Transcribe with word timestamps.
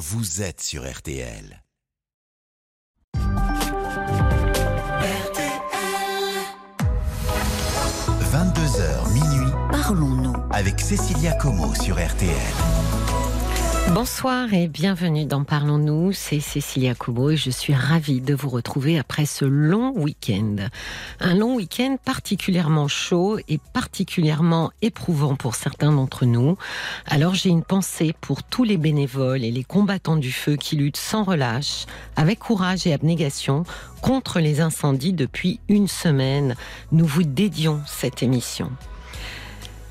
vous 0.00 0.40
êtes 0.40 0.62
sur 0.62 0.90
RTL. 0.90 1.62
22h 8.32 9.12
minuit, 9.12 9.52
Parlons-nous. 9.70 10.34
avec 10.52 10.80
Cécilia 10.80 11.34
Como 11.34 11.74
sur 11.74 11.96
RTL. 11.96 12.79
Bonsoir 13.92 14.54
et 14.54 14.68
bienvenue 14.68 15.24
dans 15.24 15.42
Parlons-nous, 15.42 16.12
c'est 16.12 16.38
Cécilia 16.38 16.94
Kubo 16.94 17.30
et 17.30 17.36
je 17.36 17.50
suis 17.50 17.74
ravie 17.74 18.20
de 18.20 18.34
vous 18.34 18.48
retrouver 18.48 19.00
après 19.00 19.26
ce 19.26 19.44
long 19.44 19.92
week-end. 19.96 20.56
Un 21.18 21.34
long 21.34 21.56
week-end 21.56 21.96
particulièrement 22.04 22.86
chaud 22.86 23.38
et 23.48 23.58
particulièrement 23.72 24.70
éprouvant 24.80 25.34
pour 25.34 25.56
certains 25.56 25.90
d'entre 25.90 26.24
nous. 26.24 26.56
Alors 27.04 27.34
j'ai 27.34 27.50
une 27.50 27.64
pensée 27.64 28.14
pour 28.20 28.44
tous 28.44 28.62
les 28.62 28.76
bénévoles 28.76 29.42
et 29.42 29.50
les 29.50 29.64
combattants 29.64 30.16
du 30.16 30.30
feu 30.30 30.54
qui 30.54 30.76
luttent 30.76 30.96
sans 30.96 31.24
relâche, 31.24 31.86
avec 32.14 32.38
courage 32.38 32.86
et 32.86 32.92
abnégation, 32.92 33.64
contre 34.02 34.38
les 34.38 34.60
incendies 34.60 35.12
depuis 35.12 35.58
une 35.68 35.88
semaine. 35.88 36.54
Nous 36.92 37.06
vous 37.06 37.24
dédions 37.24 37.80
cette 37.86 38.22
émission. 38.22 38.70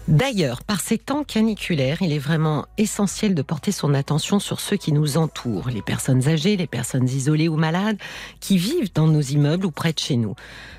D'ailleurs, 0.09 0.63
par 0.63 0.81
ces 0.81 0.97
temps 0.97 1.23
caniculaires, 1.23 2.01
il 2.01 2.11
est 2.11 2.17
vraiment 2.17 2.65
essentiel 2.79 3.35
de 3.35 3.43
porter 3.43 3.71
son 3.71 3.93
attention 3.93 4.39
sur 4.39 4.59
ceux 4.59 4.75
qui 4.75 4.91
nous 4.91 5.17
entourent, 5.17 5.69
les 5.69 5.83
personnes 5.83 6.27
âgées, 6.27 6.57
les 6.57 6.65
personnes 6.65 7.07
isolées 7.07 7.47
ou 7.47 7.57
malades, 7.57 7.99
qui 8.39 8.57
vivent 8.57 8.91
dans 8.91 9.05
nos 9.05 9.21
immeubles 9.21 9.67
ou 9.67 9.71
près 9.71 9.93
de 9.93 9.99
chez 9.99 10.17
nous. 10.17 10.33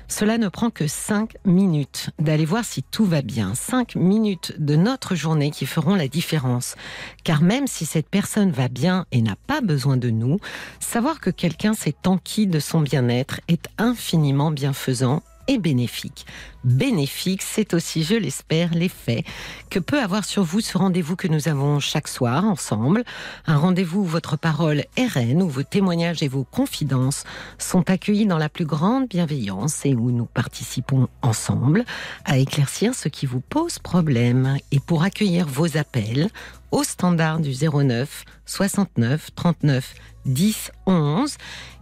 Cela 0.09 0.37
ne 0.37 0.49
prend 0.49 0.69
que 0.69 0.85
5 0.85 1.35
minutes 1.45 2.09
d'aller 2.19 2.43
voir 2.43 2.65
si 2.65 2.83
tout 2.83 3.05
va 3.05 3.21
bien. 3.21 3.55
5 3.55 3.95
minutes 3.95 4.53
de 4.59 4.75
notre 4.75 5.15
journée 5.15 5.49
qui 5.49 5.65
feront 5.65 5.95
la 5.95 6.09
différence. 6.09 6.75
Car 7.23 7.41
même 7.41 7.67
si 7.67 7.85
cette 7.85 8.09
personne 8.09 8.51
va 8.51 8.67
bien 8.67 9.05
et 9.13 9.21
n'a 9.21 9.37
pas 9.47 9.61
besoin 9.61 9.95
de 9.95 10.09
nous, 10.09 10.39
savoir 10.81 11.21
que 11.21 11.29
quelqu'un 11.29 11.73
s'est 11.73 11.95
enquis 12.05 12.47
de 12.47 12.59
son 12.59 12.81
bien-être 12.81 13.39
est 13.47 13.69
infiniment 13.77 14.51
bienfaisant 14.51 15.23
bénéfique. 15.57 16.25
Bénéfique, 16.63 17.41
c'est 17.41 17.73
aussi, 17.73 18.03
je 18.03 18.15
l'espère, 18.15 18.73
l'effet 18.73 19.23
que 19.69 19.79
peut 19.79 19.99
avoir 19.99 20.25
sur 20.25 20.43
vous 20.43 20.61
ce 20.61 20.77
rendez-vous 20.77 21.15
que 21.15 21.27
nous 21.27 21.47
avons 21.47 21.79
chaque 21.79 22.07
soir 22.07 22.45
ensemble. 22.45 23.03
Un 23.47 23.57
rendez-vous 23.57 24.01
où 24.01 24.05
votre 24.05 24.37
parole 24.37 24.85
est 24.95 25.07
reine, 25.07 25.41
où 25.41 25.49
vos 25.49 25.63
témoignages 25.63 26.21
et 26.21 26.27
vos 26.27 26.43
confidences 26.43 27.23
sont 27.57 27.89
accueillis 27.89 28.27
dans 28.27 28.37
la 28.37 28.49
plus 28.49 28.65
grande 28.65 29.07
bienveillance 29.07 29.85
et 29.85 29.95
où 29.95 30.11
nous 30.11 30.25
participons 30.25 31.07
ensemble 31.21 31.83
à 32.25 32.37
éclaircir 32.37 32.93
ce 32.93 33.09
qui 33.09 33.25
vous 33.25 33.41
pose 33.41 33.79
problème. 33.79 34.57
Et 34.71 34.79
pour 34.79 35.03
accueillir 35.03 35.47
vos 35.47 35.77
appels 35.77 36.29
au 36.71 36.83
standard 36.83 37.39
du 37.39 37.51
09 37.51 38.25
69 38.45 39.29
39 39.35 39.93
10 40.25 40.71
11, 40.85 41.37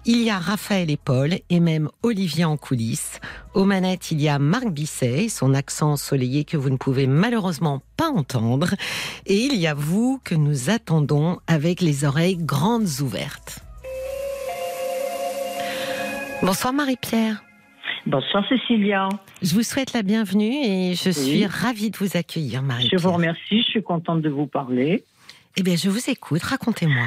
il 0.05 0.21
y 0.23 0.29
a 0.29 0.39
Raphaël 0.39 0.89
et 0.89 0.97
Paul 0.97 1.35
et 1.49 1.59
même 1.59 1.89
Olivier 2.03 2.45
en 2.45 2.57
coulisses. 2.57 3.19
Aux 3.53 3.65
manettes, 3.65 4.11
il 4.11 4.21
y 4.21 4.29
a 4.29 4.39
Marc 4.39 4.69
Bisset, 4.69 5.25
et 5.25 5.29
son 5.29 5.53
accent 5.53 5.91
ensoleillé 5.91 6.45
que 6.45 6.57
vous 6.57 6.69
ne 6.69 6.77
pouvez 6.77 7.05
malheureusement 7.05 7.81
pas 7.97 8.09
entendre. 8.09 8.75
Et 9.25 9.37
il 9.37 9.55
y 9.55 9.67
a 9.67 9.73
vous 9.73 10.19
que 10.23 10.35
nous 10.35 10.69
attendons 10.69 11.39
avec 11.47 11.81
les 11.81 12.05
oreilles 12.05 12.37
grandes 12.37 13.01
ouvertes. 13.01 13.59
Bonsoir 16.41 16.71
Marie-Pierre. 16.71 17.43
Bonsoir 18.05 18.47
Cécilia. 18.47 19.09
Je 19.41 19.53
vous 19.53 19.63
souhaite 19.63 19.93
la 19.93 20.01
bienvenue 20.03 20.51
et 20.63 20.93
je 20.95 21.09
suis 21.09 21.45
ravie 21.45 21.91
de 21.91 21.97
vous 21.97 22.17
accueillir, 22.17 22.61
Je 22.61 22.65
Marie-Pierre. 22.65 22.99
vous 23.01 23.11
remercie, 23.11 23.61
je 23.61 23.67
suis 23.67 23.83
contente 23.83 24.21
de 24.21 24.29
vous 24.29 24.47
parler. 24.47 25.03
Eh 25.57 25.63
bien, 25.63 25.75
je 25.75 25.89
vous 25.89 26.09
écoute, 26.09 26.41
racontez-moi. 26.43 27.05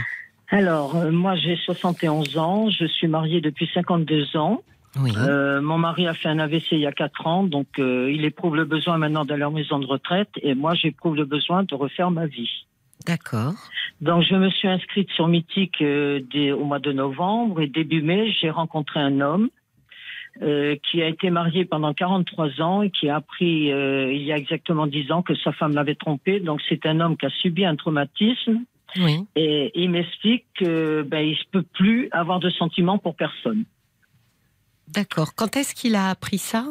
Alors, 0.51 0.97
euh, 0.97 1.11
moi 1.11 1.35
j'ai 1.37 1.57
71 1.57 2.37
ans, 2.37 2.69
je 2.70 2.85
suis 2.87 3.09
mariée 3.09 3.41
depuis 3.41 3.69
52 3.73 4.37
ans. 4.37 4.63
Oui. 5.01 5.13
Euh, 5.17 5.63
mon 5.63 5.79
mari 5.79 6.07
a 6.07 6.13
fait 6.13 6.29
un 6.29 6.39
AVC 6.39 6.73
il 6.73 6.81
y 6.81 6.87
a 6.87 6.93
4 6.93 7.27
ans, 7.27 7.43
donc 7.45 7.67
euh, 7.79 8.13
il 8.13 8.27
éprouve 8.27 8.57
le 8.57 8.67
besoin 8.67 8.98
maintenant 8.98 9.24
d'aller 9.24 9.45
en 9.45 9.51
maison 9.51 9.79
de 9.79 9.86
retraite 9.86 10.29
et 10.42 10.55
moi 10.55 10.74
j'éprouve 10.74 11.17
le 11.17 11.24
besoin 11.24 11.63
de 11.63 11.74
refaire 11.74 12.11
ma 12.11 12.27
vie. 12.27 12.67
D'accord. 13.07 13.55
Donc 14.03 14.23
je 14.23 14.35
me 14.35 14.51
suis 14.51 14.69
inscrite 14.69 15.09
sur 15.13 15.27
Mythique 15.29 15.79
dès- 15.80 16.53
au 16.53 16.64
mois 16.64 16.79
de 16.79 16.92
novembre 16.92 17.63
et 17.63 17.67
début 17.69 18.03
mai 18.03 18.30
j'ai 18.39 18.51
rencontré 18.51 19.01
un 19.01 19.20
homme 19.23 19.48
euh, 20.41 20.77
qui 20.91 21.03
a 21.03 21.09
été 21.09 21.31
marié 21.31 21.65
pendant 21.65 21.93
43 21.93 22.61
ans 22.63 22.83
et 22.83 22.91
qui 22.91 23.09
a 23.09 23.17
appris 23.17 23.70
euh, 23.70 24.11
il 24.13 24.23
y 24.23 24.33
a 24.33 24.39
exactement 24.39 24.87
10 24.87 25.13
ans 25.13 25.23
que 25.23 25.35
sa 25.35 25.53
femme 25.53 25.75
l'avait 25.75 25.95
trompé. 25.95 26.41
Donc 26.41 26.61
c'est 26.69 26.87
un 26.87 27.01
homme 27.01 27.17
qui 27.17 27.27
a 27.27 27.31
subi 27.31 27.65
un 27.65 27.77
traumatisme 27.77 28.61
Oui. 28.97 29.27
et 29.37 29.71
il 29.75 29.91
m'explique 29.91 30.47
que 30.59 31.03
ben 31.03 31.29
ne 31.29 31.35
peut 31.51 31.67
plus 31.75 32.09
avoir 32.13 32.41
de 32.41 32.48
sentiments 32.51 32.98
pour 32.98 33.15
personne. 33.15 33.65
D'accord. 34.89 35.35
Quand 35.35 35.57
est-ce 35.57 35.75
qu'il 35.75 35.95
a 35.95 36.09
appris 36.09 36.39
ça? 36.39 36.65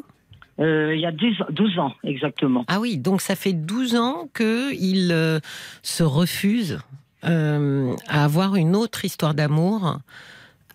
Euh, 0.59 0.93
il 0.95 1.01
y 1.01 1.05
a 1.05 1.11
10, 1.11 1.37
12 1.49 1.79
ans 1.79 1.93
exactement. 2.03 2.65
Ah 2.67 2.79
oui, 2.79 2.97
donc 2.97 3.21
ça 3.21 3.35
fait 3.35 3.53
12 3.53 3.95
ans 3.95 4.27
qu'il 4.35 5.09
euh, 5.11 5.39
se 5.81 6.03
refuse 6.03 6.79
euh, 7.23 7.95
à 8.07 8.23
avoir 8.23 8.55
une 8.55 8.75
autre 8.75 9.05
histoire 9.05 9.33
d'amour. 9.33 9.99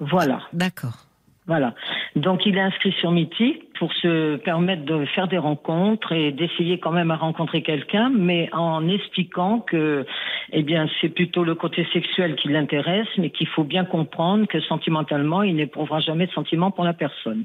Voilà. 0.00 0.42
D'accord. 0.52 1.05
Voilà. 1.46 1.74
Donc 2.16 2.44
il 2.44 2.56
est 2.56 2.60
inscrit 2.60 2.92
sur 2.92 3.12
Mythique 3.12 3.72
pour 3.78 3.92
se 3.92 4.36
permettre 4.36 4.84
de 4.84 5.04
faire 5.06 5.28
des 5.28 5.38
rencontres 5.38 6.10
et 6.12 6.32
d'essayer 6.32 6.78
quand 6.78 6.90
même 6.90 7.12
à 7.12 7.16
rencontrer 7.16 7.62
quelqu'un, 7.62 8.10
mais 8.10 8.48
en 8.52 8.88
expliquant 8.88 9.60
que, 9.60 10.04
eh 10.52 10.62
bien, 10.62 10.88
c'est 11.00 11.08
plutôt 11.08 11.44
le 11.44 11.54
côté 11.54 11.86
sexuel 11.92 12.34
qui 12.34 12.48
l'intéresse, 12.48 13.06
mais 13.18 13.30
qu'il 13.30 13.46
faut 13.46 13.64
bien 13.64 13.84
comprendre 13.84 14.46
que 14.46 14.60
sentimentalement, 14.60 15.42
il 15.42 15.56
n'éprouvera 15.56 16.00
jamais 16.00 16.26
de 16.26 16.32
sentiments 16.32 16.72
pour 16.72 16.84
la 16.84 16.94
personne. 16.94 17.44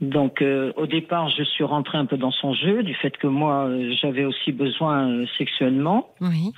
Donc, 0.00 0.42
euh, 0.42 0.72
au 0.76 0.86
départ, 0.86 1.28
je 1.30 1.44
suis 1.44 1.62
rentrée 1.62 1.98
un 1.98 2.06
peu 2.06 2.16
dans 2.16 2.32
son 2.32 2.54
jeu, 2.54 2.82
du 2.82 2.94
fait 2.94 3.16
que 3.16 3.28
moi, 3.28 3.66
euh, 3.66 3.92
j'avais 4.00 4.24
aussi 4.24 4.50
besoin 4.50 5.08
euh, 5.08 5.26
sexuellement. 5.38 6.08
Oui. 6.20 6.52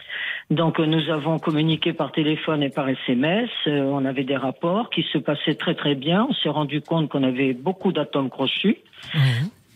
Donc 0.50 0.78
euh, 0.78 0.86
nous 0.86 1.10
avons 1.10 1.38
communiqué 1.38 1.92
par 1.92 2.12
téléphone 2.12 2.62
et 2.62 2.68
par 2.70 2.88
SMS. 2.88 3.50
On 3.66 4.04
avait 4.04 4.24
des 4.24 4.36
rapports 4.36 4.90
qui 4.90 5.02
se 5.12 5.18
passaient 5.18 5.54
très 5.54 5.74
très 5.74 5.94
bien. 5.94 6.26
On 6.28 6.34
s'est 6.34 6.50
rendu 6.50 6.80
compte 6.82 7.08
qu'on 7.08 7.22
avait 7.22 7.54
beaucoup 7.54 7.92
d'atomes 7.92 8.28
crochus. 8.30 8.76
oui. 9.14 9.20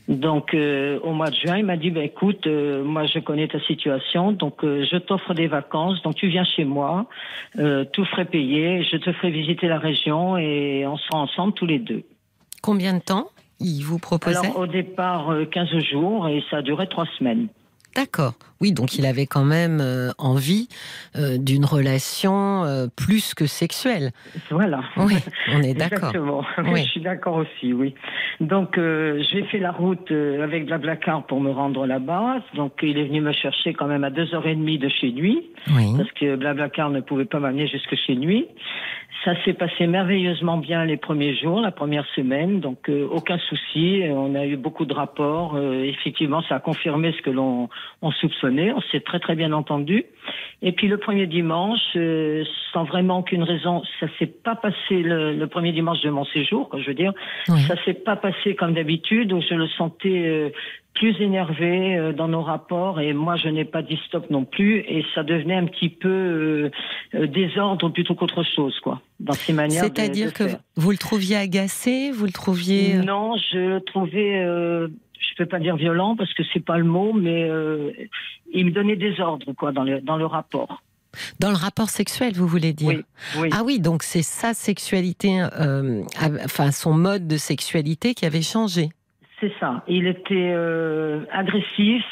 Donc 0.08 0.54
euh, 0.54 0.98
au 1.02 1.12
mois 1.12 1.28
de 1.28 1.36
juin, 1.36 1.58
il 1.58 1.66
m'a 1.66 1.76
dit 1.76 1.90
bah, 1.90 2.02
écoute, 2.02 2.46
euh, 2.46 2.82
moi 2.82 3.04
je 3.04 3.18
connais 3.18 3.46
ta 3.46 3.60
situation, 3.60 4.32
donc 4.32 4.64
euh, 4.64 4.86
je 4.90 4.96
t'offre 4.96 5.34
des 5.34 5.48
vacances. 5.48 6.02
Donc 6.02 6.14
tu 6.14 6.28
viens 6.28 6.44
chez 6.44 6.64
moi, 6.64 7.06
euh, 7.58 7.84
tout 7.92 8.06
frais 8.06 8.24
payé. 8.24 8.82
Je 8.90 8.96
te 8.96 9.12
ferai 9.12 9.30
visiter 9.30 9.68
la 9.68 9.78
région 9.78 10.38
et 10.38 10.86
on 10.86 10.96
sera 10.96 11.18
ensemble 11.18 11.52
tous 11.52 11.66
les 11.66 11.78
deux. 11.78 12.04
Combien 12.62 12.94
de 12.94 13.00
temps? 13.00 13.28
Il 13.60 13.82
vous 13.82 13.98
proposait 13.98 14.38
Alors 14.38 14.58
au 14.58 14.66
départ 14.66 15.30
euh, 15.30 15.44
15 15.44 15.68
jours 15.90 16.28
et 16.28 16.42
ça 16.50 16.58
a 16.58 16.62
duré 16.62 16.88
trois 16.88 17.06
semaines. 17.18 17.48
D'accord. 17.94 18.34
Oui, 18.60 18.72
donc 18.72 18.98
il 18.98 19.06
avait 19.06 19.26
quand 19.26 19.44
même 19.44 19.80
euh, 19.80 20.10
envie 20.18 20.68
euh, 21.16 21.38
d'une 21.38 21.64
relation 21.64 22.64
euh, 22.64 22.86
plus 22.94 23.34
que 23.34 23.46
sexuelle. 23.46 24.10
Voilà. 24.50 24.80
Oui, 24.96 25.14
on 25.52 25.62
est 25.62 25.74
d'accord. 25.78 26.10
Exactement. 26.10 26.44
Oui. 26.72 26.82
Je 26.84 26.90
suis 26.90 27.00
d'accord 27.00 27.36
aussi, 27.36 27.72
oui. 27.72 27.94
Donc, 28.40 28.76
j'ai 28.78 29.42
fait 29.44 29.58
la 29.58 29.72
route 29.72 30.10
avec 30.10 30.66
Blablacar 30.66 31.24
pour 31.26 31.40
me 31.40 31.50
rendre 31.50 31.86
là-bas. 31.86 32.42
Donc, 32.54 32.72
il 32.82 32.98
est 32.98 33.04
venu 33.04 33.20
me 33.20 33.32
chercher 33.32 33.72
quand 33.74 33.86
même 33.86 34.04
à 34.04 34.10
deux 34.10 34.34
heures 34.34 34.46
et 34.46 34.54
demie 34.54 34.78
de 34.78 34.88
chez 34.88 35.10
lui, 35.10 35.42
Oui. 35.74 35.94
parce 35.96 36.10
que 36.12 36.36
Blablacar 36.36 36.90
ne 36.90 37.00
pouvait 37.00 37.24
pas 37.24 37.38
m'amener 37.40 37.66
jusque 37.68 37.94
chez 38.06 38.14
lui. 38.14 38.46
Ça 39.24 39.32
s'est 39.44 39.52
passé 39.52 39.86
merveilleusement 39.88 40.58
bien 40.58 40.84
les 40.84 40.96
premiers 40.96 41.34
jours, 41.36 41.60
la 41.60 41.72
première 41.72 42.06
semaine, 42.14 42.60
donc 42.60 42.88
euh, 42.88 43.06
aucun 43.10 43.38
souci. 43.38 44.02
On 44.08 44.34
a 44.36 44.46
eu 44.46 44.56
beaucoup 44.56 44.84
de 44.84 44.94
rapports. 44.94 45.56
Euh, 45.56 45.82
effectivement, 45.82 46.40
ça 46.42 46.56
a 46.56 46.60
confirmé 46.60 47.12
ce 47.12 47.22
que 47.22 47.30
l'on 47.30 47.68
on 48.00 48.12
soupçonnait. 48.12 48.47
On 48.50 48.80
s'est 48.92 49.00
très 49.00 49.20
très 49.20 49.34
bien 49.34 49.52
entendu. 49.52 50.04
Et 50.62 50.72
puis 50.72 50.88
le 50.88 50.98
premier 50.98 51.26
dimanche, 51.26 51.80
euh, 51.96 52.44
sans 52.72 52.84
vraiment 52.84 53.18
aucune 53.18 53.42
raison, 53.42 53.82
ça 54.00 54.06
s'est 54.18 54.26
pas 54.26 54.56
passé 54.56 55.02
le, 55.02 55.34
le 55.34 55.46
premier 55.46 55.72
dimanche 55.72 56.00
de 56.02 56.10
mon 56.10 56.24
séjour, 56.24 56.68
quoi, 56.68 56.80
je 56.80 56.86
veux 56.86 56.94
dire. 56.94 57.12
Oui. 57.48 57.60
Ça 57.62 57.74
s'est 57.84 57.94
pas 57.94 58.16
passé 58.16 58.54
comme 58.54 58.74
d'habitude, 58.74 59.32
où 59.32 59.40
je 59.40 59.54
le 59.54 59.68
sentais 59.68 60.26
euh, 60.26 60.50
plus 60.94 61.20
énervé 61.20 61.96
euh, 61.96 62.12
dans 62.12 62.26
nos 62.26 62.42
rapports, 62.42 63.00
et 63.00 63.12
moi 63.12 63.36
je 63.36 63.48
n'ai 63.48 63.64
pas 63.64 63.82
dit 63.82 64.00
stop 64.06 64.30
non 64.30 64.44
plus, 64.44 64.78
et 64.80 65.04
ça 65.14 65.22
devenait 65.22 65.54
un 65.54 65.66
petit 65.66 65.90
peu 65.90 66.70
désordre 67.14 67.88
plutôt 67.90 68.14
qu'autre 68.14 68.42
chose, 68.42 68.78
quoi, 68.80 69.00
dans 69.20 69.32
ses 69.32 69.52
manières. 69.52 69.84
C'est-à-dire 69.84 70.32
que 70.32 70.48
faire. 70.48 70.58
vous 70.76 70.90
le 70.90 70.96
trouviez 70.96 71.36
agacé, 71.36 72.10
vous 72.10 72.26
le 72.26 72.32
trouviez. 72.32 72.94
Non, 72.94 73.36
je 73.36 73.58
le 73.58 73.80
trouvais, 73.80 74.42
euh, 74.44 74.88
je 75.38 75.44
peux 75.44 75.48
pas 75.48 75.60
dire 75.60 75.76
violent 75.76 76.16
parce 76.16 76.32
que 76.34 76.42
c'est 76.52 76.64
pas 76.64 76.78
le 76.78 76.84
mot, 76.84 77.12
mais 77.12 77.48
euh, 77.48 77.92
il 78.52 78.66
me 78.66 78.70
donnait 78.72 78.96
des 78.96 79.20
ordres, 79.20 79.52
quoi, 79.52 79.72
dans 79.72 79.84
le 79.84 80.00
dans 80.00 80.16
le 80.16 80.26
rapport. 80.26 80.82
Dans 81.40 81.50
le 81.50 81.56
rapport 81.56 81.88
sexuel, 81.88 82.32
vous 82.34 82.46
voulez 82.46 82.72
dire 82.72 82.88
Oui, 82.88 83.04
oui. 83.38 83.48
Ah 83.52 83.62
oui, 83.64 83.80
donc 83.80 84.02
c'est 84.02 84.22
sa 84.22 84.52
sexualité, 84.52 85.40
euh, 85.58 86.02
enfin 86.44 86.70
son 86.70 86.92
mode 86.92 87.26
de 87.26 87.36
sexualité 87.36 88.14
qui 88.14 88.26
avait 88.26 88.42
changé. 88.42 88.88
C'est 89.40 89.52
ça. 89.60 89.84
Il 89.86 90.06
était 90.06 90.52
euh, 90.54 91.24
agressif. 91.30 92.04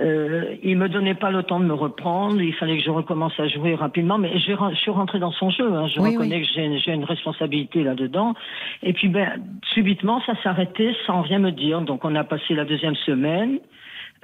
Euh, 0.00 0.54
il 0.62 0.76
me 0.76 0.88
donnait 0.88 1.14
pas 1.14 1.30
le 1.30 1.42
temps 1.42 1.58
de 1.58 1.64
me 1.64 1.74
reprendre. 1.74 2.40
Il 2.40 2.54
fallait 2.54 2.78
que 2.78 2.84
je 2.84 2.90
recommence 2.90 3.32
à 3.38 3.48
jouer 3.48 3.74
rapidement. 3.74 4.18
Mais 4.18 4.38
je, 4.38 4.52
je 4.52 4.76
suis 4.76 4.90
rentrée 4.90 5.18
dans 5.18 5.32
son 5.32 5.50
jeu. 5.50 5.72
Hein. 5.72 5.86
Je 5.86 6.00
reconnais 6.00 6.42
que 6.42 6.48
j'ai 6.54 6.92
une 6.92 7.04
responsabilité 7.04 7.82
là-dedans. 7.82 8.34
Et 8.82 8.92
puis, 8.92 9.08
ben, 9.08 9.42
subitement, 9.74 10.20
ça 10.24 10.34
s'arrêtait 10.42 10.94
sans 11.06 11.22
rien 11.22 11.38
me 11.40 11.50
dire. 11.50 11.80
Donc, 11.80 12.04
on 12.04 12.14
a 12.14 12.24
passé 12.24 12.54
la 12.54 12.64
deuxième 12.64 12.96
semaine. 12.96 13.58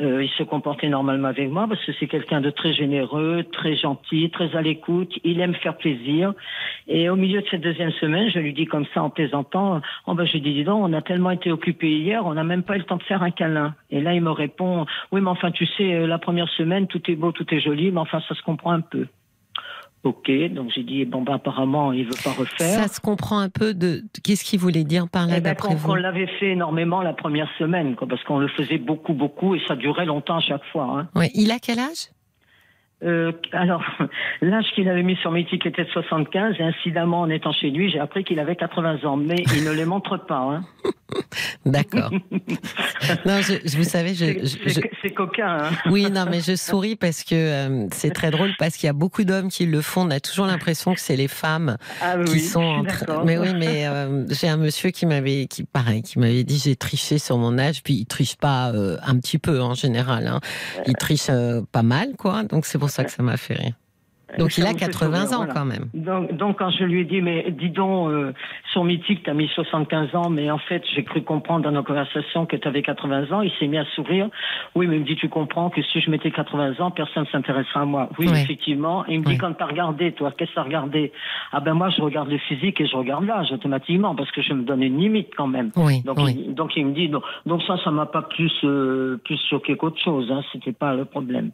Euh, 0.01 0.25
il 0.25 0.31
se 0.31 0.43
comportait 0.43 0.89
normalement 0.89 1.29
avec 1.29 1.49
moi 1.51 1.67
parce 1.69 1.85
que 1.85 1.93
c'est 2.01 2.09
quelqu'un 2.09 2.41
de 2.41 2.51
très 2.51 2.73
généreux, 2.73 3.45
très 3.53 3.77
gentil, 3.77 4.29
très 4.31 4.57
à 4.57 4.63
l'écoute. 4.63 5.13
Il 5.23 5.41
aime 5.41 5.55
faire 5.55 5.77
plaisir. 5.77 6.35
Et 6.89 7.09
au 7.09 7.17
milieu 7.17 7.43
de 7.43 7.47
cette 7.49 7.61
deuxième 7.61 7.93
semaine, 7.93 8.29
je 8.31 8.41
lui 8.41 8.53
dis 8.53 8.67
comme 8.67 8.87
ça 8.93 9.03
en 9.03 9.11
plaisantant, 9.11 9.81
oh 10.07 10.15
ben 10.15 10.25
je 10.25 10.39
dis 10.39 10.53
dis 10.53 10.65
donc, 10.65 10.83
on 10.83 10.93
a 10.93 11.03
tellement 11.03 11.31
été 11.31 11.53
occupés 11.53 11.99
hier, 11.99 12.27
on 12.27 12.35
n'a 12.35 12.45
même 12.45 12.65
pas 12.65 12.75
eu 12.75 12.79
le 12.79 12.85
temps 12.85 12.97
de 12.97 13.03
faire 13.05 13.23
un 13.23 13.31
câlin. 13.31 13.75
Et 13.91 14.01
là 14.01 14.15
il 14.15 14.21
me 14.21 14.33
répond, 14.33 14.85
oui 15.13 15.21
mais 15.21 15.31
enfin 15.31 15.53
tu 15.53 15.67
sais, 15.67 15.95
euh, 15.95 16.07
la 16.07 16.19
première 16.19 16.49
semaine 16.49 16.89
tout 16.89 17.03
est 17.09 17.17
beau, 17.17 17.31
tout 17.31 17.47
est 17.55 17.61
joli, 17.61 17.93
mais 17.93 18.01
enfin 18.01 18.21
ça 18.29 18.35
se 18.35 18.43
comprend 18.43 18.73
un 18.73 18.81
peu. 18.81 19.07
Ok, 20.05 20.31
donc 20.53 20.71
j'ai 20.75 20.83
dit 20.83 21.05
bon 21.07 21.23
ben 21.23 21.35
apparemment 21.35 21.93
il 21.93 22.05
veut 22.05 22.23
pas 22.23 22.33
refaire. 22.33 22.83
Ça 22.83 22.89
se 22.89 23.01
comprend 23.01 23.39
un 23.39 23.49
peu 23.49 23.73
de 23.73 24.03
qu'est-ce 24.23 24.45
qu'il 24.45 24.61
voulait 24.61 24.85
dire 24.85 25.09
par 25.09 25.27
là 25.27 25.35
eh 25.39 25.41
ben, 25.41 25.51
d'après 25.51 25.75
vous 25.75 25.91
On 25.91 25.95
l'avait 25.95 26.27
fait 26.39 26.51
énormément 26.51 27.03
la 27.03 27.15
première 27.15 27.49
semaine, 27.59 27.97
quoi, 27.97 28.07
parce 28.07 28.23
qu'on 28.25 28.39
le 28.39 28.49
faisait 28.49 28.77
beaucoup 28.77 29.15
beaucoup 29.15 29.55
et 29.55 29.63
ça 29.67 29.77
durait 29.77 30.05
longtemps 30.05 30.37
à 30.37 30.41
chaque 30.41 30.65
fois. 30.73 30.85
Hein. 30.85 31.09
Ouais, 31.19 31.31
il 31.35 31.51
a 31.51 31.59
quel 31.59 31.79
âge? 31.79 32.11
Euh, 33.03 33.33
alors, 33.53 33.83
l'âge 34.41 34.67
qu'il 34.75 34.89
avait 34.89 35.03
mis 35.03 35.17
sur 35.17 35.31
Mythique 35.31 35.67
était 35.67 35.85
de 35.85 35.91
75, 35.91 36.57
et 36.59 36.63
incidemment, 36.63 37.21
en 37.21 37.31
étant 37.31 37.53
chez 37.53 37.71
lui, 37.71 37.91
j'ai 37.91 37.99
appris 37.99 38.25
qu'il 38.25 38.39
avait 38.39 38.57
80 38.57 39.05
ans, 39.05 39.17
mais 39.17 39.43
il 39.55 39.65
ne 39.65 39.73
les 39.73 39.85
montre 39.85 40.17
pas. 40.17 40.39
Hein. 40.39 40.65
D'accord. 41.67 42.11
non, 43.25 43.41
je, 43.41 43.77
vous 43.77 43.85
savez, 43.85 44.15
je, 44.15 44.47
c'est 45.03 45.11
coquin. 45.11 45.59
Hein 45.65 45.71
oui, 45.91 46.11
non, 46.11 46.25
mais 46.31 46.41
je 46.41 46.57
souris 46.57 46.97
parce 46.97 47.25
que 47.25 47.35
euh, 47.35 47.87
c'est 47.93 48.11
très 48.11 48.31
drôle 48.31 48.51
parce 48.59 48.77
qu'il 48.77 48.87
y 48.87 48.91
a 48.91 48.95
beaucoup 48.95 49.25
d'hommes 49.25 49.49
qui 49.49 49.67
le 49.67 49.81
font. 49.81 50.03
On 50.07 50.11
a 50.11 50.21
toujours 50.21 50.47
l'impression 50.47 50.95
que 50.95 51.01
c'est 51.01 51.17
les 51.17 51.29
femmes 51.29 51.77
ah 52.03 52.17
qui 52.25 52.41
sont. 52.41 52.85
En 53.09 53.25
Mais 53.25 53.39
oui, 53.39 53.55
mais 53.55 53.87
euh, 53.87 54.25
j'ai 54.31 54.49
un 54.49 54.57
monsieur 54.57 54.91
qui 54.91 55.07
m'avait, 55.07 55.47
qui 55.47 55.65
pareil, 55.65 56.03
qui 56.03 56.19
m'avait 56.19 56.45
dit 56.45 56.61
j'ai 56.63 56.77
triché 56.77 57.19
sur 57.19 57.39
mon 57.39 57.59
âge, 57.59 57.83
puis 57.83 57.95
il 57.95 58.07
triche 58.07 58.37
pas 58.37 58.73
un 59.07 59.19
petit 59.19 59.39
peu 59.39 59.61
en 59.61 59.75
général. 59.75 60.27
Hein. 60.27 60.41
Il 60.87 60.95
triche 60.95 61.31
pas 61.73 61.83
mal, 61.83 62.15
quoi. 62.19 62.43
Donc 62.43 62.67
c'est 62.67 62.79
pour 62.85 62.91
ça 62.91 63.05
que 63.05 63.11
ça 63.11 63.23
m'a 63.23 63.39
fait 63.39 63.55
rire. 63.55 63.75
Donc 64.39 64.57
il 64.59 64.67
a 64.67 64.75
80 64.75 65.37
ans 65.37 65.47
quand 65.53 65.65
même. 65.65 65.87
Donc, 65.95 66.59
quand 66.59 66.71
je 66.71 66.85
lui 66.85 67.01
ai 67.01 67.05
dit, 67.05 67.21
mais 67.21 67.51
dis 67.51 67.71
donc, 67.71 68.11
euh, 68.11 68.33
sur 68.73 68.85
Mythique, 68.85 69.23
tu 69.23 69.31
as 69.31 69.35
mis 69.35 69.49
75 69.49 70.15
ans, 70.15 70.31
mais 70.31 70.51
en 70.51 70.59
fait, 70.59 70.83
j'ai 70.95 71.05
cru 71.05 71.23
comprendre 71.23 71.65
dans 71.65 71.73
nos 71.73 71.83
conversations 71.83 72.47
que 72.47 72.57
tu 72.57 72.67
avais 72.67 72.83
80 72.83 73.33
ans. 73.33 73.43
Il 73.43 73.53
s'est 73.59 73.67
mis 73.67 73.79
à 73.79 73.85
sourire. 73.95 74.29
Oui, 74.75 74.87
mais 74.87 74.97
il 74.97 75.01
me 75.01 75.07
dit, 75.07 75.17
tu 75.17 75.29
comprends 75.29 75.71
que 75.71 75.83
si 75.83 76.01
je 76.01 76.11
mettais 76.11 76.31
80 76.31 76.81
ans, 76.81 76.91
personne 76.91 77.25
ne 77.25 77.29
s'intéressera 77.29 77.81
à 77.81 77.85
moi. 77.85 78.09
Oui, 78.19 78.29
effectivement. 78.31 79.05
il 79.07 79.21
me 79.21 79.25
dit, 79.25 79.39
quand 79.39 79.53
tu 79.53 79.63
as 79.63 79.67
regardé, 79.67 80.13
toi, 80.13 80.33
qu'est-ce 80.37 80.51
que 80.51 80.55
tu 80.55 80.61
as 80.61 80.65
regardé? 80.65 81.13
Ah 81.53 81.61
ben 81.61 81.75
moi, 81.75 81.91
je 81.91 82.03
regarde 82.03 82.29
le 82.29 82.39
physique 82.39 82.81
et 82.81 82.87
je 82.87 82.97
regarde 82.97 83.25
l'âge 83.25 83.53
automatiquement, 83.53 84.15
parce 84.15 84.31
que 84.31 84.43
je 84.43 84.53
me 84.53 84.63
donne 84.63 84.83
une 84.83 84.99
limite 84.99 85.31
quand 85.37 85.47
même. 85.47 85.71
Oui, 85.77 86.03
donc, 86.03 86.19
Il, 86.29 86.55
donc 86.55 86.73
il 86.77 86.87
me 86.87 86.93
dit, 86.93 87.09
donc 87.09 87.63
ça, 87.63 87.77
ça 87.85 87.91
m'a 87.91 88.07
pas 88.07 88.23
plus, 88.23 88.53
euh, 88.65 89.19
plus 89.25 89.39
choqué 89.49 89.77
qu'autre 89.77 90.01
chose. 90.03 90.31
Hein, 90.31 90.43
C'était 90.53 90.73
pas 90.73 90.95
le 90.95 91.05
problème. 91.05 91.51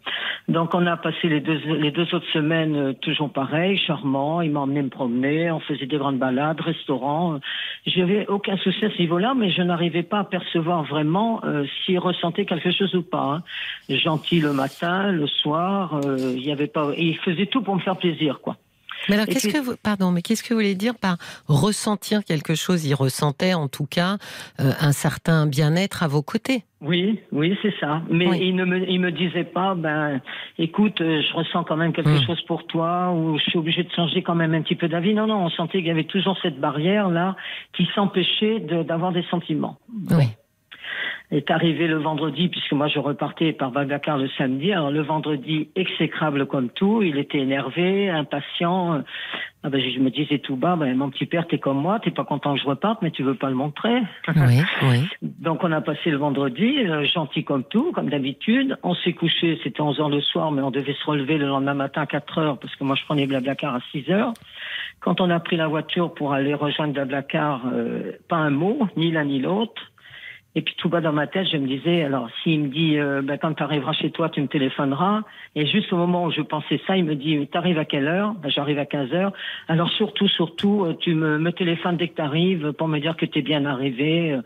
Donc 0.49 0.75
on 0.75 0.87
a 0.87 0.97
passé 0.97 1.29
les 1.29 1.41
deux, 1.41 1.59
les 1.79 1.91
deux 1.91 2.15
autres 2.15 2.31
semaines 2.33 2.70
euh, 2.75 2.93
toujours 2.93 3.31
pareil, 3.31 3.79
charmant. 3.79 4.41
Il 4.41 4.51
m'a 4.51 4.61
emmené 4.61 4.83
me 4.83 4.89
promener, 4.89 5.51
on 5.51 5.61
faisait 5.61 5.87
des 5.87 5.97
grandes 5.97 6.19
balades, 6.19 6.61
restaurants. 6.61 7.41
J'avais 7.87 8.27
aucun 8.27 8.57
souci 8.59 8.85
à 8.85 8.91
ce 8.91 8.99
niveau-là, 8.99 9.35
mais 9.35 9.51
je 9.51 9.63
n'arrivais 9.63 10.03
pas 10.03 10.21
à 10.21 10.25
percevoir 10.25 10.85
vraiment 10.85 11.41
euh, 11.45 11.65
s'il 11.85 11.99
ressentait 11.99 12.45
quelque 12.45 12.71
chose 12.71 12.95
ou 12.95 13.03
pas. 13.03 13.23
Hein. 13.37 13.43
Gentil 13.89 14.41
le 14.41 14.53
matin, 14.53 15.13
le 15.13 15.27
soir, 15.27 16.01
euh, 16.05 16.35
il 16.37 16.51
avait 16.51 16.71
il 16.97 17.17
faisait 17.19 17.47
tout 17.47 17.63
pour 17.63 17.75
me 17.75 17.81
faire 17.81 17.97
plaisir, 17.97 18.41
quoi. 18.41 18.57
Mais 19.09 19.15
alors, 19.15 19.27
qu'est-ce 19.27 19.49
que 19.49 19.59
vous, 19.59 19.75
pardon, 19.83 20.11
mais 20.11 20.23
qu'est-ce 20.23 20.43
que 20.43 20.55
vous 20.55 20.61
voulez 20.61 20.75
dire 20.75 20.95
par 20.95 21.17
ressentir 21.49 22.25
quelque 22.25 22.55
chose? 22.55 22.85
Il 22.85 22.95
ressentait, 22.95 23.55
en 23.55 23.69
tout 23.69 23.87
cas, 23.87 24.19
euh, 24.61 24.73
un 24.81 24.93
certain 24.93 25.47
bien-être 25.47 26.03
à 26.03 26.09
vos 26.09 26.23
côtés. 26.23 26.65
Oui, 26.81 27.21
oui, 27.31 27.59
c'est 27.61 27.75
ça. 27.79 28.03
Mais 28.09 28.39
il 28.41 28.57
ne 28.57 28.65
me, 28.65 28.89
il 28.89 29.01
me 29.01 29.13
disait 29.13 29.45
pas, 29.45 29.75
ben, 29.75 30.21
écoute, 30.59 31.01
euh, 31.01 31.21
je 31.21 31.35
ressens 31.35 31.65
quand 31.65 31.77
même 31.77 31.93
quelque 31.93 32.09
hmm. 32.09 32.27
chose 32.27 32.41
pour 32.47 32.67
toi, 32.67 33.13
ou 33.13 33.39
je 33.39 33.43
suis 33.45 33.59
obligé 33.59 33.83
de 33.83 33.91
changer 33.91 34.23
quand 34.23 34.35
même 34.35 34.55
un 34.55 34.63
petit 34.63 34.77
peu 34.77 34.89
d'avis. 34.89 35.15
Non, 35.15 35.27
non, 35.27 35.45
on 35.45 35.51
sentait 35.51 35.79
qu'il 35.79 35.89
y 35.89 35.91
avait 35.91 36.05
toujours 36.05 36.39
cette 36.43 36.59
barrière 36.59 37.11
là 37.11 37.37
qui 37.75 37.87
s'empêchait 37.95 38.61
d'avoir 38.61 39.13
des 39.13 39.25
sentiments. 39.31 39.79
Oui 40.11 40.27
est 41.31 41.51
arrivé 41.51 41.87
le 41.87 41.99
vendredi, 41.99 42.49
puisque 42.49 42.73
moi 42.73 42.89
je 42.89 42.99
repartais 42.99 43.53
par 43.53 43.71
Babacar 43.71 44.19
le 44.19 44.29
samedi. 44.37 44.73
Alors 44.73 44.91
le 44.91 45.03
vendredi, 45.03 45.69
exécrable 45.77 46.47
comme 46.47 46.71
tout, 46.71 47.03
il 47.03 47.19
était 47.19 47.39
énervé, 47.39 48.11
impatient. 48.11 49.03
Ah 49.63 49.69
ben, 49.69 49.81
je 49.81 50.01
me 50.01 50.11
disais 50.11 50.39
tout 50.39 50.57
bas, 50.57 50.75
ben, 50.75 50.97
mon 50.97 51.11
petit 51.11 51.27
père, 51.27 51.47
t'es 51.47 51.59
comme 51.59 51.77
moi, 51.77 52.01
t'es 52.01 52.11
pas 52.11 52.25
content 52.25 52.55
que 52.55 52.61
je 52.61 52.67
reparte, 52.67 53.03
mais 53.03 53.11
tu 53.11 53.23
veux 53.23 53.35
pas 53.35 53.49
le 53.49 53.55
montrer. 53.55 54.01
Oui, 54.37 54.63
oui. 54.83 55.09
Donc 55.23 55.63
on 55.65 55.71
a 55.71 55.81
passé 55.81 56.11
le 56.11 56.17
vendredi, 56.17 56.79
euh, 56.79 57.05
gentil 57.05 57.45
comme 57.45 57.65
tout, 57.65 57.93
comme 57.93 58.09
d'habitude. 58.09 58.79
On 58.83 58.95
s'est 58.95 59.13
couché, 59.13 59.61
c'était 59.63 59.83
11 59.83 60.01
heures 60.01 60.09
le 60.09 60.21
soir, 60.21 60.51
mais 60.51 60.63
on 60.63 60.71
devait 60.71 60.95
se 60.95 61.05
relever 61.05 61.37
le 61.37 61.47
lendemain 61.47 61.75
matin 61.75 62.03
à 62.03 62.07
4 62.07 62.39
heures, 62.39 62.59
parce 62.59 62.75
que 62.75 62.85
moi 62.85 62.97
je 62.97 63.05
prenais 63.05 63.27
Blablacar 63.27 63.75
à 63.75 63.81
6 63.93 64.11
heures. 64.11 64.33
Quand 65.01 65.21
on 65.21 65.31
a 65.31 65.41
pris 65.41 65.57
la 65.57 65.69
voiture 65.69 66.15
pour 66.15 66.33
aller 66.33 66.55
rejoindre 66.55 66.95
Blablacar, 66.95 67.63
euh, 67.73 68.13
pas 68.29 68.37
un 68.37 68.51
mot, 68.51 68.89
ni 68.97 69.11
l'un 69.11 69.25
ni 69.25 69.41
l'autre. 69.41 69.91
Et 70.57 70.63
puis 70.63 70.75
tout 70.77 70.89
bas 70.89 71.01
dans 71.01 71.13
ma 71.13 71.29
tête, 71.29 71.47
je 71.51 71.57
me 71.57 71.67
disais, 71.69 72.03
alors 72.03 72.29
s'il 72.43 72.61
me 72.61 72.69
dit, 72.69 72.99
euh, 72.99 73.23
ben, 73.23 73.39
quand 73.39 73.55
tu 73.55 73.63
arriveras 73.63 73.93
chez 73.93 74.11
toi, 74.11 74.29
tu 74.29 74.43
me 74.43 74.49
téléphoneras. 74.49 75.23
Et 75.55 75.67
juste 75.67 75.93
au 75.93 75.97
moment 75.97 76.25
où 76.25 76.33
je 76.33 76.41
pensais 76.41 76.81
ça, 76.87 76.97
il 76.97 77.05
me 77.05 77.15
dit, 77.15 77.49
tu 77.51 77.57
arrives 77.57 77.79
à 77.79 77.85
quelle 77.85 78.09
heure? 78.09 78.35
Ben, 78.35 78.51
J'arrive 78.51 78.79
à 78.79 78.87
15 78.87 79.13
heures. 79.13 79.33
Alors 79.69 79.89
surtout, 79.91 80.27
surtout, 80.27 80.85
euh, 80.85 80.97
tu 80.99 81.15
me, 81.15 81.39
me 81.39 81.53
téléphones 81.53 81.97
dès 81.97 82.09
que 82.09 82.17
tu 82.17 82.23
arrives 82.23 82.73
pour 82.73 82.89
me 82.89 82.99
dire 82.99 83.17
que 83.17 83.27
tu 83.27 83.39
es 83.39 83.43
bien 83.43 83.65
arrivé. 83.65 84.41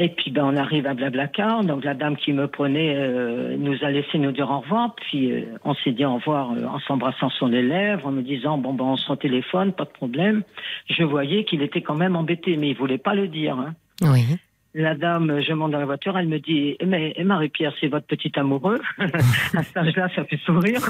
Et 0.00 0.10
puis 0.10 0.30
ben, 0.30 0.44
on 0.44 0.56
arrive 0.56 0.86
à 0.86 0.94
Blablacar. 0.94 1.64
Donc 1.64 1.82
la 1.82 1.94
dame 1.94 2.16
qui 2.16 2.32
me 2.32 2.46
prenait 2.46 2.94
euh, 2.96 3.56
nous 3.58 3.76
a 3.82 3.90
laissé 3.90 4.18
nous 4.18 4.30
dire 4.30 4.48
au 4.48 4.60
revoir. 4.60 4.94
Puis 4.94 5.32
on 5.64 5.74
s'est 5.74 5.90
dit 5.90 6.04
au 6.04 6.14
revoir 6.14 6.50
en 6.50 6.78
s'embrassant 6.78 7.30
sur 7.30 7.48
les 7.48 7.62
lèvres, 7.62 8.06
en 8.06 8.12
me 8.12 8.22
disant, 8.22 8.56
bon, 8.56 8.72
ben 8.72 8.84
on 8.84 8.96
se 8.96 9.12
téléphone, 9.14 9.72
pas 9.72 9.84
de 9.84 9.90
problème. 9.90 10.44
Je 10.88 11.02
voyais 11.02 11.42
qu'il 11.42 11.62
était 11.62 11.82
quand 11.82 11.96
même 11.96 12.14
embêté, 12.14 12.56
mais 12.56 12.68
il 12.68 12.76
voulait 12.76 12.98
pas 12.98 13.16
le 13.16 13.26
dire. 13.26 13.58
Hein. 13.58 13.74
Oui. 14.02 14.38
La 14.74 14.94
dame, 14.94 15.40
je 15.40 15.52
monte 15.54 15.72
dans 15.72 15.78
la 15.78 15.86
voiture, 15.86 16.16
elle 16.18 16.28
me 16.28 16.38
dit 16.38 16.76
Mais 16.84 17.14
Marie-Pierre, 17.24 17.72
c'est 17.80 17.88
votre 17.88 18.06
petit 18.06 18.32
amoureux. 18.38 18.78
à 18.98 19.62
cet 19.62 19.76
âge-là, 19.76 20.08
ça 20.14 20.24
fait 20.24 20.38
sourire. 20.44 20.80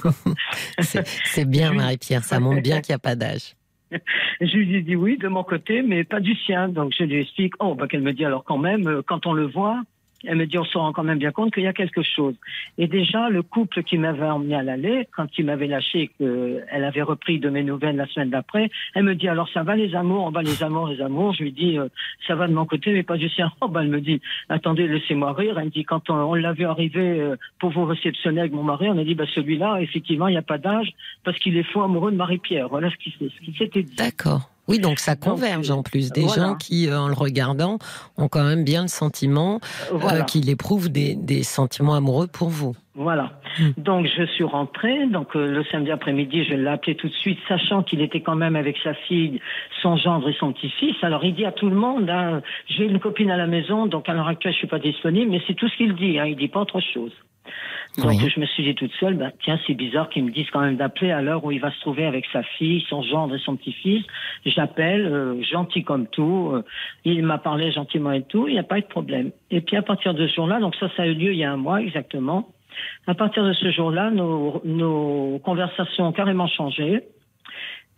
c'est 0.81 1.49
bien, 1.49 1.73
Marie-Pierre, 1.73 2.25
ça 2.25 2.41
montre 2.41 2.63
bien 2.63 2.81
qu'il 2.81 2.93
n'y 2.93 2.97
a 2.97 2.99
pas 2.99 3.15
d'âge. 3.15 3.55
Je 4.41 4.57
lui 4.57 4.77
ai 4.77 4.83
dit 4.83 4.97
oui 4.97 5.17
de 5.19 5.29
mon 5.29 5.45
côté, 5.45 5.83
mais 5.83 6.05
pas 6.05 6.21
du 6.21 6.35
sien. 6.35 6.69
Donc 6.69 6.93
je 6.99 7.05
lui 7.05 7.21
explique 7.21 7.55
Oh, 7.61 7.75
bah, 7.75 7.87
qu'elle 7.89 8.03
me 8.03 8.13
dit 8.13 8.25
alors 8.25 8.45
quand 8.45 8.59
même, 8.59 8.87
euh, 8.87 9.03
quand 9.07 9.27
on 9.27 9.33
le 9.33 9.47
voit, 9.47 9.83
elle 10.25 10.37
me 10.37 10.47
dit, 10.47 10.59
on 10.59 10.65
se 10.65 10.77
rend 10.77 10.93
quand 10.93 11.05
même 11.05 11.19
bien 11.19 11.31
compte 11.31 11.55
qu'il 11.55 11.63
y 11.63 11.69
a 11.69 11.73
quelque 11.73 12.03
chose. 12.03 12.35
Et 12.77 12.89
déjà, 12.89 13.29
le 13.29 13.43
couple 13.43 13.85
qui 13.85 13.99
m'avait 13.99 14.29
emmené 14.29 14.57
à 14.57 14.63
l'aller, 14.63 15.07
quand 15.15 15.27
il 15.39 15.45
m'avait 15.45 15.69
lâché, 15.69 16.11
qu'elle 16.19 16.85
avait 16.85 17.03
repris 17.03 17.39
de 17.39 17.49
mes 17.51 17.63
nouvelles 17.63 17.97
la 17.97 18.07
semaine 18.07 18.31
d'après, 18.31 18.71
elle 18.95 19.05
me 19.05 19.15
dit, 19.15 19.29
alors 19.29 19.49
ça 19.51 19.63
va 19.63 19.77
les 19.77 19.95
amours, 19.95 20.25
on 20.25 20.31
va 20.31 20.43
les 20.43 20.63
amours, 20.63 20.89
les 20.89 21.01
amours. 21.01 21.35
Je 21.35 21.45
lui 21.45 21.53
dis, 21.53 21.79
euh, 21.79 21.89
ça 22.27 22.35
va 22.35 22.49
de 22.49 22.53
mon 22.53 22.67
côté, 22.67 22.93
mais 22.93 23.05
pas 23.05 23.17
du 23.17 23.29
sien. 23.29 23.53
Oh, 23.61 23.69
bah, 23.69 23.83
elle 23.83 23.91
me 23.91 24.01
dit, 24.01 24.21
attendez, 24.49 24.89
laissez-moi 24.89 25.33
rire. 25.33 25.59
Elle 25.59 25.67
me 25.67 25.71
dit, 25.71 25.85
quand 25.85 26.11
on, 26.11 26.35
l'a 26.35 26.53
vu 26.53 26.65
arriver 26.65 27.21
euh, 27.21 27.37
pour 27.61 27.71
vous 27.71 27.85
réceptionner 27.85 28.41
avec 28.41 28.53
mon 28.53 28.65
mari, 28.65 28.89
on 28.89 28.99
a 28.99 29.05
dit, 29.05 29.15
bah, 29.15 29.25
celui-là, 29.33 29.81
effectivement, 29.81 30.27
il 30.29 30.33
n'y 30.33 30.39
a 30.39 30.43
pas 30.43 30.59
d'âge, 30.59 30.91
parce 31.23 31.39
qu'il 31.39 31.57
est 31.57 31.63
fou 31.63 31.81
amoureux 31.83 32.11
de 32.11 32.17
Marie-Pierre. 32.17 32.69
Voilà 32.69 32.91
ce 32.91 32.97
qui, 32.97 33.15
ce 33.19 33.45
qui 33.45 33.57
s'était 33.57 33.85
dit. 33.85 33.95
D'accord. 33.95 34.51
Oui, 34.69 34.79
donc 34.79 34.99
ça 34.99 35.17
converge 35.17 35.71
en 35.71 35.83
plus. 35.83 36.13
Des 36.13 36.29
gens 36.29 36.55
qui, 36.55 36.89
euh, 36.89 37.01
en 37.01 37.09
le 37.09 37.15
regardant, 37.15 37.79
ont 38.19 38.29
quand 38.29 38.45
même 38.45 38.65
bien 38.65 38.83
le 38.83 38.89
sentiment 38.89 39.61
euh, 39.93 40.23
qu'il 40.25 40.51
éprouve 40.51 40.91
des, 40.91 41.43
sentiments 41.43 41.95
amoureux 41.95 42.27
pour 42.27 42.49
vous. 42.51 42.75
Voilà. 42.95 43.33
Hmm. 43.59 43.71
Donc 43.79 44.07
je 44.07 44.25
suis 44.27 44.45
rentrée. 44.45 45.07
Donc 45.07 45.35
euh, 45.37 45.47
le 45.47 45.65
samedi 45.71 45.91
après-midi, 45.91 46.45
je 46.45 46.55
l'ai 46.55 46.69
appelé 46.69 46.97
tout 46.97 47.09
de 47.09 47.15
suite, 47.15 47.39
sachant 47.49 47.83
qu'il 47.83 48.03
était 48.03 48.21
quand 48.21 48.35
même 48.35 48.57
avec 48.57 48.77
sa 48.83 48.93
fille, 48.93 49.41
son 49.83 49.97
gendre 49.97 50.29
et 50.29 50.37
son 50.39 50.53
petit-fils. 50.53 50.97
Alors 51.03 51.25
il 51.25 51.35
dit 51.35 51.47
à 51.47 51.53
tout 51.53 51.71
le 51.71 51.77
monde, 51.77 52.11
hein, 52.11 52.43
j'ai 52.67 52.85
une 52.85 52.99
copine 52.99 53.31
à 53.31 53.37
la 53.37 53.47
maison, 53.47 53.87
donc 53.87 54.09
à 54.09 54.15
l'heure 54.15 54.29
actuelle 54.29 54.53
je 54.53 54.59
suis 54.59 54.67
pas 54.67 54.81
disponible, 54.81 55.31
mais 55.31 55.41
c'est 55.47 55.55
tout 55.55 55.69
ce 55.69 55.77
qu'il 55.77 55.95
dit. 55.95 56.19
Hein, 56.19 56.27
il 56.27 56.37
dit 56.37 56.49
pas 56.49 56.61
autre 56.61 56.81
chose. 56.81 57.13
Donc 57.97 58.13
je 58.13 58.41
me 58.41 58.47
suis 58.47 58.63
dit 58.63 58.75
toute 58.75 58.93
seule, 59.01 59.15
bah, 59.15 59.31
tiens, 59.43 59.59
c'est 59.67 59.75
bizarre 59.75 60.09
qu'ils 60.09 60.25
me 60.25 60.31
disent 60.31 60.51
quand 60.53 60.61
même 60.61 60.77
d'appeler 60.77 61.11
à 61.11 61.21
l'heure 61.21 61.45
où 61.45 61.51
il 61.51 61.61
va 61.61 61.73
se 61.73 61.81
trouver 61.81 62.07
avec 62.07 62.27
sa 62.33 62.43
fille, 62.43 62.85
son 62.89 63.03
gendre 63.03 63.35
et 63.35 63.39
son 63.39 63.57
petit-fils. 63.57 64.05
J'appelle, 64.47 65.07
euh, 65.07 65.43
gentil 65.43 65.83
comme 65.83 66.07
tout. 66.07 66.51
Euh, 66.53 66.63
il 67.05 67.25
m'a 67.25 67.39
parlé 67.39 67.73
gentiment 67.73 68.13
et 68.13 68.23
tout, 68.23 68.47
il 68.47 68.53
n'y 68.53 68.61
a 68.61 68.65
pas 68.65 68.79
eu 68.79 68.83
de 68.83 68.87
problème. 68.87 69.33
Et 69.51 69.61
puis 69.61 69.77
à 69.77 69.83
partir 69.83 70.15
de 70.15 70.27
ce 70.29 70.35
jour-là, 70.35 70.61
donc 70.61 70.77
ça, 70.77 70.89
ça 70.97 71.03
a 71.03 71.07
eu 71.07 71.15
lieu 71.15 71.33
il 71.33 71.39
y 71.39 71.45
a 71.45 71.53
un 71.53 71.57
mois 71.57 71.83
exactement. 71.83 72.49
À 73.07 73.15
partir 73.15 73.45
de 73.45 73.53
ce 73.53 73.71
jour-là, 73.71 74.11
nos, 74.11 74.61
nos 74.65 75.41
conversations 75.45 76.07
ont 76.07 76.13
carrément 76.13 76.47
changé. 76.47 77.03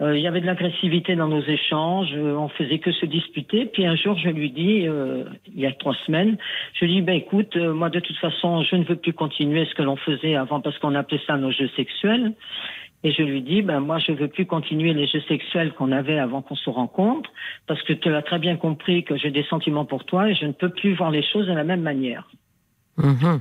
Euh, 0.01 0.17
il 0.17 0.23
y 0.23 0.27
avait 0.27 0.41
de 0.41 0.47
l'agressivité 0.47 1.15
dans 1.15 1.29
nos 1.29 1.43
échanges, 1.43 2.13
euh, 2.15 2.35
on 2.35 2.49
faisait 2.49 2.79
que 2.79 2.91
se 2.91 3.05
disputer. 3.05 3.67
Puis 3.67 3.85
un 3.85 3.97
jour, 3.97 4.17
je 4.17 4.31
lui 4.31 4.51
dis, 4.51 4.87
euh, 4.87 5.25
il 5.47 5.61
y 5.61 5.67
a 5.67 5.73
trois 5.73 5.95
semaines, 6.07 6.39
je 6.75 6.87
lui 6.87 6.95
dis, 6.95 7.03
ben 7.03 7.17
écoute, 7.17 7.55
euh, 7.57 7.75
moi 7.75 7.91
de 7.91 8.01
toute 8.01 8.17
façon, 8.17 8.63
je 8.63 8.77
ne 8.77 8.85
veux 8.85 8.97
plus 8.97 9.13
continuer 9.13 9.67
ce 9.67 9.75
que 9.75 9.83
l'on 9.83 9.97
faisait 9.97 10.37
avant 10.37 10.61
parce 10.61 10.79
qu'on 10.79 10.95
appelait 10.95 11.21
ça 11.27 11.37
nos 11.37 11.51
jeux 11.51 11.69
sexuels. 11.77 12.33
Et 13.03 13.13
je 13.13 13.23
lui 13.23 13.41
dis, 13.41 13.63
ben 13.63 13.81
moi, 13.81 13.99
je 13.99 14.13
veux 14.13 14.29
plus 14.29 14.45
continuer 14.45 14.93
les 14.93 15.07
jeux 15.07 15.23
sexuels 15.27 15.73
qu'on 15.73 15.91
avait 15.91 16.19
avant 16.19 16.43
qu'on 16.43 16.55
se 16.55 16.69
rencontre, 16.69 17.31
parce 17.67 17.83
que 17.83 17.95
tu 17.95 18.15
as 18.15 18.21
très 18.21 18.39
bien 18.39 18.57
compris 18.57 19.05
que 19.05 19.17
j'ai 19.17 19.31
des 19.31 19.45
sentiments 19.45 19.87
pour 19.87 20.05
toi 20.05 20.29
et 20.29 20.35
je 20.35 20.45
ne 20.45 20.53
peux 20.53 20.69
plus 20.69 20.95
voir 20.95 21.11
les 21.11 21.23
choses 21.23 21.47
de 21.47 21.55
la 21.55 21.65
même 21.65 21.81
manière. 21.81 22.29
Mhm. 22.99 23.41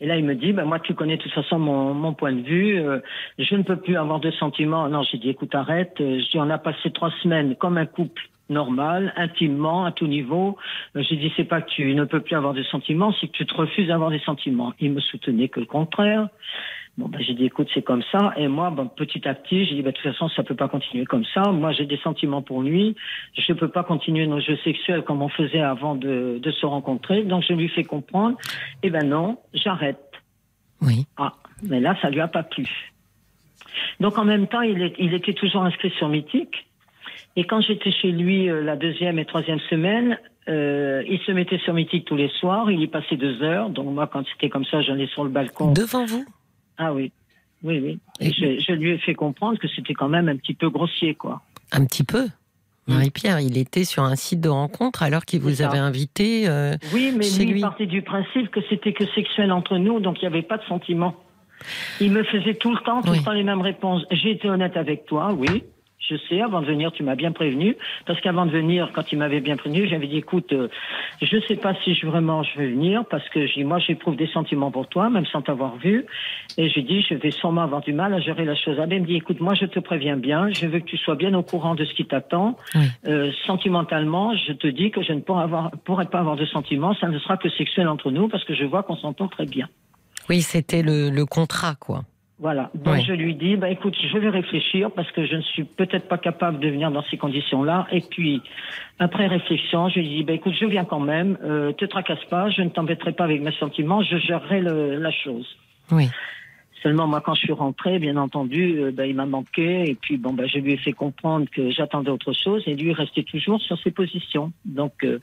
Et 0.00 0.06
là, 0.06 0.16
il 0.16 0.24
me 0.24 0.34
dit, 0.34 0.52
ben 0.52 0.64
moi, 0.64 0.78
tu 0.80 0.94
connais 0.94 1.16
de 1.18 1.22
toute 1.22 1.32
façon 1.32 1.58
mon, 1.58 1.92
mon 1.92 2.14
point 2.14 2.32
de 2.32 2.40
vue. 2.40 2.78
euh, 2.78 3.00
je 3.38 3.54
ne 3.54 3.62
peux 3.62 3.76
plus 3.76 3.96
avoir 3.96 4.20
de 4.20 4.30
sentiments. 4.30 4.88
Non, 4.88 5.02
j'ai 5.02 5.18
dit, 5.18 5.28
écoute, 5.28 5.54
arrête. 5.54 5.94
Euh, 6.00 6.18
Je 6.20 6.30
dis, 6.30 6.38
on 6.38 6.48
a 6.50 6.58
passé 6.58 6.90
trois 6.90 7.10
semaines 7.22 7.54
comme 7.56 7.76
un 7.76 7.86
couple 7.86 8.22
normal, 8.48 9.12
intimement, 9.16 9.84
à 9.84 9.92
tout 9.92 10.06
niveau. 10.06 10.56
Euh, 10.96 11.02
J'ai 11.02 11.16
dit, 11.16 11.32
c'est 11.36 11.44
pas 11.44 11.60
que 11.60 11.70
tu 11.70 11.94
ne 11.94 12.04
peux 12.04 12.20
plus 12.20 12.34
avoir 12.34 12.54
de 12.54 12.62
sentiments, 12.62 13.14
c'est 13.20 13.26
que 13.28 13.32
tu 13.32 13.46
te 13.46 13.54
refuses 13.54 13.88
d'avoir 13.88 14.10
des 14.10 14.18
sentiments. 14.20 14.72
Il 14.80 14.92
me 14.92 15.00
soutenait 15.00 15.48
que 15.48 15.60
le 15.60 15.66
contraire. 15.66 16.28
Bon, 17.00 17.08
ben, 17.08 17.20
j'ai 17.22 17.32
dit, 17.32 17.46
écoute, 17.46 17.68
c'est 17.72 17.80
comme 17.82 18.02
ça. 18.12 18.34
Et 18.36 18.46
moi, 18.46 18.70
ben, 18.70 18.84
petit 18.86 19.26
à 19.26 19.32
petit, 19.34 19.64
j'ai 19.64 19.76
dit, 19.76 19.82
ben, 19.82 19.90
de 19.90 19.96
toute 19.96 20.04
façon, 20.12 20.28
ça 20.28 20.42
peut 20.42 20.54
pas 20.54 20.68
continuer 20.68 21.06
comme 21.06 21.24
ça. 21.32 21.50
Moi, 21.50 21.72
j'ai 21.72 21.86
des 21.86 21.96
sentiments 21.96 22.42
pour 22.42 22.60
lui. 22.62 22.94
Je 23.38 23.52
peux 23.54 23.68
pas 23.68 23.82
continuer 23.84 24.26
nos 24.26 24.38
jeux 24.40 24.58
sexuels 24.64 25.02
comme 25.02 25.22
on 25.22 25.30
faisait 25.30 25.62
avant 25.62 25.94
de, 25.94 26.38
de 26.42 26.50
se 26.50 26.66
rencontrer. 26.66 27.22
Donc, 27.22 27.42
je 27.48 27.54
lui 27.54 27.68
fais 27.68 27.84
comprendre, 27.84 28.36
eh 28.82 28.90
ben 28.90 29.08
non, 29.08 29.38
j'arrête. 29.54 29.98
Oui. 30.82 31.06
Ah, 31.16 31.32
mais 31.62 31.80
là, 31.80 31.96
ça 32.02 32.10
lui 32.10 32.20
a 32.20 32.28
pas 32.28 32.42
plu. 32.42 32.66
Donc, 33.98 34.18
en 34.18 34.24
même 34.24 34.46
temps, 34.46 34.60
il, 34.62 34.82
est- 34.82 34.96
il 34.98 35.14
était 35.14 35.32
toujours 35.32 35.62
inscrit 35.62 35.90
sur 35.98 36.08
Mythique. 36.08 36.66
Et 37.36 37.44
quand 37.44 37.60
j'étais 37.62 37.92
chez 37.92 38.12
lui 38.12 38.50
euh, 38.50 38.62
la 38.62 38.76
deuxième 38.76 39.18
et 39.18 39.24
troisième 39.24 39.60
semaine, 39.70 40.18
euh, 40.48 41.02
il 41.08 41.18
se 41.20 41.32
mettait 41.32 41.58
sur 41.58 41.72
Mythique 41.74 42.04
tous 42.04 42.16
les 42.16 42.28
soirs. 42.40 42.70
Il 42.70 42.80
y 42.80 42.86
passait 42.88 43.16
deux 43.16 43.42
heures. 43.42 43.70
Donc, 43.70 43.86
moi, 43.86 44.06
quand 44.06 44.22
c'était 44.32 44.48
comme 44.48 44.64
ça, 44.64 44.82
j'allais 44.82 45.06
sur 45.06 45.24
le 45.24 45.30
balcon. 45.30 45.72
Devant 45.72 46.04
vous? 46.06 46.24
Ah 46.82 46.92
oui. 46.94 47.12
Oui, 47.62 47.78
oui. 47.78 47.98
Et- 48.20 48.32
je, 48.32 48.58
je 48.66 48.72
lui 48.72 48.92
ai 48.92 48.98
fait 48.98 49.14
comprendre 49.14 49.58
que 49.58 49.68
c'était 49.68 49.92
quand 49.92 50.08
même 50.08 50.28
un 50.30 50.36
petit 50.36 50.54
peu 50.54 50.70
grossier, 50.70 51.14
quoi. 51.14 51.42
Un 51.72 51.84
petit 51.84 52.04
peu. 52.04 52.26
Marie-Pierre, 52.86 53.38
il 53.40 53.56
était 53.58 53.84
sur 53.84 54.02
un 54.02 54.16
site 54.16 54.40
de 54.40 54.48
rencontre 54.48 55.02
alors 55.04 55.24
qu'il 55.24 55.40
vous 55.40 55.62
avait 55.62 55.78
invité. 55.78 56.48
euh, 56.48 56.74
Oui, 56.94 57.12
mais 57.16 57.24
Chez 57.24 57.44
lui, 57.44 57.52
lui. 57.52 57.58
il 57.60 57.62
partait 57.62 57.86
du 57.86 58.02
principe 58.02 58.50
que 58.50 58.60
c'était 58.68 58.92
que 58.94 59.04
sexuel 59.14 59.52
entre 59.52 59.76
nous, 59.76 60.00
donc 60.00 60.16
il 60.18 60.22
n'y 60.22 60.26
avait 60.34 60.42
pas 60.42 60.56
de 60.56 60.64
sentiment. 60.64 61.14
Il 62.00 62.10
me 62.10 62.24
faisait 62.24 62.54
tout 62.54 62.72
le 62.72 62.80
temps, 62.80 63.02
tout 63.02 63.10
Oui. 63.10 63.18
le 63.18 63.24
temps 63.24 63.32
les 63.32 63.44
mêmes 63.44 63.60
réponses. 63.60 64.02
J'ai 64.10 64.30
été 64.32 64.48
honnête 64.48 64.76
avec 64.76 65.04
toi, 65.04 65.32
oui. 65.34 65.62
Je 66.00 66.16
sais, 66.28 66.40
avant 66.40 66.60
de 66.62 66.66
venir, 66.66 66.90
tu 66.92 67.02
m'as 67.02 67.14
bien 67.14 67.30
prévenu. 67.30 67.76
Parce 68.06 68.20
qu'avant 68.20 68.46
de 68.46 68.50
venir, 68.50 68.90
quand 68.94 69.12
il 69.12 69.18
m'avait 69.18 69.40
bien 69.40 69.56
prévenu, 69.56 69.86
j'avais 69.86 70.06
dit, 70.06 70.16
écoute, 70.16 70.52
euh, 70.52 70.68
je 71.20 71.38
sais 71.46 71.56
pas 71.56 71.74
si 71.84 71.94
je, 71.94 72.06
vraiment 72.06 72.42
je 72.42 72.58
vais 72.58 72.68
venir, 72.70 73.04
parce 73.10 73.28
que 73.28 73.46
j'ai- 73.46 73.64
moi, 73.64 73.78
j'éprouve 73.78 74.16
des 74.16 74.26
sentiments 74.26 74.70
pour 74.70 74.88
toi, 74.88 75.10
même 75.10 75.26
sans 75.26 75.42
t'avoir 75.42 75.76
vu. 75.76 76.06
Et 76.56 76.68
j'ai 76.70 76.82
dit, 76.82 77.02
je 77.02 77.14
vais 77.14 77.30
sûrement 77.30 77.60
avoir 77.62 77.82
du 77.82 77.92
mal 77.92 78.12
à 78.14 78.18
gérer 78.20 78.44
la 78.44 78.56
chose. 78.56 78.76
Il 78.90 79.00
me 79.02 79.06
dit, 79.06 79.16
écoute, 79.16 79.40
moi, 79.40 79.54
je 79.54 79.66
te 79.66 79.78
préviens 79.78 80.16
bien, 80.16 80.50
je 80.50 80.66
veux 80.66 80.80
que 80.80 80.86
tu 80.86 80.96
sois 80.96 81.14
bien 81.16 81.32
au 81.34 81.42
courant 81.42 81.74
de 81.74 81.84
ce 81.84 81.92
qui 81.94 82.04
t'attend. 82.06 82.56
Oui. 82.74 82.86
Euh, 83.06 83.30
sentimentalement, 83.46 84.34
je 84.36 84.52
te 84.54 84.66
dis 84.66 84.90
que 84.90 85.02
je 85.02 85.12
ne 85.12 85.20
pourrai, 85.20 85.44
avoir, 85.44 85.70
pourrai 85.84 86.06
pas 86.06 86.18
avoir 86.18 86.36
de 86.36 86.46
sentiments, 86.46 86.94
ça 86.94 87.08
ne 87.08 87.18
sera 87.18 87.36
que 87.36 87.50
sexuel 87.50 87.86
entre 87.88 88.10
nous, 88.10 88.26
parce 88.28 88.44
que 88.44 88.54
je 88.54 88.64
vois 88.64 88.82
qu'on 88.82 88.96
s'entend 88.96 89.28
très 89.28 89.46
bien. 89.46 89.68
Oui, 90.28 90.40
c'était 90.42 90.82
le, 90.82 91.10
le 91.10 91.26
contrat, 91.26 91.74
quoi. 91.78 92.02
Voilà. 92.40 92.70
Donc 92.74 92.94
Oui. 92.94 93.04
je 93.06 93.12
lui 93.12 93.34
dis, 93.34 93.56
bah 93.56 93.68
écoute, 93.68 93.94
je 94.00 94.16
vais 94.18 94.30
réfléchir 94.30 94.90
parce 94.90 95.10
que 95.12 95.26
je 95.26 95.36
ne 95.36 95.42
suis 95.42 95.64
peut-être 95.64 96.08
pas 96.08 96.16
capable 96.16 96.58
de 96.58 96.68
venir 96.70 96.90
dans 96.90 97.02
ces 97.10 97.18
conditions-là. 97.18 97.86
Et 97.92 98.00
puis 98.00 98.40
après 98.98 99.26
réflexion, 99.26 99.90
je 99.90 100.00
lui 100.00 100.08
dis, 100.08 100.24
bah 100.24 100.32
écoute, 100.32 100.54
je 100.58 100.64
viens 100.64 100.86
quand 100.86 101.00
même. 101.00 101.36
Euh, 101.44 101.72
te 101.72 101.84
tracasse 101.84 102.24
pas, 102.30 102.48
je 102.48 102.62
ne 102.62 102.70
t'embêterai 102.70 103.12
pas 103.12 103.24
avec 103.24 103.42
mes 103.42 103.52
sentiments, 103.52 104.02
je 104.02 104.16
gérerai 104.16 104.60
le- 104.62 104.96
la 104.96 105.10
chose. 105.10 105.46
Oui. 105.92 106.08
Seulement 106.82 107.06
moi, 107.06 107.20
quand 107.20 107.34
je 107.34 107.40
suis 107.40 107.52
rentrée, 107.52 107.98
bien 107.98 108.16
entendu, 108.16 108.78
euh, 108.80 108.90
bah, 108.90 109.06
il 109.06 109.14
m'a 109.14 109.26
manqué. 109.26 109.90
Et 109.90 109.94
puis 109.94 110.16
bon, 110.16 110.32
bah, 110.32 110.46
je 110.46 110.58
lui 110.60 110.72
ai 110.72 110.76
fait 110.78 110.92
comprendre 110.92 111.44
que 111.54 111.70
j'attendais 111.70 112.10
autre 112.10 112.32
chose. 112.32 112.62
Et 112.66 112.74
lui 112.74 112.88
il 112.88 112.92
restait 112.94 113.22
toujours 113.22 113.60
sur 113.60 113.78
ses 113.80 113.90
positions. 113.90 114.50
Donc 114.64 115.04
euh, 115.04 115.18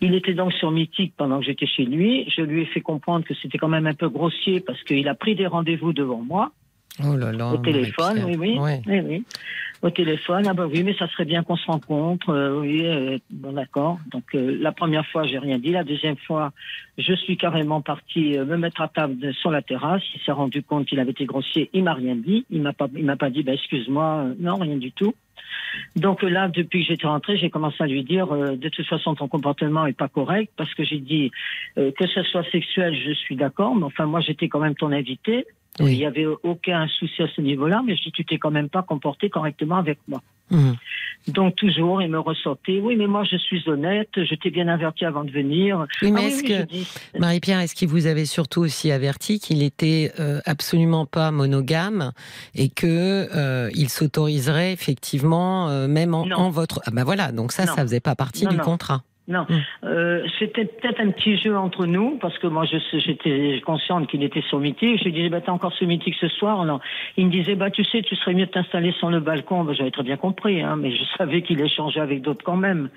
il 0.00 0.14
était 0.14 0.34
donc 0.34 0.52
sur 0.54 0.70
Mythique 0.70 1.14
pendant 1.16 1.38
que 1.40 1.44
j'étais 1.46 1.66
chez 1.66 1.84
lui. 1.84 2.28
Je 2.36 2.42
lui 2.42 2.62
ai 2.62 2.66
fait 2.66 2.80
comprendre 2.80 3.24
que 3.24 3.34
c'était 3.34 3.58
quand 3.58 3.68
même 3.68 3.86
un 3.86 3.94
peu 3.94 4.08
grossier 4.08 4.60
parce 4.60 4.82
qu'il 4.84 5.08
a 5.08 5.14
pris 5.14 5.34
des 5.34 5.46
rendez-vous 5.46 5.92
devant 5.92 6.22
moi. 6.22 6.52
Oh 7.06 7.16
là 7.16 7.32
là. 7.32 7.52
Au 7.54 7.58
téléphone, 7.58 8.22
oui, 8.26 8.36
oui. 8.38 8.58
Ouais. 8.58 8.82
Oui, 8.86 9.00
oui. 9.00 9.24
Au 9.82 9.88
téléphone, 9.88 10.44
ah 10.46 10.52
bah 10.52 10.66
oui, 10.70 10.82
mais 10.82 10.92
ça 10.98 11.08
serait 11.08 11.24
bien 11.24 11.42
qu'on 11.42 11.56
se 11.56 11.64
rencontre. 11.66 12.28
euh, 12.30 12.60
oui, 12.60 12.84
euh, 12.84 13.16
bon 13.30 13.52
d'accord. 13.52 13.98
Donc 14.12 14.24
euh, 14.34 14.58
la 14.60 14.72
première 14.72 15.06
fois, 15.06 15.22
j'ai 15.24 15.38
rien 15.38 15.58
dit. 15.58 15.70
La 15.70 15.84
deuxième 15.84 16.18
fois, 16.18 16.52
je 16.98 17.14
suis 17.14 17.38
carrément 17.38 17.80
partie 17.80 18.36
me 18.36 18.56
mettre 18.58 18.82
à 18.82 18.88
table 18.88 19.16
de- 19.18 19.32
sur 19.32 19.50
la 19.50 19.62
terrasse. 19.62 20.02
Il 20.14 20.20
s'est 20.20 20.32
rendu 20.32 20.62
compte 20.62 20.84
qu'il 20.86 21.00
avait 21.00 21.12
été 21.12 21.24
grossier. 21.24 21.70
Il 21.72 21.84
m'a 21.84 21.94
rien 21.94 22.14
dit. 22.16 22.44
Il 22.50 22.60
m'a 22.60 22.74
pas, 22.74 22.88
il 22.94 23.04
m'a 23.06 23.16
pas 23.16 23.30
dit, 23.30 23.42
bah 23.42 23.54
excuse-moi, 23.54 24.26
non, 24.38 24.56
rien 24.56 24.76
du 24.76 24.92
tout. 24.92 25.14
Donc 25.96 26.22
là, 26.22 26.48
depuis 26.48 26.82
que 26.82 26.88
j'étais 26.92 27.06
rentrée, 27.06 27.36
j'ai 27.36 27.50
commencé 27.50 27.76
à 27.80 27.86
lui 27.86 28.04
dire, 28.04 28.32
euh, 28.32 28.56
de 28.56 28.68
toute 28.68 28.86
façon, 28.86 29.14
ton 29.14 29.28
comportement 29.28 29.86
est 29.86 29.96
pas 29.96 30.08
correct, 30.08 30.52
parce 30.56 30.72
que 30.74 30.84
j'ai 30.84 30.98
dit 30.98 31.30
euh, 31.78 31.90
que 31.98 32.06
ce 32.06 32.22
soit 32.24 32.44
sexuel, 32.50 32.94
je 32.94 33.12
suis 33.12 33.36
d'accord, 33.36 33.74
mais 33.74 33.84
enfin 33.84 34.06
moi, 34.06 34.20
j'étais 34.20 34.48
quand 34.48 34.60
même 34.60 34.74
ton 34.74 34.92
invité. 34.92 35.46
Oui. 35.78 35.92
Il 35.92 35.98
n'y 35.98 36.06
avait 36.06 36.26
aucun 36.26 36.86
souci 36.88 37.22
à 37.22 37.28
ce 37.34 37.40
niveau-là, 37.40 37.82
mais 37.86 37.96
je 37.96 38.02
dis, 38.02 38.12
tu 38.12 38.24
t'es 38.24 38.38
quand 38.38 38.50
même 38.50 38.68
pas 38.68 38.82
comporté 38.82 39.30
correctement 39.30 39.76
avec 39.76 39.98
moi. 40.08 40.20
Mhm. 40.50 40.74
Donc 41.28 41.54
toujours, 41.54 42.02
il 42.02 42.10
me 42.10 42.18
ressortait, 42.18 42.80
oui, 42.80 42.96
mais 42.96 43.06
moi 43.06 43.24
je 43.24 43.36
suis 43.36 43.62
honnête, 43.68 44.08
je 44.16 44.34
t'ai 44.34 44.50
bien 44.50 44.68
averti 44.68 45.04
avant 45.04 45.22
de 45.22 45.30
venir. 45.30 45.86
Oui, 46.02 46.10
mais 46.12 46.20
Ah 46.24 46.26
est-ce 46.28 46.42
oui, 46.42 46.48
que. 46.48 46.62
dis, 46.64 46.88
Marie-Pierre, 47.18 47.60
est-ce 47.60 47.74
qu'il 47.74 47.88
vous 47.88 48.06
avait 48.06 48.24
surtout 48.24 48.60
aussi 48.62 48.90
averti 48.90 49.38
qu'il 49.38 49.62
était 49.62 50.12
euh, 50.18 50.40
absolument 50.46 51.06
pas 51.06 51.30
monogame 51.30 52.12
et 52.54 52.68
que 52.68 53.28
euh, 53.36 53.68
il 53.74 53.90
s'autoriserait 53.90 54.72
effectivement 54.72 55.68
euh, 55.68 55.86
même 55.88 56.14
en, 56.14 56.50
votre 56.50 56.80
ah 56.86 56.90
ben 56.90 57.04
voilà 57.04 57.32
donc 57.32 57.52
ça 57.52 57.66
Non. 57.66 57.74
ça 57.76 57.82
faisait 57.82 58.00
pas 58.00 58.16
partie 58.16 58.44
Non, 58.46 58.50
du 58.50 58.56
non. 58.56 58.64
contrat. 58.64 59.02
Non, 59.30 59.46
Mm. 59.48 59.54
euh, 59.84 60.26
c'était 60.38 60.64
peut-être 60.64 61.00
un 61.00 61.10
petit 61.12 61.38
jeu 61.38 61.56
entre 61.56 61.86
nous 61.86 62.18
parce 62.20 62.36
que 62.38 62.48
moi 62.48 62.64
j'étais 62.64 63.62
consciente 63.64 64.08
qu'il 64.08 64.22
était 64.24 64.42
sur. 64.42 64.60
Je 64.60 65.04
lui 65.04 65.12
disais 65.12 65.28
bah 65.28 65.40
t'es 65.40 65.50
encore 65.50 65.72
sur 65.72 65.86
mythique 65.86 66.16
ce 66.20 66.28
soir. 66.28 66.64
Non. 66.64 66.80
Il 67.16 67.26
me 67.26 67.30
disait 67.30 67.54
bah 67.54 67.70
tu 67.70 67.84
sais 67.84 68.02
tu 68.02 68.16
serais 68.16 68.34
mieux 68.34 68.46
de 68.46 68.50
t'installer 68.50 68.92
sur 68.92 69.08
le 69.08 69.20
balcon. 69.20 69.64
Bah, 69.64 69.72
J'avais 69.72 69.92
très 69.92 70.02
bien 70.02 70.16
compris, 70.16 70.60
hein, 70.62 70.76
mais 70.76 70.90
je 70.90 71.02
savais 71.18 71.42
qu'il 71.42 71.60
échangeait 71.60 72.00
avec 72.00 72.22
d'autres 72.22 72.44
quand 72.44 72.56
même. 72.56 72.90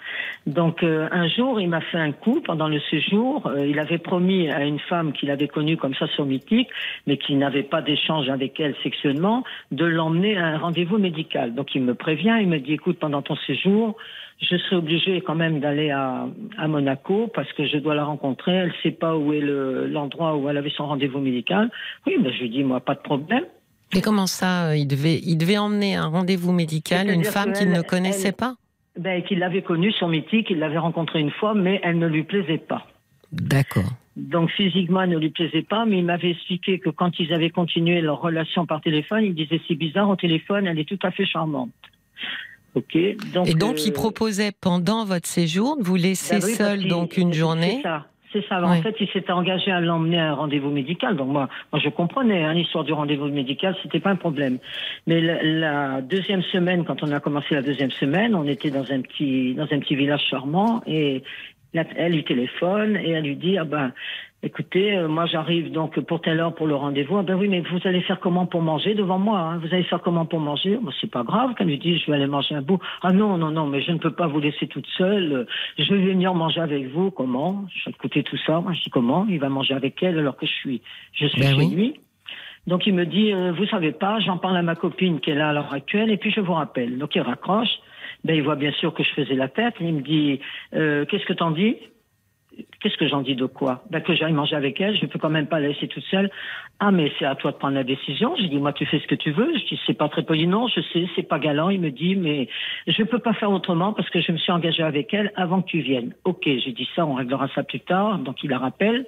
Donc 0.48 0.84
euh, 0.84 1.08
un 1.12 1.28
jour 1.28 1.62
il 1.62 1.70
m'a 1.70 1.82
fait 1.82 2.00
un 2.00 2.12
coup 2.12 2.42
pendant 2.44 2.68
le 2.68 2.80
séjour. 2.92 3.46
Euh, 3.48 3.66
il 3.68 3.80
avait 3.80 4.00
promis 4.00 4.50
à 4.50 4.66
une 4.66 4.80
femme 4.80 5.14
qu'il 5.14 5.30
avait 5.30 5.48
connue 5.48 5.78
comme 5.78 5.94
ça 5.94 6.08
sur 6.08 6.26
mais 7.06 7.18
qui 7.18 7.36
n'avait 7.36 7.64
pas 7.64 7.82
d'échange 7.82 8.30
avec 8.30 8.60
elle 8.60 8.76
sexuellement, 8.82 9.44
de 9.72 9.86
l'emmener 9.86 10.38
à 10.38 10.48
un 10.48 10.58
rendez-vous 10.58 10.98
médical. 10.98 11.54
Donc 11.54 11.76
il 11.76 11.84
me 11.84 11.94
prévient, 11.94 12.38
il 12.42 12.48
me 12.48 12.58
dit 12.60 12.74
écoute 12.74 12.98
pendant 13.00 13.22
ton 13.22 13.36
séjour 13.36 13.96
je 14.50 14.58
serai 14.58 14.76
obligée 14.76 15.22
quand 15.22 15.36
même 15.36 15.60
d'aller 15.60 15.90
à, 15.90 16.28
à 16.58 16.68
Monaco 16.68 17.32
parce 17.34 17.52
que 17.54 17.66
je 17.66 17.78
dois 17.78 17.96
la 17.96 18.04
rencontrer. 18.04 18.52
Elle 18.52 18.68
ne 18.68 18.74
sait 18.84 18.92
pas 18.92 19.16
où 19.18 19.32
est 19.34 19.40
le- 19.40 19.88
l'endroit 19.88 20.36
où 20.38 20.50
elle 20.50 20.58
avait 20.58 20.74
son 20.76 20.86
rendez-vous 20.88 21.20
médical. 21.20 21.72
Oui, 22.06 22.18
ben 22.20 22.32
je 22.34 22.42
lui 22.42 22.50
dis 22.50 22.64
moi 22.64 22.80
pas 22.80 22.96
de 22.96 23.00
problème. 23.02 23.46
Mais 23.94 24.02
comment 24.02 24.28
ça 24.28 24.70
euh, 24.70 24.76
il 24.78 24.88
devait 24.88 25.20
il 25.24 25.38
devait 25.38 25.58
emmener 25.58 25.96
un 25.96 26.08
rendez-vous 26.08 26.52
médical 26.52 27.10
une 27.10 27.24
femme 27.24 27.54
qu'il 27.54 27.70
ne 27.70 27.82
connaissait 27.82 28.30
elle- 28.30 28.34
pas? 28.36 28.56
Ben 28.98 29.24
qu'il 29.24 29.40
l'avait 29.40 29.64
connue 29.64 29.92
sur 29.92 30.08
Mythique, 30.08 30.48
il 30.52 30.60
l'avait 30.60 30.78
rencontrée 30.78 31.20
une 31.20 31.32
fois, 31.32 31.54
mais 31.56 31.80
elle 31.84 31.98
ne 31.98 32.08
lui 32.08 32.24
plaisait 32.24 32.60
pas. 32.60 32.86
D'accord. 33.32 33.90
Donc 34.16 34.52
physiquement, 34.52 35.02
elle 35.02 35.10
ne 35.10 35.18
lui 35.18 35.32
plaisait 35.32 35.64
pas, 35.64 35.86
mais 35.86 35.98
il 35.98 36.06
m'avait 36.06 36.30
expliqué 36.32 36.78
que 36.78 36.92
quand 36.92 37.20
ils 37.20 37.34
avaient 37.34 37.50
continué 37.50 38.02
leur 38.02 38.22
relation 38.22 38.68
par 38.68 38.82
téléphone, 38.82 39.24
il 39.24 39.34
disait 39.34 39.60
c'est 39.68 39.74
bizarre 39.74 40.10
au 40.10 40.16
téléphone, 40.16 40.68
elle 40.68 40.78
est 40.78 40.88
tout 40.88 41.00
à 41.02 41.10
fait 41.10 41.26
charmante. 41.26 41.72
Ok. 42.76 42.98
Donc, 43.34 43.48
Et 43.50 43.54
donc 43.54 43.86
il 43.86 43.92
euh, 43.92 43.94
proposait 43.94 44.52
pendant 44.60 45.06
votre 45.06 45.28
séjour 45.28 45.78
de 45.78 45.84
vous 45.84 45.96
laisser 45.96 46.40
Ben 46.40 46.46
oui, 46.46 46.54
seul 46.54 46.88
donc 46.88 47.18
une 47.18 47.34
journée. 47.34 47.78
C'est 47.78 47.84
ça. 47.84 48.06
C'est 48.32 48.44
ça. 48.48 48.60
Ouais. 48.62 48.66
En 48.80 48.82
fait, 48.82 48.96
il 49.00 49.08
s'était 49.10 49.32
engagé 49.32 49.70
à 49.70 49.80
l'emmener 49.80 50.20
à 50.20 50.32
un 50.32 50.34
rendez-vous 50.34 50.72
médical. 50.72 51.16
Donc 51.16 51.28
moi, 51.28 51.50
moi 51.72 51.80
je 51.84 51.90
comprenais 51.90 52.44
hein, 52.44 52.54
l'histoire 52.54 52.84
du 52.84 52.92
rendez-vous 52.92 53.28
médical, 53.28 53.76
c'était 53.84 54.00
pas 54.00 54.10
un 54.10 54.16
problème. 54.16 54.58
Mais 55.06 55.22
la, 55.22 55.44
la 55.44 56.02
deuxième 56.02 56.42
semaine, 56.42 56.84
quand 56.84 57.04
on 57.04 57.12
a 57.12 57.20
commencé 57.20 57.54
la 57.54 57.62
deuxième 57.62 57.92
semaine, 57.92 58.34
on 58.34 58.48
était 58.48 58.72
dans 58.72 58.92
un 58.92 59.02
petit 59.02 59.54
dans 59.54 59.66
un 59.72 59.78
petit 59.80 59.96
village 59.96 60.24
charmant 60.32 60.82
et 60.88 61.22
la- 61.76 61.86
elle 61.96 62.14
lui 62.14 62.24
téléphone 62.24 62.98
et 62.98 63.12
elle 63.12 63.24
lui 63.26 63.36
dit 63.36 63.60
ah 63.60 63.66
ben 63.66 63.92
écoutez 64.44 64.96
euh, 64.96 65.08
moi 65.08 65.26
j'arrive 65.26 65.72
donc 65.72 66.00
pour 66.02 66.22
telle 66.22 66.40
heure 66.40 66.54
pour 66.54 66.68
le 66.68 66.76
rendez-vous. 66.76 67.18
Ah 67.18 67.24
ben 67.24 67.36
oui 67.36 67.48
mais 67.48 67.62
vous 67.62 67.80
allez 67.86 68.02
faire 68.02 68.20
comment 68.20 68.46
pour 68.46 68.62
manger 68.62 68.94
devant 68.94 69.18
moi 69.18 69.40
hein? 69.40 69.58
Vous 69.58 69.74
allez 69.74 69.84
faire 69.84 70.02
comment 70.02 70.26
pour 70.26 70.40
manger? 70.40 70.78
Moi, 70.82 70.94
c'est 71.02 71.10
pas 71.10 71.24
grave 71.24 71.56
qu'elle 71.56 71.68
lui 71.68 71.80
dit 71.80 71.98
je 71.98 72.06
vais 72.12 72.18
aller 72.18 72.28
manger 72.28 72.56
un 72.56 72.62
bout. 72.62 72.80
Ah 73.02 73.12
non 73.12 73.38
non 73.38 73.52
non 73.52 73.66
mais 73.66 73.82
je 73.82 73.92
ne 73.92 73.98
peux 73.98 74.12
pas 74.12 74.28
vous 74.28 74.40
laisser 74.40 74.68
toute 74.68 74.88
seule. 74.98 75.48
Je 75.80 75.94
vais 75.94 76.06
venir 76.06 76.34
manger 76.34 76.62
avec 76.62 76.88
vous. 76.92 77.10
Comment? 77.10 77.66
Je 77.74 77.86
vais 77.86 77.92
écouter 77.92 78.24
tout 78.24 78.38
ça. 78.46 78.60
Moi 78.60 78.74
je 78.74 78.82
dis 78.82 78.90
comment? 78.90 79.26
Il 79.30 79.40
va 79.40 79.50
manger 79.50 79.74
avec 79.74 80.04
elle 80.04 80.20
alors 80.20 80.38
que 80.38 80.46
je 80.46 80.54
suis 80.54 80.82
je 81.14 81.26
suis 81.28 81.42
Ben 81.42 81.52
chez 81.52 81.58
oui. 81.58 81.76
lui. 81.76 81.94
Donc 82.66 82.88
il 82.88 82.94
me 82.94 83.06
dit, 83.06 83.34
euh, 83.34 83.52
vous 83.52 83.66
savez 83.66 83.92
pas, 83.92 84.22
j'en 84.22 84.38
parle 84.38 84.56
à 84.56 84.62
ma 84.62 84.76
copine 84.76 85.20
qui 85.20 85.32
est 85.32 85.36
là 85.36 85.50
à 85.50 85.54
l'heure 85.54 85.74
actuelle, 85.74 86.10
et 86.10 86.16
puis 86.16 86.32
je 86.32 86.40
vous 86.40 86.54
rappelle. 86.54 86.98
Donc 86.98 87.14
il 87.14 87.22
raccroche. 87.22 87.80
Ben, 88.24 88.38
il 88.38 88.42
voit 88.42 88.56
bien 88.56 88.72
sûr 88.72 88.94
que 88.94 89.04
je 89.04 89.10
faisais 89.10 89.36
la 89.36 89.50
tête. 89.50 89.74
Il 89.82 89.96
me 89.96 90.02
dit, 90.02 90.40
euh, 90.74 91.04
qu'est-ce 91.06 91.26
que 91.26 91.34
t'en 91.34 91.52
dis? 91.52 91.76
Qu'est-ce 92.84 92.98
que 92.98 93.08
j'en 93.08 93.22
dis 93.22 93.36
de 93.36 93.46
quoi? 93.46 93.82
Ben, 93.90 94.02
Que 94.02 94.14
j'aille 94.14 94.34
manger 94.34 94.58
avec 94.58 94.82
elle, 94.82 94.98
je 94.98 95.06
ne 95.06 95.10
peux 95.10 95.18
quand 95.18 95.30
même 95.30 95.48
pas 95.48 95.62
la 95.62 95.70
laisser 95.70 95.88
toute 95.88 96.04
seule. 96.04 96.30
Ah, 96.82 96.92
mais 96.92 97.14
c'est 97.18 97.24
à 97.24 97.34
toi 97.36 97.54
de 97.54 97.56
prendre 97.56 97.76
la 97.76 97.86
décision. 97.86 98.36
J'ai 98.38 98.50
dit, 98.50 98.58
moi, 98.58 98.74
tu 98.74 98.86
fais 98.86 99.00
ce 99.00 99.08
que 99.08 99.16
tu 99.16 99.32
veux. 99.32 99.58
Je 99.58 99.66
dis, 99.68 99.80
c'est 99.88 99.94
pas 99.94 100.10
très 100.10 100.24
poli. 100.24 100.48
Non, 100.48 100.68
je 100.68 100.82
sais, 100.92 101.08
c'est 101.16 101.24
pas 101.24 101.40
galant. 101.40 101.70
Il 101.70 101.80
me 101.80 101.92
dit, 101.92 102.18
mais 102.18 102.50
je 102.86 103.02
ne 103.02 103.08
peux 103.08 103.20
pas 103.20 103.32
faire 103.32 103.52
autrement 103.52 103.94
parce 103.94 104.10
que 104.10 104.20
je 104.20 104.34
me 104.34 104.38
suis 104.38 104.52
engagé 104.52 104.84
avec 104.84 105.14
elle 105.14 105.32
avant 105.38 105.62
que 105.62 105.70
tu 105.70 105.80
viennes. 105.80 106.14
Ok, 106.26 106.44
j'ai 106.44 106.74
dit 106.74 106.90
ça, 106.94 107.06
on 107.06 107.14
réglera 107.14 107.48
ça 107.56 107.64
plus 107.64 107.80
tard. 107.80 108.20
Donc, 108.20 108.44
il 108.44 108.50
la 108.50 108.58
rappelle. 108.58 109.06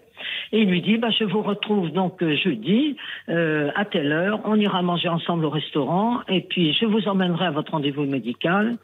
Et 0.53 0.61
il 0.61 0.69
lui 0.69 0.81
dit, 0.81 0.97
bah, 0.97 1.09
je 1.09 1.25
vous 1.25 1.41
retrouve 1.41 1.91
donc 1.91 2.23
euh, 2.23 2.33
jeudi 2.37 2.95
euh, 3.27 3.71
à 3.75 3.83
telle 3.83 4.13
heure. 4.13 4.39
On 4.45 4.57
ira 4.57 4.81
manger 4.83 5.09
ensemble 5.09 5.43
au 5.43 5.49
restaurant. 5.49 6.21
Et 6.29 6.39
puis, 6.39 6.71
je 6.79 6.85
vous 6.85 7.09
emmènerai 7.09 7.47
à 7.47 7.51
votre 7.51 7.73
rendez-vous 7.73 8.05
médical. 8.05 8.77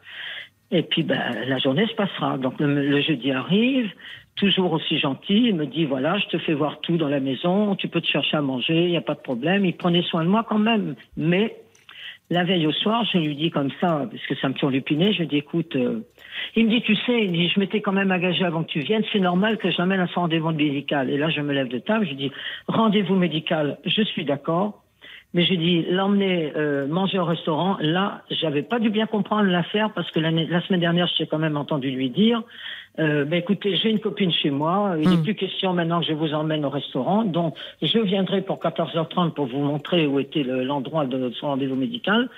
Et 0.71 0.83
puis, 0.83 1.03
ben, 1.03 1.19
la 1.47 1.57
journée 1.57 1.85
se 1.87 1.93
passera. 1.95 2.37
Donc, 2.37 2.59
le 2.59 3.01
jeudi 3.01 3.31
arrive 3.31 3.91
toujours 4.35 4.73
aussi 4.73 4.97
gentil. 4.99 5.47
Il 5.47 5.55
me 5.55 5.65
dit 5.65 5.85
voilà, 5.85 6.17
je 6.17 6.25
te 6.27 6.37
fais 6.39 6.53
voir 6.53 6.79
tout 6.81 6.97
dans 6.97 7.09
la 7.09 7.19
maison, 7.19 7.75
tu 7.75 7.87
peux 7.87 8.01
te 8.01 8.07
chercher 8.07 8.37
à 8.37 8.41
manger, 8.41 8.85
il 8.85 8.89
n'y 8.89 8.97
a 8.97 9.01
pas 9.01 9.13
de 9.13 9.19
problème. 9.19 9.65
Il 9.65 9.75
prenait 9.75 10.01
soin 10.03 10.23
de 10.23 10.29
moi 10.29 10.45
quand 10.47 10.59
même. 10.59 10.95
Mais 11.17 11.55
la 12.29 12.43
veille 12.43 12.65
au 12.65 12.71
soir, 12.71 13.05
je 13.11 13.17
lui 13.17 13.35
dis 13.35 13.51
comme 13.51 13.69
ça, 13.81 14.07
parce 14.09 14.25
que 14.25 14.35
ça 14.35 14.47
me 14.47 14.53
turlupinait, 14.53 15.13
je 15.13 15.19
lui 15.19 15.27
dis 15.27 15.37
écoute, 15.37 15.75
euh, 15.75 15.99
il 16.55 16.65
me 16.65 16.69
dit 16.69 16.81
tu 16.81 16.95
sais, 16.95 17.25
il 17.25 17.33
dit, 17.33 17.49
je 17.49 17.59
m'étais 17.59 17.81
quand 17.81 17.91
même 17.91 18.11
engagé 18.11 18.45
avant 18.45 18.63
que 18.63 18.71
tu 18.71 18.79
viennes, 18.79 19.03
c'est 19.11 19.19
normal 19.19 19.57
que 19.57 19.69
j'emmène 19.69 19.99
à 19.99 20.05
rendez-vous 20.05 20.51
médical. 20.51 21.09
Et 21.09 21.17
là, 21.17 21.29
je 21.29 21.41
me 21.41 21.53
lève 21.53 21.67
de 21.67 21.79
table, 21.79 22.07
je 22.07 22.13
dis 22.13 22.31
rendez-vous 22.67 23.15
médical, 23.15 23.77
je 23.85 24.01
suis 24.01 24.23
d'accord. 24.23 24.80
Mais 25.33 25.45
j'ai 25.45 25.55
dit 25.55 25.83
l'emmener 25.89 26.51
euh, 26.57 26.87
manger 26.87 27.17
au 27.17 27.23
restaurant. 27.23 27.77
Là, 27.79 28.21
j'avais 28.29 28.63
pas 28.63 28.79
dû 28.79 28.89
bien 28.89 29.05
comprendre 29.05 29.49
l'affaire 29.49 29.91
parce 29.93 30.11
que 30.11 30.19
la 30.19 30.61
semaine 30.61 30.81
dernière, 30.81 31.09
j'ai 31.17 31.25
quand 31.25 31.39
même 31.39 31.55
entendu 31.55 31.89
lui 31.89 32.09
dire 32.09 32.43
euh, 32.99 33.23
ben 33.23 33.39
écoutez, 33.39 33.77
j'ai 33.77 33.89
une 33.89 33.99
copine 33.99 34.31
chez 34.31 34.49
moi. 34.49 34.95
Il 34.99 35.09
n'est 35.09 35.15
hmm. 35.15 35.23
plus 35.23 35.35
question 35.35 35.73
maintenant 35.73 36.01
que 36.01 36.07
je 36.07 36.13
vous 36.13 36.33
emmène 36.33 36.65
au 36.65 36.69
restaurant. 36.69 37.23
Donc, 37.23 37.55
je 37.81 37.99
viendrai 37.99 38.41
pour 38.41 38.57
14h30 38.57 39.31
pour 39.31 39.45
vous 39.45 39.59
montrer 39.59 40.05
où 40.07 40.19
était 40.19 40.43
l'endroit 40.43 41.05
de 41.05 41.31
son 41.31 41.47
rendez-vous 41.47 41.75
médical. 41.75 42.29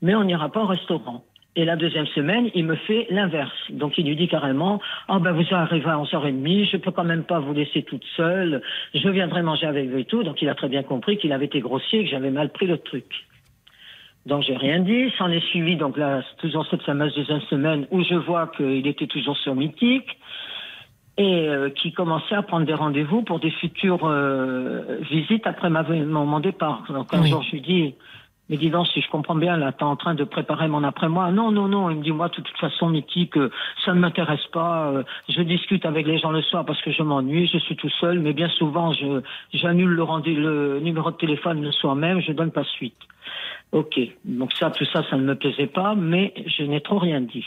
Mais 0.00 0.14
on 0.14 0.24
n'ira 0.24 0.48
pas 0.48 0.62
au 0.62 0.66
restaurant. 0.66 1.24
Et 1.58 1.64
la 1.64 1.74
deuxième 1.74 2.06
semaine, 2.06 2.50
il 2.54 2.64
me 2.66 2.76
fait 2.76 3.08
l'inverse. 3.10 3.52
Donc 3.70 3.98
il 3.98 4.06
lui 4.06 4.14
dit 4.14 4.28
carrément, 4.28 4.80
ah 5.08 5.16
oh 5.16 5.18
ben 5.18 5.32
vous 5.32 5.42
arrivez 5.52 5.90
à 5.90 5.96
11h30, 5.96 6.70
je 6.70 6.76
peux 6.76 6.92
quand 6.92 7.02
même 7.02 7.24
pas 7.24 7.40
vous 7.40 7.52
laisser 7.52 7.82
toute 7.82 8.04
seule, 8.16 8.62
je 8.94 9.08
viendrai 9.08 9.42
manger 9.42 9.66
avec 9.66 9.90
vous 9.90 9.98
et 9.98 10.04
tout. 10.04 10.22
Donc 10.22 10.40
il 10.40 10.48
a 10.48 10.54
très 10.54 10.68
bien 10.68 10.84
compris 10.84 11.18
qu'il 11.18 11.32
avait 11.32 11.46
été 11.46 11.58
grossier, 11.58 12.04
que 12.04 12.10
j'avais 12.10 12.30
mal 12.30 12.50
pris 12.50 12.68
le 12.68 12.78
truc. 12.78 13.06
Donc 14.24 14.44
j'ai 14.44 14.56
rien 14.56 14.78
dit. 14.78 15.10
S'en 15.18 15.32
est 15.32 15.44
suivi 15.48 15.74
donc 15.74 15.96
là 15.96 16.22
toujours 16.36 16.64
cette 16.70 16.82
fameuse 16.82 17.12
deuxième 17.16 17.40
semaine 17.50 17.88
où 17.90 18.04
je 18.04 18.14
vois 18.14 18.52
qu'il 18.56 18.86
était 18.86 19.08
toujours 19.08 19.36
sur 19.38 19.56
Mythique 19.56 20.16
et 21.16 21.48
euh, 21.48 21.70
qui 21.70 21.90
commençait 21.90 22.36
à 22.36 22.42
prendre 22.42 22.66
des 22.66 22.74
rendez-vous 22.74 23.22
pour 23.22 23.40
des 23.40 23.50
futures 23.50 24.04
euh, 24.04 24.98
visites 25.10 25.48
après 25.48 25.70
mon 25.70 26.38
départ. 26.38 26.84
Donc 26.88 27.12
un 27.12 27.24
jour 27.24 27.42
je 27.42 27.50
lui 27.50 27.62
dis 27.62 27.94
mais 28.48 28.56
dis 28.56 28.70
donc, 28.70 28.86
si 28.88 29.00
je 29.00 29.10
comprends 29.10 29.34
bien, 29.34 29.56
là, 29.56 29.72
t'es 29.72 29.82
en 29.82 29.96
train 29.96 30.14
de 30.14 30.24
préparer 30.24 30.68
mon 30.68 30.82
après-moi. 30.82 31.30
Non, 31.32 31.50
non, 31.50 31.68
non. 31.68 31.90
Il 31.90 31.98
me 31.98 32.02
dit, 32.02 32.12
moi, 32.12 32.28
de 32.28 32.34
toute 32.34 32.48
façon, 32.58 32.88
mythique, 32.88 33.38
ça 33.84 33.92
ne 33.92 34.00
m'intéresse 34.00 34.46
pas. 34.52 34.90
Euh, 34.90 35.02
je 35.28 35.42
discute 35.42 35.84
avec 35.84 36.06
les 36.06 36.18
gens 36.18 36.30
le 36.30 36.42
soir 36.42 36.64
parce 36.64 36.80
que 36.82 36.90
je 36.90 37.02
m'ennuie, 37.02 37.46
je 37.46 37.58
suis 37.58 37.76
tout 37.76 37.90
seul. 38.00 38.20
Mais 38.20 38.32
bien 38.32 38.48
souvent, 38.48 38.92
je 38.92 39.20
j'annule 39.52 39.90
le, 39.90 40.04
le 40.24 40.80
numéro 40.80 41.10
de 41.10 41.16
téléphone 41.16 41.62
le 41.62 41.72
soir 41.72 41.94
même, 41.94 42.20
je 42.20 42.32
donne 42.32 42.50
pas 42.50 42.64
suite. 42.64 42.96
Ok, 43.70 44.00
donc 44.24 44.54
ça, 44.54 44.70
tout 44.70 44.86
ça, 44.86 45.02
ça 45.10 45.16
ne 45.16 45.24
me 45.24 45.34
plaisait 45.34 45.66
pas, 45.66 45.94
mais 45.94 46.32
je 46.46 46.62
n'ai 46.62 46.80
trop 46.80 46.98
rien 46.98 47.20
dit. 47.20 47.44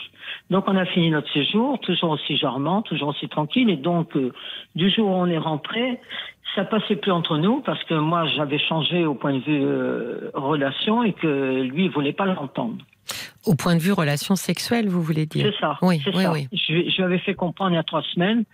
Donc 0.50 0.64
on 0.68 0.76
a 0.76 0.84
fini 0.84 1.10
notre 1.10 1.30
séjour, 1.32 1.80
toujours 1.80 2.10
aussi 2.10 2.38
charmant, 2.38 2.82
toujours 2.82 3.08
aussi 3.08 3.28
tranquille, 3.28 3.68
et 3.68 3.76
donc 3.76 4.16
euh, 4.16 4.32
du 4.76 4.88
jour 4.88 5.08
où 5.08 5.14
on 5.14 5.26
est 5.26 5.38
rentré, 5.38 5.98
ça 6.54 6.64
passait 6.64 6.94
plus 6.94 7.10
entre 7.10 7.38
nous 7.38 7.60
parce 7.60 7.82
que 7.84 7.94
moi 7.94 8.26
j'avais 8.26 8.60
changé 8.60 9.04
au 9.04 9.14
point 9.14 9.32
de 9.32 9.40
vue 9.40 9.64
euh, 9.64 10.30
relation 10.34 11.02
et 11.02 11.12
que 11.12 11.62
lui 11.62 11.86
il 11.86 11.90
voulait 11.90 12.12
pas 12.12 12.26
l'entendre. 12.26 12.76
Au 13.44 13.56
point 13.56 13.74
de 13.74 13.80
vue 13.80 13.92
relation 13.92 14.36
sexuelle, 14.36 14.88
vous 14.88 15.02
voulez 15.02 15.26
dire 15.26 15.50
C'est 15.52 15.60
ça. 15.60 15.76
Oui, 15.82 16.00
oui, 16.14 16.24
oui. 16.32 16.48
Je, 16.52 16.72
lui 16.72 17.02
avais 17.02 17.18
fait 17.18 17.34
comprendre 17.34 17.72
il 17.72 17.74
y 17.74 17.78
a 17.78 17.82
trois 17.82 18.02
semaines 18.14 18.44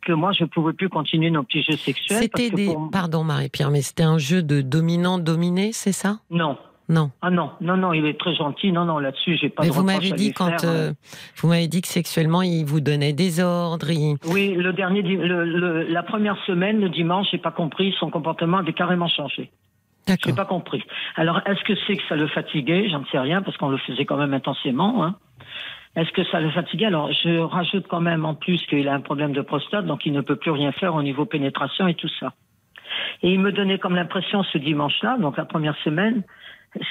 que 0.00 0.12
moi 0.12 0.32
je 0.32 0.44
pouvais 0.44 0.72
plus 0.72 0.88
continuer 0.88 1.30
nos 1.30 1.42
petits 1.42 1.62
jeux 1.62 1.76
sexuels. 1.76 2.20
C'était 2.22 2.48
des, 2.48 2.74
pardon 2.90 3.22
Marie-Pierre, 3.22 3.70
mais 3.70 3.82
c'était 3.82 4.04
un 4.04 4.16
jeu 4.16 4.42
de 4.42 4.62
dominant-dominé, 4.62 5.72
c'est 5.74 5.92
ça? 5.92 6.20
Non, 6.30 6.56
non. 6.88 7.10
Ah 7.20 7.30
non, 7.30 7.50
non, 7.60 7.76
non, 7.76 7.92
il 7.92 8.06
est 8.06 8.18
très 8.18 8.34
gentil. 8.34 8.72
Non, 8.72 8.84
non, 8.84 8.98
là-dessus, 8.98 9.36
j'ai 9.36 9.48
pas. 9.48 9.62
Mais 9.62 9.70
vous 9.70 9.82
m'avez 9.82 10.12
dit 10.12 10.32
quand 10.32 10.64
euh, 10.64 10.92
vous 11.36 11.48
m'avez 11.48 11.68
dit 11.68 11.82
que 11.82 11.88
sexuellement, 11.88 12.42
il 12.42 12.64
vous 12.64 12.80
donnait 12.80 13.12
des 13.12 13.40
ordres. 13.40 13.88
Oui, 14.26 14.54
le 14.54 14.72
dernier, 14.72 15.02
le, 15.02 15.82
la 15.82 16.02
première 16.02 16.36
semaine, 16.46 16.80
le 16.80 16.88
dimanche, 16.88 17.28
j'ai 17.30 17.38
pas 17.38 17.50
compris. 17.50 17.94
Son 17.98 18.10
comportement 18.10 18.58
avait 18.58 18.72
carrément 18.72 19.08
changé. 19.08 19.50
J'ai 20.24 20.32
pas 20.32 20.46
compris. 20.46 20.82
Alors, 21.16 21.42
est-ce 21.44 21.62
que 21.64 21.74
c'est 21.86 21.96
que 21.96 22.02
ça 22.08 22.16
le 22.16 22.28
fatiguait? 22.28 22.88
J'en 22.88 23.04
sais 23.12 23.18
rien 23.18 23.42
parce 23.42 23.58
qu'on 23.58 23.68
le 23.68 23.76
faisait 23.76 24.06
quand 24.06 24.16
même 24.16 24.32
intensément. 24.32 25.04
Hein. 25.04 25.16
Est-ce 25.96 26.10
que 26.12 26.24
ça 26.24 26.40
le 26.40 26.50
fatiguait? 26.50 26.86
Alors, 26.86 27.12
je 27.12 27.38
rajoute 27.38 27.86
quand 27.88 28.00
même 28.00 28.24
en 28.24 28.34
plus 28.34 28.64
qu'il 28.66 28.88
a 28.88 28.94
un 28.94 29.00
problème 29.00 29.32
de 29.32 29.42
prostate, 29.42 29.84
donc 29.84 30.06
il 30.06 30.12
ne 30.12 30.22
peut 30.22 30.36
plus 30.36 30.50
rien 30.50 30.72
faire 30.72 30.94
au 30.94 31.02
niveau 31.02 31.26
pénétration 31.26 31.86
et 31.88 31.94
tout 31.94 32.08
ça. 32.20 32.32
Et 33.22 33.32
il 33.32 33.40
me 33.40 33.52
donnait 33.52 33.78
comme 33.78 33.96
l'impression 33.96 34.42
ce 34.44 34.58
dimanche-là, 34.58 35.18
donc 35.18 35.36
la 35.36 35.44
première 35.44 35.76
semaine, 35.84 36.22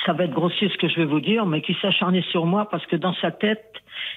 ça 0.06 0.14
va 0.14 0.26
être 0.26 0.34
grossier 0.34 0.70
ce 0.70 0.78
que 0.78 0.88
je 0.88 0.96
vais 0.96 1.06
vous 1.06 1.22
dire, 1.22 1.46
mais 1.46 1.62
qui 1.62 1.76
s'acharnait 1.82 2.24
sur 2.32 2.46
moi 2.46 2.68
parce 2.70 2.86
que 2.88 2.96
dans 2.96 3.14
sa 3.16 3.32
tête, 3.32 3.74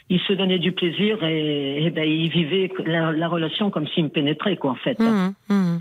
il 0.09 0.20
se 0.20 0.33
donnait 0.33 0.59
du 0.59 0.73
plaisir 0.73 1.23
et, 1.23 1.90
ben, 1.90 2.05
il 2.05 2.29
vivait 2.31 2.70
la, 2.87 3.29
relation 3.29 3.70
comme 3.70 3.87
s'il 3.88 4.05
me 4.05 4.09
pénétrait, 4.09 4.57
quoi, 4.57 4.73
en 4.73 4.77
fait. 4.77 4.99
Mmh, 4.99 5.35
mmh. 5.49 5.79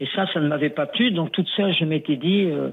Et 0.00 0.06
ça, 0.14 0.26
ça 0.32 0.40
ne 0.40 0.48
m'avait 0.48 0.70
pas 0.70 0.86
plu. 0.86 1.10
Donc, 1.12 1.32
toute 1.32 1.48
seule, 1.48 1.74
je 1.74 1.84
m'étais 1.84 2.16
dit, 2.16 2.44
euh, 2.46 2.70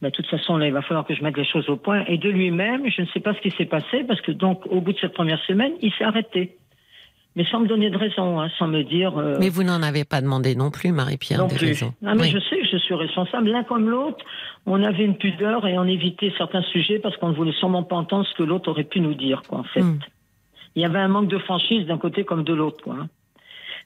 ben, 0.00 0.08
de 0.08 0.14
toute 0.14 0.26
façon, 0.26 0.56
là, 0.56 0.66
il 0.66 0.72
va 0.72 0.82
falloir 0.82 1.06
que 1.06 1.14
je 1.14 1.22
mette 1.22 1.36
les 1.36 1.44
choses 1.44 1.68
au 1.68 1.76
point. 1.76 2.04
Et 2.06 2.18
de 2.18 2.30
lui-même, 2.30 2.88
je 2.90 3.02
ne 3.02 3.06
sais 3.08 3.20
pas 3.20 3.34
ce 3.34 3.40
qui 3.40 3.50
s'est 3.50 3.66
passé 3.66 4.04
parce 4.04 4.20
que, 4.20 4.32
donc, 4.32 4.66
au 4.66 4.80
bout 4.80 4.92
de 4.92 4.98
cette 4.98 5.12
première 5.12 5.42
semaine, 5.44 5.72
il 5.82 5.92
s'est 5.92 6.04
arrêté 6.04 6.56
mais 7.36 7.44
sans 7.44 7.60
me 7.60 7.68
donner 7.68 7.90
de 7.90 7.96
raison, 7.96 8.40
hein, 8.40 8.48
sans 8.58 8.66
me 8.66 8.82
dire. 8.82 9.16
Euh, 9.18 9.36
mais 9.38 9.48
vous 9.48 9.62
n'en 9.62 9.82
avez 9.82 10.04
pas 10.04 10.20
demandé 10.20 10.54
non 10.54 10.70
plus, 10.70 10.92
Marie-Pierre, 10.92 11.46
des 11.46 11.56
raisons. 11.56 11.94
Ah, 12.04 12.14
mais 12.14 12.28
je 12.28 12.38
sais 12.38 12.58
que 12.58 12.66
je 12.66 12.76
suis 12.78 12.94
responsable. 12.94 13.48
L'un 13.50 13.64
comme 13.64 13.88
l'autre, 13.88 14.24
on 14.66 14.82
avait 14.82 15.04
une 15.04 15.16
pudeur 15.16 15.66
et 15.66 15.78
on 15.78 15.84
évitait 15.84 16.32
certains 16.36 16.62
sujets 16.62 16.98
parce 16.98 17.16
qu'on 17.16 17.30
ne 17.30 17.34
voulait 17.34 17.52
sûrement 17.52 17.82
pas 17.82 17.96
entendre 17.96 18.26
ce 18.26 18.34
que 18.36 18.42
l'autre 18.42 18.70
aurait 18.70 18.84
pu 18.84 19.00
nous 19.00 19.14
dire, 19.14 19.42
quoi, 19.48 19.58
en 19.58 19.64
fait. 19.64 19.82
Hmm. 19.82 19.98
Il 20.76 20.82
y 20.82 20.84
avait 20.84 20.98
un 20.98 21.08
manque 21.08 21.28
de 21.28 21.38
franchise 21.38 21.86
d'un 21.86 21.98
côté 21.98 22.24
comme 22.24 22.44
de 22.44 22.54
l'autre, 22.54 22.82
quoi. 22.82 22.96
Hein. 23.00 23.08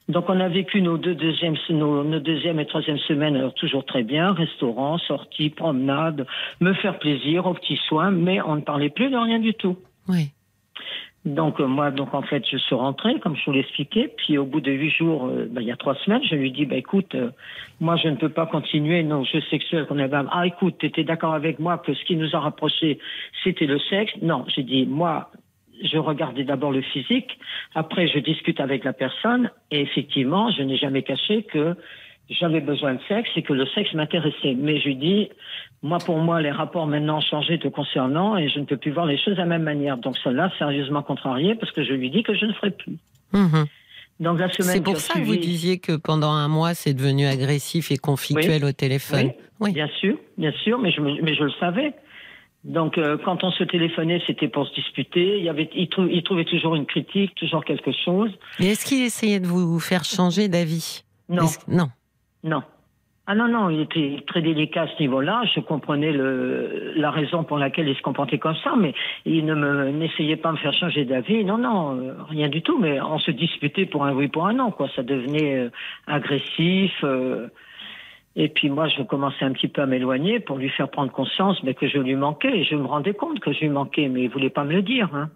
Donc 0.07 0.29
on 0.29 0.39
a 0.39 0.47
vécu 0.47 0.81
nos 0.81 0.97
deux 0.97 1.15
deuxièmes, 1.15 1.55
nos, 1.69 2.03
nos 2.03 2.19
deuxième 2.19 2.59
et 2.59 2.67
troisième 2.67 2.99
semaines 2.99 3.35
alors 3.35 3.55
toujours 3.55 3.85
très 3.85 4.03
bien, 4.03 4.33
restaurant, 4.33 4.99
sortie, 4.99 5.49
promenade, 5.49 6.27
me 6.59 6.73
faire 6.73 6.99
plaisir, 6.99 7.47
aux 7.47 7.55
petits 7.55 7.79
soins, 7.87 8.11
mais 8.11 8.39
on 8.41 8.57
ne 8.57 8.61
parlait 8.61 8.91
plus 8.91 9.09
de 9.09 9.17
rien 9.17 9.39
du 9.39 9.55
tout. 9.55 9.77
Oui. 10.07 10.29
Donc 11.25 11.59
euh, 11.59 11.65
moi, 11.65 11.89
donc 11.89 12.13
en 12.13 12.21
fait, 12.21 12.43
je 12.49 12.57
suis 12.57 12.75
rentrée, 12.75 13.19
comme 13.19 13.35
je 13.35 13.43
vous 13.45 13.51
l'expliquais. 13.51 14.13
Puis 14.15 14.37
au 14.37 14.45
bout 14.45 14.61
de 14.61 14.71
huit 14.71 14.91
jours, 14.91 15.25
euh, 15.25 15.47
bah, 15.49 15.61
il 15.61 15.67
y 15.67 15.71
a 15.71 15.75
trois 15.75 15.95
semaines, 15.95 16.21
je 16.23 16.35
lui 16.35 16.51
dis, 16.51 16.65
bah 16.65 16.75
écoute, 16.75 17.15
euh, 17.15 17.31
moi 17.79 17.95
je 17.95 18.07
ne 18.09 18.15
peux 18.15 18.29
pas 18.29 18.45
continuer 18.45 19.01
nos 19.01 19.25
jeux 19.25 19.41
sexuels 19.49 19.87
qu'on 19.87 19.97
avait. 19.97 20.17
Ah 20.31 20.45
écoute, 20.45 20.75
tu 20.79 20.85
étais 20.85 21.03
d'accord 21.03 21.33
avec 21.33 21.57
moi 21.57 21.79
que 21.79 21.93
ce 21.95 22.05
qui 22.05 22.15
nous 22.15 22.35
a 22.35 22.39
rapprochés, 22.39 22.99
c'était 23.43 23.65
le 23.65 23.79
sexe. 23.79 24.13
Non, 24.21 24.45
j'ai 24.55 24.61
dit, 24.61 24.85
moi, 24.85 25.31
je 25.83 25.97
regardais 25.97 26.43
d'abord 26.43 26.71
le 26.71 26.81
physique. 26.81 27.39
Après, 27.73 28.07
je 28.07 28.19
discute 28.19 28.59
avec 28.59 28.83
la 28.83 28.93
personne. 28.93 29.49
Et 29.71 29.81
effectivement, 29.81 30.51
je 30.51 30.61
n'ai 30.61 30.77
jamais 30.77 31.01
caché 31.01 31.43
que 31.43 31.75
j'avais 32.29 32.61
besoin 32.61 32.95
de 32.95 32.99
sexe 33.07 33.29
et 33.35 33.43
que 33.43 33.53
le 33.53 33.65
sexe 33.67 33.93
m'intéressait. 33.93 34.55
Mais 34.57 34.79
je 34.79 34.89
dis, 34.89 35.29
moi, 35.83 35.99
pour 35.99 36.17
moi, 36.17 36.41
les 36.41 36.51
rapports 36.51 36.87
maintenant 36.87 37.17
ont 37.17 37.21
changé 37.21 37.59
te 37.59 37.67
concernant 37.67 38.37
et 38.37 38.49
je 38.49 38.59
ne 38.59 38.65
peux 38.65 38.77
plus 38.77 38.91
voir 38.91 39.05
les 39.05 39.17
choses 39.17 39.35
de 39.35 39.39
la 39.39 39.45
même 39.45 39.63
manière. 39.63 39.97
Donc 39.97 40.17
cela, 40.17 40.51
sérieusement 40.57 41.03
contrarié 41.03 41.55
parce 41.55 41.71
que 41.71 41.83
je 41.83 41.93
lui 41.93 42.09
dis 42.09 42.23
que 42.23 42.35
je 42.35 42.45
ne 42.45 42.53
ferai 42.53 42.71
plus. 42.71 42.97
Mhm. 43.33 43.65
Donc 44.19 44.39
la 44.39 44.51
semaine. 44.51 44.71
C'est 44.71 44.83
pour 44.83 44.97
ça 44.97 45.15
que 45.15 45.25
vous 45.25 45.35
disiez 45.35 45.79
que 45.79 45.95
pendant 45.95 46.31
un 46.31 46.47
mois, 46.47 46.73
c'est 46.73 46.93
devenu 46.93 47.25
agressif 47.25 47.91
et 47.91 47.97
conflictuel 47.97 48.63
au 48.65 48.71
téléphone. 48.71 49.31
Oui, 49.59 49.73
bien 49.73 49.89
sûr, 49.99 50.17
bien 50.37 50.51
sûr, 50.63 50.79
mais 50.79 50.91
je, 50.91 51.01
mais 51.01 51.35
je 51.35 51.43
le 51.43 51.51
savais. 51.59 51.93
Donc, 52.63 52.97
euh, 52.97 53.17
quand 53.23 53.43
on 53.43 53.51
se 53.51 53.63
téléphonait, 53.63 54.21
c'était 54.25 54.47
pour 54.47 54.67
se 54.67 54.73
disputer. 54.73 55.37
Il, 55.37 55.43
y 55.43 55.49
avait, 55.49 55.69
il, 55.75 55.87
il, 56.09 56.23
trouvait 56.23 56.45
toujours 56.45 56.73
une 56.73 56.87
critique, 56.87 57.35
toujours 57.35 57.63
quelque 57.63 57.91
chose. 58.03 58.31
Et 58.59 58.69
est-ce 58.69 58.85
qu'il 58.85 59.03
essayait 59.03 59.39
de 59.39 59.45
vous 59.45 59.79
faire 59.79 60.03
changer 60.03 60.47
d'avis? 60.47 61.03
Non. 61.29 61.45
Non. 61.67 61.89
Non. 62.45 62.63
Ah 63.27 63.33
non, 63.33 63.47
non, 63.47 63.71
il 63.71 63.81
était 63.81 64.23
très 64.27 64.43
délicat 64.43 64.83
à 64.83 64.87
ce 64.87 64.99
niveau-là. 64.99 65.41
Je 65.55 65.59
comprenais 65.59 66.11
le, 66.11 66.93
la 66.95 67.09
raison 67.09 67.43
pour 67.43 67.57
laquelle 67.57 67.89
il 67.89 67.95
se 67.95 68.01
comportait 68.03 68.37
comme 68.37 68.55
ça, 68.63 68.75
mais 68.77 68.93
il 69.25 69.43
ne 69.45 69.55
me, 69.55 69.89
n'essayait 69.89 70.35
pas 70.35 70.49
de 70.49 70.53
me 70.53 70.59
faire 70.59 70.75
changer 70.75 71.05
d'avis. 71.05 71.43
Non, 71.43 71.57
non, 71.57 71.97
euh, 71.99 72.13
rien 72.29 72.49
du 72.49 72.61
tout. 72.61 72.77
Mais 72.77 73.01
on 73.01 73.17
se 73.17 73.31
disputait 73.31 73.87
pour 73.87 74.05
un 74.05 74.13
oui, 74.13 74.27
pour 74.27 74.45
un 74.45 74.53
non, 74.53 74.69
quoi. 74.69 74.87
Ça 74.95 75.01
devenait 75.01 75.55
euh, 75.55 75.69
agressif. 76.05 76.93
Euh, 77.03 77.47
Et 78.35 78.49
puis 78.49 78.69
moi, 78.69 78.89
je 78.89 79.01
commençais 79.01 79.45
un 79.45 79.53
petit 79.53 79.69
peu 79.69 79.81
à 79.81 79.87
m'éloigner 79.87 80.39
pour 80.39 80.57
lui 80.57 80.69
faire 80.69 80.89
prendre 80.89 81.11
conscience 81.11 81.63
mais 81.63 81.73
que 81.73 81.87
je 81.87 81.97
lui 81.97 82.15
manquais. 82.15 82.59
Et 82.59 82.63
je 82.63 82.75
me 82.75 82.85
rendais 82.85 83.15
compte 83.15 83.39
que 83.39 83.51
je 83.53 83.61
lui 83.61 83.69
manquais, 83.69 84.07
mais 84.07 84.23
il 84.23 84.29
voulait 84.29 84.51
pas 84.51 84.65
me 84.65 84.73
le 84.73 84.83
dire. 84.83 85.09
Hein. 85.15 85.29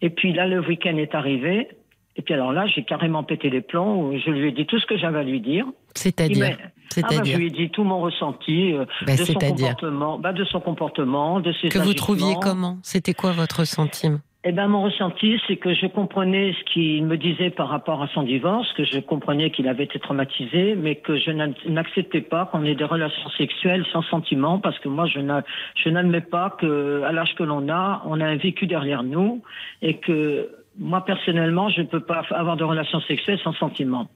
Et 0.00 0.10
puis 0.10 0.32
là, 0.32 0.48
le 0.48 0.58
week-end 0.58 0.96
est 0.96 1.14
arrivé. 1.14 1.68
Et 2.16 2.22
puis 2.22 2.34
alors 2.34 2.52
là, 2.52 2.66
j'ai 2.66 2.84
carrément 2.84 3.22
pété 3.22 3.48
les 3.48 3.62
plombs. 3.62 4.12
Je 4.18 4.30
lui 4.30 4.48
ai 4.48 4.52
dit 4.52 4.66
tout 4.66 4.78
ce 4.78 4.86
que 4.86 4.98
j'avais 4.98 5.20
à 5.20 5.22
lui 5.22 5.40
dire. 5.40 5.66
C'est-à-dire 5.94 6.56
ah 6.96 7.00
bah, 7.02 7.24
Je 7.24 7.36
lui 7.36 7.46
ai 7.46 7.50
dit 7.50 7.70
tout 7.70 7.84
mon 7.84 8.00
ressenti 8.00 8.74
euh, 8.74 8.84
bah, 9.06 9.16
de, 9.16 9.24
son 9.24 9.34
comportement, 9.34 10.18
bah, 10.18 10.32
de 10.32 10.44
son 10.44 10.60
comportement, 10.60 11.40
de 11.40 11.52
ses 11.52 11.68
Que 11.68 11.78
vous 11.78 11.94
trouviez 11.94 12.34
comment? 12.40 12.78
C'était 12.82 13.14
quoi 13.14 13.32
votre 13.32 13.60
ressenti? 13.60 14.08
Eh 14.44 14.50
ben, 14.50 14.66
mon 14.66 14.82
ressenti, 14.82 15.40
c'est 15.46 15.56
que 15.56 15.72
je 15.72 15.86
comprenais 15.86 16.52
ce 16.52 16.72
qu'il 16.72 17.06
me 17.06 17.16
disait 17.16 17.50
par 17.50 17.68
rapport 17.68 18.02
à 18.02 18.08
son 18.08 18.24
divorce, 18.24 18.66
que 18.72 18.84
je 18.84 18.98
comprenais 18.98 19.52
qu'il 19.52 19.68
avait 19.68 19.84
été 19.84 20.00
traumatisé, 20.00 20.74
mais 20.74 20.96
que 20.96 21.16
je 21.16 21.30
n'acceptais 21.30 22.22
pas 22.22 22.46
qu'on 22.46 22.64
ait 22.64 22.74
des 22.74 22.84
relations 22.84 23.30
sexuelles 23.38 23.86
sans 23.92 24.02
sentiment, 24.02 24.58
parce 24.58 24.76
que 24.80 24.88
moi, 24.88 25.06
je 25.06 25.88
n'admets 25.90 26.20
pas 26.22 26.56
que, 26.58 27.02
à 27.04 27.12
l'âge 27.12 27.36
que 27.36 27.44
l'on 27.44 27.68
a, 27.68 28.02
on 28.04 28.20
a 28.20 28.26
un 28.26 28.36
vécu 28.36 28.66
derrière 28.66 29.04
nous, 29.04 29.42
et 29.80 29.98
que 29.98 30.50
moi 30.78 31.04
personnellement, 31.04 31.68
je 31.68 31.82
ne 31.82 31.86
peux 31.86 32.00
pas 32.00 32.22
avoir 32.30 32.56
de 32.56 32.64
relations 32.64 33.00
sexuelles 33.02 33.38
sans 33.42 33.52
sentiment. 33.52 34.08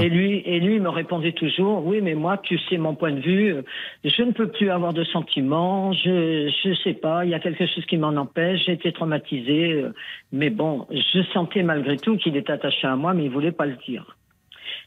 Et 0.00 0.08
lui, 0.08 0.42
et 0.44 0.60
lui 0.60 0.80
me 0.80 0.88
répondait 0.88 1.32
toujours, 1.32 1.86
oui, 1.86 2.00
mais 2.02 2.14
moi, 2.14 2.38
tu 2.38 2.58
sais 2.68 2.76
mon 2.76 2.94
point 2.94 3.12
de 3.12 3.20
vue, 3.20 3.56
je 4.04 4.22
ne 4.22 4.32
peux 4.32 4.48
plus 4.48 4.70
avoir 4.70 4.92
de 4.92 5.04
sentiments, 5.04 5.92
je 5.92 6.50
je 6.64 6.74
sais 6.82 6.94
pas, 6.94 7.24
il 7.24 7.30
y 7.30 7.34
a 7.34 7.38
quelque 7.38 7.66
chose 7.66 7.84
qui 7.86 7.98
m'en 7.98 8.16
empêche, 8.16 8.62
j'ai 8.66 8.72
été 8.72 8.92
traumatisée, 8.92 9.84
mais 10.32 10.50
bon, 10.50 10.86
je 10.90 11.22
sentais 11.32 11.62
malgré 11.62 11.96
tout 11.96 12.16
qu'il 12.16 12.36
était 12.36 12.52
attaché 12.52 12.86
à 12.86 12.96
moi, 12.96 13.14
mais 13.14 13.24
il 13.24 13.30
voulait 13.30 13.52
pas 13.52 13.66
le 13.66 13.76
dire. 13.86 14.16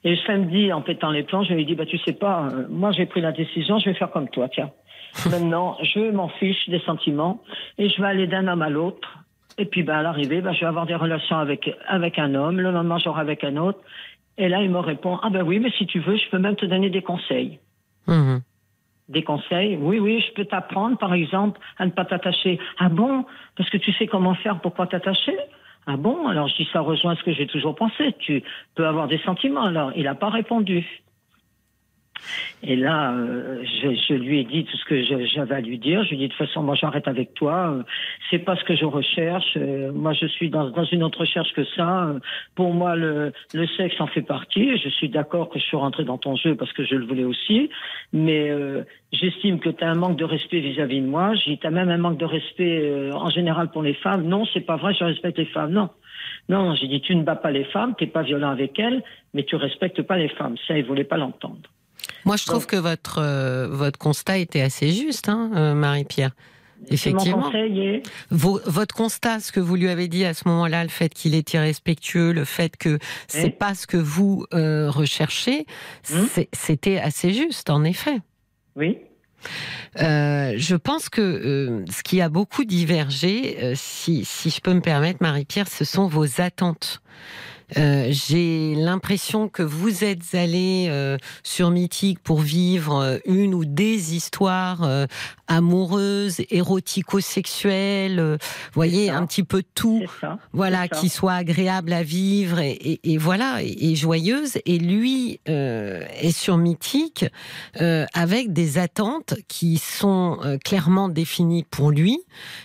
Et 0.03 0.17
samedi, 0.27 0.71
en 0.71 0.81
pétant 0.81 1.11
les 1.11 1.23
plans, 1.23 1.43
je 1.43 1.53
lui 1.53 1.63
ai 1.63 1.65
dit, 1.65 1.75
bah 1.75 1.85
tu 1.85 1.97
sais 1.99 2.13
pas, 2.13 2.49
euh, 2.51 2.65
moi 2.69 2.91
j'ai 2.91 3.05
pris 3.05 3.21
la 3.21 3.31
décision, 3.31 3.79
je 3.79 3.89
vais 3.89 3.95
faire 3.95 4.11
comme 4.11 4.29
toi, 4.29 4.47
tiens. 4.49 4.71
Maintenant, 5.31 5.77
je 5.81 6.11
m'en 6.11 6.27
fiche 6.27 6.69
des 6.69 6.79
sentiments 6.79 7.41
et 7.77 7.89
je 7.89 8.01
vais 8.01 8.07
aller 8.07 8.27
d'un 8.27 8.47
homme 8.47 8.61
à 8.61 8.69
l'autre 8.69 9.24
et 9.57 9.65
puis, 9.65 9.83
ben, 9.83 9.95
à 9.95 10.01
l'arrivée, 10.01 10.41
ben, 10.41 10.53
je 10.53 10.59
vais 10.59 10.65
avoir 10.65 10.85
des 10.85 10.95
relations 10.95 11.37
avec, 11.37 11.73
avec 11.87 12.19
un 12.19 12.35
homme. 12.35 12.59
Le 12.59 12.71
lendemain, 12.71 12.97
j'aurai 12.97 13.21
avec 13.21 13.43
un 13.43 13.55
autre. 13.57 13.79
Et 14.37 14.49
là, 14.49 14.61
il 14.61 14.69
me 14.69 14.79
répond, 14.79 15.17
ah 15.23 15.29
ben 15.29 15.43
oui, 15.43 15.59
mais 15.59 15.71
si 15.71 15.85
tu 15.85 15.99
veux, 15.99 16.17
je 16.17 16.29
peux 16.29 16.39
même 16.39 16.57
te 16.57 16.65
donner 16.65 16.89
des 16.89 17.01
conseils. 17.01 17.59
Mhm. 18.07 18.41
Des 19.07 19.23
conseils, 19.23 19.77
oui, 19.79 19.99
oui, 19.99 20.23
je 20.27 20.33
peux 20.33 20.45
t'apprendre, 20.45 20.97
par 20.97 21.13
exemple, 21.13 21.59
à 21.77 21.85
ne 21.85 21.91
pas 21.91 22.05
t'attacher. 22.05 22.59
Ah 22.79 22.89
bon? 22.89 23.25
Parce 23.55 23.69
que 23.69 23.77
tu 23.77 23.93
sais 23.93 24.07
comment 24.07 24.33
faire 24.35 24.59
pour 24.59 24.73
pas 24.73 24.87
t'attacher 24.87 25.37
Ah 25.87 25.95
bon? 25.95 26.27
Alors, 26.27 26.47
je 26.47 26.55
dis, 26.55 26.67
ça 26.73 26.81
rejoint 26.81 27.15
ce 27.15 27.23
que 27.23 27.31
j'ai 27.31 27.47
toujours 27.47 27.75
pensé. 27.75 28.13
Tu 28.19 28.43
peux 28.73 28.85
avoir 28.85 29.07
des 29.07 29.19
sentiments. 29.19 29.63
Alors, 29.63 29.91
il 29.95 30.03
n'a 30.03 30.15
pas 30.15 30.29
répondu. 30.29 30.85
Et 32.63 32.75
là, 32.75 33.13
euh, 33.13 33.63
je, 33.63 33.95
je, 34.07 34.13
lui 34.13 34.39
ai 34.39 34.43
dit 34.43 34.65
tout 34.65 34.77
ce 34.77 34.85
que 34.85 35.03
j'avais 35.27 35.55
à 35.55 35.61
lui 35.61 35.77
dire. 35.77 36.03
Je 36.03 36.09
lui 36.09 36.15
ai 36.15 36.19
dit 36.19 36.27
de 36.27 36.33
toute 36.33 36.47
façon, 36.47 36.63
moi 36.63 36.75
j'arrête 36.75 37.07
avec 37.07 37.33
toi. 37.33 37.71
Euh, 37.71 37.83
c'est 38.29 38.39
pas 38.39 38.55
ce 38.55 38.63
que 38.63 38.75
je 38.75 38.85
recherche. 38.85 39.57
Euh, 39.57 39.91
moi, 39.91 40.13
je 40.13 40.25
suis 40.25 40.49
dans, 40.49 40.69
dans, 40.69 40.85
une 40.85 41.03
autre 41.03 41.19
recherche 41.19 41.53
que 41.53 41.63
ça. 41.75 42.15
Pour 42.55 42.73
moi, 42.73 42.95
le, 42.95 43.33
le 43.53 43.67
sexe 43.77 43.99
en 43.99 44.07
fait 44.07 44.21
partie. 44.21 44.77
Je 44.77 44.89
suis 44.89 45.09
d'accord 45.09 45.49
que 45.49 45.59
je 45.59 45.65
suis 45.65 45.77
rentré 45.77 46.03
dans 46.03 46.17
ton 46.17 46.35
jeu 46.35 46.55
parce 46.55 46.73
que 46.73 46.83
je 46.83 46.95
le 46.95 47.05
voulais 47.05 47.23
aussi. 47.23 47.69
Mais 48.13 48.51
j'estime 49.11 49.59
que 49.59 49.69
tu 49.69 49.83
as 49.83 49.89
un 49.89 49.95
manque 49.95 50.17
de 50.17 50.25
respect 50.25 50.59
vis-à-vis 50.59 51.01
de 51.01 51.07
moi. 51.07 51.33
J'ai 51.35 51.59
as 51.63 51.69
même 51.69 51.89
un 51.89 51.97
manque 51.97 52.17
de 52.17 52.25
respect 52.25 53.11
en 53.13 53.29
général 53.29 53.69
pour 53.69 53.83
les 53.83 53.93
femmes. 53.93 54.23
Non, 54.27 54.45
c'est 54.53 54.65
pas 54.65 54.77
vrai. 54.77 54.93
Je 54.93 55.03
respecte 55.03 55.37
les 55.37 55.45
femmes. 55.45 55.71
Non. 55.71 55.89
Non, 56.49 56.75
j'ai 56.75 56.87
dit 56.87 57.01
tu 57.01 57.15
ne 57.15 57.23
bats 57.23 57.35
pas 57.35 57.51
les 57.51 57.65
femmes, 57.65 57.95
t'es 57.97 58.07
pas 58.07 58.21
violent 58.21 58.49
avec 58.49 58.77
elles, 58.79 59.03
mais 59.33 59.43
tu 59.43 59.55
respectes 59.55 60.01
pas 60.03 60.17
les 60.17 60.29
femmes. 60.29 60.55
Ça, 60.67 60.77
il 60.77 60.85
voulait 60.85 61.03
pas 61.03 61.17
l'entendre. 61.17 61.69
Moi, 62.25 62.37
je 62.37 62.45
trouve 62.45 62.65
que 62.65 62.75
votre, 62.75 63.19
euh, 63.19 63.67
votre 63.69 63.99
constat 63.99 64.39
était 64.39 64.61
assez 64.61 64.91
juste, 64.91 65.29
hein, 65.29 65.51
euh, 65.55 65.73
Marie-Pierre. 65.75 66.31
Effectivement. 66.89 67.51
votre 68.29 68.93
constat, 68.93 69.39
ce 69.39 69.51
que 69.51 69.59
vous 69.59 69.75
lui 69.75 69.89
avez 69.89 70.07
dit 70.07 70.23
à 70.25 70.33
ce 70.35 70.47
moment-là, 70.47 70.83
le 70.83 70.89
fait 70.89 71.09
qu'il 71.09 71.33
est 71.33 71.53
irrespectueux, 71.53 72.31
le 72.31 72.43
fait 72.43 72.77
que 72.77 72.99
c'est 73.27 73.49
pas 73.49 73.73
ce 73.73 73.87
que 73.87 73.97
vous 73.97 74.45
euh, 74.53 74.91
recherchez, 74.91 75.65
hum. 76.13 76.27
c'était 76.53 76.99
assez 76.99 77.33
juste, 77.33 77.69
en 77.71 77.83
effet. 77.83 78.17
Oui. 78.75 78.97
je 79.95 80.75
pense 80.75 81.09
que 81.09 81.85
ce 81.89 82.03
qui 82.03 82.21
a 82.21 82.29
beaucoup 82.29 82.65
divergé, 82.65 83.73
si, 83.75 84.25
si 84.25 84.49
je 84.51 84.59
peux 84.59 84.73
me 84.73 84.81
permettre, 84.81 85.19
Marie-Pierre, 85.21 85.69
ce 85.69 85.85
sont 85.85 86.07
vos 86.07 86.39
attentes. 86.39 87.01
Euh, 87.77 88.07
j'ai 88.09 88.75
l'impression 88.75 89.49
que 89.49 89.63
vous 89.63 90.03
êtes 90.03 90.35
allé 90.35 90.87
euh, 90.89 91.17
sur 91.43 91.71
Mythique 91.71 92.19
pour 92.19 92.39
vivre 92.39 93.01
euh, 93.01 93.17
une 93.25 93.53
ou 93.53 93.65
des 93.65 94.15
histoires 94.15 94.87
amoureuses, 95.47 96.41
érotico-sexuelles, 96.49 98.37
voyez, 98.73 99.09
un 99.09 99.25
petit 99.25 99.43
peu 99.43 99.63
tout, 99.75 100.03
voilà, 100.53 100.87
qui 100.87 101.09
soit 101.09 101.33
agréable 101.33 101.93
à 101.93 102.03
vivre 102.03 102.59
et, 102.59 102.99
et, 103.03 103.17
voilà, 103.17 103.59
et, 103.61 103.95
joyeuse. 103.95 104.57
Et 104.65 104.77
lui 104.77 105.39
est 105.45 106.31
sur 106.31 106.57
Mythique 106.57 107.25
avec 107.79 108.53
des 108.53 108.77
attentes 108.77 109.35
qui 109.47 109.77
sont 109.77 110.39
clairement 110.63 111.09
définies 111.09 111.63
pour 111.63 111.91
lui, 111.91 112.19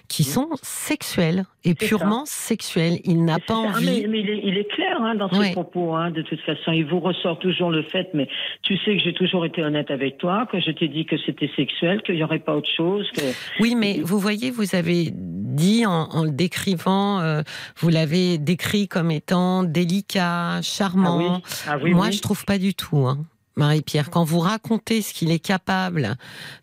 qui 0.08 0.24
sont 0.24 0.50
sexuelles 0.62 1.44
et 1.64 1.74
purement 1.74 2.24
sexuelles. 2.26 3.00
Il 3.04 3.24
n'a 3.24 3.38
pas 3.38 3.54
envie. 3.54 4.02
mais, 4.02 4.08
mais 4.08 4.20
il, 4.20 4.30
est, 4.30 4.40
il, 4.44 4.58
est, 4.58 4.68
clair 4.70 4.89
Hein, 4.98 5.14
dans 5.14 5.30
ses 5.30 5.52
propos. 5.52 5.94
Hein, 5.94 6.10
de 6.10 6.22
toute 6.22 6.40
façon, 6.40 6.72
il 6.72 6.84
vous 6.84 7.00
ressort 7.00 7.38
toujours 7.38 7.70
le 7.70 7.82
fait, 7.82 8.10
mais 8.14 8.28
tu 8.62 8.76
sais 8.78 8.96
que 8.96 9.02
j'ai 9.02 9.14
toujours 9.14 9.44
été 9.44 9.62
honnête 9.62 9.90
avec 9.90 10.18
toi, 10.18 10.46
que 10.50 10.60
je 10.60 10.70
t'ai 10.70 10.88
dit 10.88 11.06
que 11.06 11.16
c'était 11.24 11.50
sexuel, 11.56 12.02
qu'il 12.02 12.16
n'y 12.16 12.24
aurait 12.24 12.38
pas 12.38 12.54
autre 12.54 12.70
chose. 12.76 13.08
Que... 13.12 13.22
Oui, 13.60 13.74
mais 13.76 14.00
vous 14.02 14.18
voyez, 14.18 14.50
vous 14.50 14.74
avez 14.74 15.10
dit 15.12 15.86
en, 15.86 16.24
le 16.24 16.30
décrivant, 16.30 17.20
euh, 17.20 17.42
vous 17.76 17.88
l'avez 17.88 18.38
décrit 18.38 18.88
comme 18.88 19.10
étant 19.10 19.62
délicat, 19.62 20.60
charmant. 20.62 21.40
Ah 21.66 21.78
Moi, 21.78 22.10
je 22.10 22.20
trouve 22.20 22.44
pas 22.44 22.58
du 22.58 22.74
tout. 22.74 23.06
Hein. 23.06 23.18
Marie-Pierre, 23.56 24.10
quand 24.10 24.24
vous 24.24 24.38
racontez 24.38 25.02
ce 25.02 25.12
qu'il 25.12 25.30
est 25.30 25.44
capable 25.44 26.16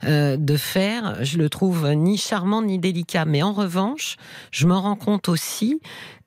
euh, 0.04 0.36
de 0.38 0.58
faire, 0.58 1.24
je 1.24 1.38
le 1.38 1.50
trouve 1.50 1.92
ni 1.94 2.18
charmant 2.18 2.62
ni 2.62 2.80
délicat. 2.80 3.26
Mais 3.26 3.44
en 3.44 3.54
revanche, 3.54 4.16
je 4.52 4.66
me 4.66 4.74
rends 4.74 4.96
compte 4.96 5.30
aussi 5.30 5.80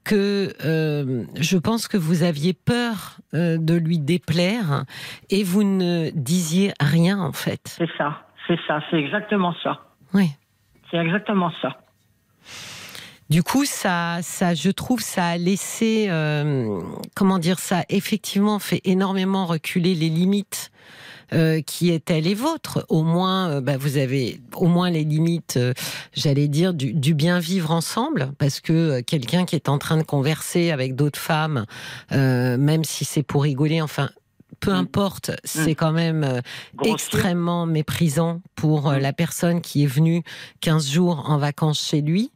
que 0.04 0.52
euh, 0.64 1.24
je 1.36 1.58
pense 1.58 1.88
que 1.88 1.96
vous 1.96 2.22
aviez 2.22 2.52
peur 2.52 3.18
euh, 3.34 3.58
de 3.58 3.74
lui 3.74 3.98
déplaire 3.98 4.84
et 5.30 5.42
vous 5.42 5.62
ne 5.62 6.10
disiez 6.10 6.72
rien 6.80 7.18
en 7.18 7.32
fait. 7.32 7.60
C'est 7.78 7.90
ça, 7.96 8.22
c'est 8.46 8.58
ça, 8.66 8.80
c'est 8.90 8.98
exactement 8.98 9.54
ça. 9.62 9.80
Oui. 10.14 10.30
C'est 10.90 10.98
exactement 10.98 11.52
ça. 11.62 11.76
Du 13.30 13.44
coup, 13.44 13.64
ça, 13.64 14.18
ça, 14.22 14.54
je 14.54 14.70
trouve, 14.70 15.00
ça 15.00 15.24
a 15.26 15.36
laissé, 15.36 16.08
euh, 16.10 16.80
comment 17.14 17.38
dire, 17.38 17.60
ça 17.60 17.80
a 17.80 17.84
effectivement 17.88 18.58
fait 18.58 18.80
énormément 18.84 19.46
reculer 19.46 19.94
les 19.94 20.08
limites 20.08 20.72
euh, 21.32 21.60
qui 21.60 21.90
est-elle 21.90 22.26
et 22.26 22.34
vôtre 22.34 22.84
Au 22.88 23.02
moins, 23.02 23.50
euh, 23.50 23.60
bah, 23.60 23.76
vous 23.76 23.96
avez 23.96 24.40
au 24.54 24.66
moins 24.66 24.90
les 24.90 25.04
limites, 25.04 25.56
euh, 25.56 25.72
j'allais 26.12 26.48
dire, 26.48 26.74
du, 26.74 26.92
du, 26.92 27.14
bien 27.14 27.38
vivre 27.38 27.70
ensemble, 27.70 28.32
parce 28.38 28.60
que 28.60 29.00
quelqu'un 29.00 29.44
qui 29.44 29.56
est 29.56 29.68
en 29.68 29.78
train 29.78 29.96
de 29.96 30.02
converser 30.02 30.70
avec 30.70 30.94
d'autres 30.94 31.18
femmes, 31.18 31.66
même 32.10 32.84
si 32.84 33.04
c'est 33.04 33.22
pour 33.22 33.42
rigoler, 33.42 33.82
enfin, 33.82 34.10
peu 34.60 34.72
mm. 34.72 34.76
importe, 34.76 35.30
mm. 35.30 35.34
c'est 35.44 35.74
quand 35.74 35.92
même 35.92 36.40
extrêmement 36.84 37.66
méprisant 37.66 38.40
pour 38.54 38.92
la 38.92 39.12
personne 39.12 39.60
qui 39.60 39.84
est 39.84 39.92
venue 39.92 40.22
15 40.60 40.90
jours 40.90 41.24
en 41.28 41.38
vacances 41.38 41.84
chez 41.84 42.02
lui. 42.02 42.30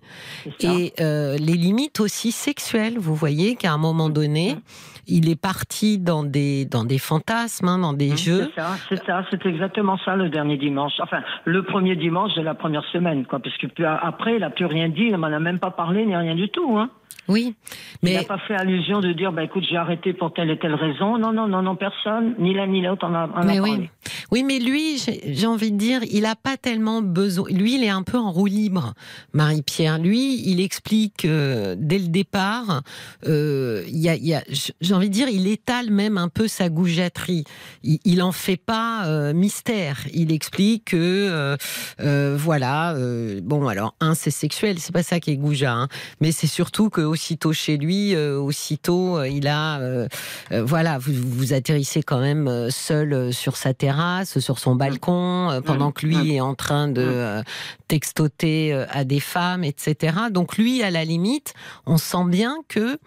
Et 0.60 0.92
les 0.98 1.56
limites 1.56 2.00
aussi 2.00 2.32
sexuelles, 2.32 2.98
vous 2.98 3.14
voyez 3.14 3.56
qu'à 3.56 3.72
un 3.72 3.78
moment 3.78 4.08
donné, 4.08 4.54
mm 4.54 4.60
il 5.06 5.28
est 5.28 5.40
parti 5.40 5.98
dans 5.98 6.24
des, 6.24 6.64
dans 6.64 6.84
des 6.84 6.98
fantasmes, 6.98 7.68
hein, 7.68 7.78
dans 7.78 7.92
des 7.92 8.12
mmh, 8.12 8.16
jeux. 8.16 8.50
C'est 8.54 8.60
ça, 8.60 8.70
c'est 8.88 9.04
ça, 9.04 9.24
c'est 9.30 9.46
exactement 9.46 9.98
ça 9.98 10.16
le 10.16 10.28
dernier 10.28 10.56
dimanche. 10.56 10.92
Enfin, 11.00 11.22
le 11.44 11.62
premier 11.62 11.96
dimanche 11.96 12.34
de 12.34 12.42
la 12.42 12.54
première 12.54 12.84
semaine, 12.84 13.26
quoi, 13.26 13.38
parce 13.38 13.56
que 13.56 13.66
après, 13.82 14.34
il 14.34 14.40
n'a 14.40 14.50
plus 14.50 14.66
rien 14.66 14.88
dit, 14.88 15.08
il 15.10 15.16
m'en 15.16 15.26
a 15.26 15.40
même 15.40 15.58
pas 15.58 15.70
parlé, 15.70 16.06
ni 16.06 16.16
rien 16.16 16.34
du 16.34 16.48
tout, 16.48 16.76
hein. 16.78 16.90
Oui, 17.26 17.54
mais 18.02 18.12
il 18.12 18.16
n'a 18.16 18.24
pas 18.24 18.38
fait 18.38 18.54
allusion 18.54 19.00
de 19.00 19.12
dire, 19.12 19.32
bah 19.32 19.44
écoute, 19.44 19.64
j'ai 19.68 19.78
arrêté 19.78 20.12
pour 20.12 20.34
telle 20.34 20.50
et 20.50 20.58
telle 20.58 20.74
raison. 20.74 21.16
Non, 21.16 21.32
non, 21.32 21.48
non, 21.48 21.62
non, 21.62 21.74
personne, 21.74 22.34
ni 22.38 22.52
l'un 22.52 22.66
ni 22.66 22.82
l'autre 22.82 23.06
en 23.06 23.14
a, 23.14 23.28
en 23.28 23.44
mais 23.44 23.60
oui. 23.60 23.88
Oui, 24.30 24.42
mais 24.42 24.58
lui, 24.58 25.02
j'ai 25.26 25.46
envie 25.46 25.70
de 25.70 25.76
dire, 25.76 26.00
il 26.10 26.22
n'a 26.22 26.34
pas 26.34 26.56
tellement 26.56 27.02
besoin. 27.02 27.46
Lui, 27.50 27.76
il 27.76 27.84
est 27.84 27.90
un 27.90 28.02
peu 28.02 28.18
en 28.18 28.30
roue 28.30 28.46
libre, 28.46 28.94
Marie-Pierre. 29.32 29.98
Lui, 29.98 30.42
il 30.50 30.60
explique 30.60 31.24
euh, 31.24 31.76
dès 31.78 31.98
le 31.98 32.08
départ. 32.08 32.82
Euh, 33.26 33.84
il 33.86 33.98
y 33.98 34.08
a, 34.08 34.16
y 34.16 34.34
a 34.34 34.42
j'ai 34.80 34.94
envie 34.94 35.08
de 35.08 35.14
dire, 35.14 35.28
il 35.28 35.46
étale 35.46 35.90
même 35.90 36.18
un 36.18 36.28
peu 36.28 36.48
sa 36.48 36.68
goujaterie. 36.68 37.44
Il, 37.82 38.00
il 38.04 38.22
en 38.22 38.32
fait 38.32 38.56
pas 38.56 39.06
euh, 39.06 39.32
mystère. 39.32 39.98
Il 40.12 40.32
explique 40.32 40.86
que, 40.86 41.56
euh, 42.00 42.36
voilà, 42.36 42.94
bon, 43.42 43.66
alors 43.68 43.94
un, 44.00 44.14
c'est 44.14 44.30
sexuel, 44.30 44.78
c'est 44.78 44.92
pas 44.92 45.02
ça 45.02 45.20
qui 45.20 45.30
est 45.30 45.36
goujat, 45.36 45.74
hein, 45.74 45.88
mais 46.20 46.32
c'est 46.32 46.46
surtout 46.46 46.90
que 46.94 47.00
aussitôt 47.00 47.52
chez 47.52 47.76
lui, 47.76 48.14
euh, 48.14 48.38
aussitôt 48.38 49.18
euh, 49.18 49.28
il 49.28 49.48
a, 49.48 49.80
euh, 49.80 50.06
voilà, 50.52 50.98
vous, 50.98 51.12
vous 51.12 51.52
atterrissez 51.52 52.02
quand 52.04 52.20
même 52.20 52.48
seul 52.70 53.32
sur 53.32 53.56
sa 53.56 53.74
terrasse, 53.74 54.38
sur 54.38 54.58
son 54.60 54.76
balcon, 54.76 55.50
euh, 55.50 55.60
pendant 55.60 55.90
que 55.90 56.06
lui 56.06 56.34
est 56.36 56.40
en 56.40 56.54
train 56.54 56.86
de 56.86 57.02
euh, 57.04 57.42
textoter 57.88 58.72
à 58.90 59.04
des 59.04 59.20
femmes, 59.20 59.64
etc. 59.64 60.16
Donc 60.30 60.56
lui, 60.56 60.82
à 60.82 60.90
la 60.90 61.04
limite, 61.04 61.54
on 61.86 61.96
sent 61.96 62.24
bien 62.28 62.56
que, 62.68 62.98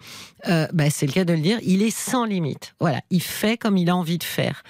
euh, 0.48 0.66
bah, 0.72 0.90
c'est 0.90 1.06
le 1.06 1.12
cas 1.12 1.24
de 1.24 1.32
le 1.32 1.40
dire, 1.40 1.58
il 1.62 1.82
est 1.82 1.90
sans 1.96 2.24
limite. 2.24 2.74
Voilà, 2.80 3.00
il 3.10 3.22
fait 3.22 3.56
comme 3.56 3.76
il 3.76 3.88
a 3.90 3.96
envie 3.96 4.18
de 4.18 4.24
faire. 4.24 4.62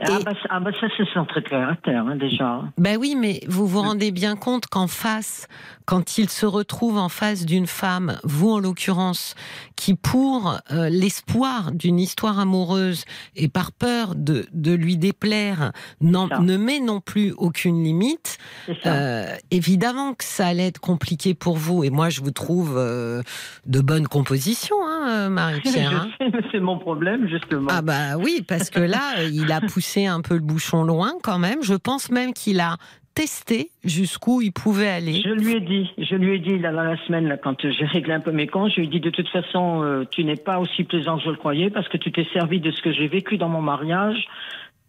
Ah, 0.00 0.18
bah, 0.24 0.32
ça- 0.34 0.48
ah 0.50 0.60
bah 0.60 0.70
ça, 0.80 0.86
c'est 0.96 1.04
son 1.14 1.22
de 1.24 1.40
caractère, 1.48 2.04
hein, 2.06 2.16
déjà. 2.16 2.62
Ben 2.78 2.96
oui, 2.98 3.16
mais 3.18 3.40
vous 3.48 3.66
vous 3.66 3.80
rendez 3.82 4.10
bien 4.10 4.36
compte 4.36 4.66
qu'en 4.66 4.86
face, 4.86 5.48
quand 5.86 6.18
il 6.18 6.28
se 6.30 6.46
retrouve 6.46 6.96
en 6.96 7.08
face 7.08 7.44
d'une 7.44 7.66
femme, 7.66 8.18
vous 8.24 8.50
en 8.50 8.58
l'occurrence, 8.58 9.34
qui 9.76 9.94
pour 9.94 10.58
euh, 10.70 10.88
l'espoir 10.88 11.72
d'une 11.72 12.00
histoire 12.00 12.38
amoureuse 12.38 13.04
et 13.36 13.48
par 13.48 13.72
peur 13.72 14.14
de, 14.14 14.46
de 14.52 14.72
lui 14.72 14.96
déplaire, 14.96 15.72
ne 16.00 16.56
met 16.56 16.80
non 16.80 17.00
plus 17.00 17.32
aucune 17.36 17.82
limite, 17.82 18.38
euh, 18.86 19.26
évidemment 19.50 20.14
que 20.14 20.24
ça 20.24 20.46
allait 20.46 20.66
être 20.68 20.80
compliqué 20.80 21.34
pour 21.34 21.56
vous. 21.56 21.84
Et 21.84 21.90
moi, 21.90 22.08
je 22.08 22.20
vous 22.20 22.30
trouve 22.30 22.74
euh, 22.76 23.22
de 23.66 23.80
bonne 23.80 24.06
composition, 24.08 24.76
hein, 24.86 25.28
Marie-Pierre. 25.30 26.08
hein. 26.20 26.30
C'est 26.52 26.60
mon 26.60 26.78
problème, 26.78 27.28
justement. 27.28 27.68
Ah 27.70 27.82
bah 27.82 28.16
oui, 28.16 28.44
parce 28.46 28.70
que 28.70 28.80
là, 28.80 29.22
il 29.24 29.52
a 29.52 29.60
poussé 29.60 30.06
un 30.06 30.20
peu 30.20 30.34
le 30.34 30.40
bouchon 30.40 30.82
loin 30.84 31.12
quand 31.22 31.38
même. 31.38 31.62
Je 31.62 31.74
pense 31.74 32.10
même 32.10 32.32
qu'il 32.32 32.60
a 32.60 32.76
testé 33.14 33.70
jusqu'où 33.84 34.42
il 34.42 34.52
pouvait 34.52 34.88
aller. 34.88 35.22
Je 35.24 35.30
lui 35.30 35.52
ai 35.52 35.60
dit, 35.60 35.90
je 35.98 36.16
lui 36.16 36.34
ai 36.34 36.38
dit 36.38 36.58
là, 36.58 36.72
dans 36.72 36.82
la 36.82 36.96
semaine, 37.06 37.28
là, 37.28 37.36
quand 37.36 37.64
euh, 37.64 37.72
j'ai 37.78 37.84
réglé 37.84 38.12
un 38.12 38.20
peu 38.20 38.32
mes 38.32 38.46
comptes, 38.46 38.70
je 38.70 38.80
lui 38.80 38.86
ai 38.86 38.90
dit 38.90 39.00
de 39.00 39.10
toute 39.10 39.28
façon, 39.28 39.82
euh, 39.82 40.04
tu 40.10 40.24
n'es 40.24 40.36
pas 40.36 40.58
aussi 40.58 40.84
plaisant 40.84 41.18
que 41.18 41.24
je 41.24 41.30
le 41.30 41.36
croyais 41.36 41.70
parce 41.70 41.88
que 41.88 41.96
tu 41.96 42.10
t'es 42.12 42.26
servi 42.32 42.60
de 42.60 42.70
ce 42.70 42.82
que 42.82 42.92
j'ai 42.92 43.08
vécu 43.08 43.36
dans 43.36 43.48
mon 43.48 43.62
mariage 43.62 44.26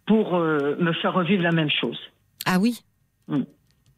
pour 0.06 0.34
euh, 0.34 0.76
me 0.78 0.92
faire 0.92 1.14
revivre 1.14 1.42
la 1.42 1.52
même 1.52 1.70
chose. 1.70 1.98
Ah 2.46 2.58
oui? 2.58 2.80
Mm. 3.28 3.42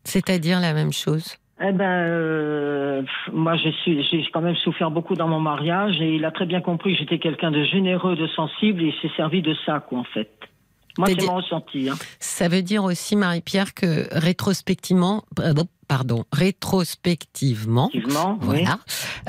C'est-à-dire 0.04 0.60
la 0.60 0.72
même 0.72 0.92
chose? 0.92 1.36
Eh 1.60 1.72
ben, 1.72 1.84
euh, 1.84 3.02
moi, 3.32 3.56
j'ai 3.56 4.24
quand 4.32 4.40
même 4.40 4.56
souffert 4.56 4.90
beaucoup 4.90 5.16
dans 5.16 5.26
mon 5.26 5.40
mariage 5.40 6.00
et 6.00 6.14
il 6.14 6.24
a 6.24 6.30
très 6.30 6.46
bien 6.46 6.60
compris 6.60 6.92
que 6.92 7.00
j'étais 7.00 7.18
quelqu'un 7.18 7.50
de 7.50 7.64
généreux, 7.64 8.14
de 8.14 8.28
sensible 8.28 8.82
et 8.82 8.86
il 8.86 8.94
s'est 9.02 9.14
servi 9.16 9.42
de 9.42 9.54
ça, 9.66 9.80
quoi, 9.80 9.98
en 9.98 10.04
fait. 10.04 10.30
Moi, 10.98 11.08
c'est 11.18 11.26
mon 11.26 11.36
ressenti. 11.36 11.88
Hein. 11.88 11.96
Ça 12.20 12.48
veut 12.48 12.62
dire 12.62 12.84
aussi, 12.84 13.16
Marie-Pierre, 13.16 13.72
que 13.72 14.06
rétrospectivement, 14.12 15.24
pardon, 15.34 15.66
pardon, 15.86 16.24
rétrospectivement, 16.32 17.90
oui. 18.42 18.64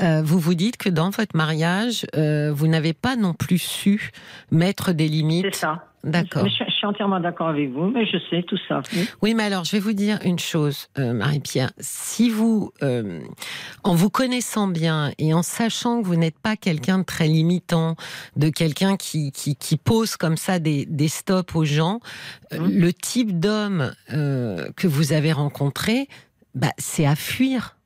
euh, 0.02 0.22
vous 0.22 0.38
vous 0.38 0.54
dites 0.54 0.76
que 0.76 0.88
dans 0.88 1.10
votre 1.10 1.36
mariage, 1.36 2.06
euh, 2.16 2.52
vous 2.52 2.66
n'avez 2.66 2.92
pas 2.92 3.16
non 3.16 3.34
plus 3.34 3.58
su 3.58 4.10
mettre 4.50 4.92
des 4.92 5.06
C'est 5.06 5.10
limites. 5.12 5.54
ça. 5.54 5.84
D'accord. 6.02 6.46
Je, 6.48 6.64
je 6.64 6.70
suis 6.70 6.86
entièrement 6.86 7.20
d'accord 7.20 7.48
avec 7.48 7.70
vous, 7.72 7.90
mais 7.90 8.06
je 8.06 8.16
sais 8.30 8.42
tout 8.42 8.56
ça. 8.68 8.80
oui. 8.94 9.06
Oui, 9.20 9.34
mais 9.34 9.42
alors, 9.44 9.64
je 9.64 9.72
vais 9.72 9.80
vous 9.80 9.92
dire 9.92 10.18
une 10.24 10.38
chose, 10.38 10.88
euh, 10.98 11.12
Marie-Pierre. 11.12 11.72
Si 11.78 12.30
vous, 12.30 12.72
euh, 12.82 13.20
en 13.84 13.94
vous 13.94 14.08
connaissant 14.08 14.66
bien 14.66 15.12
et 15.18 15.34
en 15.34 15.42
sachant 15.42 16.00
que 16.00 16.06
vous 16.06 16.16
n'êtes 16.16 16.38
pas 16.38 16.56
quelqu'un 16.56 16.98
de 17.00 17.04
très 17.04 17.26
limitant, 17.28 17.96
de 18.36 18.48
quelqu'un 18.48 18.96
qui, 18.96 19.30
qui, 19.32 19.56
qui 19.56 19.76
pose 19.76 20.16
comme 20.16 20.38
ça 20.38 20.58
des, 20.58 20.86
des 20.86 21.08
stops 21.08 21.54
aux 21.54 21.64
gens, 21.66 22.00
euh, 22.54 22.58
Mhm. 22.60 22.78
le 22.80 22.92
type 22.94 23.38
d'homme 23.38 23.92
euh, 24.12 24.70
que 24.76 24.86
vous 24.88 25.12
avez 25.12 25.32
rencontré, 25.32 26.08
bah, 26.54 26.72
c'est 26.78 27.06
à 27.06 27.14
fuir. 27.14 27.76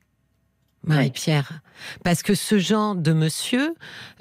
Marie-Pierre. 0.87 1.59
Parce 2.03 2.23
que 2.23 2.33
ce 2.35 2.57
genre 2.57 2.95
de 2.95 3.11
monsieur, 3.13 3.73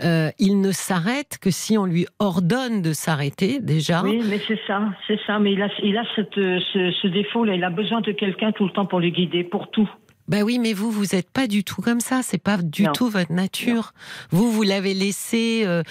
euh, 0.03 0.31
il 0.39 0.61
ne 0.61 0.73
s'arrête 0.73 1.39
que 1.41 1.51
si 1.51 1.79
on 1.79 1.87
lui 1.87 2.07
ordonne 2.19 2.83
de 2.83 2.93
s'arrêter, 2.93 3.61
déjà. 3.61 4.03
Oui, 4.03 4.23
mais 4.29 4.41
c'est 4.47 4.59
ça, 4.67 4.83
c'est 5.07 5.21
ça. 5.27 5.39
Mais 5.39 5.53
il 5.53 5.63
a, 5.63 5.69
il 5.83 5.97
a 5.97 6.05
cette, 6.17 6.35
ce, 6.35 6.93
ce 7.03 7.07
défaut-là. 7.07 7.55
Il 7.55 7.65
a 7.65 7.71
besoin 7.71 8.01
de 8.01 8.13
quelqu'un 8.13 8.53
tout 8.53 8.65
le 8.65 8.71
temps 8.71 8.87
pour 8.87 9.01
le 9.01 9.11
guider, 9.11 9.45
pour 9.45 9.71
tout. 9.71 9.89
Ben 10.27 10.43
oui, 10.43 10.59
mais 10.59 10.73
vous, 10.73 10.91
vous 10.91 11.15
n'êtes 11.15 11.31
pas 11.31 11.47
du 11.47 11.65
tout 11.65 11.83
comme 11.83 12.01
ça. 12.01 12.21
C'est 12.23 12.43
pas 12.43 12.57
du 12.57 12.85
Non. 12.85 12.93
tout 12.93 13.09
votre 13.11 13.33
nature. 13.33 13.93
Vous, 14.31 14.51
vous 14.51 14.63
l'avez 14.63 14.95
laissé 14.95 15.65
euh, 15.67 15.83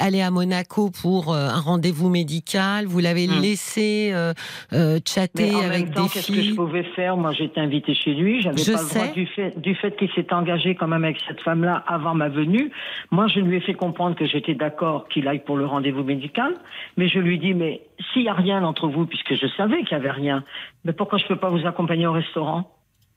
aller 0.00 0.20
à 0.20 0.30
Monaco 0.30 0.90
pour 0.90 1.32
euh, 1.32 1.48
un 1.48 1.60
rendez-vous 1.60 2.08
médical. 2.10 2.84
Vous 2.86 2.98
l'avez 3.00 3.26
Hmm. 3.26 3.40
laissé 3.40 4.10
euh, 4.12 4.32
euh, 4.72 4.98
chatter 5.06 5.50
Mais 5.50 5.54
en 5.54 5.58
avec 5.60 5.86
même 5.86 5.94
temps, 5.94 6.02
des 6.04 6.08
qu'est-ce 6.10 6.32
que 6.32 6.42
je 6.42 6.54
pouvais 6.54 6.82
faire? 6.94 7.16
Moi, 7.16 7.32
j'étais 7.32 7.60
invitée 7.60 7.94
chez 7.94 8.14
lui. 8.14 8.42
J'avais 8.42 8.58
Je 8.62 8.72
pas 8.72 8.82
le 8.82 8.88
droit 8.88 9.06
sais. 9.06 9.12
du 9.12 9.26
fait, 9.26 9.58
du 9.58 9.74
fait 9.74 9.96
qu'il 9.96 10.10
s'est 10.12 10.32
engagé 10.32 10.74
quand 10.74 10.86
même 10.88 11.04
avec 11.04 11.16
cette 11.26 11.40
femme-là 11.40 11.82
avant 11.86 12.14
ma 12.14 12.28
venue. 12.28 12.70
Moi, 13.10 13.26
je 13.28 13.40
lui 13.40 13.56
ai 13.56 13.60
fait 13.60 13.74
comprendre 13.74 14.14
que 14.16 14.26
j'étais 14.26 14.54
d'accord 14.54 15.08
qu'il 15.08 15.26
aille 15.26 15.42
pour 15.44 15.56
le 15.56 15.64
rendez-vous 15.66 16.04
médical. 16.04 16.52
Mais 16.96 17.08
je 17.08 17.18
lui 17.18 17.38
dis, 17.38 17.54
mais 17.54 17.82
s'il 18.12 18.22
y 18.22 18.28
a 18.28 18.34
rien 18.34 18.62
entre 18.62 18.88
vous, 18.88 19.06
puisque 19.06 19.34
je 19.34 19.46
savais 19.56 19.78
qu'il 19.84 19.92
y 19.92 19.94
avait 19.94 20.10
rien, 20.10 20.44
mais 20.84 20.92
pourquoi 20.92 21.18
je 21.18 21.26
peux 21.26 21.36
pas 21.36 21.50
vous 21.50 21.66
accompagner 21.66 22.06
au 22.06 22.12
restaurant? 22.12 22.70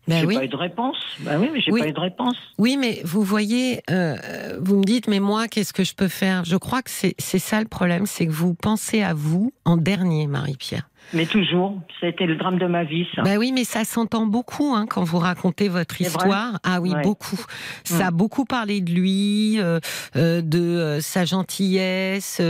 Ben 0.07 0.19
J'ai 0.21 0.25
oui. 0.25 0.35
pas 0.35 0.43
eu 0.45 0.47
de 0.47 0.55
réponse. 0.55 0.97
Ben 1.19 1.39
oui, 1.39 1.49
mais 1.53 1.61
j'ai 1.61 1.71
Oui. 1.71 1.81
pas 1.81 1.87
eu 1.87 1.93
de 1.93 1.99
réponse. 1.99 2.35
Oui, 2.57 2.75
mais 2.77 3.01
vous 3.05 3.21
voyez, 3.23 3.81
euh, 3.91 4.15
vous 4.59 4.77
me 4.77 4.83
dites, 4.83 5.07
mais 5.07 5.19
moi, 5.19 5.47
qu'est-ce 5.47 5.73
que 5.73 5.83
je 5.83 5.93
peux 5.93 6.07
faire? 6.07 6.43
Je 6.43 6.55
crois 6.57 6.81
que 6.81 6.89
c'est 6.89 7.13
c'est 7.19 7.39
ça 7.39 7.59
le 7.59 7.67
problème, 7.67 8.05
c'est 8.07 8.25
que 8.25 8.31
vous 8.31 8.53
pensez 8.55 9.03
à 9.03 9.13
vous 9.13 9.53
en 9.63 9.77
dernier, 9.77 10.25
Marie-Pierre. 10.27 10.89
Mais 11.13 11.25
toujours, 11.25 11.77
ça 11.99 12.05
a 12.05 12.09
été 12.09 12.25
le 12.25 12.35
drame 12.37 12.57
de 12.57 12.65
ma 12.67 12.85
vie, 12.85 13.05
ça. 13.13 13.21
Bah 13.23 13.35
oui, 13.37 13.51
mais 13.51 13.65
ça 13.65 13.83
s'entend 13.83 14.25
beaucoup 14.25 14.73
hein, 14.73 14.85
quand 14.89 15.03
vous 15.03 15.19
racontez 15.19 15.67
votre 15.67 15.99
histoire. 15.99 16.59
Ah 16.63 16.79
oui, 16.79 16.93
Ouais. 16.93 17.01
beaucoup. 17.01 17.39
Ça 17.83 18.07
a 18.07 18.11
beaucoup 18.11 18.45
parlé 18.45 18.79
de 18.81 18.91
lui, 18.91 19.59
euh, 19.59 19.79
euh, 20.15 20.41
de 20.41 20.59
euh, 20.59 20.99
sa 21.01 21.25
gentillesse. 21.25 22.41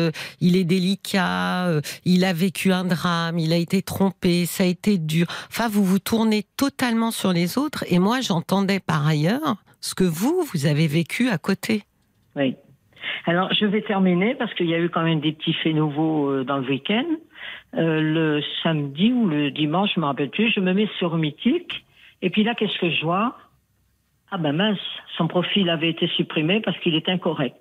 il 0.42 0.56
est 0.56 0.64
délicat. 0.64 1.82
il 2.06 2.24
a 2.24 2.34
vécu 2.34 2.72
un 2.72 2.84
drame. 2.84 3.40
Il 3.40 3.52
a 3.52 3.58
été 3.58 3.82
trompé. 3.82 4.46
Ça 4.46 4.64
a 4.64 4.68
été 4.68 4.98
dur. 4.98 5.26
Enfin, 5.50 5.68
vous 5.68 5.84
vous 5.84 6.00
tournez 6.00 6.44
totalement 6.58 7.12
sur 7.12 7.34
les 7.34 7.58
autres. 7.58 7.84
Et 7.90 7.98
moi, 8.00 8.22
j'entendais 8.22 8.80
par 8.80 9.08
ailleurs 9.08 9.56
ce 9.80 9.96
que 9.96 10.04
vous, 10.04 10.46
vous 10.54 10.66
avez 10.68 10.88
vécu 10.88 11.30
à 11.30 11.38
côté. 11.40 11.84
Oui. 12.36 12.56
Alors, 13.26 13.52
je 13.54 13.66
vais 13.66 13.82
terminer 13.82 14.36
parce 14.36 14.54
qu'il 14.54 14.68
y 14.68 14.76
a 14.76 14.80
eu 14.80 14.90
quand 14.90 15.04
même 15.04 15.20
des 15.20 15.32
petits 15.32 15.54
faits 15.64 15.74
nouveaux 15.76 16.44
dans 16.44 16.58
le 16.58 16.68
week-end. 16.68 17.06
Euh, 17.76 18.02
le 18.02 18.42
samedi 18.64 19.14
ou 19.14 19.28
le 19.28 19.50
dimanche, 19.52 19.92
je 19.96 20.00
me 20.02 20.06
rappelle 20.06 20.30
plus, 20.30 20.52
je 20.52 20.60
me 20.60 20.74
mets 20.74 20.90
sur 21.00 21.16
Mythique. 21.16 21.86
Et 22.22 22.30
puis 22.30 22.44
là, 22.44 22.54
qu'est-ce 22.56 22.78
que 22.80 22.90
je 22.90 23.02
vois? 23.04 23.36
Ah 24.30 24.38
ben 24.38 24.54
mince, 24.54 24.80
son 25.18 25.28
profil 25.28 25.70
avait 25.70 25.90
été 25.90 26.08
supprimé 26.08 26.62
parce 26.62 26.78
qu'il 26.80 26.96
est 26.96 27.08
incorrect. 27.10 27.56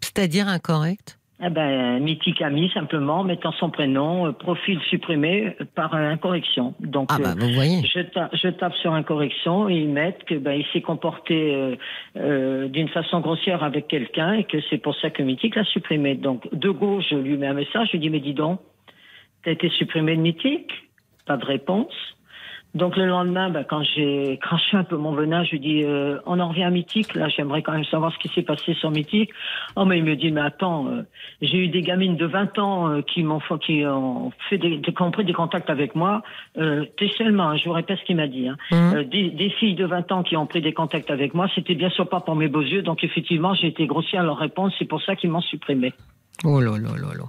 C'est-à-dire 0.00 0.48
incorrect? 0.48 1.18
Ah 1.38 1.50
ben, 1.50 1.98
Mythique 2.00 2.40
a 2.40 2.48
mis 2.48 2.70
simplement, 2.70 3.22
mettant 3.22 3.52
son 3.52 3.68
prénom, 3.68 4.26
euh, 4.26 4.32
profil 4.32 4.80
supprimé 4.88 5.54
euh, 5.60 5.64
par 5.74 5.94
euh, 5.94 6.08
incorrection. 6.08 6.74
Donc, 6.80 7.08
Ah 7.12 7.16
euh, 7.20 7.24
bah 7.24 7.34
vous 7.38 7.52
voyez. 7.52 7.82
je, 7.84 8.00
ta- 8.00 8.30
je 8.32 8.48
tape 8.48 8.74
sur 8.76 8.94
incorrection 8.94 9.68
et 9.68 9.74
ils 9.74 9.88
mettent 9.88 10.24
que 10.24 10.34
ben 10.36 10.52
il 10.52 10.64
s'est 10.72 10.80
comporté 10.80 11.54
euh, 11.54 11.76
euh, 12.16 12.68
d'une 12.68 12.88
façon 12.88 13.20
grossière 13.20 13.62
avec 13.62 13.86
quelqu'un 13.86 14.32
et 14.32 14.44
que 14.44 14.58
c'est 14.70 14.78
pour 14.78 14.94
ça 14.96 15.10
que 15.10 15.22
Mythique 15.22 15.56
l'a 15.56 15.64
supprimé. 15.64 16.14
Donc 16.14 16.48
de 16.54 16.70
gauche, 16.70 17.04
je 17.10 17.16
lui 17.16 17.36
mets 17.36 17.48
un 17.48 17.54
message, 17.54 17.88
je 17.88 17.92
lui 17.92 17.98
dis 17.98 18.10
mais 18.10 18.20
dis 18.20 18.32
donc, 18.34 18.58
t'as 19.46 19.52
été 19.52 19.68
supprimé 19.70 20.16
de 20.16 20.20
Mythique 20.20 20.72
Pas 21.24 21.36
de 21.36 21.44
réponse. 21.44 21.94
Donc 22.74 22.96
le 22.96 23.06
lendemain, 23.06 23.48
ben, 23.48 23.64
quand 23.64 23.82
j'ai 23.82 24.38
craché 24.42 24.76
un 24.76 24.84
peu 24.84 24.96
mon 24.96 25.12
venin, 25.12 25.44
je 25.44 25.52
lui 25.52 25.60
dis 25.60 25.82
euh, 25.84 26.18
on 26.26 26.38
en 26.40 26.48
revient 26.48 26.64
à 26.64 26.70
Mythique. 26.70 27.14
Là, 27.14 27.28
j'aimerais 27.28 27.62
quand 27.62 27.72
même 27.72 27.84
savoir 27.84 28.12
ce 28.12 28.18
qui 28.18 28.28
s'est 28.34 28.42
passé 28.42 28.74
sur 28.74 28.90
Mythique. 28.90 29.30
Oh 29.76 29.86
mais 29.86 29.98
il 29.98 30.04
me 30.04 30.14
dit 30.14 30.30
mais 30.30 30.42
attends, 30.42 30.88
euh, 30.88 31.02
j'ai 31.40 31.58
eu 31.58 31.68
des 31.68 31.80
gamines 31.80 32.16
de 32.16 32.26
20 32.26 32.58
ans 32.58 32.90
euh, 32.90 33.00
qui 33.02 33.22
m'ont 33.22 33.40
qui 33.64 33.84
ont 33.86 34.30
fait 34.50 34.58
des, 34.58 34.80
qui 34.82 34.92
ont 35.00 35.10
pris 35.10 35.24
des 35.24 35.32
contacts 35.32 35.70
avec 35.70 35.94
moi. 35.94 36.22
Euh, 36.58 36.84
T'es 36.98 37.08
seulement, 37.16 37.50
hein, 37.50 37.56
je 37.56 37.64
vous 37.64 37.72
répète 37.72 37.98
ce 38.00 38.04
qu'il 38.04 38.16
m'a 38.16 38.26
dit. 38.26 38.48
Hein. 38.48 38.56
Hum. 38.72 38.94
Euh, 38.94 39.04
des, 39.04 39.30
des 39.30 39.50
filles 39.50 39.76
de 39.76 39.86
20 39.86 40.12
ans 40.12 40.22
qui 40.22 40.36
ont 40.36 40.46
pris 40.46 40.60
des 40.60 40.74
contacts 40.74 41.10
avec 41.10 41.32
moi, 41.32 41.48
c'était 41.54 41.76
bien 41.76 41.90
sûr 41.90 42.08
pas 42.08 42.20
pour 42.20 42.34
mes 42.34 42.48
beaux 42.48 42.62
yeux. 42.62 42.82
Donc 42.82 43.04
effectivement, 43.04 43.54
j'ai 43.54 43.68
été 43.68 43.86
grossière 43.86 44.20
à 44.22 44.24
leur 44.24 44.38
réponse. 44.38 44.74
C'est 44.78 44.88
pour 44.88 45.00
ça 45.00 45.14
qu'ils 45.14 45.30
m'ont 45.30 45.40
supprimé. 45.40 45.94
Oh 46.44 46.60
là 46.60 46.72
là 46.72 46.90
là 46.96 47.14
là. 47.16 47.24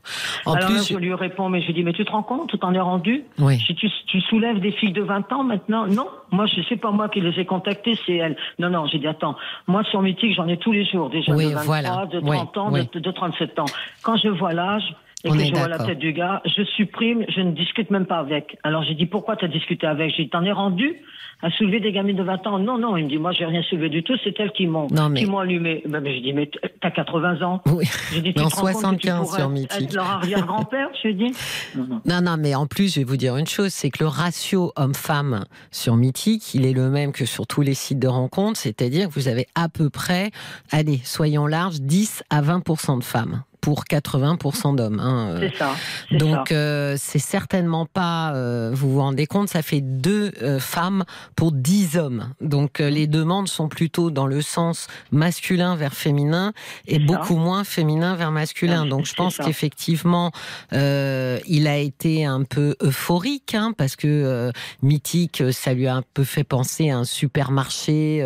En 0.46 0.54
Alors 0.54 0.70
là, 0.70 0.76
plus, 0.76 0.88
je 0.90 0.98
lui 0.98 1.14
réponds, 1.14 1.48
mais 1.50 1.62
je 1.62 1.68
lui 1.68 1.74
dis 1.74 1.84
mais 1.84 1.94
tu 1.94 2.04
te 2.04 2.12
rends 2.12 2.24
compte, 2.24 2.50
tu 2.50 2.60
t'en 2.60 2.74
es 2.74 2.80
rendu 2.80 3.24
oui. 3.40 3.58
si 3.66 3.74
tu, 3.76 3.90
tu 4.08 4.20
soulèves 4.22 4.60
des 4.60 4.72
filles 4.74 4.92
de 4.92 5.02
20 5.02 5.32
ans 5.32 5.44
maintenant, 5.44 5.88
non, 5.88 6.08
moi 6.32 6.46
je 6.46 6.62
sais 6.64 6.76
pas 6.76 6.92
moi 6.92 7.08
qui 7.08 7.22
les 7.22 7.40
ai 7.40 7.46
contactées, 7.46 7.98
c'est 8.06 8.16
elles. 8.18 8.36
Non, 8.60 8.70
non, 8.70 8.86
j'ai 8.86 9.00
dit 9.00 9.08
attends, 9.08 9.36
moi 9.68 9.84
sur 9.86 10.02
Mythique 10.02 10.36
j'en 10.36 10.48
ai 10.48 10.58
tous 10.58 10.74
les 10.74 10.84
jours, 10.86 11.10
déjà 11.10 11.34
Oui, 11.34 11.46
de 11.46 11.56
23, 11.56 11.64
voilà. 11.66 12.06
de 12.08 12.20
Oui, 12.20 12.36
30 12.36 12.58
ans. 12.58 12.72
De, 12.72 13.00
de 13.00 13.12
37 13.12 13.60
ans. 13.60 13.66
Quand 14.04 14.18
je 14.18 14.28
vois 14.30 14.54
l'âge 14.54 14.84
et 15.24 15.30
On 15.30 15.34
que 15.34 15.44
je 15.44 15.52
vois 15.52 15.68
la 15.68 15.80
tête 15.80 15.98
du 16.00 16.14
gars, 16.14 16.42
je 16.46 16.64
supprime, 16.64 17.26
je 17.30 17.42
ne 17.42 17.52
discute 17.52 17.90
même 17.90 18.06
pas 18.06 18.20
avec. 18.20 18.58
Alors 18.64 18.84
j'ai 18.84 18.94
dit 18.94 19.08
pourquoi 19.08 19.36
tu 19.36 19.46
as 19.46 19.48
discuté 19.48 19.88
avec? 19.88 20.14
J'ai 20.16 20.26
dit 20.26 20.30
t'en 20.30 20.44
es 20.44 20.52
rendu 20.52 20.94
à 21.42 21.52
soulever 21.52 21.80
des 21.80 21.92
gamines 21.92 22.16
de 22.18 22.24
20 22.24 22.48
ans? 22.48 22.60
Non, 22.60 22.78
non, 22.80 22.98
il 22.98 23.06
me 23.06 23.10
dit 23.10 23.18
moi 23.18 23.32
j'ai 23.32 23.46
rien 23.46 23.62
soulevé 23.64 23.90
du 23.90 24.04
tout, 24.04 24.14
c'est 24.24 24.40
elles 24.40 24.52
qui 24.52 24.68
m'ont 24.68 24.88
mais- 25.10 25.20
qui 25.20 25.26
m'ont 25.26 25.40
allumé. 25.40 25.82
Ben, 25.88 26.02
ben, 26.02 26.14
j'ai 26.14 26.22
dit 26.22 26.34
mais 26.34 26.50
t'as 26.82 26.92
80 26.92 27.42
ans. 27.42 27.62
Oui. 27.66 27.86
J'ai 28.14 28.22
dit 28.22 28.28
Mais 28.30 28.34
tu 28.36 28.42
en 28.42 28.50
te 28.50 28.56
rends 28.56 28.62
compte 28.74 28.98
que 28.98 29.02
tu 29.02 29.08
75 29.08 29.22
pourrais 29.28 29.40
sur 29.40 29.50
Mythique. 29.50 29.82
être 29.84 29.94
leur 29.96 30.06
arrière-grand-père 30.06 30.90
Je 31.02 31.08
lui 31.08 31.14
ai 31.16 31.18
dit 31.30 31.34
non, 31.76 31.88
non. 31.88 32.02
Non, 32.06 32.22
non, 32.22 32.36
mais 32.40 32.54
en 32.56 32.68
plus, 32.68 32.94
je 32.94 33.00
vais 33.00 33.04
vous 33.06 33.18
dire 33.18 33.38
une 33.38 33.48
chose, 33.48 33.70
c'est 33.74 33.90
que 33.90 34.04
le 34.04 34.08
ratio 34.08 34.72
homme-femme 34.76 35.46
sur 35.72 35.96
Mythique, 35.96 36.54
il 36.54 36.66
est 36.66 36.74
le 36.74 36.90
même 36.90 37.12
que 37.12 37.26
sur 37.26 37.48
tous 37.48 37.62
les 37.62 37.74
sites 37.74 38.00
de 38.00 38.08
rencontres, 38.08 38.60
c'est-à-dire 38.60 39.08
que 39.08 39.14
vous 39.14 39.28
avez 39.28 39.48
à 39.56 39.68
peu 39.68 39.90
près, 39.90 40.30
allez, 40.72 41.00
soyons 41.04 41.48
larges, 41.48 41.82
10 41.82 42.24
à 42.30 42.42
20% 42.42 43.00
de 43.00 43.04
femmes 43.04 43.42
pour 43.68 43.84
80% 43.84 44.78
d'hommes. 44.78 45.02
Hein. 45.02 45.36
C'est 45.42 45.58
ça. 45.58 45.76
Donc 46.12 46.54
euh, 46.54 46.96
c'est 46.98 47.20
certainement 47.20 47.86
pas, 47.86 48.32
euh, 48.34 48.72
vous 48.74 48.94
vous 48.94 49.02
rendez 49.02 49.26
compte, 49.26 49.50
ça 49.50 49.62
fait 49.62 49.82
deux 49.82 50.32
euh, 50.42 50.58
femmes 50.58 51.04
pour 51.36 51.52
10 51.52 51.98
hommes. 51.98 52.30
Donc 52.40 52.80
les 52.80 53.08
demandes 53.08 53.50
sont 53.50 53.68
plutôt 53.68 54.10
dans 54.10 54.26
le 54.26 54.42
sens 54.42 54.88
masculin 55.12 55.76
vers 55.76 55.94
féminin 55.94 56.54
et 56.88 56.98
beaucoup 56.98 57.36
moins 57.36 57.66
féminin 57.66 58.16
vers 58.16 58.32
masculin. 58.32 58.86
Donc 58.86 59.06
je 59.06 59.16
pense 59.16 59.36
qu'effectivement, 59.36 60.32
il 60.72 61.68
a 61.68 61.78
été 61.78 62.24
un 62.24 62.44
peu 62.44 62.78
euphorique 62.82 63.54
hein, 63.54 63.74
parce 63.76 63.98
que 63.98 64.50
mythique, 64.82 65.44
ça 65.52 65.74
lui 65.74 65.88
a 65.88 65.96
un 65.96 66.04
peu 66.14 66.24
fait 66.24 66.46
penser 66.46 66.90
à 66.90 67.00
un 67.00 67.04
supermarché 67.04 68.26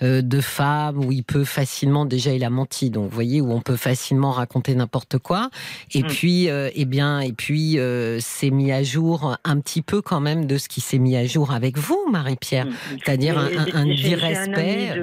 de 0.00 0.40
femmes 0.40 1.04
où 1.04 1.12
il 1.12 1.22
peut 1.22 1.44
facilement, 1.44 2.04
déjà 2.04 2.32
il 2.32 2.42
a 2.42 2.50
menti, 2.50 2.90
donc 2.90 3.04
vous 3.04 3.14
voyez, 3.14 3.40
où 3.40 3.52
on 3.52 3.60
peut 3.60 3.76
facilement 3.76 4.32
raconter 4.32 4.71
n'importe 4.74 5.18
quoi. 5.18 5.50
Et 5.94 6.02
mm. 6.02 6.06
puis, 6.06 6.48
eh 6.48 6.84
bien, 6.84 7.20
et 7.20 7.32
puis 7.32 7.78
euh, 7.78 8.18
c'est 8.20 8.50
mis 8.50 8.72
à 8.72 8.82
jour 8.82 9.36
un 9.44 9.60
petit 9.60 9.82
peu 9.82 10.02
quand 10.02 10.20
même 10.20 10.46
de 10.46 10.56
ce 10.56 10.68
qui 10.68 10.80
s'est 10.80 10.98
mis 10.98 11.16
à 11.16 11.24
jour 11.24 11.52
avec 11.52 11.78
vous, 11.78 11.98
Marie-Pierre, 12.10 12.66
mm. 12.66 12.72
c'est-à-dire 13.04 13.38
un, 13.38 13.46
un, 13.74 13.86
respect. 13.86 14.94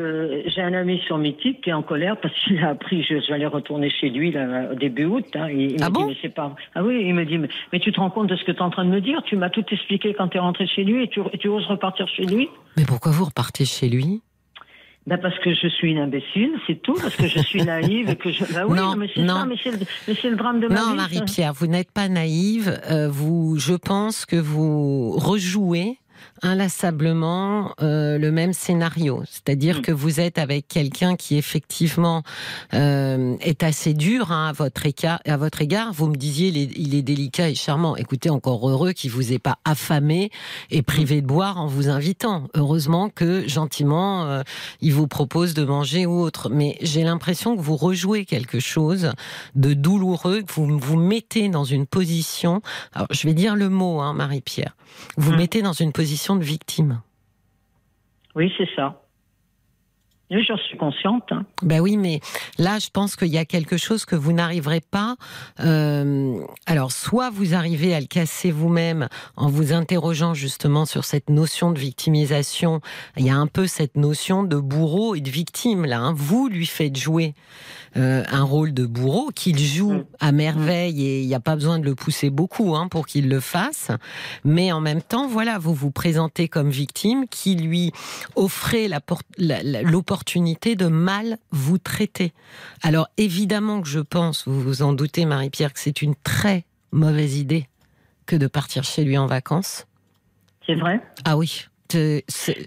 J'ai 0.48 0.62
un, 0.62 0.74
ami 0.74 1.00
sur 1.06 1.18
Mythique 1.18 1.62
qui 1.62 1.70
est 1.70 1.74
en 1.74 1.84
colère 1.84 2.18
parce 2.22 2.34
qu'il 2.44 2.64
a 2.64 2.70
appris, 2.70 3.04
je, 3.04 3.20
je 3.20 3.28
vais 3.28 3.34
aller 3.34 3.46
retourner 3.46 3.90
chez 3.90 4.10
lui 4.10 4.32
là, 4.32 4.70
au 4.72 4.76
début 4.76 5.06
août. 5.06 5.26
Hein, 5.36 5.50
il, 5.50 5.82
ah 5.82 5.90
bon? 5.90 6.08
dit, 6.08 6.30
pas... 6.30 6.56
Ah 6.76 6.84
oui, 6.84 7.04
il 7.06 7.14
me 7.14 7.26
dit, 7.26 7.38
mais, 7.38 7.80
tu 7.80 7.92
te 7.92 8.00
rends 8.00 8.10
compte 8.10 8.28
de 8.28 8.36
ce 8.36 8.44
que 8.44 8.52
tu 8.52 8.58
es 8.58 8.62
en 8.62 8.70
train 8.70 8.86
de 8.86 8.92
me 8.92 9.02
dire? 9.02 9.22
Tu 9.26 9.36
m'as 9.36 9.50
tout 9.50 9.66
expliqué 9.72 10.14
quand 10.14 10.30
tu 10.30 10.38
es 10.38 10.40
rentré 10.40 10.68
chez 10.68 10.84
lui 10.84 11.04
et 11.04 11.08
tu, 11.08 11.22
tu 11.40 11.48
oses 11.48 11.66
repartir 11.66 12.08
chez 12.08 12.24
lui? 12.24 12.50
Mais 12.78 12.86
pourquoi 12.86 13.12
vous 13.12 13.26
repartez 13.26 13.66
chez 13.66 13.90
lui? 13.90 14.22
Ben 15.08 15.18
parce 15.18 15.38
que 15.40 15.54
je 15.54 15.68
suis 15.68 15.92
une 15.92 15.98
imbécile, 15.98 16.52
c'est 16.68 16.82
tout, 16.82 16.94
parce 16.94 17.16
que 17.16 17.28
je 17.28 17.40
suis 17.40 17.64
naïve 17.64 18.10
et 18.10 18.16
que 18.16 18.32
je. 18.32 18.44
Ben 18.54 18.66
oui, 18.68 18.78
non, 18.78 18.96
mais 18.96 19.10
c'est 19.14 19.26
ça, 19.26 19.46
mais 19.46 19.56
c'est 20.06 20.30
le, 20.30 20.36
drame 20.36 20.60
de 20.60 20.68
ma 20.68 20.76
vie. 20.76 20.82
Non, 20.82 20.96
Marie-Pierre, 20.96 21.54
vous 21.54 21.68
n'êtes 21.68 21.92
pas 21.92 22.10
naïve. 22.10 22.80
Euh, 22.90 23.10
vous, 23.10 23.58
je 23.58 23.74
pense 23.74 24.26
que 24.26 24.36
vous 24.36 25.12
rejouez 25.12 25.98
inlassablement 26.42 27.74
euh, 27.82 28.18
le 28.18 28.32
même 28.32 28.54
scénario. 28.54 29.24
C'est-à-dire 29.30 29.80
mm. 29.80 29.82
que 29.82 29.92
vous 29.92 30.20
êtes 30.20 30.38
avec 30.38 30.68
quelqu'un 30.68 31.16
qui 31.16 31.38
effectivement 31.38 32.24
euh, 32.74 33.36
est 33.42 33.64
assez 33.64 33.94
dur 33.94 34.32
hein, 34.32 34.48
à, 34.50 34.52
votre 34.54 34.86
égard, 34.86 35.20
à 35.26 35.38
votre 35.38 35.62
égard. 35.62 35.92
Vous 35.94 36.08
me 36.08 36.16
disiez 36.16 36.50
il 36.50 36.96
est, 36.96 37.02
délicat 37.02 37.50
et 37.50 37.56
charmant. 37.56 37.96
Écoutez, 37.96 38.30
encore 38.30 38.70
heureux 38.70 38.92
qu'il 38.92 39.12
vous 39.12 39.34
ait 39.34 39.40
pas 39.40 39.58
affamé 39.66 40.32
et 40.70 40.82
privé 40.82 41.22
de 41.22 41.28
boire 41.28 41.60
en 41.60 41.68
vous 41.68 41.90
invitant. 41.90 42.48
Heureusement 42.54 43.10
que 43.10 43.48
gentiment 43.48 44.26
euh, 44.26 44.42
il 44.82 44.94
vous 44.94 45.08
propose 45.08 45.54
de 45.54 45.64
manger 45.64 46.06
ou 46.06 46.20
autre. 46.20 46.50
Mais 46.50 46.78
j'ai 46.82 47.04
l'impression 47.04 47.56
que 47.56 47.62
vous 47.62 47.76
rejouez 47.76 48.26
quelque 48.26 48.60
chose 48.60 49.12
de 49.56 49.74
douloureux, 49.74 50.42
que 50.42 50.52
vous 50.52 50.78
vous 50.80 50.98
mettez 50.98 51.50
dans 51.50 51.64
une 51.64 51.86
position. 51.86 52.62
Alors 52.94 53.08
je 53.12 53.28
vais 53.28 53.34
dire 53.34 53.56
le 53.56 53.70
mot, 53.70 54.00
hein, 54.00 54.14
Marie-Pierre. 54.14 54.76
Vous 55.18 55.32
mm. 55.32 55.38
mettez 55.38 55.62
dans 55.62 55.74
une 55.74 55.92
position 55.92 56.09
de 56.36 56.44
victime. 56.44 57.02
Oui, 58.36 58.52
c'est 58.58 58.70
ça. 58.76 59.02
Oui, 60.32 60.44
j'en 60.48 60.58
suis 60.58 60.78
consciente. 60.78 61.24
Hein. 61.32 61.44
Ben 61.64 61.80
oui, 61.80 61.98
mais 61.98 62.20
là, 62.60 62.78
je 62.78 62.90
pense 62.92 63.16
qu'il 63.16 63.30
y 63.30 63.40
a 63.40 63.46
quelque 63.46 63.78
chose 63.78 64.06
que 64.06 64.16
vous 64.16 64.32
n'arriverez 64.32 64.82
pas. 64.82 65.16
Euh, 65.60 66.40
alors, 66.68 66.92
soit 66.92 67.32
vous 67.32 67.56
arrivez 67.56 67.96
à 67.96 68.00
le 68.00 68.06
casser 68.06 68.52
vous-même 68.52 69.08
en 69.36 69.50
vous 69.50 69.74
interrogeant 69.74 70.36
justement 70.36 70.86
sur 70.86 71.04
cette 71.04 71.32
notion 71.32 71.72
de 71.72 71.80
victimisation. 71.80 72.80
Il 73.18 73.26
y 73.26 73.32
a 73.32 73.36
un 73.36 73.48
peu 73.48 73.66
cette 73.66 73.98
notion 73.98 74.44
de 74.44 74.58
bourreau 74.58 75.16
et 75.16 75.22
de 75.22 75.32
victime 75.32 75.86
là. 75.86 76.00
Hein. 76.00 76.14
Vous 76.16 76.48
lui 76.48 76.68
faites 76.68 76.96
jouer 76.96 77.34
euh, 77.98 78.24
un 78.32 78.44
rôle 78.44 78.72
de 78.72 78.86
bourreau 78.86 79.32
qu'il 79.34 79.58
joue 79.58 79.94
mm. 79.94 80.06
à 80.20 80.32
merveille 80.32 81.08
et 81.08 81.22
il 81.22 81.28
n'y 81.28 81.34
a 81.34 81.40
pas 81.40 81.56
besoin 81.56 81.80
de 81.80 81.86
le 81.86 81.96
pousser 81.96 82.30
beaucoup 82.30 82.76
hein, 82.76 82.88
pour 82.88 83.08
qu'il 83.08 83.30
le 83.30 83.40
fasse. 83.40 83.90
Mais 84.44 84.72
en 84.72 84.80
même 84.80 85.02
temps, 85.02 85.28
voilà, 85.28 85.58
vous 85.58 85.74
vous 85.74 85.90
présentez 85.90 86.48
comme 86.48 86.70
victime 86.70 87.26
qui 87.28 87.56
lui 87.56 87.92
offrait 88.36 88.88
l'opportunité 89.40 90.19
de 90.76 90.88
mal 90.88 91.38
vous 91.52 91.78
traiter. 91.78 92.34
Alors 92.82 93.10
évidemment 93.18 93.82
que 93.82 93.88
je 93.88 94.00
pense, 94.00 94.48
vous 94.48 94.62
vous 94.62 94.82
en 94.82 94.94
doutez 94.94 95.26
Marie-Pierre, 95.26 95.74
que 95.74 95.80
c'est 95.80 96.02
une 96.02 96.16
très 96.16 96.66
mauvaise 96.92 97.38
idée 97.38 97.68
que 98.26 98.36
de 98.36 98.48
partir 98.48 98.84
chez 98.84 99.04
lui 99.04 99.18
en 99.18 99.26
vacances. 99.26 99.88
C'est 100.66 100.76
vrai? 100.76 101.02
Ah 101.26 101.38
oui, 101.38 101.68
euh, 101.96 102.20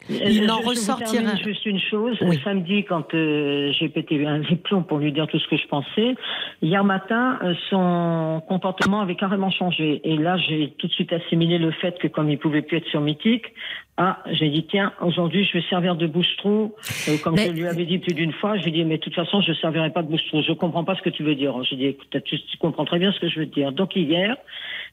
il 0.09 0.47
n'en 0.47 0.61
ressortira. 0.61 1.37
Juste 1.37 1.67
une 1.67 1.81
chose. 1.81 2.19
Samedi, 2.45 2.85
quand 2.85 3.15
euh, 3.15 3.73
j'ai 3.79 3.89
pété 3.89 4.27
un 4.27 4.41
diplôme 4.41 4.85
pour 4.85 4.99
lui 4.99 5.13
dire 5.13 5.27
tout 5.27 5.39
ce 5.39 5.49
que 5.49 5.57
je 5.57 5.67
pensais, 5.69 6.15
hier 6.61 6.85
matin, 6.85 7.39
euh, 7.43 7.55
son 7.71 8.43
comportement 8.49 9.01
avait 9.01 9.15
carrément 9.15 9.51
changé. 9.51 10.01
Et 10.05 10.17
là, 10.17 10.37
j'ai 10.39 10.75
tout 10.79 10.89
de 10.89 10.93
suite 10.93 11.13
assimilé 11.13 11.59
le 11.59 11.71
fait 11.71 11.99
que 11.99 12.09
comme 12.09 12.31
il 12.31 12.39
pouvait 12.39 12.63
plus 12.63 12.79
être 12.79 12.89
sur 12.89 13.01
Mythique, 13.01 13.47
ah, 13.99 14.19
j'ai 14.31 14.49
dit 14.49 14.67
tiens, 14.69 14.93
aujourd'hui 15.03 15.45
je 15.45 15.59
vais 15.59 15.65
servir 15.69 15.97
de 15.97 16.07
bouche-trou. 16.07 16.75
comme 17.23 17.37
je 17.37 17.51
lui 17.51 17.67
avais 17.67 17.85
dit 17.85 17.99
plus 17.99 18.15
d'une 18.15 18.33
fois, 18.33 18.57
je 18.57 18.63
lui 18.63 18.71
ai 18.71 18.73
dit 18.73 18.85
mais 18.85 18.97
de 18.97 19.03
toute 19.03 19.15
façon 19.15 19.43
je 19.43 19.51
ne 19.51 19.57
servirai 19.57 19.91
pas 19.91 20.03
de 20.03 20.09
bouche-trou. 20.09 20.43
Je 20.43 20.53
comprends 20.53 20.83
pas 20.83 20.97
ce 20.97 21.03
que 21.03 21.11
tu 21.11 21.23
veux 21.23 21.35
dire. 21.35 21.55
J'ai 21.65 21.77
dit 21.77 21.87
écoute, 21.87 22.17
tu, 22.25 22.41
tu 22.41 22.57
comprends 22.57 22.87
très 22.87 22.99
bien 22.99 23.13
ce 23.13 23.21
que 23.21 23.29
je 23.29 23.41
veux 23.41 23.47
dire. 23.47 23.71
Donc 23.71 23.95
hier, 23.95 24.37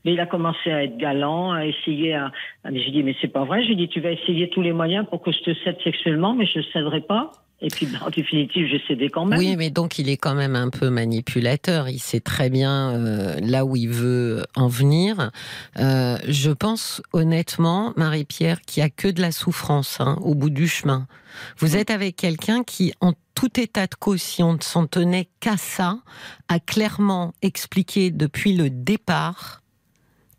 mais 0.06 0.14
il 0.14 0.20
a 0.20 0.26
commencé 0.26 0.72
à 0.72 0.84
être 0.84 0.98
galant, 0.98 1.52
à 1.52 1.66
essayer 1.66 2.14
à. 2.14 2.32
Mais 2.70 2.80
j'ai 2.82 2.92
dit 2.92 3.04
mais 3.04 3.16
c'est 3.22 3.28
pas 3.28 3.44
vrai. 3.44 3.64
J'ai 3.64 3.76
dit 3.76 3.88
tu 3.88 4.00
vas 4.00 4.12
essayer 4.12 4.50
tous 4.50 4.62
les 4.62 4.74
moyens 4.74 5.06
pour 5.10 5.22
que 5.22 5.32
je 5.32 5.40
te 5.40 5.54
cède 5.64 5.78
sexuellement, 5.84 6.34
mais 6.34 6.46
je 6.46 6.60
ne 6.60 6.64
céderai 6.64 7.02
pas. 7.02 7.32
Et 7.62 7.68
puis, 7.68 7.88
bah, 7.88 8.00
en 8.06 8.10
définitive, 8.10 8.68
j'ai 8.68 8.82
cédé 8.88 9.10
quand 9.10 9.26
même. 9.26 9.38
Oui, 9.38 9.56
mais 9.58 9.70
donc 9.70 10.00
il 10.00 10.10
est 10.10 10.18
quand 10.18 10.34
même 10.34 10.56
un 10.56 10.70
peu 10.70 10.90
manipulateur. 10.90 11.90
Il 11.90 12.00
sait 12.00 12.22
très 12.22 12.50
bien 12.50 12.94
euh, 12.94 13.36
là 13.42 13.66
où 13.66 13.76
il 13.76 13.90
veut 13.90 14.44
en 14.56 14.68
venir. 14.68 15.32
Euh, 15.78 16.18
je 16.28 16.52
pense 16.52 17.02
honnêtement, 17.12 17.94
Marie-Pierre, 17.98 18.62
qu'il 18.62 18.82
n'y 18.82 18.88
a 18.88 18.90
que 18.90 19.10
de 19.10 19.22
la 19.22 19.32
souffrance 19.32 20.00
hein, 20.00 20.18
au 20.22 20.36
bout 20.36 20.50
du 20.50 20.68
chemin. 20.68 21.08
Vous 21.58 21.76
êtes 21.76 21.92
avec 21.92 22.16
quelqu'un 22.16 22.64
qui, 22.64 22.94
en 23.02 23.14
tout 23.36 23.60
état 23.60 23.88
de 23.88 23.96
cause, 23.96 24.22
si 24.22 24.42
on 24.42 24.54
ne 24.54 24.62
s'en 24.62 24.88
tenait 24.88 25.28
qu'à 25.42 25.58
ça, 25.58 25.98
a 26.48 26.60
clairement 26.60 27.34
expliqué 27.42 28.10
depuis 28.10 28.54
le 28.54 28.70
départ 28.70 29.62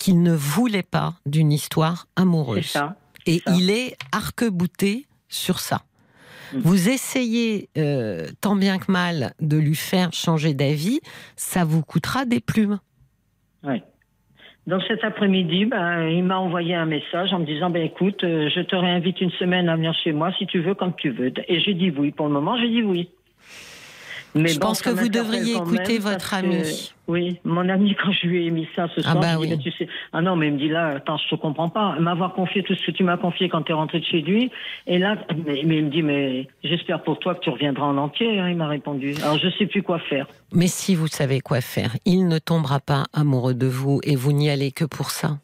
qu'il 0.00 0.22
ne 0.22 0.32
voulait 0.32 0.82
pas 0.82 1.12
d'une 1.26 1.52
histoire 1.52 2.06
amoureuse. 2.16 2.66
Ça, 2.66 2.96
Et 3.26 3.42
il 3.46 3.70
est 3.70 3.96
arc-bouté 4.10 5.06
sur 5.28 5.60
ça. 5.60 5.82
Mm. 6.52 6.58
Vous 6.58 6.88
essayez 6.88 7.68
euh, 7.78 8.26
tant 8.40 8.56
bien 8.56 8.78
que 8.78 8.90
mal 8.90 9.32
de 9.40 9.56
lui 9.56 9.76
faire 9.76 10.12
changer 10.12 10.54
d'avis, 10.54 11.00
ça 11.36 11.64
vous 11.64 11.82
coûtera 11.82 12.24
des 12.24 12.40
plumes. 12.40 12.80
Oui. 13.62 13.82
Donc 14.66 14.82
cet 14.88 15.04
après-midi, 15.04 15.66
ben, 15.66 16.08
il 16.08 16.24
m'a 16.24 16.38
envoyé 16.38 16.74
un 16.74 16.86
message 16.86 17.32
en 17.32 17.40
me 17.40 17.46
disant 17.46 17.70
ben 17.70 17.82
écoute, 17.82 18.24
euh, 18.24 18.48
je 18.54 18.60
te 18.60 18.74
réinvite 18.76 19.20
une 19.20 19.30
semaine 19.32 19.68
à 19.68 19.76
venir 19.76 19.94
chez 20.02 20.12
moi 20.12 20.32
si 20.38 20.46
tu 20.46 20.60
veux, 20.60 20.74
quand 20.74 20.92
tu 20.92 21.10
veux. 21.10 21.32
Et 21.48 21.60
j'ai 21.60 21.74
dit 21.74 21.90
oui. 21.90 22.10
Pour 22.10 22.26
le 22.26 22.32
moment, 22.32 22.58
j'ai 22.58 22.68
dit 22.68 22.82
oui. 22.82 23.10
Mais 24.34 24.48
je 24.48 24.58
pense 24.58 24.82
que 24.82 24.90
vous 24.90 25.08
devriez 25.08 25.54
écouter 25.54 25.98
votre 25.98 26.34
ami. 26.34 26.92
oui, 27.08 27.40
mon 27.44 27.68
ami, 27.68 27.96
quand 28.02 28.12
je 28.12 28.26
lui 28.26 28.46
ai 28.46 28.50
mis 28.50 28.68
ça 28.76 28.88
ce 28.94 29.00
ah 29.00 29.12
soir, 29.12 29.20
bah 29.20 29.56
tu 29.62 29.70
sais, 29.72 29.88
ah 30.12 30.20
non, 30.20 30.36
mais 30.36 30.48
il 30.48 30.54
me 30.54 30.58
dit 30.58 30.68
là, 30.68 30.96
attends, 30.96 31.18
je 31.18 31.34
te 31.34 31.40
comprends 31.40 31.68
pas. 31.68 31.96
M'avoir 31.98 32.34
confié 32.34 32.62
tout 32.62 32.74
ce 32.74 32.86
que 32.86 32.92
tu 32.92 33.04
m'as 33.04 33.16
confié 33.16 33.48
quand 33.48 33.62
tu 33.62 33.72
es 33.72 33.74
rentré 33.74 34.00
de 34.00 34.04
chez 34.04 34.20
lui. 34.20 34.50
Et 34.86 34.98
là, 34.98 35.16
mais, 35.46 35.60
il 35.60 35.66
me 35.66 35.90
dit, 35.90 36.02
mais 36.02 36.48
j'espère 36.62 37.02
pour 37.02 37.18
toi 37.18 37.34
que 37.34 37.40
tu 37.40 37.50
reviendras 37.50 37.86
en 37.86 37.96
entier, 37.96 38.38
hein, 38.38 38.48
il 38.48 38.56
m'a 38.56 38.68
répondu. 38.68 39.14
Alors 39.22 39.38
je 39.38 39.48
sais 39.58 39.66
plus 39.66 39.82
quoi 39.82 39.98
faire. 39.98 40.26
Mais 40.52 40.68
si 40.68 40.94
vous 40.94 41.08
savez 41.08 41.40
quoi 41.40 41.60
faire, 41.60 41.96
il 42.04 42.28
ne 42.28 42.38
tombera 42.38 42.80
pas 42.80 43.04
amoureux 43.12 43.54
de 43.54 43.66
vous 43.66 44.00
et 44.04 44.16
vous 44.16 44.32
n'y 44.32 44.50
allez 44.50 44.72
que 44.72 44.84
pour 44.84 45.10
ça. 45.10 45.38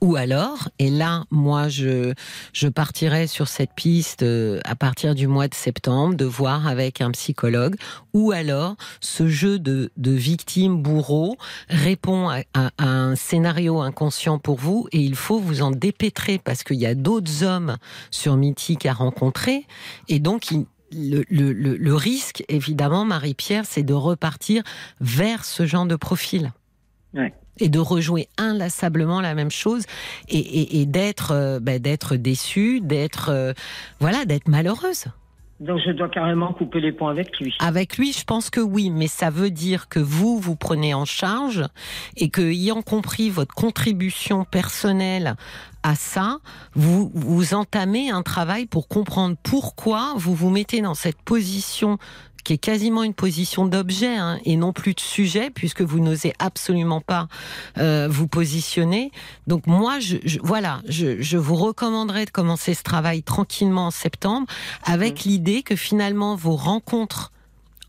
Ou 0.00 0.16
alors, 0.16 0.68
et 0.78 0.90
là, 0.90 1.24
moi, 1.30 1.68
je, 1.68 2.12
je 2.52 2.68
partirais 2.68 3.26
sur 3.26 3.48
cette 3.48 3.72
piste 3.74 4.22
euh, 4.22 4.60
à 4.64 4.76
partir 4.76 5.14
du 5.14 5.26
mois 5.26 5.48
de 5.48 5.54
septembre, 5.54 6.14
de 6.14 6.24
voir 6.24 6.66
avec 6.66 7.00
un 7.00 7.10
psychologue, 7.10 7.76
ou 8.12 8.32
alors 8.32 8.76
ce 9.00 9.26
jeu 9.26 9.58
de, 9.58 9.90
de 9.96 10.10
victime 10.12 10.80
bourreau 10.80 11.36
répond 11.68 12.28
à, 12.30 12.70
un 12.78 13.16
scénario 13.16 13.80
inconscient 13.80 14.38
pour 14.38 14.56
vous 14.56 14.86
et 14.92 14.98
il 14.98 15.16
faut 15.16 15.38
vous 15.38 15.62
en 15.62 15.70
dépêtrer 15.70 16.38
parce 16.38 16.62
qu'il 16.62 16.78
y 16.78 16.86
a 16.86 16.94
d'autres 16.94 17.42
hommes 17.42 17.76
sur 18.10 18.36
Mythique 18.36 18.86
à 18.86 18.92
rencontrer. 18.92 19.66
Et 20.08 20.18
donc 20.18 20.48
le 20.92 21.94
risque, 21.94 22.44
évidemment, 22.48 23.04
Marie-Pierre, 23.04 23.64
c'est 23.66 23.82
de 23.82 23.94
repartir 23.94 24.62
vers 25.00 25.44
ce 25.44 25.66
genre 25.66 25.86
de 25.86 25.96
profil. 25.96 26.52
Ouais 27.14 27.32
et 27.58 27.68
de 27.68 27.78
rejouer 27.78 28.28
inlassablement 28.38 29.20
la 29.20 29.34
même 29.34 29.50
chose 29.50 29.84
et, 30.28 30.86
d'être 30.86 31.32
euh, 31.32 31.60
bah, 31.60 31.78
d'être 31.78 32.16
déçue, 32.16 32.80
d'être 32.80 33.30
euh, 33.30 33.52
voilà, 34.00 34.24
d'être 34.24 34.48
malheureuse. 34.48 35.06
Donc 35.62 35.78
je 35.86 35.92
dois 35.92 36.08
carrément 36.08 36.52
couper 36.52 36.80
les 36.80 36.90
ponts 36.90 37.06
avec 37.06 37.38
lui. 37.38 37.54
Avec 37.60 37.96
lui, 37.96 38.12
je 38.12 38.24
pense 38.24 38.50
que 38.50 38.60
oui, 38.60 38.90
mais 38.90 39.06
ça 39.06 39.30
veut 39.30 39.50
dire 39.50 39.88
que 39.88 40.00
vous, 40.00 40.40
vous 40.40 40.56
prenez 40.56 40.92
en 40.92 41.04
charge 41.04 41.64
et 42.16 42.30
que, 42.30 42.42
ayant 42.42 42.82
compris 42.82 43.30
votre 43.30 43.54
contribution 43.54 44.44
personnelle 44.44 45.36
à 45.84 45.94
ça, 45.94 46.38
vous, 46.74 47.12
vous 47.14 47.54
entamez 47.54 48.10
un 48.10 48.22
travail 48.22 48.66
pour 48.66 48.88
comprendre 48.88 49.36
pourquoi 49.40 50.14
vous 50.16 50.34
vous 50.34 50.50
mettez 50.50 50.80
dans 50.80 50.94
cette 50.94 51.22
position 51.22 51.98
qui 52.44 52.54
est 52.54 52.58
quasiment 52.58 53.02
une 53.02 53.14
position 53.14 53.66
d'objet 53.66 54.16
hein, 54.16 54.38
et 54.44 54.56
non 54.56 54.72
plus 54.72 54.94
de 54.94 55.00
sujet, 55.00 55.50
puisque 55.50 55.82
vous 55.82 56.00
n'osez 56.00 56.32
absolument 56.38 57.00
pas 57.00 57.28
euh, 57.78 58.08
vous 58.10 58.28
positionner. 58.28 59.12
Donc 59.46 59.66
moi, 59.66 60.00
je, 60.00 60.16
voilà, 60.42 60.80
je, 60.88 61.20
je, 61.20 61.36
vous 61.36 61.56
recommanderais 61.56 62.24
de 62.24 62.30
commencer 62.30 62.74
ce 62.74 62.82
travail 62.82 63.22
tranquillement 63.22 63.86
en 63.86 63.90
septembre, 63.90 64.46
avec 64.84 65.24
mmh. 65.24 65.28
l'idée 65.28 65.62
que 65.62 65.76
finalement 65.76 66.34
vos 66.36 66.56
rencontres 66.56 67.32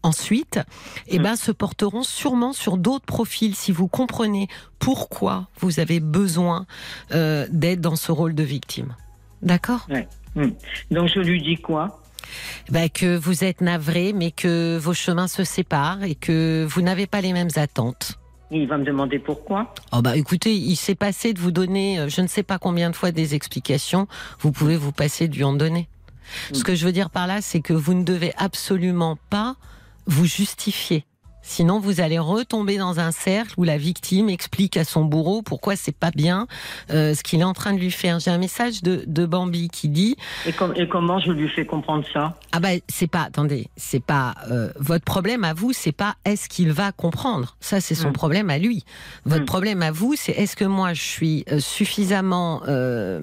ensuite, 0.03 0.59
eh 1.07 1.17
ben, 1.17 1.35
se 1.35 1.51
porteront 1.51 2.03
sûrement 2.03 2.51
sur 2.51 2.77
d'autres 2.77 3.05
profils 3.05 3.55
si 3.55 3.71
vous 3.71 3.87
comprenez 3.87 4.49
pourquoi 4.77 5.47
vous 5.59 5.79
avez 5.79 6.01
besoin 6.01 6.65
euh, 7.13 7.47
d'être 7.49 7.79
dans 7.79 7.95
ce 7.95 8.11
rôle 8.11 8.35
de 8.35 8.43
victime. 8.43 8.95
D'accord? 9.41 9.87
Hmm. 10.35 10.51
Donc 10.91 11.09
je 11.09 11.19
lui 11.19 11.41
dis 11.41 11.55
quoi? 11.55 12.02
Ben, 12.69 12.89
que 12.89 13.15
vous 13.17 13.43
êtes 13.43 13.61
navré, 13.61 14.13
mais 14.13 14.31
que 14.31 14.77
vos 14.77 14.93
chemins 14.93 15.27
se 15.27 15.43
séparent 15.43 16.03
et 16.03 16.15
que 16.15 16.65
vous 16.69 16.81
n'avez 16.81 17.07
pas 17.07 17.21
les 17.21 17.33
mêmes 17.33 17.49
attentes. 17.55 18.19
Il 18.51 18.67
va 18.67 18.77
me 18.77 18.85
demander 18.85 19.17
pourquoi. 19.17 19.73
Oh 19.91 20.01
bah 20.01 20.15
écoutez, 20.15 20.53
il 20.55 20.75
s'est 20.75 20.95
passé 20.95 21.33
de 21.33 21.39
vous 21.39 21.51
donner, 21.51 21.99
euh, 21.99 22.09
je 22.09 22.21
ne 22.21 22.27
sais 22.27 22.43
pas 22.43 22.59
combien 22.59 22.91
de 22.91 22.95
fois 22.95 23.11
des 23.11 23.33
explications. 23.33 24.07
Vous 24.39 24.51
pouvez 24.51 24.77
vous 24.77 24.91
passer 24.91 25.27
lui 25.27 25.43
en 25.43 25.53
donner. 25.53 25.87
Ce 26.53 26.59
hmm. 26.59 26.63
que 26.63 26.75
je 26.75 26.85
veux 26.85 26.91
dire 26.91 27.09
par 27.09 27.25
là, 27.25 27.41
c'est 27.41 27.61
que 27.61 27.73
vous 27.73 27.93
ne 27.93 28.03
devez 28.03 28.31
absolument 28.37 29.17
pas 29.29 29.55
vous 30.05 30.25
justifier. 30.25 31.05
Sinon, 31.43 31.79
vous 31.79 32.01
allez 32.01 32.17
retomber 32.17 32.77
dans 32.77 32.99
un 32.99 33.11
cercle 33.11 33.53
où 33.57 33.63
la 33.63 33.77
victime 33.77 34.29
explique 34.29 34.77
à 34.77 34.85
son 34.85 35.03
bourreau 35.03 35.41
pourquoi 35.41 35.75
c'est 35.75 35.95
pas 35.95 36.09
bien 36.09 36.47
euh, 36.89 37.13
ce 37.13 37.21
qu'il 37.21 37.41
est 37.41 37.45
en 37.45 37.53
train 37.53 37.73
de 37.73 37.79
lui 37.79 37.91
faire. 37.91 38.19
J'ai 38.19 38.31
un 38.31 38.37
message 38.37 38.81
de, 38.81 39.03
de 39.05 39.25
Bambi 39.25 39.67
qui 39.67 39.89
dit. 39.89 40.15
Et, 40.47 40.53
et, 40.75 40.87
comment 40.87 41.19
je 41.19 41.31
lui 41.31 41.49
fais 41.49 41.65
comprendre 41.65 42.05
ça? 42.13 42.37
Ah 42.53 42.59
ben, 42.59 42.79
c'est 42.87 43.07
pas. 43.07 43.23
Attendez, 43.23 43.67
c'est 43.75 44.03
pas 44.03 44.35
euh, 44.49 44.69
votre 44.79 45.03
problème 45.03 45.43
à 45.43 45.53
vous. 45.53 45.73
C'est 45.73 45.91
pas 45.91 46.15
est-ce 46.25 46.47
qu'il 46.47 46.71
va 46.71 46.91
comprendre. 46.91 47.57
Ça, 47.59 47.81
c'est 47.81 47.95
son 47.95 48.09
hmm. 48.09 48.13
problème 48.13 48.49
à 48.49 48.57
lui. 48.57 48.85
Votre 49.25 49.43
hmm. 49.43 49.45
problème 49.45 49.81
à 49.83 49.91
vous, 49.91 50.15
c'est 50.15 50.31
est-ce 50.31 50.55
que 50.55 50.65
moi 50.65 50.93
je 50.93 51.01
suis 51.01 51.45
euh, 51.51 51.59
suffisamment 51.59 52.61
euh, 52.67 53.19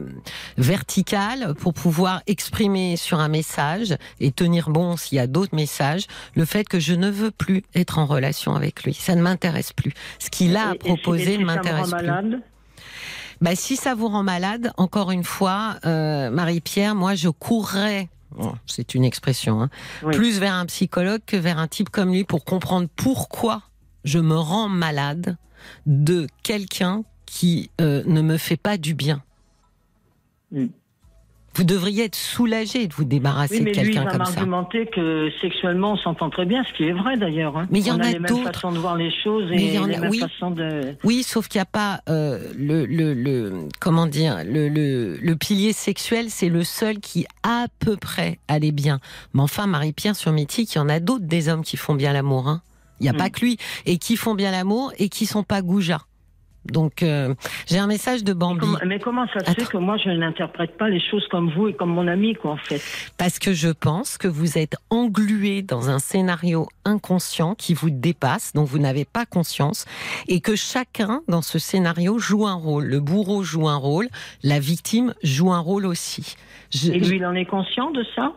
vertical 0.59 1.55
pour 1.59 1.73
pouvoir 1.73 2.23
exprimer 2.27 2.97
sur 2.97 3.19
un 3.19 3.29
message 3.29 3.97
et 4.21 4.31
tenir 4.31 4.71
bon 4.71 4.97
s'il 4.97 5.17
y 5.17 5.21
a 5.21 5.27
d'autres 5.27 5.55
messages 5.55 6.07
le 6.35 6.45
fait 6.45 6.69
que 6.69 6.79
je 6.79 6.95
ne 6.95 7.11
veux 7.11 7.31
plus 7.31 7.63
être 7.75 7.99
en 7.99 8.07
relation 8.11 8.55
avec 8.55 8.85
lui. 8.85 8.95
Ça 8.95 9.15
ne 9.15 9.23
m'intéresse 9.23 9.73
plus. 9.73 9.93
Ce 10.19 10.31
qu'il 10.31 10.57
a 10.57 10.71
à 10.71 10.75
proposer 10.75 11.39
ne 11.39 11.45
m'intéresse 11.45 11.91
plus. 11.91 12.39
Bah, 13.41 13.57
si 13.57 13.77
ça 13.77 13.95
vous 13.95 14.09
rend 14.09 14.23
malade, 14.23 14.73
encore 14.77 15.11
une 15.11 15.25
fois, 15.25 15.77
euh, 15.87 16.31
Marie-Pierre, 16.31 16.95
moi 16.95 17.15
je 17.15 17.31
courrais 17.31 18.09
c'est 18.67 18.95
une 18.95 19.05
expression, 19.05 19.63
hein, 19.63 19.71
plus 20.13 20.39
vers 20.39 20.55
un 20.55 20.67
psychologue 20.67 21.21
que 21.27 21.37
vers 21.37 21.59
un 21.59 21.69
type 21.69 21.91
comme 21.91 22.13
lui 22.13 22.25
pour 22.25 22.45
comprendre 22.45 22.89
pourquoi 22.95 23.63
je 24.05 24.19
me 24.19 24.37
rends 24.37 24.69
malade 24.69 25.37
de 25.87 26.27
quelqu'un 26.43 27.05
qui 27.27 27.71
euh, 27.81 28.03
ne 28.07 28.23
me 28.23 28.37
fait 28.37 28.57
pas 28.57 28.77
du 28.79 28.95
bien. 28.95 29.23
Mm. 30.53 30.67
Vous 31.55 31.65
devriez 31.65 32.05
être 32.05 32.17
soulagé 32.17 32.87
de 32.87 32.95
vous 32.95 33.05
débarrasser 33.05 33.61
de 33.61 33.71
quelqu'un 33.71 34.05
comme 34.07 34.25
ça. 34.25 34.41
Il 34.43 34.49
va 34.49 34.85
que 34.87 35.31
sexuellement 35.41 35.93
on 35.93 35.97
s'entend 35.97 36.31
très 36.31 36.47
bien, 36.47 36.63
ce 36.65 36.73
qui 36.73 36.85
est 36.85 36.93
vrai 36.93 37.17
d'ailleurs. 37.17 37.57
Hein. 37.57 37.67
Mais 37.71 37.81
il 37.81 37.87
y 37.87 37.91
en 37.91 37.99
a, 37.99 38.07
a, 38.07 38.13
mêmes 38.13 38.27
façons 38.27 38.73
de 38.73 38.79
voir 38.79 38.97
les 38.97 39.11
choses 39.23 39.51
et 39.51 39.57
les 39.57 39.79
mêmes 39.79 40.09
oui. 40.11 40.21
de. 40.21 40.97
Oui, 41.03 41.23
sauf 41.23 41.49
qu'il 41.49 41.59
n'y 41.59 41.63
a 41.63 41.67
pas 41.67 42.01
euh, 42.09 42.39
le, 42.57 42.87
le, 42.87 43.15
le, 43.15 43.69
comment 43.81 44.07
dire 44.07 44.43
le, 44.45 44.69
le, 44.69 45.17
le 45.17 45.37
pilier 45.37 45.73
sexuel, 45.73 46.27
c'est 46.29 46.49
le 46.49 46.63
seul 46.63 47.01
qui 47.01 47.27
à 47.43 47.67
peu 47.81 47.97
près 47.97 48.39
allait 48.49 48.73
bien. 48.73 49.01
Mais 49.35 49.43
enfin, 49.43 49.67
Marie-Pierre 49.67 50.17
sur 50.17 50.33
Mythique, 50.33 50.75
il 50.75 50.79
y 50.79 50.81
en 50.81 50.89
a 50.89 51.01
d'autres 51.01 51.27
des 51.27 51.49
hommes 51.49 51.63
qui 51.63 51.77
font 51.77 51.95
bien 51.95 52.13
l'amour. 52.13 52.49
Hein. 52.49 52.63
Il 53.01 53.05
n'y 53.05 53.09
a 53.09 53.15
pas 53.15 53.31
que 53.31 53.41
lui 53.41 53.57
et 53.87 53.99
qui 53.99 54.17
font 54.17 54.35
bien 54.35 54.51
l'amour 54.51 54.93
et 54.99 55.09
qui 55.09 55.27
sont 55.27 55.43
pas 55.43 55.63
goujats. 55.63 56.03
Donc, 56.67 57.03
euh, 57.03 57.35
j'ai 57.67 57.79
un 57.79 57.87
message 57.87 58.23
de 58.23 58.33
Bambi. 58.33 58.67
Mais 58.87 58.99
comment, 58.99 59.27
ça 59.29 59.41
se 59.41 59.53
fait 59.53 59.67
que 59.67 59.79
moi, 59.79 59.97
je 59.97 60.11
n'interprète 60.11 60.77
pas 60.77 60.89
les 60.89 61.01
choses 61.01 61.27
comme 61.29 61.51
vous 61.51 61.69
et 61.69 61.75
comme 61.75 61.91
mon 61.91 62.07
ami, 62.07 62.35
quoi, 62.35 62.53
en 62.53 62.57
fait? 62.57 62.81
Parce 63.17 63.39
que 63.39 63.53
je 63.53 63.69
pense 63.69 64.19
que 64.19 64.29
vous 64.29 64.59
êtes 64.59 64.77
englué 64.91 65.63
dans 65.63 65.89
un 65.89 65.99
scénario 65.99 66.69
inconscient 66.85 67.55
qui 67.55 67.75
vous 67.75 67.91
dépasse, 67.91 68.53
dont 68.53 68.65
vous 68.65 68.79
n'avez 68.79 69.05
pas 69.05 69.27
conscience, 69.27 69.87
et 70.29 70.41
que 70.41 70.55
chacun, 70.55 71.23
dans 71.29 71.43
ce 71.43 71.59
scénario, 71.59 72.19
joue 72.19 72.47
un 72.47 72.55
rôle. 72.55 72.85
Le 72.85 73.01
bourreau 73.01 73.43
joue 73.43 73.69
un 73.69 73.77
rôle, 73.77 74.09
la 74.43 74.61
victime 74.61 75.15
joue 75.23 75.53
un 75.53 75.61
rôle 75.61 75.87
aussi. 75.87 76.37
et 76.85 76.99
lui, 76.99 77.17
il 77.17 77.27
en 77.27 77.35
est 77.35 77.47
conscient 77.47 77.91
de 77.91 78.05
ça? 78.15 78.33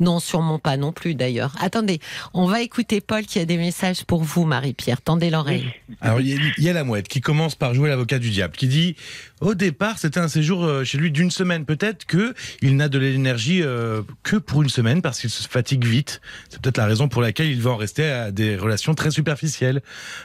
Non, 0.00 0.18
sûrement 0.18 0.58
pas 0.58 0.76
non 0.76 0.92
plus 0.92 1.14
d'ailleurs. 1.14 1.54
Attendez, 1.60 2.00
on 2.34 2.46
va 2.46 2.62
écouter 2.62 3.00
Paul 3.00 3.24
qui 3.24 3.38
a 3.38 3.44
des 3.44 3.56
messages 3.58 4.04
pour 4.04 4.22
vous, 4.22 4.44
Marie-Pierre. 4.44 5.02
Tendez 5.02 5.30
l'oreille. 5.30 5.66
Alors, 6.00 6.20
il 6.20 6.38
y, 6.58 6.68
a 6.68 6.72
la 6.72 6.84
mouette 6.84 7.06
qui 7.06 7.20
commence 7.20 7.54
par 7.54 7.74
jouer 7.74 7.88
l'avocat 7.90 8.18
du 8.18 8.30
diable, 8.30 8.56
qui 8.56 8.66
dit 8.66 8.96
au 9.40 9.54
départ, 9.54 9.98
c'était 9.98 10.20
un 10.20 10.28
séjour 10.28 10.64
euh, 10.64 10.84
chez 10.84 10.98
lui 10.98 11.10
d'une 11.10 11.30
semaine. 11.30 11.64
Peut-être 11.64 12.06
que 12.06 12.34
il 12.62 12.76
n'a 12.76 12.88
de 12.88 12.98
l'énergie 12.98 13.62
euh, 13.62 14.02
que 14.22 14.36
pour 14.36 14.62
une 14.62 14.68
semaine 14.68 15.02
parce 15.02 15.20
qu'il 15.20 15.30
se 15.30 15.48
fatigue 15.48 15.84
vite. 15.84 16.20
C'est 16.48 16.60
peut-être 16.60 16.78
la 16.78 16.86
raison 16.86 17.08
pour 17.08 17.22
laquelle 17.22 17.48
il 17.48 17.60
va 17.60 17.70
en 17.70 17.76
rester 17.76 18.10
à 18.10 18.30
des 18.30 18.56
relations 18.56 18.94
très 18.94 19.10
superficielles. 19.10 19.82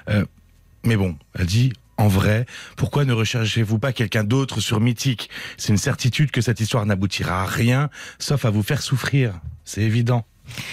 Euh, 0.10 0.26
mais 0.84 0.96
bon, 0.96 1.18
elle 1.38 1.46
dit 1.46 1.74
en 1.98 2.08
vrai, 2.08 2.46
pourquoi 2.76 3.06
ne 3.06 3.14
recherchez-vous 3.14 3.80
pas 3.80 3.94
quelqu'un 3.94 4.24
d'autre 4.24 4.60
sur 4.60 4.80
Mythique? 4.80 5.30
C'est 5.58 5.70
une 5.70 5.78
certitude 5.78 6.32
que 6.32 6.42
cette 6.42 6.60
histoire 6.60 6.86
n'aboutira 6.86 7.44
à 7.44 7.46
rien, 7.46 7.90
sauf 8.20 8.46
à 8.46 8.50
vous 8.50 8.64
faire 8.64 8.82
souffrir. 8.82 9.40
C'est 9.64 9.82
évident. 9.82 10.26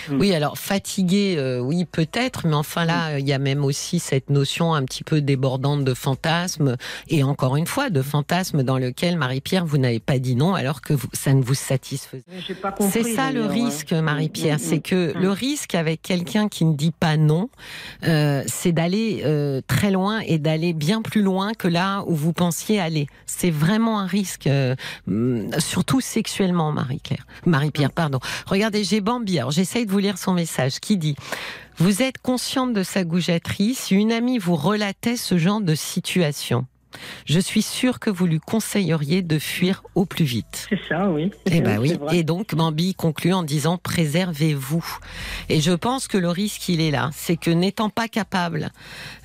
Mm. 0.08 0.20
Oui, 0.20 0.34
alors 0.34 0.58
fatigué, 0.58 1.36
euh, 1.38 1.58
oui 1.60 1.84
peut-être, 1.84 2.46
mais 2.46 2.54
enfin 2.54 2.84
là, 2.84 3.18
il 3.18 3.26
y 3.26 3.32
a 3.32 3.38
même 3.38 3.64
aussi 3.64 3.98
cette 3.98 4.30
notion 4.30 4.74
un 4.74 4.84
petit 4.84 5.04
peu 5.04 5.20
débordante 5.20 5.84
de 5.84 5.94
fantasme, 5.94 6.76
et 7.08 7.22
encore 7.22 7.56
une 7.56 7.66
fois, 7.66 7.90
de 7.90 8.02
fantasme 8.02 8.62
dans 8.62 8.78
lequel, 8.78 9.16
Marie-Pierre, 9.16 9.64
vous 9.64 9.78
n'avez 9.78 10.00
pas 10.00 10.18
dit 10.18 10.36
non 10.36 10.54
alors 10.54 10.80
que 10.80 10.94
ça 11.12 11.32
ne 11.34 11.42
vous 11.42 11.54
satisfaisait. 11.54 12.24
C'est 12.90 13.04
ça 13.04 13.32
le 13.32 13.46
risque, 13.46 13.92
Marie-Pierre, 13.92 14.58
mm, 14.58 14.62
mm, 14.62 14.64
c'est 14.64 14.80
que 14.80 15.12
le 15.16 15.30
risque 15.30 15.74
avec 15.74 16.02
quelqu'un 16.02 16.48
qui 16.48 16.64
ne 16.64 16.74
dit 16.74 16.92
pas 16.92 17.16
non, 17.16 17.48
euh, 18.04 18.42
c'est 18.46 18.72
d'aller 18.72 19.22
euh, 19.24 19.60
très 19.66 19.90
loin 19.90 20.20
et 20.20 20.38
d'aller 20.38 20.72
bien 20.72 21.02
plus 21.02 21.22
loin 21.22 21.52
que 21.54 21.68
là 21.68 22.04
où 22.06 22.14
vous 22.14 22.32
pensiez 22.32 22.80
aller. 22.80 23.06
C'est 23.26 23.50
vraiment 23.50 24.00
un 24.00 24.06
risque, 24.06 24.48
surtout 25.58 26.00
sexuellement, 26.00 26.72
Marie-Claire. 26.72 27.26
Marie-Pierre, 27.46 27.92
pardon. 27.92 28.20
Regardez, 28.46 28.84
j'ai 28.84 29.00
Bambi. 29.00 29.38
Alors, 29.38 29.50
j'essaye 29.62 29.86
de 29.86 29.92
vous 29.92 30.00
lire 30.00 30.18
son 30.18 30.32
message 30.32 30.80
qui 30.80 30.96
dit 30.96 31.14
Vous 31.76 32.02
êtes 32.02 32.18
consciente 32.18 32.72
de 32.72 32.82
sa 32.82 33.04
goujaterie 33.04 33.76
si 33.76 33.94
une 33.94 34.10
amie 34.10 34.38
vous 34.38 34.56
relatait 34.56 35.16
ce 35.16 35.38
genre 35.38 35.60
de 35.60 35.76
situation. 35.76 36.66
Je 37.26 37.38
suis 37.38 37.62
sûre 37.62 38.00
que 38.00 38.10
vous 38.10 38.26
lui 38.26 38.40
conseilleriez 38.40 39.22
de 39.22 39.38
fuir 39.38 39.84
au 39.94 40.04
plus 40.04 40.24
vite. 40.24 40.66
C'est 40.68 40.80
ça, 40.88 41.08
oui. 41.08 41.30
Et 41.46 41.58
eh 41.58 41.60
ben 41.60 41.78
oui. 41.78 41.96
Et 42.10 42.24
donc 42.24 42.56
Bambi 42.56 42.96
conclut 42.96 43.32
en 43.32 43.44
disant 43.44 43.78
préservez-vous. 43.78 44.84
Et 45.48 45.60
je 45.60 45.70
pense 45.70 46.08
que 46.08 46.18
le 46.18 46.28
risque 46.28 46.68
il 46.68 46.80
est 46.80 46.90
là, 46.90 47.10
c'est 47.12 47.36
que 47.36 47.52
n'étant 47.52 47.88
pas 47.88 48.08
capable 48.08 48.72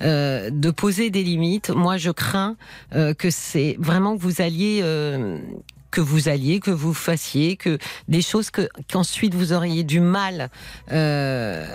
euh, 0.02 0.50
de 0.50 0.70
poser 0.70 1.10
des 1.10 1.24
limites, 1.24 1.70
moi 1.70 1.96
je 1.96 2.12
crains 2.12 2.56
euh, 2.94 3.12
que 3.12 3.28
c'est 3.28 3.74
vraiment 3.80 4.16
que 4.16 4.22
vous 4.22 4.40
alliez 4.40 4.80
euh, 4.84 5.40
que 5.90 6.00
vous 6.00 6.28
alliez, 6.28 6.60
que 6.60 6.70
vous 6.70 6.94
fassiez, 6.94 7.56
que 7.56 7.78
des 8.08 8.22
choses 8.22 8.50
que 8.50 8.68
qu'ensuite 8.90 9.34
vous 9.34 9.52
auriez 9.52 9.84
du 9.84 10.00
mal 10.00 10.50
euh, 10.92 11.66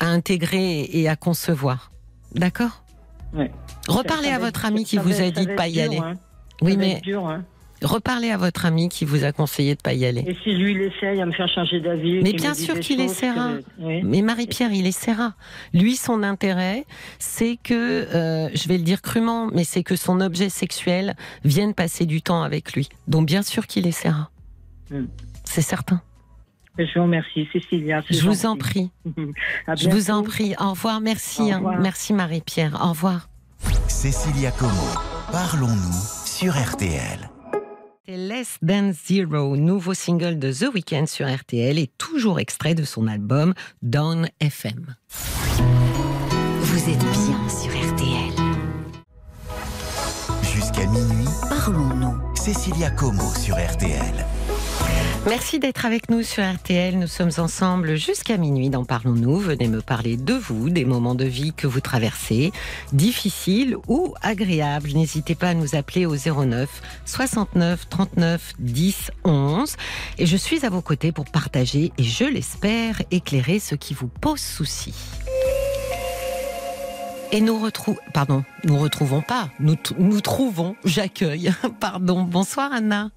à 0.00 0.06
intégrer 0.06 0.88
et 0.92 1.08
à 1.08 1.16
concevoir. 1.16 1.90
D'accord? 2.34 2.84
Oui. 3.34 3.46
Reparlez 3.88 4.28
à 4.28 4.38
votre 4.38 4.64
ami 4.64 4.84
qui 4.84 4.98
vous 4.98 5.20
a 5.20 5.30
dit 5.30 5.46
de 5.46 5.54
pas 5.54 5.68
y 5.68 5.80
aller. 5.80 5.98
Hein. 5.98 6.14
Oui, 6.60 6.76
mais 6.76 7.00
dur, 7.00 7.26
hein. 7.26 7.44
Reparlez 7.82 8.30
à 8.30 8.36
votre 8.36 8.66
ami 8.66 8.88
qui 8.88 9.04
vous 9.04 9.24
a 9.24 9.32
conseillé 9.32 9.74
de 9.74 9.80
pas 9.80 9.92
y 9.94 10.04
aller. 10.04 10.24
Et 10.26 10.36
si 10.42 10.54
lui, 10.54 10.72
il 10.72 10.82
essaye 10.82 11.20
à 11.20 11.26
me 11.26 11.32
faire 11.32 11.48
changer 11.48 11.80
d'avis. 11.80 12.20
Mais 12.22 12.32
bien 12.32 12.54
sûr 12.54 12.78
qu'il 12.80 13.00
essaiera. 13.00 13.52
Mais 13.78 14.22
Marie-Pierre, 14.22 14.72
il 14.72 14.86
essaiera. 14.86 15.34
Lui, 15.72 15.96
son 15.96 16.22
intérêt, 16.22 16.84
c'est 17.18 17.58
que, 17.62 17.74
euh, 17.74 18.48
je 18.54 18.68
vais 18.68 18.78
le 18.78 18.84
dire 18.84 19.02
crûment, 19.02 19.48
mais 19.52 19.64
c'est 19.64 19.82
que 19.82 19.96
son 19.96 20.20
objet 20.20 20.48
sexuel 20.48 21.14
vienne 21.44 21.74
passer 21.74 22.06
du 22.06 22.22
temps 22.22 22.42
avec 22.42 22.72
lui. 22.74 22.88
Donc 23.08 23.26
bien 23.26 23.42
sûr 23.42 23.66
qu'il 23.66 23.86
essaiera. 23.86 24.30
Hmm. 24.90 25.06
C'est 25.44 25.62
certain. 25.62 26.00
Je 26.78 26.84
vous 26.96 27.02
remercie, 27.04 27.48
Cécilia. 27.52 28.02
Je 28.10 28.26
vous 28.26 28.46
en 28.46 28.56
prie. 28.56 28.90
je 29.76 29.88
vous 29.90 30.10
en 30.10 30.22
prie. 30.22 30.54
Au 30.58 30.70
revoir. 30.70 31.00
Merci. 31.00 31.52
Hein. 31.52 31.62
Merci 31.80 32.12
Marie-Pierre. 32.12 32.78
Au 32.82 32.90
revoir. 32.90 33.28
Cécilia 33.88 34.50
Como, 34.52 34.72
parlons-nous 35.30 36.24
sur 36.24 36.54
RTL. 36.54 37.31
Less 38.16 38.58
Than 38.66 38.92
Zero, 38.92 39.56
nouveau 39.56 39.94
single 39.94 40.38
de 40.38 40.52
The 40.52 40.74
Weeknd 40.74 41.06
sur 41.06 41.32
RTL 41.32 41.78
et 41.78 41.90
toujours 41.98 42.40
extrait 42.40 42.74
de 42.74 42.84
son 42.84 43.06
album 43.06 43.54
Down 43.80 44.28
FM. 44.40 44.94
Vous 46.60 46.90
êtes 46.90 46.98
bien 46.98 47.48
sur 47.48 47.70
RTL. 47.70 48.32
Jusqu'à 50.42 50.86
minuit, 50.86 51.28
parlons-nous. 51.48 52.34
Cécilia 52.36 52.90
Como 52.90 53.32
sur 53.34 53.56
RTL. 53.56 54.26
Merci 55.24 55.60
d'être 55.60 55.86
avec 55.86 56.10
nous 56.10 56.24
sur 56.24 56.42
RTL. 56.42 56.98
Nous 56.98 57.06
sommes 57.06 57.30
ensemble 57.38 57.94
jusqu'à 57.94 58.36
minuit 58.36 58.70
dans 58.70 58.84
Parlons-nous. 58.84 59.38
Venez 59.38 59.68
me 59.68 59.80
parler 59.80 60.16
de 60.16 60.34
vous, 60.34 60.68
des 60.68 60.84
moments 60.84 61.14
de 61.14 61.24
vie 61.24 61.52
que 61.52 61.68
vous 61.68 61.80
traversez, 61.80 62.50
difficiles 62.92 63.76
ou 63.86 64.14
agréables. 64.20 64.90
N'hésitez 64.90 65.36
pas 65.36 65.50
à 65.50 65.54
nous 65.54 65.76
appeler 65.76 66.06
au 66.06 66.16
09 66.16 66.68
69 67.04 67.88
39 67.88 68.54
10 68.58 69.10
11. 69.22 69.76
Et 70.18 70.26
je 70.26 70.36
suis 70.36 70.66
à 70.66 70.70
vos 70.70 70.82
côtés 70.82 71.12
pour 71.12 71.26
partager 71.26 71.92
et 71.96 72.02
je 72.02 72.24
l'espère 72.24 73.00
éclairer 73.12 73.60
ce 73.60 73.76
qui 73.76 73.94
vous 73.94 74.08
pose 74.08 74.40
souci. 74.40 74.92
Et 77.30 77.40
nous 77.40 77.60
retrouvons, 77.60 78.00
pardon, 78.12 78.42
nous 78.64 78.76
retrouvons 78.76 79.22
pas, 79.22 79.50
nous, 79.60 79.76
nous 79.98 80.20
trouvons, 80.20 80.74
j'accueille, 80.84 81.52
pardon. 81.80 82.24
Bonsoir 82.24 82.72
Anna. 82.72 83.10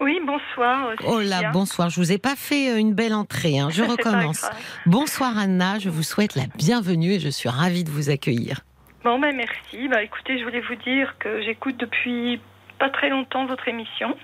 Oui, 0.00 0.18
bonsoir. 0.26 0.88
euh, 0.88 0.94
Oh 1.06 1.20
là, 1.20 1.50
bonsoir. 1.52 1.90
Je 1.90 2.00
vous 2.00 2.12
ai 2.12 2.18
pas 2.18 2.36
fait 2.36 2.70
euh, 2.70 2.78
une 2.78 2.94
belle 2.94 3.14
entrée. 3.14 3.58
hein. 3.58 3.68
Je 3.70 3.82
recommence. 3.96 4.48
Bonsoir 4.86 5.36
Anna. 5.38 5.78
Je 5.78 5.88
vous 5.90 6.02
souhaite 6.02 6.34
la 6.36 6.44
bienvenue 6.56 7.12
et 7.12 7.20
je 7.20 7.28
suis 7.28 7.48
ravie 7.48 7.84
de 7.84 7.90
vous 7.90 8.10
accueillir. 8.10 8.60
Bon, 9.04 9.18
ben 9.18 9.34
merci. 9.34 9.88
Bah, 9.88 10.02
écoutez, 10.02 10.38
je 10.38 10.44
voulais 10.44 10.60
vous 10.60 10.74
dire 10.76 11.14
que 11.18 11.42
j'écoute 11.42 11.76
depuis 11.78 12.40
pas 12.80 12.90
très 12.90 13.10
longtemps 13.10 13.44
votre 13.46 13.68
émission 13.68 14.16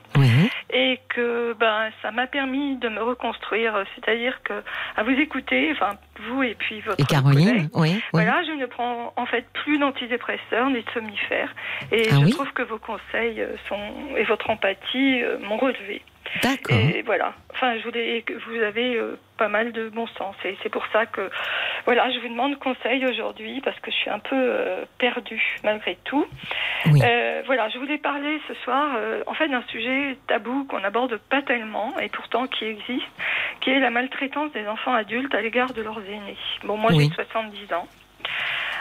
et 0.72 0.98
que 1.10 1.52
ben 1.60 1.90
ça 2.02 2.10
m'a 2.10 2.26
permis 2.26 2.76
de 2.76 2.88
me 2.88 3.00
reconstruire. 3.02 3.84
C'est-à-dire 3.94 4.42
que 4.42 4.54
à 4.96 5.02
vous 5.04 5.10
écouter, 5.12 5.70
enfin 5.72 5.92
vous 6.28 6.42
et 6.42 6.54
puis 6.56 6.80
votre 6.80 6.98
Et 7.00 7.04
Caroline. 7.04 7.48
collègue, 7.48 7.68
Oui. 7.74 7.92
oui. 7.94 8.02
Voilà, 8.12 8.42
je 8.44 8.52
ne 8.52 8.66
prends 8.66 9.12
en 9.16 9.26
fait 9.26 9.44
plus 9.52 9.78
d'antidépresseurs 9.78 10.68
ni 10.70 10.82
de 10.82 10.90
somnifères. 10.90 11.54
Et 11.92 12.08
Ah 12.10 12.16
je 12.18 12.24
oui? 12.24 12.30
trouve 12.32 12.50
que 12.52 12.62
vos 12.62 12.78
conseils 12.78 13.40
euh, 13.42 13.54
sont 13.68 14.16
et 14.16 14.24
votre 14.24 14.48
empathie 14.50 15.22
euh, 15.22 15.38
m'ont 15.40 15.58
relevé. 15.58 16.02
D'accord. 16.42 16.76
Et 16.76 17.02
voilà. 17.02 17.34
Enfin, 17.52 17.76
je 17.78 17.82
voulais 17.84 18.22
que 18.22 18.34
vous 18.34 18.62
avez 18.62 18.96
euh, 18.96 19.18
pas 19.38 19.48
mal 19.48 19.72
de 19.72 19.88
bon 19.88 20.06
sens. 20.18 20.34
Et 20.44 20.56
c'est 20.62 20.68
pour 20.68 20.84
ça 20.92 21.06
que, 21.06 21.30
voilà, 21.86 22.10
je 22.10 22.18
vous 22.20 22.28
demande 22.28 22.58
conseil 22.58 23.04
aujourd'hui 23.06 23.60
parce 23.64 23.78
que 23.80 23.90
je 23.90 23.96
suis 23.96 24.10
un 24.10 24.18
peu 24.18 24.34
euh, 24.36 24.84
perdue 24.98 25.42
malgré 25.64 25.96
tout. 26.04 26.26
Oui. 26.86 27.00
Euh, 27.02 27.42
voilà, 27.46 27.68
je 27.70 27.78
voulais 27.78 27.98
parler 27.98 28.38
ce 28.48 28.54
soir, 28.64 28.94
euh, 28.96 29.22
en 29.26 29.34
fait, 29.34 29.48
d'un 29.48 29.62
sujet 29.68 30.16
tabou 30.26 30.64
qu'on 30.64 30.80
n'aborde 30.80 31.16
pas 31.30 31.42
tellement 31.42 31.98
et 31.98 32.08
pourtant 32.08 32.46
qui 32.46 32.64
existe, 32.64 33.06
qui 33.60 33.70
est 33.70 33.80
la 33.80 33.90
maltraitance 33.90 34.52
des 34.52 34.66
enfants 34.68 34.94
adultes 34.94 35.34
à 35.34 35.40
l'égard 35.40 35.72
de 35.72 35.82
leurs 35.82 36.00
aînés. 36.00 36.36
Bon, 36.64 36.76
moi, 36.76 36.90
Oui. 36.92 37.08
j'ai 37.08 37.14
70 37.24 37.72
ans. 37.72 37.88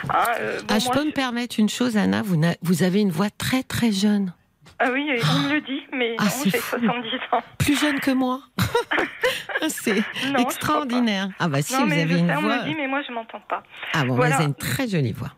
Hein, 0.09 0.23
euh, 0.39 0.59
bon, 0.59 0.65
Ah, 0.69 0.79
je 0.79 0.85
moi, 0.85 0.93
peux 0.95 1.05
me 1.05 1.11
permettre 1.11 1.55
une 1.59 1.69
chose, 1.69 1.95
Anna? 1.97 2.21
Vous, 2.23 2.37
n'a- 2.37 2.55
vous 2.61 2.83
avez 2.83 2.99
une 3.01 3.11
voix 3.11 3.29
très 3.29 3.63
très 3.63 3.91
jeune. 3.91 4.33
Ah 4.79 4.89
oui, 4.91 5.09
on 5.09 5.39
me 5.47 5.53
le 5.53 5.61
dit, 5.61 5.81
mais 5.93 6.15
Ah, 6.19 6.25
j'ai 6.43 6.57
fou. 6.57 6.77
70 6.79 7.09
ans. 7.31 7.41
Plus 7.57 7.79
jeune 7.79 7.99
que 7.99 8.11
moi. 8.11 8.39
C'est 9.69 10.03
extraordinaire. 10.37 11.29
Ah 11.39 11.47
bah 11.47 11.61
si, 11.61 11.73
non, 11.73 11.81
vous 11.81 11.85
mais 11.87 12.01
avez 12.01 12.19
une 12.19 12.27
sais, 12.27 12.35
on 12.35 12.41
me 12.41 12.47
voix. 12.47 12.57
le 12.57 12.63
dit, 12.63 12.75
mais 12.75 12.87
moi, 12.87 13.01
je 13.07 13.11
m'entends 13.13 13.39
pas. 13.39 13.63
Ah 13.93 14.03
bon, 14.05 14.15
Voilà. 14.15 14.35
vous 14.35 14.41
avez 14.41 14.45
une 14.49 14.55
très 14.55 14.87
jolie 14.87 15.13
voix. 15.13 15.31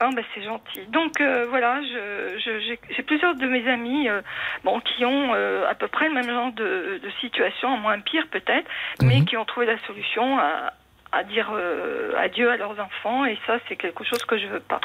Ah 0.00 0.10
bah 0.14 0.22
c'est 0.32 0.44
gentil. 0.44 0.80
Donc 0.92 1.20
euh, 1.20 1.46
voilà, 1.50 1.82
je, 1.82 2.38
je- 2.38 2.76
j'ai, 2.94 3.02
plusieurs 3.02 3.34
de 3.34 3.46
mes 3.48 3.68
amis 3.68 4.08
euh, 4.08 4.22
bon, 4.62 4.78
qui 4.78 5.04
ont 5.04 5.34
euh, 5.34 5.68
à 5.68 5.74
peu 5.74 5.88
près 5.88 6.06
le 6.08 6.14
même 6.14 6.28
genre 6.30 6.52
de, 6.52 7.00
de 7.02 7.10
situation, 7.20 7.76
moins 7.78 7.98
pire 7.98 8.24
peut-être, 8.30 8.70
mais 9.02 9.18
Mhm. 9.18 9.24
qui 9.24 9.36
ont 9.36 9.44
trouvé 9.44 9.66
la 9.66 9.76
solution 9.88 10.38
à, 10.38 10.72
à 11.12 11.24
dire 11.24 11.48
euh, 11.52 12.12
adieu 12.16 12.50
à 12.50 12.56
leurs 12.56 12.78
enfants 12.80 13.24
et 13.24 13.38
ça 13.46 13.58
c'est 13.68 13.76
quelque 13.76 14.04
chose 14.04 14.24
que 14.24 14.38
je 14.38 14.46
veux 14.46 14.60
pas. 14.60 14.80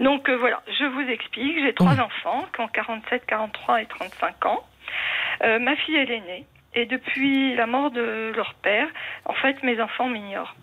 Donc 0.00 0.28
euh, 0.28 0.36
voilà, 0.36 0.62
je 0.78 0.84
vous 0.84 1.00
explique, 1.10 1.58
j'ai 1.62 1.74
trois 1.74 1.92
Oui. 1.94 2.00
enfants 2.00 2.46
qui 2.54 2.60
ont 2.60 2.68
47, 2.68 3.24
43 3.26 3.82
et 3.82 3.86
35 3.86 4.46
ans. 4.46 4.64
Euh, 5.44 5.58
ma 5.58 5.76
fille 5.76 5.96
est 5.96 6.06
l'aînée 6.06 6.46
et 6.74 6.86
depuis 6.86 7.54
la 7.54 7.66
mort 7.66 7.90
de 7.90 8.32
leur 8.34 8.54
père, 8.54 8.88
en 9.24 9.34
fait 9.34 9.62
mes 9.62 9.80
enfants 9.80 10.08
m'ignorent. 10.08 10.54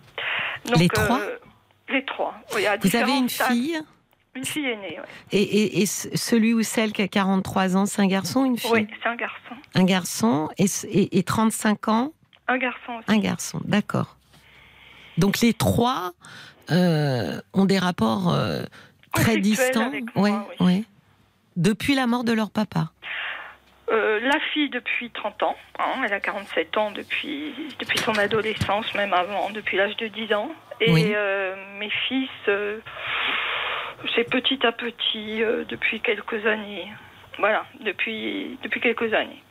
Donc, 0.66 0.78
Les 0.78 0.88
trois 0.88 1.20
Les 1.88 2.04
trois. 2.04 2.34
Oui, 2.54 2.66
à 2.66 2.76
Vous 2.76 2.96
avez 2.96 3.12
une 3.16 3.28
fille 3.28 3.78
Une 4.34 4.44
fille 4.44 4.66
aînée, 4.66 4.98
ouais. 4.98 5.06
et, 5.32 5.42
et, 5.42 5.82
et 5.82 5.86
ce- 5.86 6.14
celui 6.16 6.52
ou 6.52 6.62
celle 6.62 6.92
qui 6.92 7.00
a 7.02 7.08
43 7.08 7.76
ans, 7.76 7.86
c'est 7.86 8.02
un 8.02 8.06
garçon 8.08 8.40
ou 8.40 8.46
une 8.46 8.58
fille? 8.58 8.70
Oui, 8.72 8.86
c'est 9.02 9.08
un 9.08 9.14
garçon. 9.16 9.54
Un 9.76 9.84
garçon 9.84 10.48
et, 10.58 10.66
et 11.18 11.22
35 11.22 11.88
ans, 11.88 12.12
Un 12.48 12.58
garçon 12.58 12.92
aussi. 12.98 13.04
un 13.08 13.18
garçon. 13.18 13.60
D'accord. 13.64 14.15
Donc 15.18 15.40
les 15.40 15.52
trois 15.52 16.12
euh, 16.70 17.40
ont 17.54 17.64
des 17.64 17.78
rapports 17.78 18.32
euh, 18.32 18.62
très 19.12 19.38
distants. 19.38 19.90
moi, 20.14 20.28
ouais, 20.30 20.32
oui. 20.60 20.66
ouais. 20.66 20.84
Depuis 21.56 21.94
la 21.94 22.06
mort 22.06 22.24
de 22.24 22.32
leur 22.32 22.50
papa. 22.50 22.90
Euh, 23.90 24.18
la 24.20 24.38
fille 24.52 24.68
depuis 24.68 25.10
30 25.10 25.42
ans. 25.44 25.56
hein, 25.78 26.02
elle 26.04 26.12
a 26.12 26.20
47 26.20 26.76
ans 26.76 26.90
depuis, 26.90 27.54
depuis 27.78 27.98
son 27.98 28.18
adolescence, 28.18 28.92
même 28.94 29.12
avant, 29.14 29.50
depuis 29.50 29.76
l'âge 29.76 29.96
de 29.96 30.08
10 30.08 30.34
ans. 30.34 30.50
Et 30.80 30.92
Oui. 30.92 31.14
mes 31.78 31.90
fils, 32.08 32.28
c'est 34.14 34.28
petit 34.28 34.66
à 34.66 34.72
petit, 34.72 35.40
depuis 35.68 36.00
quelques 36.00 36.44
années. 36.46 36.92
Voilà, 37.38 37.64
depuis, 37.84 38.58
depuis 38.62 38.80
quelques 38.80 39.12
années. 39.14 39.42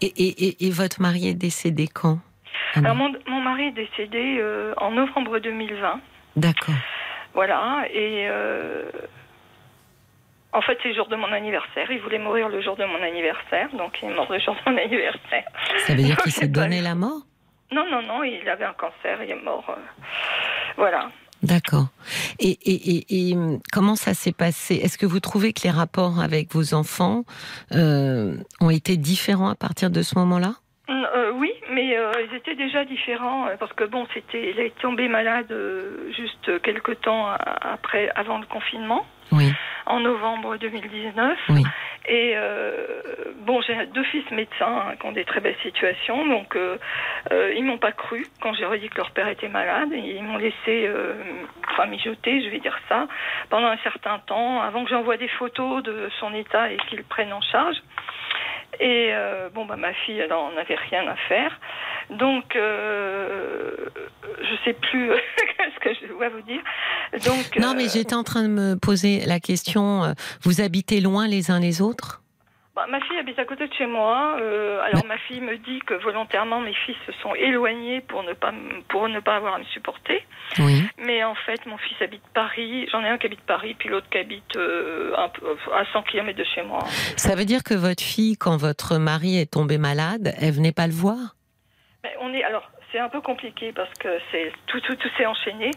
Et, 0.00 0.06
et, 0.06 0.46
et, 0.48 0.66
et 0.66 0.70
votre 0.70 1.00
mari 1.00 1.28
est 1.28 1.34
décédé 1.34 1.88
quand? 1.88 2.18
Anna 2.74 2.90
Alors, 2.90 2.96
mon, 2.96 3.12
mon 3.26 3.40
mari 3.40 3.68
est 3.68 3.72
décédé 3.72 4.38
euh, 4.40 4.74
en 4.76 4.90
novembre 4.90 5.38
2020. 5.38 6.00
D'accord. 6.36 6.74
Voilà, 7.34 7.84
et 7.92 8.26
euh, 8.28 8.90
en 10.52 10.62
fait, 10.62 10.78
c'est 10.82 10.88
le 10.88 10.94
jour 10.94 11.08
de 11.08 11.16
mon 11.16 11.30
anniversaire. 11.32 11.90
Il 11.90 12.00
voulait 12.00 12.18
mourir 12.18 12.48
le 12.48 12.60
jour 12.62 12.76
de 12.76 12.84
mon 12.84 13.02
anniversaire, 13.02 13.68
donc 13.76 13.98
il 14.02 14.10
est 14.10 14.14
mort 14.14 14.30
le 14.30 14.38
jour 14.38 14.54
de 14.54 14.70
mon 14.70 14.78
anniversaire. 14.78 15.44
Ça 15.86 15.94
veut 15.94 16.02
dire 16.02 16.16
qu'il 16.16 16.32
s'est 16.32 16.48
donné 16.48 16.80
la 16.80 16.94
mort 16.94 17.20
Non, 17.70 17.84
non, 17.90 18.02
non, 18.02 18.22
il 18.24 18.48
avait 18.48 18.64
un 18.64 18.72
cancer, 18.74 19.22
il 19.22 19.30
est 19.30 19.42
mort. 19.42 19.64
euh, 19.68 19.74
voilà. 20.76 21.08
D'accord. 21.42 21.86
Et, 22.40 22.58
et, 22.64 22.96
et, 22.96 23.30
et, 23.30 23.36
comment 23.72 23.94
ça 23.94 24.12
s'est 24.14 24.32
passé? 24.32 24.74
Est-ce 24.76 24.98
que 24.98 25.06
vous 25.06 25.20
trouvez 25.20 25.52
que 25.52 25.60
les 25.62 25.70
rapports 25.70 26.18
avec 26.20 26.52
vos 26.52 26.74
enfants 26.74 27.22
euh, 27.72 28.36
ont 28.60 28.70
été 28.70 28.96
différents 28.96 29.48
à 29.50 29.54
partir 29.54 29.90
de 29.90 30.02
ce 30.02 30.18
moment-là? 30.18 30.54
Mais 31.78 31.96
euh, 31.96 32.10
ils 32.28 32.34
étaient 32.36 32.56
déjà 32.56 32.84
différents 32.84 33.46
euh, 33.46 33.56
parce 33.58 33.72
que 33.72 33.84
bon, 33.84 34.06
c'était, 34.12 34.50
il 34.50 34.58
est 34.58 34.76
tombé 34.80 35.06
malade 35.08 35.46
euh, 35.52 36.10
juste 36.16 36.60
quelques 36.62 37.00
temps 37.02 37.28
après, 37.28 38.10
avant 38.16 38.38
le 38.38 38.46
confinement, 38.46 39.06
Oui, 39.30 39.52
en 39.86 40.00
novembre 40.00 40.56
2019. 40.56 41.38
oui. 41.50 41.62
Et 42.10 42.32
euh, 42.36 43.02
bon, 43.42 43.60
j'ai 43.60 43.84
deux 43.94 44.02
fils 44.04 44.24
médecins 44.30 44.82
hein, 44.88 44.94
qui 44.98 45.04
ont 45.06 45.12
des 45.12 45.26
très 45.26 45.40
belles 45.40 45.58
situations, 45.62 46.26
donc 46.26 46.56
euh, 46.56 46.78
euh, 47.32 47.52
ils 47.54 47.62
m'ont 47.62 47.76
pas 47.76 47.92
cru 47.92 48.26
quand 48.40 48.54
j'ai 48.54 48.64
redit 48.64 48.88
que 48.88 48.96
leur 48.96 49.10
père 49.10 49.28
était 49.28 49.48
malade. 49.48 49.92
Et 49.92 50.16
ils 50.16 50.22
m'ont 50.22 50.38
laissé, 50.38 50.90
enfin 51.70 51.84
mijoter, 51.86 52.42
je 52.42 52.48
vais 52.48 52.60
dire 52.60 52.78
ça, 52.88 53.06
pendant 53.50 53.66
un 53.68 53.76
certain 53.78 54.20
temps, 54.20 54.62
avant 54.62 54.84
que 54.84 54.90
j'envoie 54.90 55.18
des 55.18 55.28
photos 55.28 55.82
de 55.82 56.08
son 56.18 56.32
état 56.34 56.72
et 56.72 56.78
qu'ils 56.88 57.04
prennent 57.04 57.32
en 57.32 57.42
charge. 57.42 57.76
Et 58.80 59.10
euh, 59.12 59.48
bon, 59.52 59.64
bah 59.64 59.76
ma 59.76 59.92
fille, 59.92 60.18
elle 60.18 60.32
en 60.32 60.56
avait 60.56 60.76
rien 60.76 61.06
à 61.08 61.16
faire. 61.28 61.58
Donc, 62.10 62.54
euh, 62.56 63.74
je 64.40 64.64
sais 64.64 64.72
plus 64.74 65.10
ce 65.74 65.80
que 65.80 65.94
je 65.94 66.06
dois 66.12 66.28
vous 66.28 66.42
dire. 66.42 66.60
Donc, 67.24 67.58
Non, 67.58 67.70
euh, 67.70 67.74
mais 67.76 67.88
j'étais 67.88 68.14
en 68.14 68.24
train 68.24 68.42
de 68.42 68.48
me 68.48 68.74
poser 68.76 69.24
la 69.26 69.40
question, 69.40 70.04
euh, 70.04 70.12
vous 70.42 70.60
habitez 70.60 71.00
loin 71.00 71.26
les 71.26 71.50
uns 71.50 71.60
les 71.60 71.82
autres? 71.82 72.22
Bah, 72.78 72.86
ma 72.88 73.00
fille 73.00 73.18
habite 73.18 73.36
à 73.40 73.44
côté 73.44 73.66
de 73.66 73.74
chez 73.74 73.86
moi. 73.86 74.36
euh, 74.40 74.80
alors 74.82 75.04
ma 75.04 75.18
fille 75.18 75.40
me 75.40 75.56
dit 75.58 75.80
que 75.80 75.94
volontairement 75.94 76.60
mes 76.60 76.74
fils 76.86 76.94
se 77.06 77.12
sont 77.22 77.34
éloignés 77.34 78.02
pour 78.02 78.22
ne 78.22 78.34
pas 78.34 78.52
pour 78.88 79.08
ne 79.08 79.18
pas 79.18 79.34
avoir 79.34 79.54
à 79.54 79.58
me 79.58 79.64
supporter. 79.64 80.24
Oui. 80.60 80.84
Mais 80.96 81.24
en 81.24 81.34
fait, 81.34 81.66
mon 81.66 81.76
fils 81.78 82.00
habite 82.00 82.22
Paris. 82.34 82.86
J'en 82.92 83.02
ai 83.02 83.08
un 83.08 83.18
qui 83.18 83.26
habite 83.26 83.40
Paris, 83.40 83.74
puis 83.76 83.88
l'autre 83.88 84.06
qui 84.10 84.18
habite 84.18 84.56
euh, 84.56 85.12
peu- 85.34 85.56
à 85.74 85.84
100 85.92 86.02
km 86.04 86.38
de 86.38 86.44
chez 86.44 86.62
moi. 86.62 86.78
Ça 87.16 87.34
veut 87.34 87.44
dire 87.44 87.64
que 87.64 87.74
votre 87.74 88.02
fille, 88.02 88.36
quand 88.36 88.56
votre 88.56 88.96
mari 88.98 89.40
est 89.40 89.50
tombé 89.52 89.76
malade, 89.76 90.32
elle 90.40 90.52
venait 90.52 90.70
pas 90.70 90.86
le 90.86 90.92
voir? 90.92 91.34
Mais 92.04 92.14
on 92.20 92.32
est 92.32 92.44
alors. 92.44 92.70
C'est 92.98 93.04
un 93.04 93.08
peu 93.08 93.20
compliqué 93.20 93.70
parce 93.70 93.94
que 94.00 94.08
c'est 94.32 94.50
tout, 94.66 94.80
tout, 94.80 94.96
tout 94.96 95.08
s'est 95.16 95.24
enchaîné. 95.24 95.70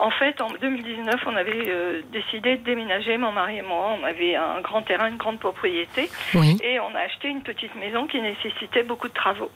En 0.00 0.10
fait, 0.10 0.40
en 0.40 0.48
2019, 0.60 1.20
on 1.24 1.36
avait 1.36 1.70
euh, 1.70 2.02
décidé 2.10 2.56
de 2.56 2.64
déménager, 2.64 3.16
mon 3.16 3.30
mari 3.30 3.58
et 3.58 3.62
moi. 3.62 3.96
On 3.96 4.02
avait 4.02 4.34
un 4.34 4.60
grand 4.60 4.82
terrain, 4.82 5.06
une 5.06 5.16
grande 5.16 5.38
propriété, 5.38 6.10
Oui, 6.34 6.58
et 6.64 6.80
on 6.80 6.92
a 6.96 6.98
acheté 6.98 7.28
une 7.28 7.42
petite 7.42 7.76
maison 7.76 8.08
qui 8.08 8.20
nécessitait 8.20 8.82
beaucoup 8.82 9.06
de 9.06 9.12
travaux. 9.12 9.52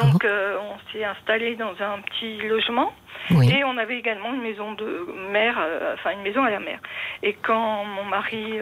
Donc, 0.00 0.24
euh, 0.24 0.56
on 0.58 0.78
s'est 0.90 1.04
installé 1.04 1.54
dans 1.56 1.74
un 1.82 2.00
petit 2.00 2.38
logement 2.48 2.94
Oui. 3.32 3.52
et 3.52 3.62
on 3.64 3.76
avait 3.76 3.98
également 3.98 4.32
une 4.32 4.40
maison 4.40 4.72
de 4.72 5.06
mer, 5.32 5.58
euh, 5.60 5.92
enfin 5.92 6.12
une 6.12 6.22
maison 6.22 6.44
à 6.44 6.50
la 6.50 6.60
mer. 6.60 6.78
Et 7.22 7.34
quand 7.34 7.84
mon 7.84 8.04
mari 8.04 8.58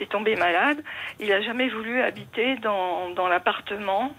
est 0.00 0.10
tombé 0.10 0.34
malade, 0.34 0.82
il 1.20 1.32
a 1.32 1.40
jamais 1.40 1.68
voulu 1.68 2.02
habiter 2.02 2.56
dans, 2.56 3.10
dans 3.10 3.28
l'appartement. 3.28 4.12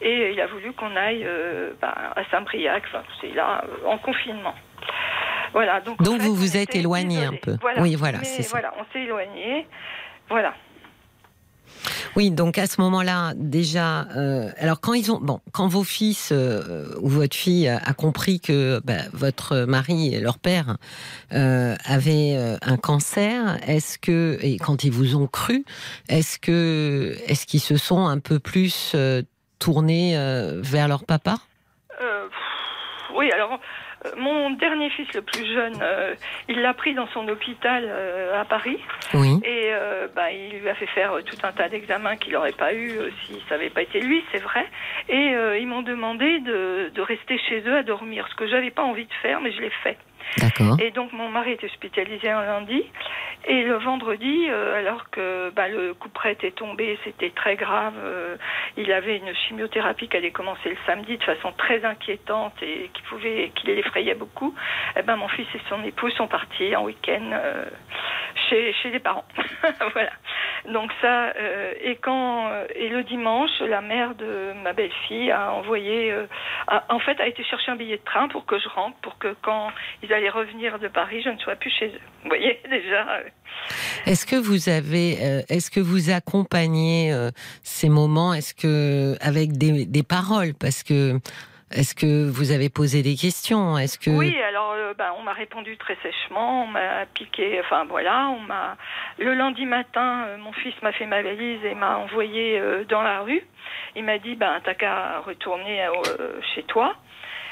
Et 0.00 0.32
il 0.32 0.40
a 0.40 0.46
voulu 0.46 0.72
qu'on 0.72 0.94
aille 0.96 1.24
euh, 1.24 1.72
bah, 1.80 1.94
à 2.14 2.22
Saint-Briac, 2.30 2.84
enfin, 2.88 3.02
c'est 3.20 3.32
là, 3.34 3.64
euh, 3.64 3.88
en 3.88 3.98
confinement. 3.98 4.54
Voilà, 5.52 5.80
donc, 5.80 6.00
en 6.00 6.04
Donc 6.04 6.20
fait, 6.20 6.26
vous 6.26 6.34
vous 6.34 6.56
êtes 6.56 6.74
éloigné 6.74 7.24
un 7.24 7.34
peu. 7.34 7.56
Voilà. 7.60 7.82
Oui, 7.82 7.94
voilà, 7.94 8.22
c'est 8.22 8.42
ça. 8.42 8.50
Voilà, 8.50 8.74
on 8.78 8.92
s'est 8.92 9.02
éloigné. 9.02 9.66
Voilà. 10.28 10.54
Oui, 12.16 12.30
donc 12.30 12.58
à 12.58 12.66
ce 12.66 12.80
moment-là, 12.80 13.32
déjà, 13.36 14.02
euh, 14.16 14.50
alors 14.58 14.80
quand 14.80 14.94
ils 14.94 15.12
ont, 15.12 15.18
bon, 15.20 15.40
quand 15.52 15.68
vos 15.68 15.84
fils 15.84 16.30
euh, 16.32 16.88
ou 17.00 17.08
votre 17.08 17.36
fille 17.36 17.68
a, 17.68 17.92
compris 17.92 18.40
que 18.40 18.80
bah, 18.84 19.02
votre 19.12 19.64
mari 19.66 20.14
et 20.14 20.20
leur 20.20 20.38
père 20.38 20.78
euh, 21.32 21.76
avaient 21.84 22.36
un 22.62 22.76
cancer, 22.76 23.58
est-ce 23.66 23.98
que 23.98 24.38
et 24.42 24.56
quand 24.58 24.84
ils 24.84 24.92
vous 24.92 25.16
ont 25.16 25.26
cru, 25.26 25.64
est-ce 26.08 26.38
que 26.38 27.16
est-ce 27.26 27.46
qu'ils 27.46 27.60
se 27.60 27.76
sont 27.76 28.06
un 28.06 28.18
peu 28.18 28.38
plus 28.38 28.96
tournés 29.58 30.16
euh, 30.16 30.60
vers 30.62 30.88
leur 30.88 31.04
papa? 31.04 31.36
Euh, 32.00 32.28
oui, 33.14 33.30
alors 33.32 33.58
euh, 34.06 34.10
mon 34.16 34.50
dernier 34.50 34.90
fils, 34.90 35.12
le 35.14 35.22
plus 35.22 35.44
jeune, 35.52 35.74
euh, 35.82 36.14
il 36.48 36.60
l'a 36.62 36.72
pris 36.74 36.94
dans 36.94 37.08
son 37.08 37.26
hôpital 37.28 37.84
euh, 37.88 38.40
à 38.40 38.44
Paris 38.44 38.78
Oui. 39.14 39.40
et 39.44 39.70
euh, 39.72 40.06
bah, 40.14 40.30
il 40.30 40.60
lui 40.60 40.68
a 40.68 40.74
fait 40.74 40.86
faire 40.86 41.12
tout 41.26 41.36
un 41.42 41.52
tas 41.52 41.68
d'examens 41.68 42.16
qu'il 42.16 42.34
n'aurait 42.34 42.52
pas 42.52 42.72
eu 42.74 42.92
si 43.26 43.42
ça 43.48 43.56
n'avait 43.56 43.70
pas 43.70 43.82
été 43.82 44.00
lui, 44.00 44.22
c'est 44.32 44.38
vrai. 44.42 44.64
Et 45.08 45.32
ils 45.60 45.66
m'ont 45.66 45.82
demandé 45.82 46.38
de, 46.40 46.90
de 46.94 47.00
rester 47.02 47.38
chez 47.48 47.60
eux 47.66 47.76
à 47.76 47.82
dormir, 47.82 48.26
ce 48.30 48.36
que 48.36 48.46
j'avais 48.46 48.70
pas 48.70 48.82
envie 48.82 49.06
de 49.06 49.14
faire, 49.22 49.40
mais 49.40 49.50
je 49.52 49.60
l'ai 49.60 49.72
fait. 49.82 49.98
Et 50.80 50.90
donc 50.90 51.12
mon 51.12 51.28
mari 51.28 51.52
était 51.52 51.66
hospitalisé 51.66 52.30
un 52.30 52.44
lundi 52.44 52.84
et 53.46 53.62
le 53.62 53.76
vendredi, 53.76 54.46
euh, 54.48 54.78
alors 54.78 55.08
que 55.10 55.50
bah, 55.50 55.68
le 55.68 55.94
coup 55.94 56.08
près 56.08 56.32
était 56.32 56.50
tombé, 56.50 56.98
c'était 57.04 57.30
très 57.30 57.56
grave. 57.56 57.94
euh, 57.98 58.36
il 58.76 58.92
avait 58.92 59.16
une 59.16 59.34
chimiothérapie 59.34 60.08
qui 60.08 60.16
allait 60.16 60.32
commencer 60.32 60.68
le 60.68 60.76
samedi 60.86 61.16
de 61.16 61.24
façon 61.24 61.52
très 61.52 61.84
inquiétante 61.84 62.52
et 62.62 62.90
qui 62.92 63.02
pouvait, 63.02 63.50
qui 63.54 63.68
l'effrayait 63.68 64.14
beaucoup. 64.14 64.54
Eh 64.96 65.02
ben 65.02 65.16
mon 65.16 65.28
fils 65.28 65.46
et 65.54 65.60
son 65.68 65.82
épouse 65.84 66.12
sont 66.14 66.26
partis 66.26 66.74
en 66.76 66.84
week-end 66.84 67.30
euh, 67.32 67.64
chez 68.50 68.90
les 68.90 68.98
parents. 68.98 69.24
voilà. 69.92 70.10
Donc 70.66 70.90
ça 71.00 71.32
et 71.80 71.96
quand 71.96 72.50
et 72.74 72.88
le 72.88 73.02
dimanche, 73.04 73.50
la 73.60 73.80
mère 73.80 74.14
de 74.14 74.52
ma 74.62 74.72
belle-fille 74.72 75.30
a 75.30 75.52
envoyé, 75.52 76.14
en 76.88 76.98
fait, 76.98 77.20
a 77.20 77.26
été 77.26 77.44
chercher 77.44 77.70
un 77.70 77.76
billet 77.76 77.96
de 77.96 78.04
train 78.04 78.28
pour 78.28 78.44
que 78.44 78.58
je 78.58 78.68
rentre, 78.68 78.96
pour 78.98 79.18
que 79.18 79.34
quand 79.42 79.70
allaient 80.12 80.30
revenir 80.30 80.78
de 80.78 80.88
Paris, 80.88 81.22
je 81.24 81.30
ne 81.30 81.38
sois 81.38 81.56
plus 81.56 81.70
chez 81.70 81.86
eux. 81.88 82.00
Vous 82.22 82.28
voyez 82.28 82.60
déjà. 82.70 83.08
euh, 83.18 83.22
Est-ce 84.06 84.26
que 84.26 84.36
vous 84.36 84.68
avez, 84.68 85.18
euh, 85.22 85.42
est-ce 85.48 85.70
que 85.70 85.80
vous 85.80 86.10
accompagnez 86.10 87.12
euh, 87.12 87.30
ces 87.62 87.88
moments, 87.88 88.32
est-ce 88.34 88.54
que 88.54 89.16
avec 89.20 89.52
des, 89.52 89.84
des 89.86 90.02
paroles, 90.02 90.54
parce 90.58 90.82
que 90.82 91.18
est-ce 91.70 91.94
que 91.94 92.26
vous 92.26 92.50
avez 92.50 92.70
posé 92.70 93.02
des 93.02 93.14
questions, 93.14 93.76
est-ce 93.76 93.98
que 93.98 94.08
Oui, 94.10 94.34
alors 94.40 94.72
euh, 94.72 94.94
ben, 94.96 95.12
on 95.18 95.22
m'a 95.22 95.34
répondu 95.34 95.76
très 95.76 95.98
sèchement, 96.02 96.64
on 96.64 96.66
m'a 96.66 97.04
piqué, 97.12 97.60
enfin 97.60 97.84
voilà, 97.84 98.28
on 98.30 98.40
m'a. 98.40 98.78
Le 99.18 99.34
lundi 99.34 99.66
matin, 99.66 100.24
euh, 100.28 100.38
mon 100.38 100.52
fils 100.52 100.72
m'a 100.82 100.92
fait 100.92 101.04
ma 101.04 101.20
valise 101.20 101.62
et 101.64 101.74
m'a 101.74 101.98
envoyé 101.98 102.58
euh, 102.58 102.84
dans 102.84 103.02
la 103.02 103.20
rue. 103.20 103.42
Il 103.96 104.04
m'a 104.04 104.18
dit, 104.18 104.34
ben 104.34 104.60
t'as 104.64 104.72
qu'à 104.74 105.20
retourner 105.20 105.86
chez 106.54 106.62
toi. 106.62 106.96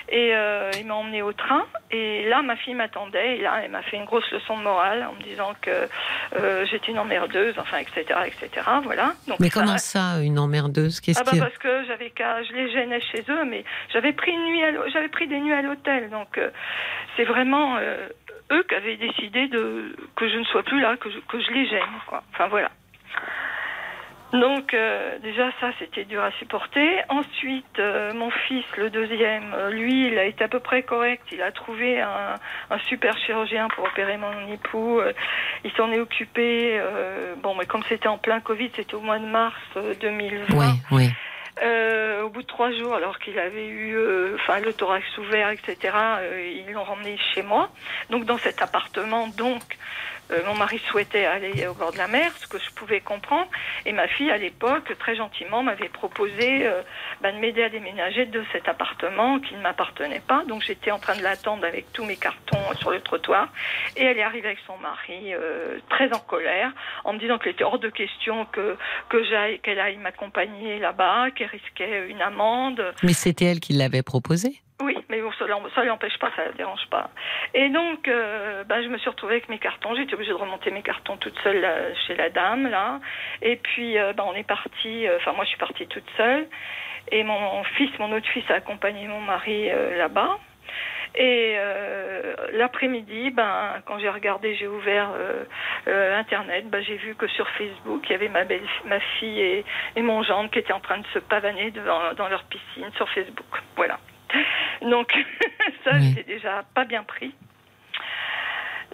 Et 0.08 0.30
euh, 0.34 0.70
il 0.78 0.86
m'a 0.86 0.94
emmené 0.94 1.22
au 1.22 1.32
train. 1.32 1.64
Et 1.90 2.28
là, 2.28 2.42
ma 2.42 2.56
fille 2.56 2.74
m'attendait. 2.74 3.38
Et 3.38 3.42
là, 3.42 3.60
elle 3.64 3.70
m'a 3.70 3.82
fait 3.82 3.96
une 3.96 4.04
grosse 4.04 4.30
leçon 4.30 4.56
de 4.58 4.62
morale 4.62 5.04
en 5.10 5.14
me 5.14 5.22
disant 5.22 5.52
que 5.60 5.88
euh, 6.36 6.64
j'étais 6.70 6.92
une 6.92 6.98
emmerdeuse, 6.98 7.54
enfin, 7.58 7.78
etc., 7.78 8.04
etc. 8.26 8.48
Voilà. 8.84 9.14
Donc, 9.26 9.40
Mais 9.40 9.50
ça- 9.50 9.60
comment 9.60 9.78
ça, 9.78 10.20
une 10.22 10.38
emmerdeuse? 10.38 11.00
Qu'est-ce 11.00 11.20
ah 11.20 11.24
bah 11.24 11.36
parce 11.38 11.58
que 11.58 11.84
j'avais 11.86 12.10
qu'à, 12.10 12.42
je 12.44 12.52
les 12.52 12.70
gênais 12.70 13.00
chez 13.00 13.24
eux, 13.28 13.44
mais 13.44 13.64
j'avais 13.92 14.12
pris 14.12 14.32
une 14.32 14.44
nuit, 14.44 14.62
j'avais 14.92 15.08
pris 15.08 15.26
des 15.26 15.40
nuits 15.40 15.52
à 15.54 15.62
l'hôtel, 15.62 16.10
donc 16.10 16.38
euh, 16.38 16.50
c'est 17.16 17.24
vraiment 17.24 17.76
eux 18.52 18.62
qui 18.68 18.74
avaient 18.74 18.96
décidé 18.96 19.48
de 19.48 19.96
que 20.14 20.28
je 20.28 20.36
ne 20.38 20.44
sois 20.44 20.62
plus 20.62 20.80
là, 20.80 20.96
que 20.96 21.10
je, 21.10 21.18
que 21.18 21.40
je 21.40 21.50
les 21.50 21.66
gêne, 21.68 21.82
quoi. 22.06 22.22
Enfin 22.32 22.46
voilà. 22.48 22.70
Donc 24.40 24.74
euh, 24.74 25.18
déjà 25.20 25.50
ça 25.60 25.70
c'était 25.78 26.04
dur 26.04 26.22
à 26.22 26.30
supporter. 26.32 27.02
Ensuite 27.08 27.78
euh, 27.78 28.12
mon 28.12 28.30
fils 28.30 28.64
le 28.76 28.90
deuxième, 28.90 29.54
euh, 29.54 29.70
lui 29.70 30.08
il 30.08 30.18
a 30.18 30.24
été 30.24 30.44
à 30.44 30.48
peu 30.48 30.60
près 30.60 30.82
correct. 30.82 31.22
Il 31.32 31.42
a 31.42 31.52
trouvé 31.52 32.00
un, 32.00 32.34
un 32.70 32.78
super 32.80 33.16
chirurgien 33.18 33.68
pour 33.68 33.84
opérer 33.84 34.16
mon 34.16 34.52
époux. 34.52 35.00
Il 35.64 35.72
s'en 35.72 35.90
est 35.92 36.00
occupé. 36.00 36.80
bon 37.42 37.54
mais 37.54 37.66
comme 37.66 37.82
c'était 37.88 38.08
en 38.08 38.18
plein 38.18 38.40
Covid, 38.40 38.70
c'était 38.74 38.94
au 38.94 39.00
mois 39.00 39.18
de 39.18 39.26
mars 39.26 39.56
euh, 39.76 39.94
2020. 40.00 40.56
Oui, 40.58 40.66
oui. 40.90 41.10
Au 42.22 42.28
bout 42.28 42.42
de 42.42 42.46
trois 42.46 42.72
jours, 42.72 42.94
alors 42.94 43.18
qu'il 43.18 43.38
avait 43.38 43.68
eu 43.68 43.96
enfin, 44.34 44.58
le 44.60 44.72
thorax 44.72 45.06
ouvert, 45.16 45.50
etc., 45.50 45.96
ils 46.66 46.70
l'ont 46.72 46.82
remmené 46.82 47.16
chez 47.32 47.42
moi. 47.42 47.70
Donc 48.10 48.24
dans 48.24 48.36
cet 48.36 48.60
appartement, 48.60 49.28
donc, 49.28 49.62
euh, 50.30 50.40
mon 50.46 50.54
mari 50.54 50.80
souhaitait 50.90 51.24
aller 51.24 51.66
au 51.66 51.74
bord 51.74 51.92
de 51.92 51.98
la 51.98 52.08
mer, 52.08 52.32
ce 52.38 52.46
que 52.46 52.58
je 52.58 52.70
pouvais 52.70 53.00
comprendre. 53.00 53.48
Et 53.84 53.92
ma 53.92 54.08
fille, 54.08 54.30
à 54.30 54.36
l'époque, 54.36 54.96
très 54.98 55.16
gentiment, 55.16 55.62
m'avait 55.62 55.88
proposé 55.88 56.66
euh, 56.66 56.82
bah, 57.20 57.32
de 57.32 57.38
m'aider 57.38 57.62
à 57.62 57.68
déménager 57.68 58.26
de 58.26 58.42
cet 58.52 58.68
appartement 58.68 59.38
qui 59.40 59.54
ne 59.54 59.60
m'appartenait 59.60 60.22
pas. 60.26 60.44
Donc 60.48 60.62
j'étais 60.62 60.90
en 60.90 60.98
train 60.98 61.16
de 61.16 61.22
l'attendre 61.22 61.64
avec 61.64 61.92
tous 61.92 62.04
mes 62.04 62.16
cartons 62.16 62.58
sur 62.78 62.90
le 62.90 63.00
trottoir. 63.00 63.48
Et 63.96 64.04
elle 64.04 64.18
est 64.18 64.22
arrivée 64.22 64.48
avec 64.48 64.60
son 64.66 64.76
mari, 64.78 65.34
euh, 65.34 65.78
très 65.88 66.12
en 66.12 66.18
colère, 66.18 66.72
en 67.04 67.12
me 67.12 67.18
disant 67.18 67.38
qu'il 67.38 67.52
était 67.52 67.64
hors 67.64 67.78
de 67.78 67.88
question 67.88 68.46
que, 68.46 68.76
que 69.08 69.24
j'aille, 69.24 69.60
qu'elle 69.60 69.78
aille 69.78 69.96
m'accompagner 69.96 70.78
là-bas, 70.78 71.30
qu'elle 71.30 71.48
risquait 71.48 72.08
une 72.08 72.22
amende. 72.22 72.94
Mais 73.02 73.12
c'était 73.12 73.46
elle 73.46 73.60
qui 73.60 73.72
l'avait 73.72 74.02
proposé? 74.02 74.62
Oui, 74.82 74.96
mais 75.08 75.22
bon, 75.22 75.32
ça 75.32 75.46
l'empêche 75.84 76.18
pas, 76.18 76.30
ça 76.36 76.48
ne 76.48 76.52
dérange 76.52 76.86
pas. 76.90 77.10
Et 77.54 77.70
donc, 77.70 78.08
euh, 78.08 78.62
bah, 78.64 78.82
je 78.82 78.88
me 78.88 78.98
suis 78.98 79.08
retrouvée 79.08 79.34
avec 79.36 79.48
mes 79.48 79.58
cartons. 79.58 79.94
J'étais 79.94 80.14
obligée 80.14 80.32
de 80.32 80.36
remonter 80.36 80.70
mes 80.70 80.82
cartons 80.82 81.16
toute 81.16 81.38
seule 81.40 81.60
là, 81.60 81.94
chez 82.06 82.14
la 82.14 82.28
dame, 82.28 82.68
là. 82.68 83.00
Et 83.40 83.56
puis, 83.56 83.98
euh, 83.98 84.12
bah, 84.12 84.24
on 84.26 84.34
est 84.34 84.46
parti. 84.46 85.06
Enfin, 85.16 85.32
moi, 85.32 85.44
je 85.44 85.50
suis 85.50 85.58
partie 85.58 85.86
toute 85.86 86.08
seule. 86.18 86.46
Et 87.10 87.22
mon 87.22 87.64
fils, 87.76 87.90
mon 87.98 88.12
autre 88.12 88.28
fils, 88.28 88.44
a 88.50 88.54
accompagné 88.54 89.06
mon 89.08 89.20
mari 89.20 89.70
euh, 89.70 89.96
là-bas. 89.96 90.38
Et 91.14 91.54
euh, 91.56 92.34
l'après-midi, 92.52 93.30
ben, 93.30 93.80
quand 93.86 93.98
j'ai 93.98 94.10
regardé, 94.10 94.54
j'ai 94.56 94.66
ouvert 94.66 95.10
euh, 95.14 95.44
euh, 95.88 96.18
Internet, 96.18 96.68
ben, 96.68 96.82
j'ai 96.82 96.96
vu 96.96 97.14
que 97.14 97.26
sur 97.28 97.48
Facebook, 97.50 98.02
il 98.04 98.12
y 98.12 98.14
avait 98.14 98.28
ma, 98.28 98.44
belle, 98.44 98.60
ma 98.84 99.00
fille 99.00 99.40
et, 99.40 99.64
et 99.94 100.02
mon 100.02 100.22
gendre 100.22 100.50
qui 100.50 100.58
étaient 100.58 100.74
en 100.74 100.80
train 100.80 100.98
de 100.98 101.06
se 101.14 101.18
pavaner 101.20 101.70
devant, 101.70 102.12
dans 102.14 102.28
leur 102.28 102.44
piscine 102.44 102.90
sur 102.96 103.08
Facebook. 103.10 103.46
Voilà. 103.76 103.98
Donc, 104.82 105.12
ça, 105.84 105.92
Oui. 105.94 106.12
c'est 106.16 106.26
déjà 106.26 106.64
pas 106.74 106.84
bien 106.84 107.02
pris. 107.04 107.34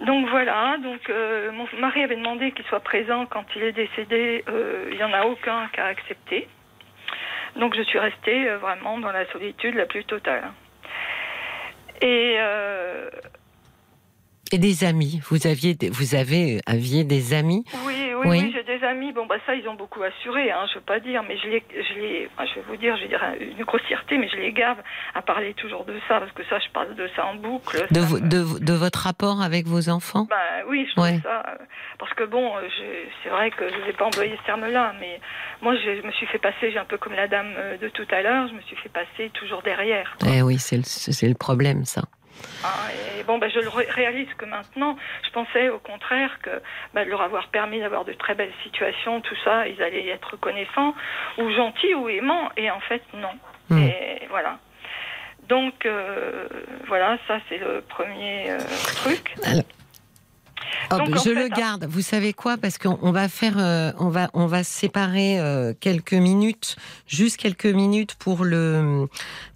Donc 0.05 0.27
voilà, 0.29 0.77
donc 0.79 1.07
euh, 1.09 1.51
mon 1.51 1.67
mari 1.79 2.03
avait 2.03 2.15
demandé 2.15 2.51
qu'il 2.51 2.65
soit 2.65 2.79
présent 2.81 3.25
quand 3.27 3.45
il 3.55 3.63
est 3.63 3.71
décédé. 3.73 4.43
Euh, 4.49 4.87
il 4.91 4.97
n'y 4.97 5.03
en 5.03 5.13
a 5.13 5.23
aucun 5.25 5.67
qui 5.71 5.79
a 5.79 5.85
accepté. 5.85 6.47
Donc 7.57 7.75
je 7.75 7.83
suis 7.83 7.99
restée 7.99 8.49
euh, 8.49 8.57
vraiment 8.57 8.97
dans 8.97 9.11
la 9.11 9.25
solitude 9.27 9.75
la 9.75 9.85
plus 9.85 10.03
totale. 10.03 10.51
Et 12.01 12.35
euh, 12.39 13.09
Et 14.53 14.59
des 14.59 14.83
amis. 14.83 15.19
Vous 15.31 15.47
aviez, 15.47 15.73
des- 15.73 15.89
vous 15.89 16.13
avez, 16.13 16.59
aviez 16.67 17.03
des 17.03 17.33
amis. 17.33 17.63
oui, 17.87 17.95
oui, 18.13 18.27
Oui. 18.29 18.39
oui, 18.43 18.53
j'ai 18.53 18.61
des 18.63 18.85
amis. 18.85 19.11
Bon, 19.11 19.25
bah 19.25 19.37
ça, 19.47 19.55
ils 19.55 19.67
ont 19.67 19.73
beaucoup 19.73 20.03
assuré. 20.03 20.51
Hein, 20.51 20.67
je 20.69 20.75
veux 20.75 20.85
pas 20.85 20.99
dire, 20.99 21.23
mais 21.27 21.37
je 21.39 21.47
les, 21.47 21.63
je 21.71 21.99
les, 21.99 22.29
je 22.37 22.55
vais 22.59 22.65
vous 22.69 22.75
dire, 22.77 22.95
je 22.97 23.43
une 23.57 23.63
grossièreté, 23.65 24.19
mais 24.19 24.29
je 24.29 24.35
les 24.37 24.53
gave 24.53 24.77
à 25.15 25.23
parler 25.23 25.55
toujours 25.55 25.85
de 25.85 25.95
ça 26.07 26.19
parce 26.19 26.31
que 26.33 26.43
ça, 26.45 26.59
je 26.59 26.69
parle 26.71 26.93
de 26.93 27.09
ça 27.15 27.25
en 27.25 27.33
boucle. 27.35 27.87
De, 27.89 27.99
ça 27.99 28.05
vo- 28.05 28.19
me- 28.19 28.29
de, 28.29 28.59
de 28.63 28.73
votre 28.73 28.99
rapport 28.99 29.41
avec 29.41 29.65
vos 29.65 29.89
enfants? 29.89 30.27
Bah 30.29 30.35
oui, 30.69 30.87
je 30.95 31.01
Ouais. 31.01 31.19
ça. 31.23 31.43
euh, 31.49 31.65
Parce 31.97 32.13
que 32.13 32.23
bon, 32.23 32.55
euh, 32.55 32.61
c'est 33.23 33.29
vrai 33.29 33.49
que 33.49 33.67
je 33.67 33.75
ne 33.75 33.85
vais 33.85 33.93
pas 33.93 34.05
employer 34.05 34.37
ce 34.39 34.45
terme-là, 34.45 34.93
mais 34.99 35.19
moi, 35.63 35.75
je, 35.75 35.99
je 35.99 36.05
me 36.05 36.11
suis 36.11 36.27
fait 36.27 36.37
passer, 36.37 36.71
j'ai 36.71 36.77
un 36.77 36.85
peu 36.85 36.99
comme 36.99 37.13
la 37.13 37.27
dame 37.27 37.53
euh, 37.57 37.77
de 37.79 37.89
tout 37.89 38.07
à 38.11 38.21
l'heure, 38.21 38.47
je 38.49 38.53
me 38.53 38.61
suis 38.61 38.75
fait 38.75 38.89
passer 38.89 39.31
toujours 39.33 39.63
derrière. 39.63 40.15
Eh 40.27 40.43
oui, 40.43 40.59
c'est 40.59 40.77
le, 40.77 40.83
c'est 40.85 41.27
le 41.27 41.33
problème, 41.33 41.85
ça. 41.85 42.03
Hein, 42.63 42.69
et 43.19 43.23
bon, 43.23 43.37
bah, 43.39 43.49
je 43.49 43.59
le 43.59 43.67
ré- 43.69 43.87
réalise 43.89 44.33
que 44.37 44.45
maintenant, 44.45 44.95
je 45.25 45.29
pensais 45.31 45.69
au 45.69 45.79
contraire 45.79 46.39
que 46.41 46.61
bah, 46.93 47.03
leur 47.03 47.21
avoir 47.21 47.47
permis 47.49 47.79
d'avoir 47.79 48.05
de 48.05 48.13
très 48.13 48.35
belles 48.35 48.53
situations, 48.63 49.19
tout 49.21 49.35
ça, 49.43 49.67
ils 49.67 49.81
allaient 49.83 50.07
être 50.07 50.31
reconnaissants, 50.31 50.95
ou 51.37 51.51
gentils, 51.51 51.93
ou 51.93 52.07
aimants, 52.09 52.49
et 52.55 52.71
en 52.71 52.79
fait, 52.81 53.01
non. 53.13 53.33
Hmm. 53.69 53.79
Et 53.79 54.27
voilà. 54.29 54.59
Donc, 55.49 55.85
euh, 55.85 56.47
voilà, 56.87 57.17
ça, 57.27 57.39
c'est 57.49 57.57
le 57.57 57.81
premier 57.81 58.49
euh, 58.51 58.59
truc. 58.95 59.35
Hop, 60.93 60.99
Donc, 61.05 61.15
en 61.15 61.23
je 61.23 61.29
fait, 61.29 61.35
le 61.35 61.47
garde. 61.49 61.85
Vous 61.89 62.01
savez 62.01 62.33
quoi? 62.33 62.57
Parce 62.57 62.77
qu'on 62.77 62.97
on 63.01 63.11
va 63.11 63.27
faire, 63.27 63.55
euh, 63.57 63.91
on 63.99 64.09
va, 64.09 64.29
on 64.33 64.45
va 64.45 64.63
séparer 64.63 65.39
euh, 65.39 65.73
quelques 65.79 66.13
minutes, 66.13 66.75
juste 67.07 67.37
quelques 67.37 67.65
minutes 67.65 68.15
pour 68.15 68.43
le, 68.43 69.07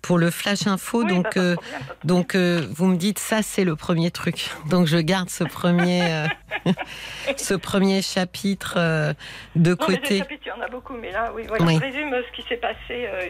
pour 0.02 0.18
le 0.18 0.32
flash 0.32 0.68
info. 0.68 1.04
Oui, 1.04 1.08
donc, 1.14 1.38
euh, 1.38 1.56
problème, 1.56 1.82
donc, 2.04 2.36
euh, 2.36 2.68
vous 2.72 2.86
me 2.88 2.98
dites 2.98 3.20
ça, 3.20 3.42
c'est 3.42 3.64
le 3.64 3.76
premier 3.76 4.12
truc. 4.12 4.50
Donc, 4.70 4.88
je 4.88 4.98
garde 4.98 5.30
ce 5.30 5.44
premier, 5.44 6.02
euh, 6.12 6.28
ce 7.38 7.54
premier 7.54 8.02
chapitre 8.02 8.76
euh, 8.78 9.14
de 9.56 9.72
Non, 9.72 9.78
mais 9.88 9.96
des 9.96 10.02
côté. 10.02 10.18
chapitres, 10.20 10.44
il 10.46 10.50
y 10.50 10.52
en 10.52 10.62
a 10.62 10.68
beaucoup, 10.70 10.94
mais 10.94 11.12
là, 11.12 11.32
oui, 11.36 11.44
voilà. 11.48 11.64
Oui. 11.66 11.76
Je 11.76 11.80
résume 11.82 12.14
euh, 12.14 12.22
ce 12.32 12.36
qui 12.42 12.48
s'est 12.50 12.58
passé, 12.58 12.78
euh, 12.92 13.30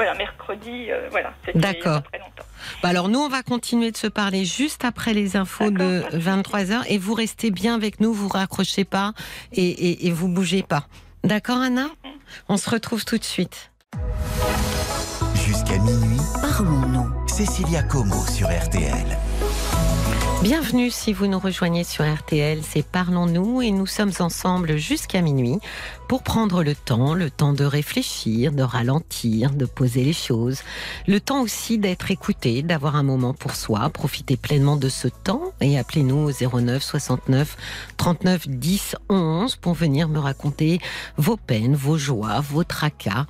voilà, 0.00 0.14
mercredi, 0.14 0.90
euh, 0.90 1.08
voilà. 1.10 1.34
Y 1.46 1.58
a 1.58 1.60
D'accord. 1.60 2.02
pas 2.02 2.08
très 2.08 2.18
longtemps. 2.20 2.44
Bah 2.82 2.88
alors, 2.88 3.10
nous, 3.10 3.18
on 3.18 3.28
va 3.28 3.42
continuer 3.42 3.90
de 3.90 3.98
se 3.98 4.06
parler 4.06 4.46
juste 4.46 4.82
après 4.86 5.12
les 5.12 5.36
infos 5.36 5.70
de 5.70 5.76
D'accord, 5.76 6.10
pas 6.10 6.16
de 6.16 6.22
23 6.22 6.60
h 6.60 6.82
et 6.88 6.96
vous 6.96 7.12
restez 7.12 7.50
bien 7.50 7.74
avec 7.74 8.00
nous, 8.00 8.14
vous 8.14 8.28
raccrochez 8.28 8.84
pas 8.84 9.12
et, 9.52 9.62
et, 9.62 10.06
et 10.06 10.10
vous 10.10 10.28
bougez 10.28 10.62
pas. 10.62 10.86
D'accord, 11.22 11.58
Anna? 11.58 11.88
On 12.48 12.56
se 12.56 12.70
retrouve 12.70 13.04
tout 13.04 13.18
de 13.18 13.24
suite. 13.24 13.72
Jusqu'à 15.34 15.76
minuit, 15.76 16.20
parlons-nous. 16.40 17.28
Cécilia 17.28 17.82
Como 17.82 18.24
sur 18.26 18.48
RTL. 18.48 19.18
Bienvenue 20.42 20.88
si 20.88 21.12
vous 21.12 21.26
nous 21.26 21.38
rejoignez 21.38 21.84
sur 21.84 22.02
RTL, 22.02 22.62
c'est 22.62 22.82
Parlons-nous 22.82 23.60
et 23.60 23.72
nous 23.72 23.84
sommes 23.84 24.12
ensemble 24.20 24.78
jusqu'à 24.78 25.20
minuit 25.20 25.58
pour 26.08 26.22
prendre 26.22 26.62
le 26.62 26.74
temps, 26.74 27.12
le 27.12 27.30
temps 27.30 27.52
de 27.52 27.64
réfléchir, 27.64 28.52
de 28.52 28.62
ralentir, 28.62 29.50
de 29.50 29.66
poser 29.66 30.02
les 30.02 30.14
choses, 30.14 30.62
le 31.06 31.20
temps 31.20 31.42
aussi 31.42 31.76
d'être 31.76 32.10
écouté, 32.10 32.62
d'avoir 32.62 32.96
un 32.96 33.02
moment 33.02 33.34
pour 33.34 33.54
soi, 33.54 33.90
profiter 33.90 34.38
pleinement 34.38 34.76
de 34.76 34.88
ce 34.88 35.08
temps 35.08 35.52
et 35.60 35.78
appelez-nous 35.78 36.30
au 36.30 36.60
09 36.60 36.82
69 36.82 37.92
39 37.98 38.48
10 38.48 38.96
11 39.10 39.56
pour 39.56 39.74
venir 39.74 40.08
me 40.08 40.18
raconter 40.18 40.78
vos 41.18 41.36
peines, 41.36 41.74
vos 41.74 41.98
joies, 41.98 42.40
vos 42.40 42.64
tracas. 42.64 43.26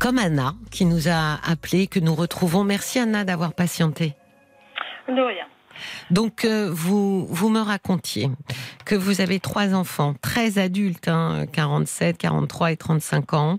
Comme 0.00 0.18
Anna 0.18 0.56
qui 0.72 0.86
nous 0.86 1.08
a 1.08 1.38
appelé, 1.48 1.86
que 1.86 2.00
nous 2.00 2.16
retrouvons. 2.16 2.64
Merci 2.64 2.98
Anna 2.98 3.22
d'avoir 3.22 3.52
patienté. 3.52 4.16
De 5.06 5.12
rien. 5.12 5.46
Donc, 6.10 6.44
euh, 6.44 6.70
vous, 6.72 7.26
vous 7.26 7.48
me 7.48 7.60
racontiez 7.60 8.30
que 8.84 8.94
vous 8.94 9.20
avez 9.20 9.40
trois 9.40 9.74
enfants, 9.74 10.14
très 10.20 10.58
adultes, 10.58 11.08
hein, 11.08 11.46
47, 11.52 12.18
43 12.18 12.72
et 12.72 12.76
35 12.76 13.34
ans, 13.34 13.58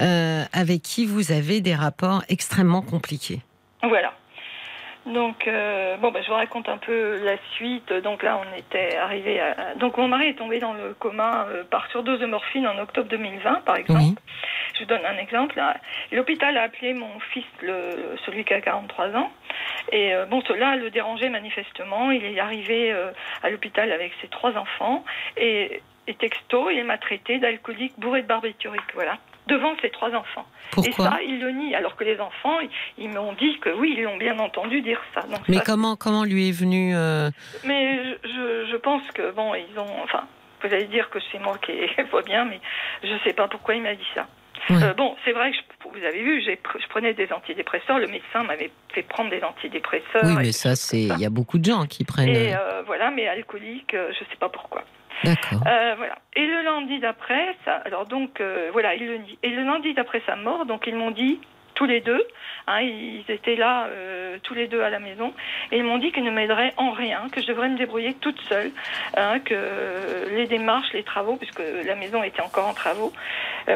euh, 0.00 0.44
avec 0.52 0.82
qui 0.82 1.06
vous 1.06 1.32
avez 1.32 1.60
des 1.60 1.74
rapports 1.74 2.22
extrêmement 2.28 2.82
compliqués. 2.82 3.40
Voilà. 3.82 4.12
Donc, 5.06 5.48
euh, 5.48 5.96
bon, 5.96 6.12
bah, 6.12 6.20
je 6.22 6.28
vous 6.28 6.34
raconte 6.34 6.68
un 6.68 6.78
peu 6.78 7.18
la 7.24 7.36
suite. 7.54 7.92
Donc 7.92 8.22
là, 8.22 8.40
on 8.40 8.56
était 8.56 8.96
arrivé 8.96 9.40
à... 9.40 9.74
Donc, 9.74 9.96
mon 9.96 10.06
mari 10.06 10.28
est 10.28 10.38
tombé 10.38 10.60
dans 10.60 10.74
le 10.74 10.94
coma 10.94 11.46
euh, 11.48 11.64
par 11.64 11.88
surdose 11.90 12.20
de 12.20 12.26
morphine 12.26 12.66
en 12.66 12.78
octobre 12.78 13.08
2020, 13.08 13.64
par 13.64 13.76
exemple. 13.76 14.00
Oui. 14.00 14.14
Je 14.74 14.80
vous 14.80 14.86
donne 14.86 15.04
un 15.04 15.18
exemple. 15.18 15.60
L'hôpital 16.12 16.56
a 16.56 16.62
appelé 16.62 16.94
mon 16.94 17.18
fils, 17.32 17.44
le, 17.62 18.16
celui 18.24 18.44
qui 18.44 18.54
a 18.54 18.60
43 18.60 19.16
ans. 19.16 19.30
Et 19.90 20.14
euh, 20.14 20.24
bon, 20.26 20.40
cela 20.42 20.76
le 20.76 20.90
dérangeait 20.90 21.28
manifestement. 21.28 22.10
Il 22.10 22.24
est 22.24 22.38
arrivé 22.38 22.92
euh, 22.92 23.10
à 23.42 23.50
l'hôpital 23.50 23.90
avec 23.90 24.12
ses 24.20 24.28
trois 24.28 24.56
enfants. 24.56 25.04
Et, 25.36 25.82
et 26.06 26.14
texto, 26.14 26.70
il 26.70 26.84
m'a 26.84 26.98
traité 26.98 27.38
d'alcoolique 27.38 27.98
bourré 27.98 28.22
de 28.22 28.28
barbiturique. 28.28 28.94
Voilà. 28.94 29.18
Devant 29.48 29.74
ses 29.82 29.90
trois 29.90 30.10
enfants. 30.10 30.46
Et 30.46 30.74
Pourquoi 30.74 31.04
ça, 31.06 31.18
il 31.26 31.40
le 31.40 31.50
nie. 31.50 31.74
Alors 31.74 31.96
que 31.96 32.04
les 32.04 32.20
enfants, 32.20 32.58
ils, 32.96 33.10
m'ont 33.10 33.32
dit 33.32 33.58
que 33.58 33.70
oui, 33.70 33.94
ils 33.96 34.04
l'ont 34.04 34.16
bien 34.16 34.38
entendu 34.38 34.80
dire 34.82 35.00
ça. 35.14 35.22
Donc 35.22 35.40
Mais 35.48 35.56
ça, 35.56 35.64
comment, 35.66 35.96
comment 35.96 36.24
lui 36.24 36.48
est 36.48 36.52
venu 36.58 36.94
euh, 36.94 37.30
mais 37.64 38.16
je, 38.24 38.76
pense 38.76 39.02
que 39.12 39.32
bon, 39.32 39.52
ils 39.54 39.78
ont. 39.78 40.02
Enfin, 40.04 40.24
vous 40.62 40.72
allez 40.72 40.86
dire 40.86 41.10
que 41.10 41.18
c'est 41.30 41.38
moi 41.38 41.58
qui 41.58 41.72
vois 42.10 42.22
bien, 42.22 42.44
mais 42.44 42.60
je 43.02 43.14
sais 43.24 43.32
pas 43.32 43.48
pourquoi 43.48 43.74
il 43.74 43.82
m'a 43.82 43.94
dit 43.94 44.06
ça. 44.14 44.26
Euh, 44.70 44.94
bon, 44.94 45.16
c'est 45.24 45.32
vrai 45.32 45.50
que 45.50 45.56
je- 45.56 45.88
vous 45.98 46.04
avez 46.04 46.22
vu, 46.22 46.40
je 46.42 46.88
prenais 46.88 47.14
des 47.14 47.32
antidépresseurs. 47.32 47.98
Le 47.98 48.06
médecin 48.06 48.44
m'avait 48.44 48.70
fait 48.94 49.02
prendre 49.02 49.28
des 49.30 49.42
antidépresseurs. 49.42 50.22
Oui, 50.24 50.32
et 50.32 50.36
mais 50.36 50.52
ça, 50.52 50.76
c'est 50.76 51.02
il 51.02 51.18
y 51.18 51.26
a 51.26 51.30
beaucoup 51.30 51.58
de 51.58 51.64
gens 51.64 51.84
qui 51.86 52.04
prennent. 52.04 52.28
Et 52.28 52.54
euh, 52.54 52.58
euh, 52.58 52.82
voilà, 52.86 53.10
mais 53.10 53.26
alcoolique, 53.26 53.92
je 53.94 54.18
sais 54.18 54.36
pas 54.38 54.48
pourquoi. 54.48 54.84
Euh, 55.24 55.94
voilà. 55.96 56.18
Et 56.34 56.46
le 56.46 56.62
lundi 56.62 56.98
d'après, 56.98 57.56
alors 57.84 58.06
donc 58.06 58.40
euh, 58.40 58.70
voilà. 58.72 58.94
Et 58.94 58.98
le 58.98 59.62
lundi 59.62 59.94
d'après 59.94 60.22
sa 60.26 60.36
mort, 60.36 60.66
donc 60.66 60.86
ils 60.86 60.96
m'ont 60.96 61.10
dit 61.10 61.40
tous 61.74 61.86
les 61.86 62.00
deux, 62.00 62.22
hein, 62.66 62.80
ils 62.80 63.24
étaient 63.28 63.56
là 63.56 63.86
euh, 63.86 64.36
tous 64.42 64.54
les 64.54 64.66
deux 64.66 64.82
à 64.82 64.90
la 64.90 64.98
maison, 64.98 65.32
et 65.70 65.78
ils 65.78 65.84
m'ont 65.84 65.98
dit 65.98 66.12
qu'ils 66.12 66.24
ne 66.24 66.30
m'aideraient 66.30 66.74
en 66.76 66.90
rien, 66.90 67.28
que 67.32 67.40
je 67.40 67.46
devrais 67.46 67.68
me 67.68 67.78
débrouiller 67.78 68.14
toute 68.14 68.40
seule, 68.42 68.70
hein, 69.16 69.38
que 69.40 70.28
les 70.30 70.46
démarches, 70.46 70.92
les 70.92 71.02
travaux, 71.02 71.36
puisque 71.36 71.62
la 71.86 71.94
maison 71.94 72.22
était 72.22 72.42
encore 72.42 72.68
en 72.68 72.74
travaux, 72.74 73.12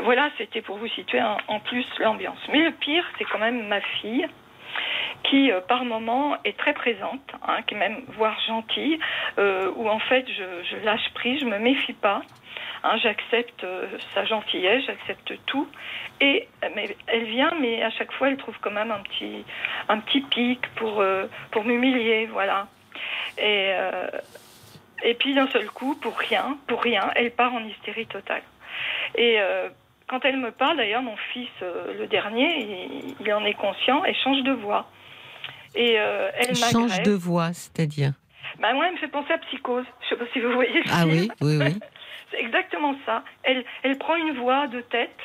voilà, 0.03 0.29
c'était 0.37 0.61
pour 0.61 0.77
vous 0.77 0.89
situer 0.89 1.23
en 1.23 1.61
plus 1.61 1.87
l'ambiance. 1.99 2.39
Mais 2.53 2.61
le 2.61 2.73
pire, 2.73 3.05
c'est 3.17 3.25
quand 3.25 3.39
même 3.39 3.67
ma 3.67 3.81
fille 3.81 4.27
qui 5.25 5.51
euh, 5.51 5.61
par 5.61 5.85
moment 5.85 6.37
est 6.45 6.57
très 6.57 6.73
présente, 6.73 7.23
hein, 7.47 7.63
qui 7.67 7.75
est 7.75 7.79
même 7.79 8.03
voire 8.17 8.39
gentille, 8.47 8.99
euh, 9.39 9.71
où 9.77 9.89
en 9.89 9.99
fait 9.99 10.27
je, 10.29 10.85
lâche 10.85 11.09
prise, 11.15 11.41
je 11.41 11.47
me 11.47 11.59
méfie 11.59 11.93
pas, 11.93 12.23
hein, 12.85 12.97
j'accepte 13.03 13.65
euh, 13.65 13.87
sa 14.15 14.25
gentillesse, 14.25 14.85
j'accepte 14.87 15.35
tout, 15.47 15.69
et 16.21 16.49
mais 16.75 16.97
elle 17.07 17.25
vient, 17.25 17.53
mais 17.61 17.83
à 17.83 17.91
chaque 17.91 18.13
fois 18.13 18.29
elle 18.29 18.37
trouve 18.37 18.57
quand 18.61 18.71
même 18.71 18.91
un 18.91 19.01
petit 19.01 19.45
un 19.89 19.99
petit 20.01 20.21
pic 20.21 20.61
pour 20.77 21.05
pour 21.51 21.65
m'humilier, 21.65 22.27
voilà. 22.27 22.69
Et 23.39 23.73
et 25.03 25.15
puis 25.15 25.35
d'un 25.35 25.47
seul 25.49 25.67
coup, 25.67 25.95
pour 25.97 26.17
rien, 26.19 26.57
pour 26.67 26.83
rien, 26.83 27.11
elle 27.17 27.31
part 27.31 27.53
en 27.53 27.61
hystérie 27.61 28.07
totale. 28.07 28.43
Quand 30.09 30.25
elle 30.25 30.37
me 30.39 30.51
parle, 30.51 30.77
d'ailleurs, 30.77 31.03
mon 31.03 31.17
fils, 31.33 31.49
euh, 31.63 31.95
le 31.99 32.07
dernier, 32.07 32.59
il, 32.61 33.15
il 33.21 33.33
en 33.33 33.45
est 33.45 33.55
conscient, 33.55 34.05
elle 34.05 34.15
change 34.17 34.43
de 34.43 34.53
voix. 34.53 34.89
Et 35.75 35.97
euh, 35.99 36.31
elle 36.39 36.55
Change 36.57 37.03
de 37.03 37.13
voix, 37.13 37.53
c'est-à-dire? 37.53 38.13
Bah, 38.61 38.73
moi, 38.73 38.87
elle 38.87 38.95
me 38.95 38.99
fait 38.99 39.09
penser 39.09 39.33
à 39.33 39.39
Psychose. 39.39 39.85
Je 40.03 40.09
sais 40.09 40.17
pas 40.17 40.25
si 40.33 40.41
vous 40.41 40.53
voyez 40.53 40.73
le 40.83 40.91
Ah 40.91 41.03
film. 41.03 41.11
oui, 41.11 41.31
oui, 41.43 41.59
oui. 41.59 41.79
C'est 42.31 42.41
exactement 42.41 42.97
ça. 43.05 43.23
Elle, 43.45 43.65
elle 43.83 43.99
prend 43.99 44.17
une 44.17 44.33
voix 44.39 44.67
de 44.67 44.81
tête. 44.81 45.17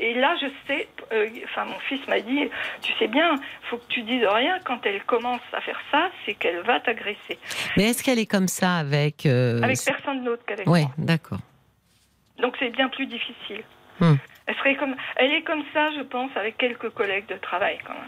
Et 0.00 0.14
là, 0.14 0.34
je 0.40 0.46
sais, 0.66 0.88
euh, 1.12 1.28
enfin, 1.44 1.64
mon 1.66 1.78
fils 1.80 2.00
m'a 2.08 2.18
dit, 2.20 2.48
tu 2.82 2.92
sais 2.98 3.06
bien, 3.08 3.36
faut 3.70 3.76
que 3.76 3.86
tu 3.88 4.02
dises 4.02 4.24
rien. 4.26 4.58
Quand 4.64 4.84
elle 4.84 5.02
commence 5.04 5.40
à 5.52 5.60
faire 5.60 5.80
ça, 5.90 6.10
c'est 6.26 6.34
qu'elle 6.34 6.60
va 6.62 6.80
t'agresser. 6.80 7.38
Mais 7.76 7.84
est-ce 7.90 8.02
qu'elle 8.02 8.18
est 8.18 8.26
comme 8.26 8.48
ça 8.48 8.76
avec. 8.78 9.24
euh, 9.26 9.62
Avec 9.62 9.78
personne 9.86 10.24
d'autre 10.24 10.42
qu'avec 10.46 10.66
Ouais, 10.66 10.82
moi. 10.82 10.90
d'accord. 10.98 11.38
Donc 12.38 12.56
c'est 12.58 12.70
bien 12.70 12.88
plus 12.88 13.06
difficile. 13.06 13.62
Hmm. 14.00 14.14
Elle, 14.46 14.54
serait 14.56 14.76
comme, 14.76 14.94
elle 15.16 15.32
est 15.32 15.42
comme 15.42 15.62
ça, 15.72 15.90
je 15.96 16.02
pense, 16.02 16.30
avec 16.36 16.56
quelques 16.58 16.90
collègues 16.90 17.26
de 17.28 17.36
travail 17.36 17.78
quand 17.86 17.94
même. 17.94 18.02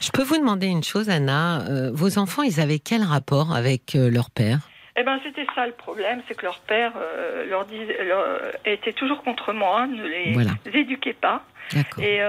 Je 0.00 0.10
peux 0.10 0.22
vous 0.22 0.36
demander 0.36 0.66
une 0.66 0.84
chose, 0.84 1.08
Anna. 1.08 1.62
Euh, 1.62 1.90
vos 1.92 2.18
enfants, 2.18 2.42
ils 2.42 2.60
avaient 2.60 2.78
quel 2.78 3.02
rapport 3.02 3.54
avec 3.54 3.96
euh, 3.96 4.10
leur 4.10 4.30
père? 4.30 4.58
Eh 4.96 5.02
ben, 5.02 5.18
c'était 5.24 5.46
ça 5.54 5.66
le 5.66 5.72
problème, 5.72 6.22
c'est 6.28 6.36
que 6.36 6.44
leur 6.44 6.60
père 6.60 6.92
euh, 6.96 7.46
leur 7.46 7.64
disait, 7.64 8.04
leur- 8.04 8.38
était 8.64 8.92
toujours 8.92 9.22
contre 9.24 9.52
moi, 9.52 9.86
ne 9.86 10.06
les 10.06 10.32
Voilà. 10.34 10.50
éduquait 10.72 11.14
pas. 11.14 11.42
Et, 11.98 12.20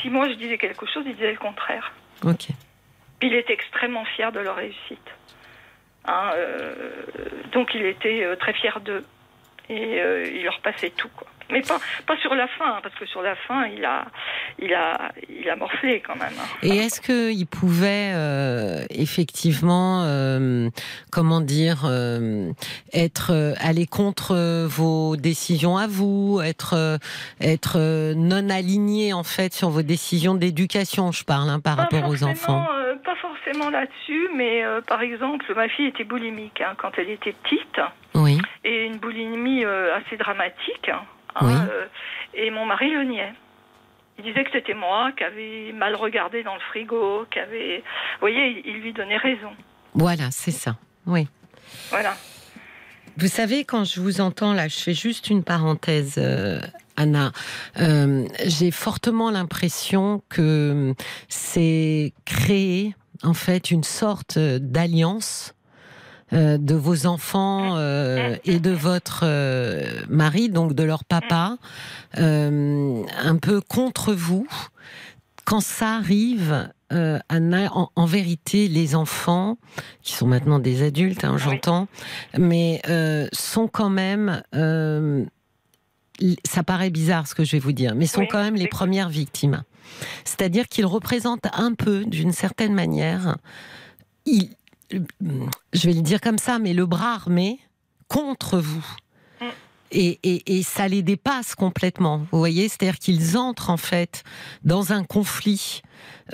si 0.00 0.10
moi 0.10 0.28
je 0.28 0.34
disais 0.34 0.58
quelque 0.58 0.86
chose, 0.86 1.02
il 1.06 1.14
disait 1.14 1.32
le 1.32 1.38
contraire. 1.38 1.90
Ok. 2.24 2.48
Il 3.22 3.34
était 3.34 3.54
extrêmement 3.54 4.04
fier 4.04 4.30
de 4.30 4.40
leur 4.40 4.56
réussite. 4.56 5.08
Hein, 6.04 6.32
donc 7.52 7.74
il 7.74 7.84
était 7.86 8.36
très 8.36 8.52
fier 8.52 8.78
d'eux. 8.80 9.04
Et 9.72 10.00
euh, 10.02 10.26
il 10.34 10.44
leur 10.44 10.60
passait 10.60 10.90
tout, 10.90 11.08
quoi. 11.16 11.26
Mais 11.50 11.60
pas, 11.60 11.78
pas 12.06 12.16
sur 12.18 12.34
la 12.34 12.46
fin, 12.46 12.76
hein, 12.76 12.80
parce 12.82 12.94
que 12.94 13.04
sur 13.04 13.20
la 13.20 13.34
fin, 13.36 13.66
il 13.66 13.84
a, 13.84 14.06
il 14.58 14.72
a, 14.72 15.12
il 15.28 15.48
a 15.50 15.56
morflé 15.56 16.00
quand 16.00 16.14
même. 16.16 16.32
hein. 16.38 16.48
Et 16.62 16.76
est-ce 16.78 17.00
qu'il 17.00 17.46
pouvait 17.46 18.12
euh, 18.14 18.84
effectivement, 18.88 20.02
euh, 20.06 20.70
comment 21.10 21.40
dire, 21.42 21.84
être 22.94 23.54
aller 23.60 23.86
contre 23.86 24.64
vos 24.66 25.16
décisions 25.16 25.76
à 25.76 25.86
vous, 25.86 26.40
être 26.42 26.98
être 27.40 27.78
non 28.14 28.48
aligné 28.48 29.12
en 29.12 29.24
fait 29.24 29.52
sur 29.52 29.68
vos 29.68 29.82
décisions 29.82 30.34
d'éducation, 30.34 31.12
je 31.12 31.24
parle 31.24 31.50
hein, 31.50 31.60
par 31.60 31.76
Pas 31.76 31.82
rapport 31.82 32.08
aux 32.08 32.24
enfants? 32.24 32.66
pas 33.04 33.16
forcément 33.16 33.68
là-dessus, 33.68 34.28
mais 34.36 34.62
par 34.86 35.02
exemple, 35.02 35.44
ma 35.56 35.68
fille 35.68 35.86
était 35.86 36.04
boulimique 36.04 36.62
quand 36.78 36.92
elle 36.98 37.10
était 37.10 37.32
petite, 37.42 37.80
Oui. 38.14 38.38
Et 38.64 38.86
une 38.86 38.98
boulimie 38.98 39.64
euh, 39.64 39.96
assez 39.96 40.16
dramatique. 40.16 40.88
hein, 40.88 41.02
Oui. 41.40 41.52
euh, 41.52 41.86
et 42.34 42.50
mon 42.50 42.66
mari 42.66 42.90
le 42.90 43.04
niait. 43.04 43.32
Il 44.18 44.24
disait 44.24 44.44
que 44.44 44.50
c'était 44.52 44.74
moi 44.74 45.10
qui 45.16 45.24
avais 45.24 45.72
mal 45.72 45.94
regardé 45.94 46.42
dans 46.42 46.54
le 46.54 46.60
frigo, 46.60 47.26
qui 47.30 47.38
avait... 47.38 47.78
Vous 47.78 48.20
voyez, 48.20 48.62
il, 48.66 48.74
lui 48.80 48.92
donnait 48.92 49.16
raison. 49.16 49.50
Voilà, 49.94 50.30
c'est 50.30 50.50
ça. 50.50 50.76
Oui. 51.06 51.26
Voilà. 51.90 52.14
Vous 53.16 53.26
savez, 53.26 53.64
quand 53.64 53.84
je 53.84 54.00
vous 54.00 54.20
entends 54.20 54.52
là, 54.52 54.68
je 54.68 54.78
fais 54.78 54.94
juste 54.94 55.28
une 55.30 55.42
parenthèse, 55.42 56.16
euh, 56.18 56.60
Anna. 56.96 57.32
Euh, 57.80 58.26
J'ai 58.46 58.70
fortement 58.70 59.30
l'impression 59.30 60.22
que 60.28 60.94
c'est 61.28 62.12
créer 62.24 62.94
en 63.22 63.34
fait 63.34 63.70
une 63.70 63.84
sorte 63.84 64.38
d'alliance 64.38 65.54
de 66.32 66.74
vos 66.74 67.06
enfants 67.06 67.76
euh, 67.76 68.36
et 68.44 68.58
de 68.58 68.70
votre 68.70 69.20
euh, 69.24 69.84
mari, 70.08 70.48
donc 70.48 70.74
de 70.74 70.82
leur 70.82 71.04
papa, 71.04 71.58
euh, 72.18 73.02
un 73.22 73.36
peu 73.36 73.60
contre 73.60 74.14
vous. 74.14 74.46
Quand 75.44 75.60
ça 75.60 75.96
arrive, 75.96 76.68
euh, 76.92 77.18
Anna, 77.28 77.70
en, 77.76 77.90
en 77.96 78.06
vérité, 78.06 78.68
les 78.68 78.94
enfants, 78.94 79.58
qui 80.02 80.12
sont 80.14 80.26
maintenant 80.26 80.58
des 80.60 80.82
adultes, 80.84 81.24
hein, 81.24 81.36
j'entends, 81.36 81.88
mais 82.38 82.80
euh, 82.88 83.26
sont 83.32 83.66
quand 83.68 83.90
même. 83.90 84.42
euh, 84.54 85.24
ça 86.46 86.62
paraît 86.62 86.90
bizarre 86.90 87.26
ce 87.26 87.34
que 87.34 87.42
je 87.44 87.52
vais 87.52 87.58
vous 87.58 87.72
dire, 87.72 87.94
mais 87.96 88.06
sont 88.06 88.20
Oui, 88.20 88.28
quand 88.30 88.40
même 88.42 88.54
les 88.54 88.68
premières 88.68 89.08
victimes. 89.08 89.64
C'est-à-dire 90.24 90.68
qu'ils 90.68 90.86
représentent 90.86 91.46
un 91.52 91.74
peu, 91.74 92.04
d'une 92.04 92.32
certaine 92.32 92.72
manière, 92.74 93.36
il- 94.24 94.50
je 94.92 95.86
vais 95.86 95.94
le 95.94 96.02
dire 96.02 96.20
comme 96.20 96.38
ça, 96.38 96.58
mais 96.58 96.72
le 96.72 96.86
bras 96.86 97.14
armé 97.14 97.60
contre 98.08 98.58
vous. 98.58 98.84
Et, 99.92 100.18
et, 100.22 100.58
et, 100.58 100.62
ça 100.62 100.88
les 100.88 101.02
dépasse 101.02 101.54
complètement. 101.54 102.26
Vous 102.32 102.38
voyez, 102.38 102.68
c'est-à-dire 102.68 102.98
qu'ils 102.98 103.36
entrent 103.36 103.68
en 103.68 103.76
fait 103.76 104.24
dans 104.64 104.92
un 104.92 105.04
conflit 105.04 105.82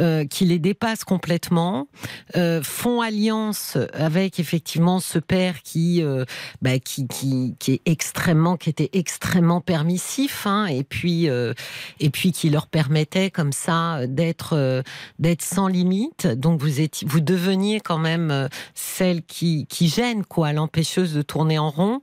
euh, 0.00 0.26
qui 0.26 0.44
les 0.44 0.60
dépasse 0.60 1.02
complètement, 1.02 1.88
euh, 2.36 2.62
font 2.62 3.00
alliance 3.00 3.76
avec 3.94 4.38
effectivement 4.38 5.00
ce 5.00 5.18
père 5.18 5.62
qui, 5.62 6.02
euh, 6.04 6.24
bah, 6.62 6.78
qui, 6.78 7.08
qui, 7.08 7.56
qui, 7.58 7.72
est 7.72 7.80
extrêmement, 7.84 8.56
qui 8.56 8.70
était 8.70 8.90
extrêmement 8.92 9.60
permissif, 9.60 10.46
hein, 10.46 10.66
et 10.66 10.84
puis 10.84 11.26
et 11.26 12.10
puis 12.10 12.32
qui 12.32 12.50
leur 12.50 12.68
permettait 12.68 13.30
comme 13.30 13.52
ça 13.52 14.06
d'être 14.06 14.84
d'être 15.18 15.42
sans 15.42 15.66
limite. 15.66 16.26
Donc 16.26 16.60
vous 16.60 16.80
étiez, 16.80 17.08
vous 17.08 17.20
deveniez 17.20 17.80
quand 17.80 17.98
même 17.98 18.48
celle 18.74 19.22
qui 19.22 19.66
qui 19.66 19.88
gêne 19.88 20.24
quoi, 20.24 20.52
l'empêcheuse 20.52 21.14
de 21.14 21.22
tourner 21.22 21.58
en 21.58 21.70
rond. 21.70 22.02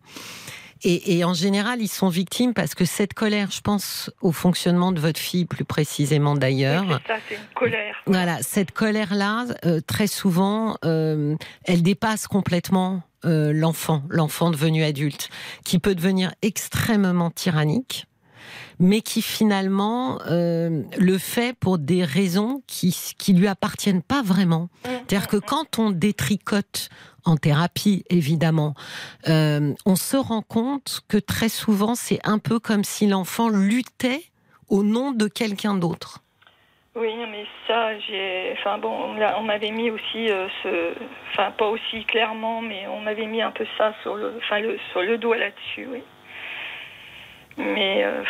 Et, 0.83 1.23
en 1.23 1.33
général, 1.33 1.81
ils 1.81 1.87
sont 1.87 2.09
victimes 2.09 2.53
parce 2.53 2.75
que 2.75 2.85
cette 2.85 3.13
colère, 3.13 3.49
je 3.49 3.61
pense 3.61 4.11
au 4.21 4.31
fonctionnement 4.31 4.91
de 4.91 4.99
votre 4.99 5.19
fille 5.19 5.45
plus 5.45 5.65
précisément 5.65 6.35
d'ailleurs. 6.35 6.85
c'est 7.07 7.13
ça, 7.13 7.19
c'est 7.27 7.35
une 7.35 7.53
colère. 7.55 7.95
Voilà, 8.05 8.43
cette 8.43 8.71
colère-là, 8.71 9.45
euh, 9.65 9.79
très 9.85 10.07
souvent, 10.07 10.77
euh, 10.83 11.35
elle 11.63 11.81
dépasse 11.81 12.27
complètement 12.27 13.01
euh, 13.23 13.51
l'enfant, 13.53 14.03
l'enfant 14.09 14.51
devenu 14.51 14.83
adulte, 14.83 15.29
qui 15.63 15.79
peut 15.79 15.95
devenir 15.95 16.33
extrêmement 16.41 17.31
tyrannique 17.31 18.05
mais 18.77 18.99
qui 18.99 19.21
finalement 19.21 20.19
le 20.27 21.17
fait 21.17 21.55
pour 21.57 21.77
des 21.77 22.03
raisons 22.03 22.61
qui 22.67 22.93
qui 23.17 23.31
lui 23.31 23.47
appartiennent 23.47 24.01
pas 24.01 24.21
vraiment. 24.21 24.69
Mmh, 24.83 24.89
C'est-à-dire 25.07 25.27
que 25.27 25.37
quand 25.37 25.77
on 25.77 25.91
détricote 25.91 26.89
en 27.25 27.37
thérapie 27.37 28.03
évidemment, 28.09 28.73
euh, 29.27 29.73
on 29.85 29.95
se 29.95 30.17
rend 30.17 30.41
compte 30.41 31.01
que 31.07 31.17
très 31.17 31.49
souvent 31.49 31.95
c'est 31.95 32.19
un 32.23 32.39
peu 32.39 32.59
comme 32.59 32.83
si 32.83 33.07
l'enfant 33.07 33.49
luttait 33.49 34.23
au 34.69 34.83
nom 34.83 35.11
de 35.11 35.27
quelqu'un 35.27 35.75
d'autre. 35.75 36.21
Oui, 36.95 37.13
mais 37.29 37.45
ça, 37.67 37.99
j'ai. 37.99 38.53
Enfin 38.57 38.77
bon, 38.77 38.89
on, 38.89 39.43
m'avait 39.43 39.71
mis 39.71 39.91
aussi 39.91 40.29
euh. 40.29 40.47
Enfin, 41.31 41.51
pas 41.51 41.67
aussi 41.67 42.05
clairement, 42.05 42.61
mais 42.61 42.87
on 42.87 43.01
m'avait 43.01 43.25
mis 43.25 43.41
un 43.41 43.51
peu 43.51 43.65
ça 43.77 43.93
sur 44.01 44.15
le, 44.15 44.33
enfin, 44.37 44.59
le, 44.61 44.79
sur 44.91 45.01
le 45.01 45.17
doigt 45.17 45.37
là-dessus, 45.37 45.89
oui. 45.91 46.01
Mais 47.57 48.05
euh, 48.05 48.23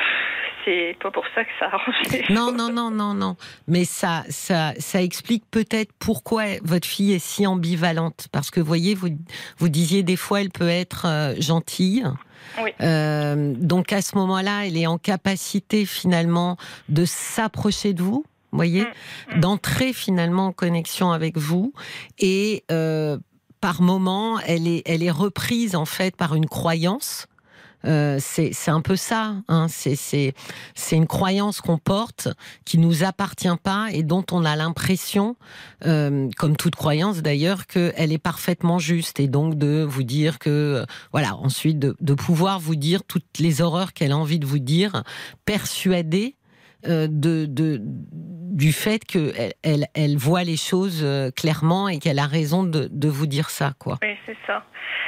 c'est 0.66 0.98
pas 1.02 1.12
pour 1.12 1.24
ça 1.34 1.44
que 1.44 1.52
ça 1.60 1.68
arrange. 1.68 2.30
Non, 2.30 2.52
non, 2.52 2.72
non, 2.72 2.92
non, 2.92 3.14
non. 3.14 3.38
Mais 3.68 3.86
ça, 3.86 4.24
ça, 4.30 4.74
ça 4.80 5.02
explique 5.02 5.44
peut-être 5.50 5.94
pourquoi 6.00 6.44
votre 6.64 6.88
fille 6.88 7.14
est 7.14 7.20
si 7.20 7.48
ambivalente. 7.48 8.28
Parce 8.32 8.52
que, 8.52 8.60
vous 8.60 8.66
voyez, 8.66 8.96
vous, 8.96 9.10
vous 9.58 9.70
disiez 9.70 10.04
des 10.04 10.16
fois, 10.16 10.42
elle 10.42 10.50
peut 10.50 10.68
être 10.68 11.06
euh, 11.06 11.36
gentille. 11.40 12.06
Oui. 12.62 12.72
Euh, 12.82 13.54
donc 13.58 13.94
à 13.94 14.02
ce 14.02 14.18
moment-là, 14.18 14.66
elle 14.66 14.78
est 14.78 14.88
en 14.88 14.98
capacité 14.98 15.86
finalement 15.86 16.58
de 16.90 17.06
s'approcher 17.06 17.94
de 17.94 18.04
vous, 18.04 18.26
voyez, 18.52 18.84
mm, 18.84 19.36
mm. 19.36 19.40
d'entrer 19.40 19.94
finalement 19.94 20.48
en 20.48 20.52
connexion 20.52 21.12
avec 21.12 21.38
vous 21.38 21.74
et 22.20 22.64
euh, 22.72 23.18
par 23.62 23.82
moment, 23.82 24.40
elle 24.42 24.68
est, 24.68 24.84
elle 24.86 25.02
est 25.02 25.12
reprise 25.12 25.76
en 25.76 25.86
fait 25.86 26.16
par 26.16 26.36
une 26.36 26.46
croyance 26.46 27.28
euh, 27.86 28.18
c'est 28.20 28.54
un 28.70 28.82
peu 28.82 28.96
ça. 28.96 29.36
Hein. 29.48 29.68
C'est 29.70 30.34
une 30.92 31.08
croyance 31.08 31.62
qu'on 31.62 31.78
porte 31.78 32.30
qui 32.66 32.78
nous 32.78 33.04
appartient 33.04 33.48
pas 33.62 33.88
et 33.92 34.04
dont 34.04 34.26
on 34.32 34.46
a 34.46 34.56
l'impression, 34.56 35.36
euh, 35.86 36.30
comme 36.38 36.58
toute 36.58 36.76
croyance 36.76 37.22
d'ailleurs, 37.22 37.68
qu'elle 37.68 38.12
est 38.12 38.18
parfaitement 38.18 38.80
juste 38.80 39.20
et 39.20 39.28
donc 39.28 39.56
de 39.56 39.84
vous 39.88 40.04
dire 40.04 40.40
que, 40.40 40.50
euh, 40.50 40.86
voilà, 41.12 41.36
ensuite 41.36 41.80
de, 41.80 42.14
pouvoir 42.16 42.60
vous 42.60 42.76
dire 42.76 43.04
toutes 43.04 43.40
les 43.40 43.62
horreurs 43.62 43.94
qu'elle 43.94 44.14
a 44.14 44.18
envie 44.18 44.40
de 44.40 44.46
vous 44.46 44.60
dire, 44.60 45.04
persuadée 45.46 46.36
de, 46.88 47.82
du 48.56 48.72
fait 48.72 49.04
qu'elle 49.04 49.54
elle, 49.64 49.86
elle, 49.94 50.16
voit 50.18 50.44
les 50.44 50.56
choses 50.56 51.02
euh, 51.04 51.30
clairement 51.30 51.90
et 51.90 52.00
qu'elle 52.00 52.20
a 52.20 52.26
raison 52.26 52.64
de, 52.64 52.88
de, 52.90 53.10
vous 53.10 53.28
dire 53.28 53.50
ça. 53.50 53.74
Quoi. 53.78 53.98
Oui, 54.02 54.16
c'est 54.26 54.38
ça. 54.48 54.64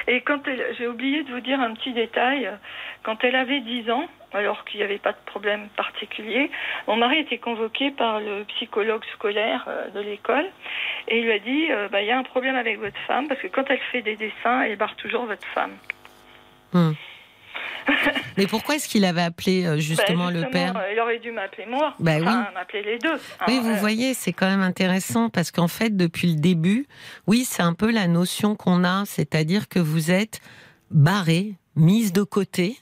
Et 0.08 0.22
quand 0.22 0.42
j'ai 0.78 0.88
oublié 0.88 1.24
de 1.24 1.32
vous 1.32 1.40
dire 1.40 1.60
un 1.60 1.74
petit 1.74 1.94
détail, 1.94 2.50
quand 3.04 3.24
elle 3.24 3.36
avait 3.36 3.62
10 3.62 3.90
ans, 3.90 4.06
alors 4.34 4.66
qu'il 4.66 4.80
n'y 4.82 4.84
avait 4.84 4.98
pas 4.98 5.14
de 5.14 5.18
problème 5.26 5.70
particulier, 5.78 6.52
mon 6.88 6.98
mari 6.98 7.20
était 7.20 7.38
convoqué 7.38 7.92
par 7.92 8.20
le 8.20 8.44
psychologue 8.44 9.04
scolaire 9.14 9.64
euh, 9.70 9.90
de 9.92 10.02
l'école 10.02 10.46
et 11.08 11.20
il 11.20 11.24
lui 11.24 11.32
a 11.32 11.40
dit 11.40 11.68
bah, 11.90 12.02
il 12.02 12.08
y 12.08 12.12
a 12.12 12.18
un 12.18 12.24
problème 12.24 12.58
avec 12.58 12.80
votre 12.80 13.00
femme 13.08 13.30
parce 13.30 13.40
que 13.40 13.48
quand 13.48 13.64
elle 13.70 13.80
fait 13.94 14.02
des 14.02 14.18
dessins, 14.18 14.62
elle 14.64 14.76
barre 14.76 14.96
toujours 14.98 15.26
votre 15.26 15.48
femme. 15.48 15.72
Hmm. 16.74 16.92
Mais 18.38 18.48
pourquoi 18.48 18.76
est-ce 18.76 18.88
qu'il 18.88 19.06
avait 19.06 19.22
appelé 19.22 19.66
euh, 19.66 19.78
justement, 19.78 20.30
le 20.30 20.50
père 20.50 20.78
euh, 20.78 20.94
Il 20.94 21.00
aurait 21.00 21.20
dû 21.20 21.32
m'appeler 21.32 21.66
moi. 21.66 21.96
Bah 22.00 22.14
enfin, 22.22 22.48
m'appeler 22.54 22.84
les 22.84 22.98
deux. 23.00 23.18
Oui, 23.48 23.60
vous 23.60 23.76
voyez, 23.76 24.14
c'est 24.14 24.34
quand 24.34 24.48
même 24.48 24.62
intéressant 24.62 25.30
parce 25.30 25.52
qu'en 25.52 25.68
fait, 25.68 25.96
depuis 25.96 26.28
le 26.28 26.40
début, 26.40 26.88
oui, 27.26 27.46
c'est 27.46 27.64
un 27.64 27.74
peu 27.74 27.92
la 27.92 28.08
notion 28.08 28.56
qu'on 28.56 28.84
a, 28.84 29.06
c'est-à-dire 29.06 29.68
que 29.68 29.80
vous 29.80 30.12
êtes 30.12 30.40
barré, 30.92 31.54
mise 31.76 32.14
de 32.14 32.24
côté. 32.24 32.78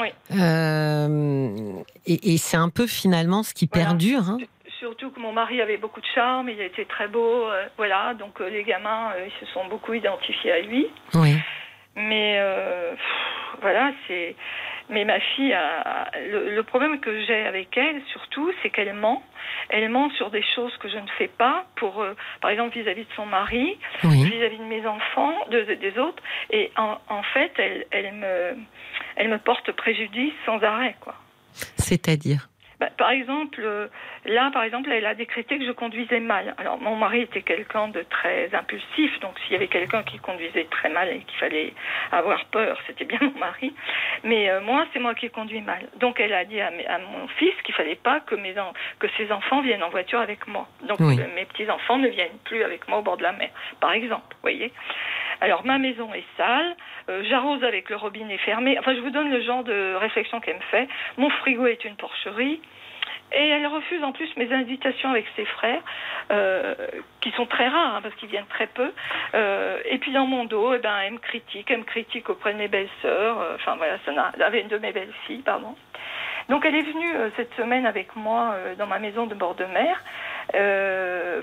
Oui. 0.00 0.08
Euh, 0.38 1.82
et, 2.06 2.36
c'est 2.36 2.58
un 2.58 2.68
peu 2.68 2.86
finalement 2.86 3.42
ce 3.42 3.54
qui 3.54 3.66
perdure. 3.66 4.28
Hein. 4.28 4.38
Surtout 4.78 5.10
que 5.10 5.20
mon 5.20 5.32
mari 5.32 5.62
avait 5.62 5.78
beaucoup 5.78 6.00
de 6.00 6.06
charme, 6.14 6.50
il 6.50 6.60
était 6.60 6.84
très 6.84 7.08
beau, 7.08 7.46
voilà, 7.78 8.12
donc 8.14 8.40
les 8.40 8.62
gamins, 8.62 9.12
ils 9.24 9.46
se 9.46 9.50
sont 9.52 9.66
beaucoup 9.68 9.94
identifiés 9.94 10.52
à 10.52 10.60
lui. 10.60 10.86
Oui. 11.14 11.34
Mais 11.96 12.36
euh, 12.38 12.94
voilà, 13.60 13.92
c'est. 14.06 14.36
Mais 14.88 15.04
ma 15.04 15.18
fille, 15.18 15.52
a... 15.52 16.12
le, 16.14 16.62
problème 16.62 17.00
que 17.00 17.24
j'ai 17.24 17.44
avec 17.44 17.76
elle, 17.76 18.00
surtout, 18.12 18.52
c'est 18.62 18.70
qu'elle 18.70 18.92
ment. 18.92 19.20
Elle 19.68 19.88
ment 19.88 20.10
sur 20.10 20.30
des 20.30 20.44
choses 20.54 20.76
que 20.76 20.88
je 20.88 20.96
ne 20.96 21.08
fais 21.18 21.26
pas, 21.26 21.64
pour, 21.74 22.00
euh, 22.00 22.14
par 22.40 22.52
exemple, 22.52 22.78
vis-à-vis 22.78 23.02
de 23.02 23.12
son 23.16 23.26
mari, 23.26 23.76
vis-à-vis 24.04 24.58
de 24.58 24.64
mes 24.64 24.86
enfants, 24.86 25.34
de, 25.50 25.74
des 25.74 25.98
autres. 25.98 26.22
Et 26.50 26.70
en, 26.76 26.98
en 27.08 27.22
fait, 27.34 27.50
elle, 27.58 27.86
elle, 27.90 28.12
me, 28.12 28.56
elle 29.16 29.28
me 29.28 29.38
porte 29.38 29.72
préjudice 29.72 30.34
sans 30.44 30.62
arrêt, 30.62 30.94
quoi. 31.00 31.16
C'est-à-dire? 31.76 32.48
Bah, 32.78 32.90
par 32.98 33.10
exemple, 33.10 33.60
euh, 33.64 33.88
là, 34.26 34.50
par 34.52 34.62
exemple, 34.62 34.90
elle 34.92 35.06
a 35.06 35.14
décrété 35.14 35.58
que 35.58 35.64
je 35.64 35.72
conduisais 35.72 36.20
mal. 36.20 36.54
Alors, 36.58 36.78
mon 36.78 36.94
mari 36.94 37.22
était 37.22 37.40
quelqu'un 37.40 37.88
de 37.88 38.02
très 38.02 38.54
impulsif, 38.54 39.18
donc 39.20 39.38
s'il 39.40 39.52
y 39.52 39.56
avait 39.56 39.68
quelqu'un 39.68 40.02
qui 40.02 40.18
conduisait 40.18 40.64
très 40.70 40.90
mal 40.90 41.08
et 41.08 41.20
qu'il 41.20 41.38
fallait 41.38 41.72
avoir 42.12 42.44
peur, 42.46 42.78
c'était 42.86 43.06
bien 43.06 43.18
mon 43.22 43.38
mari. 43.38 43.74
Mais 44.24 44.50
euh, 44.50 44.60
moi, 44.60 44.86
c'est 44.92 44.98
moi 44.98 45.14
qui 45.14 45.30
conduis 45.30 45.62
mal. 45.62 45.88
Donc, 46.00 46.20
elle 46.20 46.34
a 46.34 46.44
dit 46.44 46.60
à, 46.60 46.70
mon 46.70 47.28
fils 47.38 47.54
qu'il 47.64 47.74
fallait 47.74 47.94
pas 47.94 48.20
que 48.20 48.34
mes 48.34 48.54
que 48.98 49.08
ses 49.16 49.32
enfants 49.32 49.60
viennent 49.62 49.82
en 49.82 49.90
voiture 49.90 50.20
avec 50.20 50.46
moi. 50.46 50.68
Donc, 50.86 51.00
euh, 51.00 51.14
mes 51.34 51.44
petits 51.46 51.70
enfants 51.70 51.98
ne 51.98 52.08
viennent 52.08 52.38
plus 52.44 52.62
avec 52.62 52.88
moi 52.88 52.98
au 52.98 53.02
bord 53.02 53.16
de 53.16 53.22
la 53.22 53.32
mer, 53.32 53.50
par 53.80 53.92
exemple. 53.92 54.34
Vous 54.34 54.42
voyez. 54.42 54.72
Alors, 55.40 55.64
ma 55.64 55.78
maison 55.78 56.12
est 56.14 56.24
sale. 56.36 56.76
J'arrose 57.08 57.62
avec 57.62 57.88
le 57.88 57.96
robinet 57.96 58.38
fermé. 58.38 58.78
Enfin, 58.78 58.94
je 58.94 59.00
vous 59.00 59.10
donne 59.10 59.30
le 59.30 59.40
genre 59.42 59.62
de 59.64 59.94
réflexion 59.94 60.40
qu'elle 60.40 60.56
me 60.56 60.60
fait. 60.70 60.88
Mon 61.16 61.30
frigo 61.30 61.66
est 61.66 61.84
une 61.84 61.96
porcherie. 61.96 62.60
Et 63.32 63.48
elle 63.48 63.66
refuse 63.66 64.02
en 64.04 64.12
plus 64.12 64.28
mes 64.36 64.52
invitations 64.52 65.10
avec 65.10 65.26
ses 65.34 65.44
frères, 65.44 65.82
euh, 66.30 66.74
qui 67.20 67.32
sont 67.32 67.46
très 67.46 67.68
rares, 67.68 67.96
hein, 67.96 68.00
parce 68.02 68.14
qu'ils 68.14 68.28
viennent 68.28 68.46
très 68.46 68.68
peu. 68.68 68.92
Euh, 69.34 69.78
et 69.84 69.98
puis 69.98 70.12
dans 70.12 70.26
mon 70.26 70.44
dos, 70.44 70.74
eh 70.74 70.78
ben, 70.78 70.94
elle 71.04 71.14
me 71.14 71.18
critique, 71.18 71.68
elle 71.70 71.78
me 71.78 71.84
critique 71.84 72.30
auprès 72.30 72.52
de 72.52 72.58
mes 72.58 72.68
belles-sœurs, 72.68 73.40
euh, 73.40 73.56
enfin 73.56 73.74
voilà, 73.76 73.98
ça 74.04 74.12
n'a, 74.12 74.56
une 74.56 74.68
de 74.68 74.78
mes 74.78 74.92
belles-filles, 74.92 75.42
pardon. 75.42 75.74
Donc 76.48 76.64
elle 76.64 76.76
est 76.76 76.82
venue 76.82 77.12
cette 77.34 77.52
semaine 77.54 77.86
avec 77.86 78.14
moi 78.14 78.54
dans 78.78 78.86
ma 78.86 79.00
maison 79.00 79.26
de 79.26 79.34
bord 79.34 79.56
de 79.56 79.64
mer 79.64 80.00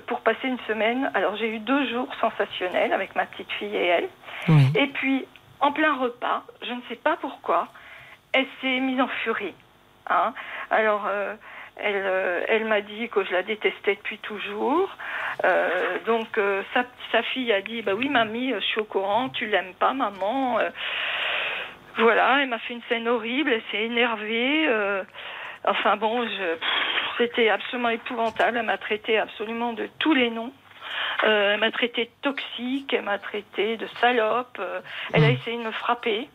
pour 0.08 0.22
passer 0.22 0.48
une 0.48 0.60
semaine. 0.60 1.12
Alors 1.14 1.36
j'ai 1.36 1.50
eu 1.50 1.60
deux 1.60 1.90
jours 1.90 2.08
sensationnels 2.22 2.94
avec 2.94 3.14
ma 3.14 3.26
petite 3.26 3.52
fille 3.52 3.76
et 3.76 3.86
elle. 3.88 4.10
Et 4.76 4.88
puis, 4.88 5.26
en 5.64 5.72
plein 5.72 5.96
repas, 5.96 6.44
je 6.62 6.72
ne 6.72 6.82
sais 6.90 6.96
pas 6.96 7.18
pourquoi, 7.18 7.68
elle 8.34 8.48
s'est 8.62 8.80
mise 8.80 9.02
en 9.02 9.08
furie. 9.08 9.56
Hein. 10.10 10.34
Alors, 10.70 11.08
elle, 11.78 12.04
euh, 12.06 12.44
elle 12.48 12.66
m'a 12.66 12.82
dit 12.82 13.10
que 13.10 13.24
je 13.24 13.32
la 13.32 13.44
détestais 13.44 13.96
depuis 13.96 14.20
toujours. 14.20 14.90
Euh, 15.44 15.98
donc 16.06 16.38
euh, 16.38 16.62
sa, 16.74 16.84
sa, 17.12 17.24
fille 17.24 17.52
a 17.52 17.62
dit 17.62 17.82
bah 17.82 17.94
oui 17.96 18.10
mamie, 18.10 18.54
je 18.54 18.60
suis 18.60 18.80
au 18.80 18.86
courant, 18.86 19.30
tu 19.30 19.48
l'aimes 19.48 19.74
pas 19.80 19.94
maman. 19.94 20.60
voilà, 21.98 22.42
elle 22.42 22.50
m'a 22.50 22.60
fait 22.60 22.74
une 22.74 22.84
scène 22.90 23.08
horrible, 23.08 23.52
elle 23.54 23.64
s'est 23.72 23.84
énervée. 23.84 24.70
enfin 25.66 25.98
bon, 25.98 26.28
c'était 27.18 27.50
absolument 27.50 27.90
épouvantable. 27.90 28.58
Elle 28.58 28.66
m'a 28.66 28.78
traité 28.78 29.18
absolument 29.18 29.74
de 29.74 29.90
tous 30.00 30.14
les 30.14 30.30
noms. 30.30 30.54
Elle 31.24 31.60
m'a 31.60 31.72
traité 31.72 32.06
de 32.06 32.12
toxique, 32.22 32.94
elle 32.94 33.04
m'a 33.04 33.20
traité 33.20 33.78
de 33.78 33.88
salope. 34.00 34.62
elle 35.14 35.24
a 35.24 35.28
mmh. 35.28 35.32
essayé 35.32 35.58
de 35.58 35.64
me 35.64 35.72
frapper 35.72 36.28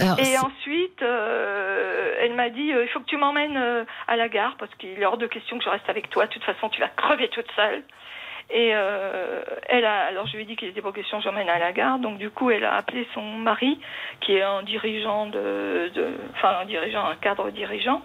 et 0.00 0.38
ensuite, 0.38 1.02
euh, 1.02 2.16
elle 2.20 2.34
m'a 2.34 2.50
dit, 2.50 2.72
euh, 2.72 2.84
il 2.84 2.88
faut 2.88 3.00
que 3.00 3.06
tu 3.06 3.16
m'emmènes 3.16 3.56
euh, 3.56 3.84
à 4.08 4.16
la 4.16 4.28
gare 4.28 4.56
parce 4.58 4.74
qu'il 4.74 5.00
est 5.00 5.04
hors 5.04 5.18
de 5.18 5.26
question 5.26 5.58
que 5.58 5.64
je 5.64 5.68
reste 5.68 5.88
avec 5.88 6.10
toi. 6.10 6.26
De 6.26 6.32
toute 6.32 6.42
façon, 6.42 6.68
tu 6.68 6.80
vas 6.80 6.88
crever 6.88 7.28
toute 7.28 7.50
seule. 7.54 7.82
Et 8.50 8.70
euh, 8.74 9.42
elle 9.68 9.84
a, 9.84 10.06
alors 10.06 10.26
je 10.26 10.36
lui 10.36 10.42
ai 10.42 10.46
dit 10.46 10.56
qu'il 10.56 10.68
était 10.68 10.82
pas 10.82 10.92
question 10.92 11.20
j'emmène 11.20 11.48
à 11.48 11.58
la 11.58 11.72
gare, 11.72 11.98
donc 11.98 12.18
du 12.18 12.30
coup 12.30 12.50
elle 12.50 12.64
a 12.64 12.74
appelé 12.74 13.06
son 13.14 13.22
mari, 13.22 13.78
qui 14.20 14.34
est 14.34 14.42
un 14.42 14.62
dirigeant 14.62 15.26
de, 15.26 15.90
de, 15.94 16.08
enfin 16.34 16.58
un 16.62 16.66
dirigeant, 16.66 17.06
un 17.06 17.16
cadre 17.16 17.50
dirigeant, 17.50 18.02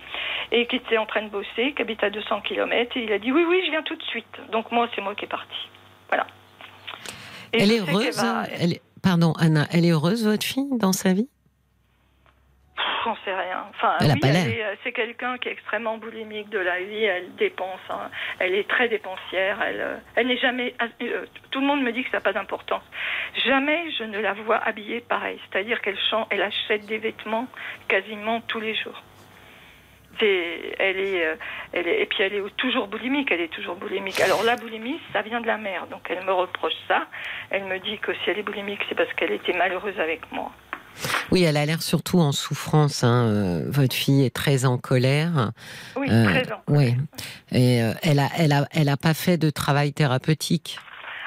et 0.51 0.65
qui 0.67 0.77
était 0.77 0.97
en 0.97 1.05
train 1.05 1.23
de 1.23 1.29
bosser, 1.29 1.73
qui 1.73 1.81
habite 1.81 2.03
à 2.03 2.09
200 2.09 2.41
km, 2.41 2.97
et 2.97 3.03
il 3.03 3.11
a 3.11 3.19
dit 3.19 3.31
oui 3.31 3.43
oui 3.47 3.61
je 3.65 3.71
viens 3.71 3.83
tout 3.83 3.95
de 3.95 4.03
suite. 4.03 4.39
Donc 4.51 4.71
moi 4.71 4.87
c'est 4.95 5.01
moi 5.01 5.13
qui 5.13 5.25
est 5.25 5.29
parti. 5.29 5.69
Voilà. 6.07 6.25
Et 7.53 7.63
elle 7.63 7.71
est 7.71 7.79
heureuse. 7.79 8.23
Elle. 8.59 8.79
Pardon 9.01 9.33
Anna, 9.39 9.65
elle 9.71 9.85
est 9.85 9.91
heureuse 9.91 10.25
votre 10.25 10.45
fille 10.45 10.67
dans 10.77 10.91
sa 10.91 11.13
vie? 11.13 11.29
J'en 13.03 13.15
sais 13.25 13.33
rien. 13.33 13.65
Enfin, 13.69 13.95
oui, 14.15 14.19
est- 14.59 14.77
c'est 14.83 14.91
quelqu'un 14.91 15.37
qui 15.37 15.49
est 15.49 15.51
extrêmement 15.53 15.97
boulimique 15.97 16.49
de 16.49 16.59
la 16.59 16.79
vie. 16.79 17.03
Elle 17.03 17.33
dépense. 17.35 17.79
hein. 17.89 18.09
Elle 18.39 18.53
est 18.55 18.67
très 18.69 18.87
dépensière. 18.89 19.57
Elle, 19.61 19.79
euh, 19.81 19.95
elle 20.15 20.27
n'est 20.27 20.37
jamais. 20.37 20.73
euh, 21.01 21.25
tout 21.51 21.61
le 21.61 21.65
monde 21.67 21.81
me 21.81 21.91
dit 21.91 22.03
que 22.03 22.09
ça 22.11 22.17
n'a 22.17 22.21
pas 22.21 22.33
d'importance. 22.33 22.83
Jamais 23.45 23.89
je 23.97 24.03
ne 24.03 24.19
la 24.19 24.33
vois 24.33 24.57
habillée 24.57 24.99
pareil. 25.01 25.39
C'est-à-dire 25.51 25.81
qu'elle 25.81 25.97
chante, 26.09 26.27
elle 26.31 26.41
achète 26.41 26.85
des 26.87 26.97
vêtements 26.97 27.47
quasiment 27.87 28.41
tous 28.41 28.59
les 28.59 28.75
jours. 28.75 29.01
C'est, 30.19 30.75
elle 30.79 30.99
est, 30.99 31.25
euh, 31.25 31.35
elle 31.71 31.87
est, 31.87 32.01
et 32.01 32.05
puis 32.05 32.23
elle 32.23 32.33
est 32.33 32.55
toujours 32.57 32.87
boulimique. 32.87 33.31
Elle 33.31 33.41
est 33.41 33.53
toujours 33.53 33.75
boulimique. 33.75 34.19
Alors 34.19 34.43
la 34.43 34.57
boulimie, 34.57 34.99
ça 35.13 35.21
vient 35.21 35.39
de 35.39 35.47
la 35.47 35.57
mère. 35.57 35.87
Donc 35.87 36.07
elle 36.09 36.23
me 36.25 36.33
reproche 36.33 36.73
ça. 36.87 37.07
Elle 37.49 37.63
me 37.65 37.79
dit 37.79 37.97
que 37.99 38.13
si 38.13 38.29
elle 38.29 38.39
est 38.39 38.43
boulimique, 38.43 38.81
c'est 38.89 38.95
parce 38.95 39.11
qu'elle 39.13 39.31
était 39.31 39.53
malheureuse 39.53 39.97
avec 39.99 40.29
moi. 40.31 40.51
Oui, 41.31 41.43
elle 41.43 41.57
a 41.57 41.65
l'air 41.65 41.81
surtout 41.81 42.19
en 42.19 42.31
souffrance. 42.31 43.03
hein. 43.03 43.25
Euh, 43.27 43.63
Votre 43.67 43.95
fille 43.95 44.25
est 44.25 44.35
très 44.35 44.65
en 44.65 44.77
colère. 44.77 45.51
Oui, 45.95 46.07
Euh, 46.09 46.25
très 46.25 46.51
en 46.51 46.61
Oui. 46.67 46.95
Et 47.51 47.81
euh, 47.83 47.91
elle 48.03 48.19
a, 48.19 48.29
elle 48.37 48.51
a, 48.51 48.65
elle 48.71 48.89
a 48.89 48.97
pas 48.97 49.13
fait 49.13 49.37
de 49.37 49.49
travail 49.49 49.93
thérapeutique? 49.93 50.79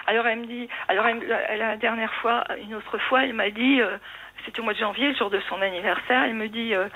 Alors 0.07 0.27
elle 0.27 0.41
me 0.41 0.47
dit, 0.47 0.69
alors 0.89 1.07
elle, 1.07 1.59
la 1.59 1.77
dernière 1.77 2.13
fois, 2.21 2.45
une 2.63 2.75
autre 2.75 2.99
fois, 3.09 3.25
elle 3.25 3.35
m'a 3.35 3.51
dit, 3.51 3.81
euh, 3.81 3.97
c'était 4.45 4.61
au 4.61 4.65
mois 4.65 4.73
de 4.73 4.79
janvier, 4.79 5.09
le 5.09 5.15
jour 5.15 5.31
de 5.31 5.41
son 5.49 5.61
anniversaire, 5.61 6.25
elle 6.25 6.35
me 6.35 6.49
dit, 6.49 6.75
euh, 6.75 6.89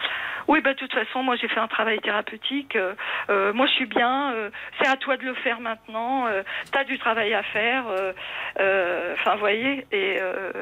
oui, 0.49 0.61
bah 0.61 0.75
de 0.75 0.79
toute 0.79 0.93
façon, 0.93 1.23
moi 1.23 1.37
j'ai 1.37 1.49
fait 1.49 1.61
un 1.61 1.69
travail 1.69 1.99
thérapeutique, 2.01 2.77
euh, 2.77 2.95
euh, 3.31 3.53
moi 3.53 3.67
je 3.67 3.73
suis 3.73 3.87
bien, 3.87 4.35
c'est 4.81 4.89
à 4.89 4.97
toi 4.97 5.17
de 5.17 5.25
le 5.25 5.35
faire 5.35 5.61
maintenant, 5.61 6.27
t'as 6.73 6.85
du 6.85 6.99
travail 6.99 7.35
à 7.35 7.43
faire, 7.43 7.85
enfin 8.59 9.35
vous 9.35 9.41
voyez, 9.41 9.87
et 9.93 10.21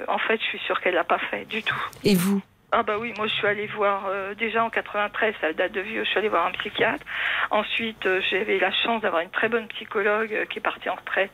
en 0.09 0.19
fait 0.19 0.41
je 0.41 0.47
suis 0.47 0.59
sûre 0.61 0.81
qu'elle 0.81 0.95
l'a 0.95 1.05
pas 1.05 1.19
fait 1.19 1.45
du 1.47 1.63
tout. 1.63 1.83
Et 2.05 2.15
vous? 2.15 2.43
Ah 2.77 2.83
bah 2.83 2.97
oui, 2.99 3.15
moi 3.17 3.29
je 3.29 3.33
suis 3.35 3.47
allée 3.47 3.69
voir 3.69 4.07
euh, 4.09 4.35
déjà 4.35 4.65
en 4.65 4.69
93, 4.69 5.35
ça 5.41 5.53
date 5.53 5.71
de 5.71 5.81
vieux, 5.81 6.03
je 6.03 6.09
suis 6.09 6.19
allée 6.19 6.29
voir 6.29 6.45
un 6.45 6.51
psychiatre. 6.51 7.07
Ensuite, 7.53 8.05
euh, 8.05 8.21
j'avais 8.33 8.59
la 8.59 8.73
chance 8.73 9.01
d'avoir 9.01 9.23
une 9.23 9.31
très 9.31 9.49
bonne 9.49 9.69
psychologue 9.69 10.33
euh, 10.33 10.45
qui 10.47 10.59
est 10.59 10.61
partie 10.61 10.89
en 10.89 10.97
retraite 10.97 11.31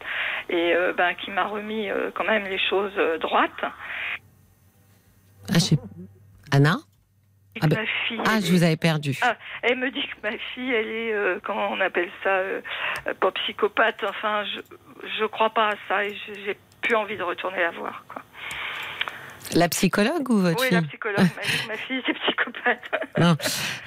et 0.51 0.74
ben, 0.98 1.14
qui 1.14 1.30
m'a 1.30 1.44
remis 1.44 1.88
quand 2.14 2.24
même 2.24 2.44
les 2.44 2.59
choses 2.59 2.94
droites. 3.20 3.64
Ah, 5.51 5.55
je 5.55 5.59
sais- 5.61 5.78
Anna 6.53 6.76
Ah 7.62 7.66
ben- 7.66 7.84
fille, 8.09 8.20
Ah, 8.26 8.40
je 8.40 8.51
vous 8.53 8.62
avais 8.62 8.76
perdu. 8.76 9.18
Ah, 9.22 9.36
elle 9.62 9.78
me 9.78 9.90
dit 9.90 10.01
que 10.03 10.14
ma 10.22 10.36
fille, 10.55 10.72
elle 10.72 10.88
est, 10.88 11.12
euh, 11.12 11.40
comment 11.42 11.68
on 11.70 11.80
appelle 11.80 12.11
ça, 12.22 12.30
euh, 12.30 12.61
pas 13.20 13.30
psychopathe. 13.32 14.03
Enfin, 14.09 14.44
je 14.44 14.61
je 15.18 15.24
crois 15.24 15.51
pas 15.51 15.68
à 15.70 15.74
ça 15.88 16.05
et 16.05 16.14
j'ai 16.26 16.34
j'ai 16.44 16.57
plus 16.82 16.94
envie 16.94 17.16
de 17.16 17.22
retourner 17.22 17.59
la 17.61 17.70
voir. 17.72 18.05
Quoi. 18.09 18.22
La 19.55 19.68
psychologue 19.68 20.28
ou 20.30 20.38
votre 20.38 20.61
Oui, 20.61 20.68
fille 20.68 20.76
la 20.76 20.82
psychologue 20.82 21.28
m'a 21.68 21.74
fille 21.76 22.03
c'est 22.07 22.12
psychopathe. 22.14 22.82
Non. 23.18 23.36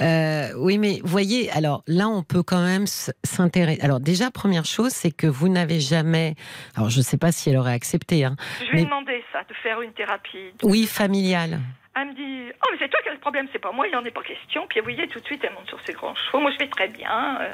Euh, 0.01 0.49
oui, 0.57 0.77
mais 0.77 0.99
voyez, 1.03 1.49
alors 1.51 1.83
là, 1.87 2.07
on 2.07 2.21
peut 2.23 2.43
quand 2.43 2.61
même 2.61 2.85
s'intéresser. 3.23 3.81
Alors 3.81 3.99
déjà, 3.99 4.29
première 4.29 4.65
chose, 4.65 4.91
c'est 4.91 5.11
que 5.11 5.25
vous 5.27 5.47
n'avez 5.49 5.79
jamais. 5.79 6.35
Alors, 6.75 6.89
je 6.89 6.97
ne 6.99 7.03
sais 7.03 7.17
pas 7.17 7.31
si 7.31 7.49
elle 7.49 7.57
aurait 7.57 7.73
accepté. 7.73 8.25
Hein. 8.25 8.35
Je 8.59 8.65
lui 8.65 8.71
ai 8.71 8.75
Mais- 8.81 8.85
demandé 8.85 9.23
ça, 9.31 9.39
de 9.49 9.53
faire 9.63 9.81
une 9.81 9.93
thérapie. 9.93 10.51
Oui, 10.63 10.85
familiale. 10.85 11.59
Elle 11.95 12.07
me 12.09 12.13
dit 12.13 12.51
Oh, 12.63 12.67
mais 12.71 12.77
c'est 12.79 12.89
toi 12.89 12.99
qui 13.03 13.09
as 13.09 13.13
le 13.13 13.19
problème, 13.19 13.47
c'est 13.53 13.59
pas 13.59 13.71
moi, 13.71 13.87
il 13.87 13.91
n'en 13.93 14.03
est 14.03 14.11
pas 14.11 14.23
question. 14.23 14.65
Puis 14.67 14.79
vous 14.79 14.85
voyez, 14.85 15.07
tout 15.07 15.19
de 15.19 15.25
suite, 15.25 15.41
elle 15.43 15.53
monte 15.53 15.67
sur 15.67 15.79
ses 15.85 15.93
grands 15.93 16.15
chevaux. 16.15 16.39
Moi, 16.41 16.51
je 16.51 16.57
vais 16.57 16.67
très 16.69 16.87
bien. 16.87 17.37
euh. 17.41 17.51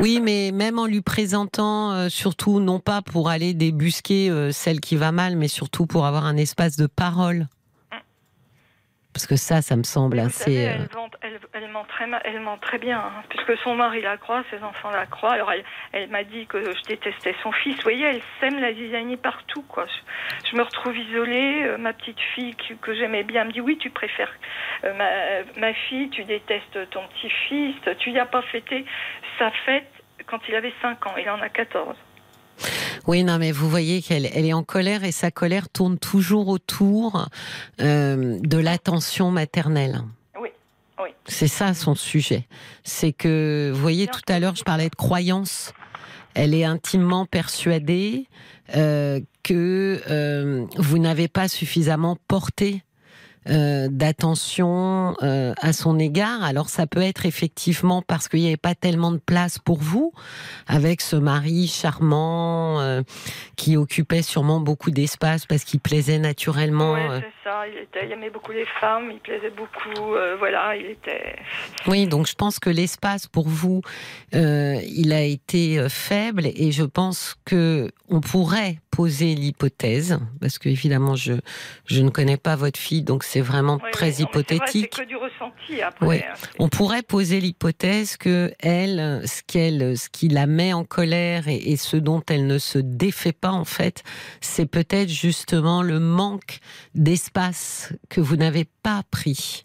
Oui, 0.00 0.20
mais 0.22 0.50
même 0.52 0.78
en 0.78 0.86
lui 0.86 1.02
présentant, 1.02 1.92
euh, 1.92 2.08
surtout 2.08 2.58
non 2.60 2.80
pas 2.80 3.02
pour 3.02 3.28
aller 3.28 3.52
débusquer 3.54 4.30
euh, 4.30 4.50
celle 4.50 4.80
qui 4.80 4.96
va 4.96 5.12
mal, 5.12 5.36
mais 5.36 5.48
surtout 5.48 5.86
pour 5.86 6.06
avoir 6.06 6.24
un 6.24 6.36
espace 6.36 6.76
de 6.76 6.86
parole. 6.86 7.46
Parce 9.12 9.26
que 9.26 9.36
ça, 9.36 9.60
ça 9.60 9.76
me 9.76 9.82
semble 9.82 10.18
vous 10.18 10.26
assez. 10.26 10.44
savez, 10.44 10.62
elle, 10.62 10.88
vend- 10.92 11.10
elle, 11.20 11.38
elle 11.52 11.68
ment 11.68 11.84
très 11.84 12.06
mal- 12.06 12.22
elle 12.24 12.40
ment 12.40 12.56
très 12.56 12.78
bien, 12.78 12.98
hein, 12.98 13.22
puisque 13.28 13.56
son 13.58 13.74
mari 13.74 14.00
la 14.00 14.16
croit, 14.16 14.42
ses 14.50 14.62
enfants 14.62 14.90
la 14.90 15.04
croient. 15.04 15.32
Alors 15.34 15.52
elle, 15.92 16.08
m'a 16.08 16.24
dit 16.24 16.46
que 16.46 16.62
je 16.64 16.82
détestais 16.88 17.34
son 17.42 17.52
fils. 17.52 17.76
Vous 17.76 17.82
voyez, 17.82 18.06
elle 18.06 18.22
sème 18.40 18.58
la 18.58 18.72
zizanie 18.72 19.18
partout, 19.18 19.62
quoi. 19.68 19.84
Je, 19.86 20.50
je 20.50 20.56
me 20.56 20.62
retrouve 20.62 20.96
isolée. 20.96 21.64
euh, 21.64 21.76
ma 21.76 21.92
petite 21.92 22.20
fille 22.34 22.54
que, 22.56 22.72
que 22.74 22.94
j'aimais 22.94 23.22
bien 23.22 23.44
me 23.44 23.52
dit 23.52 23.60
oui, 23.60 23.76
tu 23.76 23.90
préfères 23.90 24.32
euh, 24.84 24.94
ma, 24.94 25.60
ma 25.60 25.74
fille, 25.74 26.08
tu 26.08 26.24
détestes 26.24 26.88
ton 26.90 27.02
petit-fils, 27.08 27.76
tu 27.98 28.12
n'y 28.12 28.18
as 28.18 28.24
pas 28.26 28.42
fêté 28.42 28.86
sa 29.38 29.50
fête 29.66 29.90
quand 30.26 30.40
il 30.48 30.54
avait 30.54 30.72
5 30.80 31.06
ans. 31.06 31.14
Il 31.18 31.28
en 31.28 31.40
a 31.42 31.50
14. 31.50 31.96
Oui, 33.06 33.24
non, 33.24 33.38
mais 33.38 33.52
vous 33.52 33.68
voyez 33.68 34.02
qu'elle 34.02 34.26
elle 34.26 34.46
est 34.46 34.52
en 34.52 34.62
colère 34.62 35.04
et 35.04 35.12
sa 35.12 35.30
colère 35.30 35.68
tourne 35.68 35.98
toujours 35.98 36.48
autour 36.48 37.28
euh, 37.80 38.38
de 38.40 38.58
l'attention 38.58 39.30
maternelle. 39.30 40.02
Oui, 40.40 40.50
oui. 41.02 41.10
C'est 41.26 41.48
ça 41.48 41.74
son 41.74 41.94
sujet. 41.94 42.46
C'est 42.84 43.12
que, 43.12 43.70
vous 43.74 43.80
voyez, 43.80 44.06
tout 44.06 44.20
à 44.28 44.38
l'heure, 44.38 44.56
je 44.56 44.64
parlais 44.64 44.88
de 44.88 44.94
croyance. 44.94 45.72
Elle 46.34 46.54
est 46.54 46.64
intimement 46.64 47.26
persuadée 47.26 48.26
euh, 48.76 49.20
que 49.42 50.00
euh, 50.08 50.64
vous 50.78 50.98
n'avez 50.98 51.28
pas 51.28 51.48
suffisamment 51.48 52.16
porté 52.28 52.82
euh, 53.48 53.88
d'attention 53.90 55.16
euh, 55.22 55.52
à 55.60 55.72
son 55.72 55.98
égard. 55.98 56.44
Alors 56.44 56.68
ça 56.68 56.86
peut 56.86 57.02
être 57.02 57.26
effectivement 57.26 58.00
parce 58.00 58.28
qu'il 58.28 58.40
n'y 58.40 58.46
avait 58.46 58.56
pas 58.56 58.76
tellement 58.76 59.10
de 59.10 59.18
place 59.18 59.58
pour 59.58 59.78
vous, 59.78 60.12
avec 60.68 61.00
ce 61.00 61.16
mari 61.16 61.66
charmant 61.66 62.80
euh, 62.80 63.02
qui 63.56 63.76
occupait 63.76 64.22
sûrement 64.22 64.60
beaucoup 64.60 64.92
d'espace 64.92 65.46
parce 65.46 65.64
qu'il 65.64 65.80
plaisait 65.80 66.18
naturellement. 66.18 66.94
Euh. 66.94 67.20
Ça. 67.44 67.66
Il, 67.68 67.78
était, 67.78 68.06
il 68.06 68.12
aimait 68.12 68.30
beaucoup 68.30 68.52
les 68.52 68.66
femmes, 68.80 69.10
il 69.10 69.18
plaisait 69.18 69.50
beaucoup. 69.50 70.14
euh, 70.14 70.36
voilà, 70.38 70.76
il 70.76 70.86
était. 70.86 71.36
Oui, 71.86 72.06
donc 72.06 72.26
je 72.26 72.34
pense 72.34 72.58
que 72.58 72.70
l'espace 72.70 73.26
pour 73.26 73.48
vous, 73.48 73.82
euh, 74.34 74.76
il 74.86 75.12
a 75.12 75.22
été 75.22 75.78
euh, 75.78 75.88
faible 75.88 76.46
et 76.46 76.72
je 76.72 76.84
pense 76.84 77.36
que 77.44 77.90
on 78.08 78.20
pourrait 78.20 78.78
poser 78.90 79.34
l'hypothèse, 79.34 80.18
parce 80.40 80.58
que 80.58 80.68
évidemment 80.68 81.16
je 81.16 81.32
je 81.86 82.02
ne 82.02 82.10
connais 82.10 82.36
pas 82.36 82.56
votre 82.56 82.78
fille, 82.78 83.02
donc 83.02 83.24
c'est 83.24 83.40
vraiment 83.40 83.78
Oui, 83.82 83.90
très 83.90 84.16
oui, 84.18 84.22
hypothétique. 84.24 84.90
C'est 84.94 85.02
que 85.04 85.08
du 85.08 85.16
ressenti 85.16 85.80
après. 85.80 86.06
Oui. 86.06 86.16
hein. 86.18 86.34
On 86.58 86.68
pourrait 86.68 87.02
poser 87.02 87.40
l'hypothèse 87.40 88.16
que 88.18 88.52
elle, 88.60 89.22
ce 89.26 89.42
qu'elle, 89.46 89.96
ce 89.96 90.10
qui 90.10 90.28
la 90.28 90.46
met 90.46 90.74
en 90.74 90.84
colère 90.84 91.48
et, 91.48 91.56
et 91.56 91.76
ce 91.78 91.96
dont 91.96 92.22
elle 92.28 92.46
ne 92.46 92.58
se 92.58 92.78
défait 92.78 93.32
pas 93.32 93.50
en 93.52 93.64
fait, 93.64 94.02
c'est 94.42 94.66
peut-être 94.66 95.08
justement 95.08 95.80
le 95.82 95.98
manque 95.98 96.58
d'espace 96.94 97.31
que 98.08 98.20
vous 98.20 98.36
n'avez 98.36 98.66
pas 98.82 99.02
pris 99.10 99.64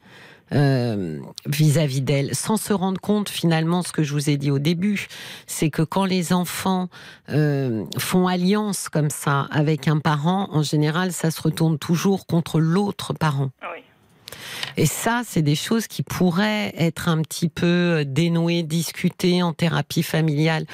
euh, 0.53 1.19
vis-à-vis 1.45 2.01
d'elle, 2.01 2.33
sans 2.33 2.55
se 2.55 2.71
rendre 2.71 3.01
compte 3.01 3.27
finalement 3.27 3.83
ce 3.83 3.91
que 3.91 4.03
je 4.03 4.13
vous 4.13 4.29
ai 4.29 4.37
dit 4.37 4.49
au 4.49 4.59
début, 4.59 5.07
c'est 5.45 5.69
que 5.69 5.81
quand 5.81 6.05
les 6.05 6.31
enfants 6.31 6.87
euh, 7.29 7.83
font 7.97 8.27
alliance 8.27 8.87
comme 8.87 9.09
ça 9.09 9.47
avec 9.51 9.89
un 9.89 9.99
parent, 9.99 10.47
en 10.51 10.63
général, 10.63 11.11
ça 11.11 11.31
se 11.31 11.41
retourne 11.41 11.77
toujours 11.77 12.25
contre 12.27 12.59
l'autre 12.59 13.13
parent. 13.13 13.51
Oui. 13.61 13.83
Et 14.77 14.85
ça, 14.85 15.23
c'est 15.25 15.41
des 15.41 15.55
choses 15.55 15.87
qui 15.87 16.03
pourraient 16.03 16.73
être 16.77 17.09
un 17.09 17.21
petit 17.23 17.49
peu 17.49 18.05
dénouées, 18.05 18.63
discutées 18.63 19.41
en 19.41 19.51
thérapie 19.51 20.03
familiale. 20.03 20.65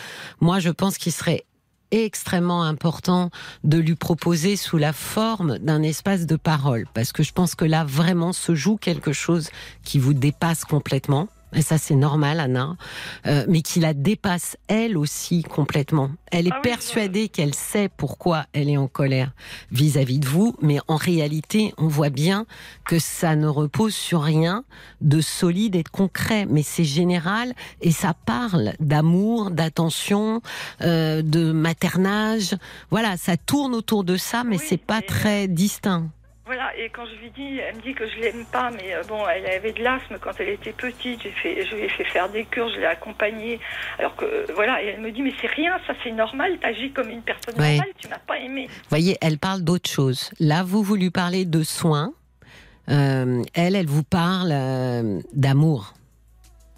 Moi, 0.41 0.59
je 0.59 0.69
pense 0.69 0.97
qu'il 0.97 1.13
serait 1.13 1.45
extrêmement 1.93 2.63
important 2.63 3.29
de 3.63 3.77
lui 3.77 3.95
proposer 3.95 4.55
sous 4.55 4.77
la 4.77 4.93
forme 4.93 5.59
d'un 5.59 5.83
espace 5.83 6.25
de 6.25 6.35
parole, 6.35 6.85
parce 6.93 7.11
que 7.11 7.23
je 7.23 7.31
pense 7.31 7.55
que 7.55 7.65
là, 7.65 7.83
vraiment, 7.83 8.33
se 8.33 8.55
joue 8.55 8.77
quelque 8.77 9.13
chose 9.13 9.49
qui 9.83 9.99
vous 9.99 10.13
dépasse 10.13 10.65
complètement. 10.65 11.27
Et 11.56 11.62
ça, 11.62 11.78
c'est 11.78 11.95
normal, 11.95 12.39
Anna, 12.39 12.76
euh, 13.28 13.45
mais 13.47 13.62
qui 13.62 13.80
la 13.80 13.93
dépasse 13.93 14.58
elle 14.68 14.97
aussi 14.97 15.43
complètement. 15.43 16.10
Elle 16.32 16.47
est 16.47 16.51
Ah 16.51 16.62
oui, 16.64 16.70
persuadée 16.70 17.30
qu'elle 17.30 17.54
sait 17.54 17.89
pourquoi 17.95 18.45
elle 18.54 18.70
est 18.70 18.78
en 18.78 18.88
colère 18.88 19.32
vis-à-vis 19.72 20.20
de 20.20 20.28
vous, 20.28 20.56
mais 20.62 20.80
en 20.88 20.95
réalité, 20.95 21.74
on 21.78 21.88
voit 21.88 22.10
bien 22.10 22.45
que 22.86 22.97
ça 22.99 23.36
ne 23.36 23.47
repose 23.47 23.93
sur 23.93 24.22
rien 24.24 24.64
de 25.01 25.22
solide 25.22 25.76
et 25.76 25.84
de 25.84 25.89
concret, 25.89 26.45
mais 26.49 26.64
c'est 26.64 26.84
général 26.84 27.54
et 27.82 27.91
ça 27.91 28.14
parle 28.14 28.74
d'amour, 28.80 29.51
d'attention, 29.51 30.41
euh, 30.82 31.22
de 31.22 31.51
maternage. 31.51 32.56
Voilà, 32.89 33.18
ça 33.18 33.38
tourne 33.38 33.76
autour 33.76 34.04
de 34.04 34.18
ça, 34.18 34.43
mais 34.43 34.58
Oui, 34.58 34.66
c'est 34.68 34.78
pas 34.78 35.01
très 35.01 35.47
distinct. 35.47 36.10
Voilà, 36.45 36.77
et 36.77 36.89
quand 36.89 37.05
je 37.05 37.15
lui 37.21 37.29
dis, 37.31 37.57
elle 37.59 37.77
me 37.77 37.81
dit 37.81 37.93
que 37.93 38.05
je 38.05 38.19
l'aime 38.19 38.43
pas, 38.51 38.69
mais 38.69 38.93
euh, 38.93 39.03
bon, 39.07 39.25
elle 39.29 39.45
avait 39.45 39.71
de 39.71 39.81
l'asthme 39.81 40.17
quand 40.19 40.31
elle 40.39 40.49
était 40.49 40.73
petite, 40.73 41.21
j'ai 41.23 41.31
fait, 41.31 41.65
je 41.65 41.73
lui 41.73 41.83
ai 41.83 41.89
fait 41.89 42.03
faire 42.03 42.27
des 42.27 42.43
cures, 42.43 42.67
je 42.67 42.81
l'ai 42.81 42.85
accompagnée, 42.85 43.61
alors 43.97 44.13
que, 44.17 44.25
euh, 44.25 44.45
voilà, 44.53 44.83
et 44.83 44.87
elle 44.87 44.99
me 44.99 45.09
dit, 45.11 45.21
mais 45.21 45.31
c'est 45.39 45.47
rien, 45.47 45.79
ça 45.87 45.93
c'est 46.03 46.11
normal, 46.11 46.57
t'agis 46.59 46.91
comme 46.91 47.09
une 47.09 47.21
personne 47.21 47.55
normale, 47.55 47.93
tu 47.97 48.09
m'as 48.09 48.19
pas 48.19 48.39
aimé. 48.39 48.67
Vous 48.67 48.89
voyez, 48.89 49.17
elle 49.21 49.37
parle 49.37 49.61
d'autre 49.61 49.89
chose. 49.89 50.31
Là, 50.41 50.63
vous, 50.63 50.83
vous 50.83 50.95
lui 50.95 51.11
parlez 51.11 51.45
de 51.45 51.63
soins, 51.63 52.11
euh, 52.89 53.41
elle, 53.53 53.77
elle 53.77 53.87
vous 53.87 54.03
parle 54.03 54.53
d'amour. 55.31 55.93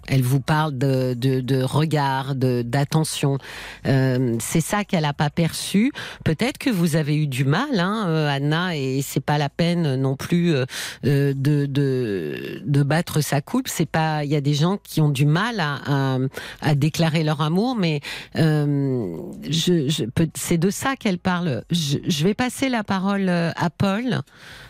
Elle 0.07 0.21
vous 0.21 0.39
parle 0.39 0.77
de, 0.77 1.13
de, 1.13 1.41
de 1.41 1.63
regard, 1.63 2.35
d'attention. 2.35 3.37
Euh, 3.85 4.35
c'est 4.39 4.61
ça 4.61 4.83
qu'elle 4.83 5.03
n'a 5.03 5.13
pas 5.13 5.29
perçu. 5.29 5.91
Peut-être 6.23 6.57
que 6.57 6.69
vous 6.69 6.95
avez 6.95 7.15
eu 7.15 7.27
du 7.27 7.45
mal, 7.45 7.79
hein, 7.79 8.05
euh, 8.07 8.29
Anna, 8.29 8.75
et 8.75 9.01
c'est 9.01 9.23
pas 9.23 9.37
la 9.37 9.49
peine 9.49 9.95
non 9.95 10.15
plus 10.15 10.53
euh, 10.53 10.65
de, 11.03 11.65
de, 11.65 12.83
battre 12.83 13.21
sa 13.21 13.41
coupe. 13.41 13.67
C'est 13.67 13.89
pas. 13.89 14.23
Il 14.23 14.31
y 14.31 14.35
a 14.35 14.41
des 14.41 14.53
gens 14.53 14.77
qui 14.77 15.01
ont 15.01 15.09
du 15.09 15.25
mal 15.25 15.59
à, 15.59 16.19
à, 16.61 16.75
déclarer 16.75 17.23
leur 17.23 17.41
amour, 17.41 17.75
mais 17.75 18.01
je, 18.35 20.05
c'est 20.35 20.57
de 20.57 20.69
ça 20.69 20.95
qu'elle 20.95 21.17
parle. 21.17 21.63
Je, 21.71 21.97
je 22.07 22.23
vais 22.23 22.33
passer 22.33 22.69
la 22.69 22.83
parole 22.83 23.29
à 23.29 23.69
Paul, 23.75 24.21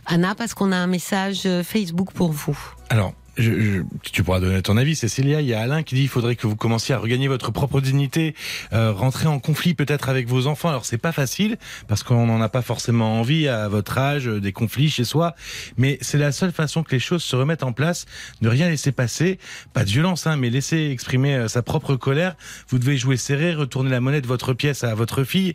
Anna, 0.05 0.36
parce 0.36 0.53
qu'on 0.53 0.71
a 0.71 0.77
un 0.77 0.88
message 0.88 1.47
Facebook 1.63 2.11
pour 2.13 2.31
vous. 2.31 2.57
Alors 2.89 3.13
je, 3.38 3.81
tu 4.01 4.23
pourras 4.23 4.39
donner 4.39 4.61
ton 4.61 4.77
avis, 4.77 4.95
Cécilia. 4.95 5.41
Il 5.41 5.47
y 5.47 5.53
a 5.53 5.61
Alain 5.61 5.83
qui 5.83 5.95
dit 5.95 6.01
qu'il 6.01 6.09
faudrait 6.09 6.36
que 6.36 6.47
vous 6.47 6.55
commenciez 6.55 6.95
à 6.95 6.97
regagner 6.97 7.27
votre 7.27 7.51
propre 7.51 7.81
dignité, 7.81 8.36
euh, 8.73 8.91
rentrer 8.91 9.27
en 9.27 9.39
conflit 9.39 9.73
peut-être 9.73 10.09
avec 10.09 10.27
vos 10.27 10.47
enfants. 10.47 10.69
Alors 10.69 10.86
c'est 10.86 10.97
pas 10.97 11.11
facile 11.11 11.57
parce 11.88 12.03
qu'on 12.03 12.25
n'en 12.25 12.41
a 12.41 12.49
pas 12.49 12.61
forcément 12.61 13.19
envie 13.19 13.47
à 13.47 13.67
votre 13.67 13.97
âge, 13.97 14.25
des 14.25 14.51
conflits 14.51 14.89
chez 14.89 15.03
soi, 15.03 15.36
mais 15.77 15.97
c'est 16.01 16.17
la 16.17 16.31
seule 16.31 16.51
façon 16.51 16.83
que 16.83 16.91
les 16.91 16.99
choses 16.99 17.23
se 17.23 17.36
remettent 17.36 17.63
en 17.63 17.73
place. 17.73 18.05
Ne 18.41 18.49
rien 18.49 18.69
laisser 18.69 18.91
passer, 18.91 19.39
pas 19.73 19.83
de 19.83 19.89
violence, 19.89 20.27
hein, 20.27 20.38
mais 20.38 20.49
laisser 20.49 20.89
exprimer 20.91 21.36
euh, 21.36 21.47
sa 21.47 21.61
propre 21.61 21.95
colère. 21.95 22.36
Vous 22.69 22.79
devez 22.79 22.97
jouer 22.97 23.17
serré, 23.17 23.53
retourner 23.53 23.89
la 23.89 23.99
monnaie 23.99 24.21
de 24.21 24.27
votre 24.27 24.53
pièce 24.53 24.83
à 24.83 24.95
votre 24.95 25.23
fille 25.23 25.53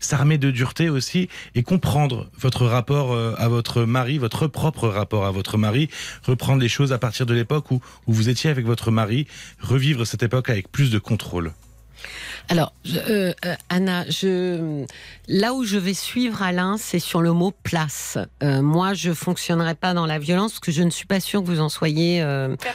s'armer 0.00 0.38
de 0.38 0.50
dureté 0.50 0.88
aussi 0.88 1.28
et 1.54 1.62
comprendre 1.62 2.28
votre 2.38 2.66
rapport 2.66 3.12
euh, 3.12 3.34
à 3.38 3.48
votre 3.48 3.84
mari, 3.84 4.18
votre 4.18 4.46
propre 4.46 4.88
rapport 4.88 5.26
à 5.26 5.30
votre 5.30 5.58
mari, 5.58 5.88
reprendre 6.24 6.60
les 6.60 6.68
choses 6.68 6.92
à 6.92 6.98
partir 6.98 7.26
de 7.26 7.34
l'époque 7.34 7.70
où, 7.70 7.80
où 8.06 8.12
vous 8.12 8.28
étiez 8.28 8.50
avec 8.50 8.66
votre 8.66 8.90
mari, 8.90 9.26
revivre 9.60 10.06
cette 10.06 10.22
époque 10.22 10.50
avec 10.50 10.72
plus 10.72 10.90
de 10.90 10.98
contrôle. 10.98 11.52
Alors, 12.48 12.72
euh, 12.88 13.32
euh, 13.44 13.54
Anna, 13.68 14.04
je, 14.08 14.84
là 15.30 15.54
où 15.54 15.64
je 15.64 15.78
vais 15.78 15.94
suivre 15.94 16.42
Alain, 16.42 16.76
c'est 16.76 16.98
sur 16.98 17.22
le 17.22 17.32
mot 17.32 17.52
place. 17.62 18.18
Euh, 18.42 18.60
moi, 18.60 18.94
je 18.94 19.12
fonctionnerai 19.12 19.74
pas 19.74 19.94
dans 19.94 20.06
la 20.06 20.18
violence 20.18 20.52
parce 20.52 20.60
que 20.60 20.72
je 20.72 20.82
ne 20.82 20.90
suis 20.90 21.06
pas 21.06 21.20
sûre 21.20 21.40
que 21.42 21.46
vous 21.46 21.60
en 21.60 21.68
soyez. 21.68 22.22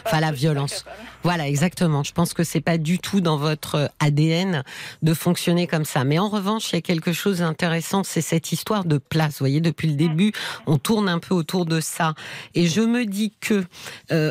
Enfin, 0.05 0.19
la 0.19 0.31
violence. 0.31 0.85
Voilà, 1.23 1.47
exactement. 1.47 2.03
Je 2.03 2.11
pense 2.11 2.33
que 2.33 2.43
c'est 2.43 2.61
pas 2.61 2.77
du 2.77 2.99
tout 2.99 3.21
dans 3.21 3.37
votre 3.37 3.91
ADN 3.99 4.63
de 5.01 5.13
fonctionner 5.13 5.67
comme 5.67 5.85
ça. 5.85 6.03
Mais 6.03 6.19
en 6.19 6.29
revanche, 6.29 6.71
il 6.71 6.75
y 6.75 6.77
a 6.77 6.81
quelque 6.81 7.13
chose 7.13 7.39
d'intéressant, 7.39 8.03
c'est 8.03 8.21
cette 8.21 8.51
histoire 8.51 8.85
de 8.85 8.97
place. 8.97 9.33
Vous 9.33 9.39
voyez, 9.39 9.61
depuis 9.61 9.87
le 9.87 9.95
début, 9.95 10.31
on 10.65 10.77
tourne 10.77 11.09
un 11.09 11.19
peu 11.19 11.33
autour 11.35 11.65
de 11.65 11.79
ça. 11.79 12.13
Et 12.53 12.67
je 12.67 12.81
me 12.81 13.05
dis 13.05 13.33
que 13.39 13.65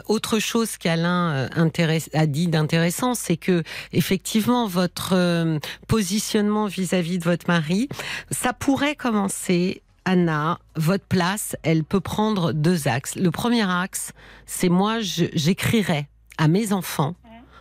autre 0.08 0.38
chose 0.38 0.76
qu'Alain 0.78 1.48
a 2.14 2.26
dit 2.26 2.48
d'intéressant, 2.48 3.14
c'est 3.14 3.36
que 3.36 3.62
effectivement 3.92 4.66
votre 4.66 5.12
euh, 5.12 5.58
positionnement 5.88 6.66
vis-à-vis 6.66 7.18
de 7.18 7.24
votre 7.24 7.46
mari, 7.48 7.88
ça 8.30 8.52
pourrait 8.52 8.96
commencer 8.96 9.82
Anna, 10.04 10.58
votre 10.76 11.06
place, 11.06 11.56
elle 11.62 11.82
peut 11.82 12.00
prendre 12.00 12.52
deux 12.52 12.88
axes. 12.88 13.16
Le 13.16 13.30
premier 13.30 13.68
axe, 13.68 14.12
c'est 14.44 14.68
moi, 14.68 14.98
j'écrirai 15.00 16.08
à 16.36 16.48
mes 16.48 16.72
enfants 16.72 17.14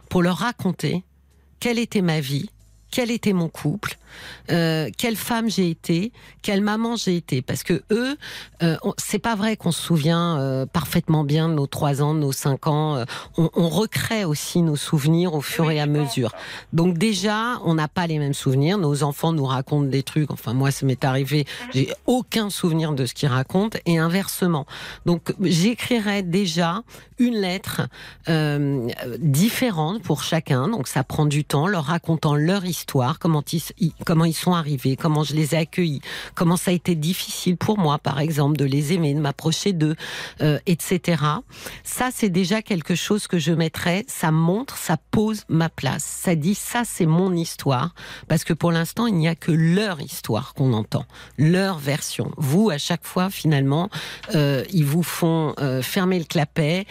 pour 0.09 0.21
leur 0.21 0.37
raconter 0.37 1.03
quelle 1.59 1.79
était 1.79 2.01
ma 2.01 2.19
vie, 2.19 2.49
quel 2.93 3.09
était 3.09 3.33
mon 3.33 3.49
couple, 3.49 3.97
euh, 4.51 4.87
quelle 4.95 5.15
femme 5.15 5.49
j'ai 5.49 5.67
été, 5.67 6.11
quelle 6.43 6.61
maman 6.61 6.95
j'ai 6.95 7.15
été. 7.15 7.41
Parce 7.41 7.63
que 7.63 7.81
eux, 7.89 8.15
euh, 8.61 8.77
c'est 8.99 9.17
pas 9.17 9.35
vrai 9.35 9.57
qu'on 9.57 9.71
se 9.71 9.81
souvient 9.81 10.37
euh, 10.37 10.67
parfaitement 10.67 11.23
bien 11.23 11.49
de 11.49 11.55
nos 11.55 11.65
trois 11.65 12.03
ans, 12.03 12.13
de 12.13 12.19
nos 12.19 12.31
cinq 12.31 12.67
ans. 12.67 12.97
Euh, 12.97 13.05
on, 13.35 13.49
on, 13.55 13.67
recrée 13.67 14.25
aussi 14.25 14.61
nos 14.61 14.75
souvenirs 14.75 15.33
au 15.33 15.41
fur 15.41 15.71
et 15.71 15.79
à 15.79 15.87
mesure. 15.87 16.33
Donc 16.71 16.99
déjà, 16.99 17.59
on 17.65 17.73
n'a 17.73 17.87
pas 17.87 18.05
les 18.05 18.19
mêmes 18.19 18.35
souvenirs. 18.35 18.77
Nos 18.77 19.01
enfants 19.01 19.33
nous 19.33 19.45
racontent 19.45 19.87
des 19.87 20.03
trucs. 20.03 20.29
Enfin, 20.29 20.53
moi, 20.53 20.69
ça 20.69 20.85
m'est 20.85 21.03
arrivé. 21.03 21.45
J'ai 21.73 21.91
aucun 22.05 22.51
souvenir 22.51 22.93
de 22.93 23.07
ce 23.07 23.15
qu'ils 23.15 23.29
racontent 23.29 23.79
et 23.87 23.97
inversement. 23.97 24.67
Donc, 25.07 25.33
j'écrirai 25.41 26.21
déjà 26.21 26.83
une 27.17 27.35
lettre 27.35 27.81
euh, 28.29 28.87
différente 29.17 30.03
pour 30.03 30.21
chacun. 30.21 30.67
Donc, 30.67 30.87
ça 30.87 31.03
prend 31.03 31.25
du 31.25 31.43
temps, 31.43 31.65
leur 31.67 31.85
racontant 31.85 32.35
leur 32.35 32.65
histoire 32.65 32.82
histoire, 32.83 33.17
comment 33.17 33.41
ils, 34.25 34.33
sont 34.33 34.53
arrivés, 34.53 34.97
comment 34.97 35.23
je 35.23 35.33
les 35.35 35.55
ai 35.55 35.59
accueillis, 35.59 36.01
comment 36.35 36.57
ça 36.57 36.71
a 36.71 36.73
été 36.73 36.95
difficile 36.95 37.55
pour 37.55 37.77
moi, 37.77 37.97
par 37.97 38.19
exemple, 38.19 38.57
de 38.57 38.65
les 38.65 38.91
aimer, 38.91 39.13
de 39.13 39.21
m'approcher 39.21 39.71
d'eux, 39.71 39.95
euh, 40.41 40.59
etc. 40.65 41.23
Ça, 41.85 42.09
c'est 42.13 42.29
déjà 42.29 42.61
quelque 42.61 42.95
chose 42.95 43.27
que 43.27 43.39
je 43.39 43.53
mettrais. 43.53 44.03
Ça 44.07 44.31
montre, 44.31 44.75
ça 44.75 44.97
pose 45.11 45.43
ma 45.47 45.69
place. 45.69 46.03
Ça 46.03 46.35
dit, 46.35 46.55
ça, 46.55 46.81
c'est 46.85 47.05
mon 47.05 47.33
histoire. 47.33 47.95
Parce 48.27 48.43
que 48.43 48.53
pour 48.53 48.73
l'instant, 48.73 49.07
il 49.07 49.15
n'y 49.15 49.29
a 49.29 49.35
que 49.35 49.53
leur 49.53 50.01
histoire 50.01 50.53
qu'on 50.53 50.73
entend, 50.73 51.05
leur 51.37 51.77
version. 51.77 52.31
Vous, 52.35 52.69
à 52.69 52.77
chaque 52.77 53.05
fois, 53.05 53.29
finalement, 53.29 53.89
euh, 54.35 54.65
ils 54.73 54.85
vous 54.85 55.03
font 55.03 55.53
euh, 55.59 55.81
fermer 55.81 56.19
le 56.19 56.25
clapet 56.25 56.85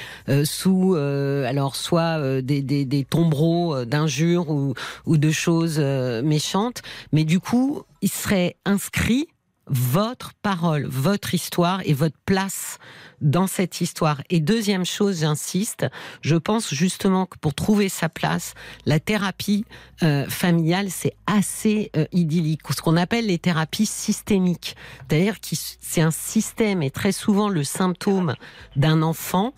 sous, 0.45 0.95
alors, 0.95 1.77
soit 1.77 2.41
des, 2.41 2.63
des, 2.63 3.05
tombereaux 3.05 3.85
d'injures 3.85 4.49
ou 4.49 4.75
de 5.07 5.31
choses 5.31 5.82
euh, 5.83 6.23
méchante, 6.23 6.83
mais 7.13 7.25
du 7.25 7.41
coup, 7.41 7.83
il 8.01 8.11
serait 8.11 8.57
inscrit 8.65 9.29
votre 9.67 10.33
parole, 10.43 10.87
votre 10.87 11.35
histoire 11.35 11.81
et 11.85 11.95
votre 11.95 12.17
place 12.27 12.79
dans 13.23 13.47
cette 13.47 13.81
histoire. 13.81 14.21
Et 14.29 14.41
deuxième 14.41 14.85
chose, 14.85 15.21
j'insiste, 15.21 15.87
je 16.21 16.37
pense 16.37 16.75
justement 16.75 17.27
que 17.27 17.39
pour 17.39 17.55
trouver 17.55 17.89
sa 17.89 18.09
place, 18.09 18.55
la 18.85 19.01
thérapie 19.01 19.65
euh, 20.03 20.27
familiale, 20.29 20.91
c'est 20.91 21.15
assez 21.27 21.91
euh, 21.97 22.05
idyllique. 22.13 22.61
Ce 22.75 22.83
qu'on 22.83 22.97
appelle 22.97 23.27
les 23.27 23.39
thérapies 23.39 23.87
systémiques. 23.87 24.77
C'est-à-dire 25.09 25.41
que 25.41 25.49
c'est 25.53 26.03
un 26.03 26.11
système 26.11 26.83
et 26.83 26.91
très 26.91 27.13
souvent 27.13 27.49
le 27.49 27.65
symptôme 27.65 28.35
d'un 28.77 29.03
enfant 29.03 29.55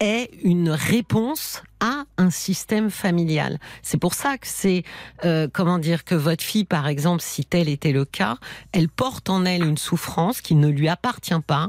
est 0.00 0.30
une 0.42 0.70
réponse 0.70 1.62
à 1.80 2.04
un 2.16 2.30
système 2.30 2.90
familial. 2.90 3.58
C'est 3.82 3.98
pour 3.98 4.14
ça 4.14 4.38
que 4.38 4.46
c'est, 4.46 4.84
euh, 5.24 5.48
comment 5.52 5.78
dire, 5.78 6.04
que 6.04 6.14
votre 6.14 6.42
fille, 6.42 6.64
par 6.64 6.88
exemple, 6.88 7.22
si 7.22 7.44
tel 7.44 7.68
était 7.68 7.92
le 7.92 8.04
cas, 8.04 8.38
elle 8.72 8.88
porte 8.88 9.28
en 9.28 9.44
elle 9.44 9.62
une 9.62 9.76
souffrance 9.76 10.40
qui 10.40 10.54
ne 10.54 10.68
lui 10.68 10.88
appartient 10.88 11.40
pas. 11.46 11.68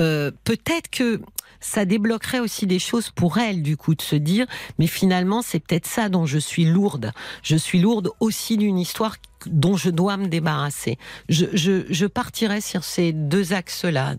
Euh, 0.00 0.30
peut-être 0.44 0.75
que 0.82 1.20
ça 1.60 1.84
débloquerait 1.84 2.40
aussi 2.40 2.66
des 2.66 2.78
choses 2.78 3.10
pour 3.10 3.38
elle, 3.38 3.62
du 3.62 3.76
coup, 3.76 3.94
de 3.94 4.02
se 4.02 4.16
dire, 4.16 4.46
mais 4.78 4.86
finalement, 4.86 5.42
c'est 5.42 5.60
peut-être 5.60 5.86
ça 5.86 6.08
dont 6.08 6.26
je 6.26 6.38
suis 6.38 6.64
lourde. 6.64 7.12
Je 7.42 7.56
suis 7.56 7.78
lourde 7.80 8.10
aussi 8.20 8.56
d'une 8.56 8.78
histoire 8.78 9.16
dont 9.46 9.76
je 9.76 9.90
dois 9.90 10.16
me 10.16 10.26
débarrasser. 10.26 10.98
Je, 11.28 11.46
je, 11.52 11.84
je 11.88 12.06
partirais 12.06 12.60
sur 12.60 12.84
ces 12.84 13.12
deux 13.12 13.52
axes-là. 13.52 14.14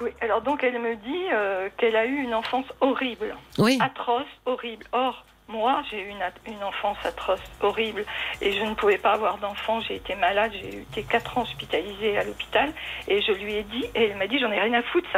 Oui, 0.00 0.10
alors 0.20 0.42
donc 0.42 0.62
elle 0.62 0.78
me 0.78 0.94
dit 0.96 1.24
euh, 1.32 1.68
qu'elle 1.78 1.96
a 1.96 2.04
eu 2.04 2.16
une 2.16 2.34
enfance 2.34 2.66
horrible, 2.80 3.34
oui. 3.58 3.78
atroce, 3.80 4.26
horrible. 4.44 4.84
Or, 4.92 5.24
moi, 5.48 5.82
j'ai 5.90 6.00
eu 6.00 6.08
une, 6.08 6.52
une, 6.52 6.64
enfance 6.64 6.98
atroce, 7.04 7.40
horrible, 7.60 8.04
et 8.40 8.52
je 8.52 8.62
ne 8.64 8.74
pouvais 8.74 8.98
pas 8.98 9.12
avoir 9.12 9.38
d'enfant. 9.38 9.80
J'ai 9.80 9.96
été 9.96 10.14
malade, 10.14 10.52
j'ai 10.52 10.80
été 10.80 11.02
quatre 11.04 11.38
ans 11.38 11.42
hospitalisée 11.42 12.18
à 12.18 12.24
l'hôpital, 12.24 12.72
et 13.06 13.22
je 13.22 13.32
lui 13.32 13.54
ai 13.54 13.62
dit, 13.62 13.84
et 13.94 14.04
elle 14.04 14.16
m'a 14.16 14.26
dit, 14.26 14.38
j'en 14.38 14.50
ai 14.50 14.60
rien 14.60 14.74
à 14.74 14.82
foutre, 14.82 15.08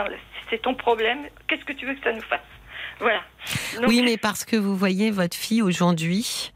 c'est 0.50 0.62
ton 0.62 0.74
problème. 0.74 1.26
Qu'est-ce 1.46 1.64
que 1.64 1.72
tu 1.72 1.86
veux 1.86 1.94
que 1.94 2.04
ça 2.04 2.12
nous 2.12 2.22
fasse? 2.22 2.40
Voilà. 3.00 3.20
Donc, 3.76 3.88
oui, 3.88 4.02
mais 4.02 4.16
parce 4.16 4.44
que 4.44 4.56
vous 4.56 4.76
voyez 4.76 5.10
votre 5.10 5.36
fille 5.36 5.62
aujourd'hui, 5.62 6.52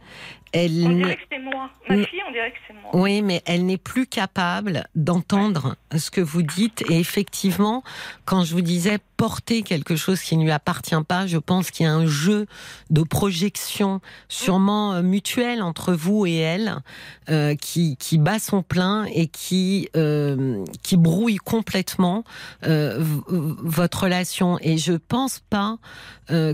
elle 0.53 0.85
on 0.87 0.91
dirait 0.91 1.17
que 1.17 1.23
c'est 1.31 1.39
moi. 1.39 1.71
Ma 1.89 2.05
fille, 2.05 2.21
on 2.29 2.33
dirait 2.33 2.51
que 2.51 2.59
c'est 2.67 2.75
moi. 2.75 2.91
Oui, 2.93 3.23
mais 3.23 3.43
elle 3.47 3.65
n'est 3.65 3.79
plus 3.79 4.07
capable 4.07 4.85
d'entendre 4.95 5.77
ce 5.97 6.11
que 6.11 6.21
vous 6.21 6.43
dites. 6.43 6.85
Et 6.91 6.99
effectivement, 6.99 7.83
quand 8.27 8.45
je 8.45 8.53
vous 8.53 8.61
disais 8.61 8.99
porter 9.23 9.63
quelque 9.63 9.95
chose 9.95 10.21
qui 10.21 10.37
ne 10.37 10.43
lui 10.43 10.51
appartient 10.51 11.01
pas, 11.07 11.29
je 11.29 11.39
pense 11.39 11.71
qu'il 11.71 11.87
y 11.87 11.89
a 11.89 11.93
un 11.93 12.07
jeu 12.07 12.47
de 12.91 13.05
projection 13.05 14.01
sûrement 14.29 14.95
euh, 14.95 15.03
mutuel 15.03 15.63
entre 15.63 15.93
vous 15.93 16.27
et 16.27 16.35
elle 16.35 16.83
euh, 17.31 17.55
qui, 17.55 17.97
qui 17.99 18.19
bat 18.19 18.41
son 18.41 18.65
plein 18.65 19.05
et 19.05 19.29
qui, 19.29 19.89
euh, 19.95 20.65
qui 20.83 20.97
brouille 20.97 21.37
complètement 21.37 22.25
euh, 22.67 22.99
votre 23.29 24.03
relation. 24.03 24.59
Et 24.61 24.77
je 24.77 24.95
pense 24.95 25.39
pas 25.39 25.79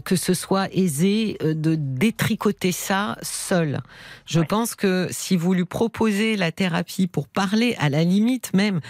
que 0.05 0.17
ce 0.17 0.35
soit 0.35 0.67
aisé 0.75 1.39
de 1.41 1.77
détricoter 1.77 2.73
ça 2.73 3.17
seul. 3.23 3.81
Je 4.27 4.41
ouais. 4.41 4.47
pense 4.47 4.75
que 4.75 5.07
si 5.13 5.37
vous 5.37 5.55
lui 5.55 5.67
proposez 5.67 6.37
la 6.37 6.51
thérapie 6.51 7.07
pour 7.07 7.29
parler, 7.29 7.77
à 7.79 7.89
la 7.89 8.03
limite 8.03 8.53
même, 8.55 8.81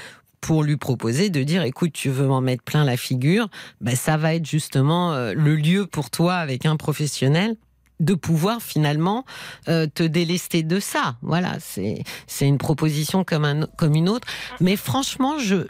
pour 0.40 0.62
lui 0.62 0.77
proposer 0.77 1.31
de 1.31 1.43
dire 1.43 1.62
écoute, 1.62 1.93
tu 1.93 2.10
veux 2.10 2.27
m'en 2.27 2.40
mettre 2.40 2.62
plein 2.62 2.85
la 2.85 2.97
figure, 2.97 3.48
ben 3.81 3.97
ça 3.97 4.16
va 4.16 4.35
être 4.35 4.47
justement 4.47 5.12
euh, 5.12 5.32
le 5.35 5.56
lieu 5.56 5.86
pour 5.86 6.10
toi 6.10 6.35
avec 6.35 6.66
un 6.66 6.77
professionnel 6.77 7.56
de 8.01 8.15
pouvoir 8.15 8.62
finalement 8.62 9.24
euh, 9.69 9.86
te 9.93 10.02
délester 10.02 10.62
de 10.62 10.81
ça. 10.81 11.16
Voilà, 11.23 11.56
c'est 11.60 12.05
c'est 12.27 12.47
une 12.47 12.59
proposition 12.59 13.24
comme 13.24 13.44
un 13.44 13.66
comme 13.77 13.94
une 13.94 14.09
autre. 14.09 14.28
Mais 14.60 14.77
franchement, 14.77 15.39
je 15.39 15.66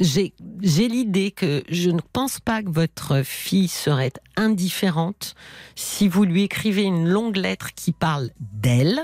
j'ai 0.00 0.32
j'ai 0.62 0.88
l'idée 0.88 1.30
que 1.30 1.62
je 1.68 1.90
ne 1.90 2.00
pense 2.12 2.40
pas 2.40 2.62
que 2.62 2.70
votre 2.70 3.22
fille 3.22 3.68
serait 3.68 4.12
indifférente 4.36 5.34
si 5.74 6.08
vous 6.08 6.24
lui 6.24 6.42
écrivez 6.42 6.82
une 6.82 7.08
longue 7.08 7.36
lettre 7.36 7.74
qui 7.74 7.92
parle 7.92 8.30
d'elle 8.40 9.00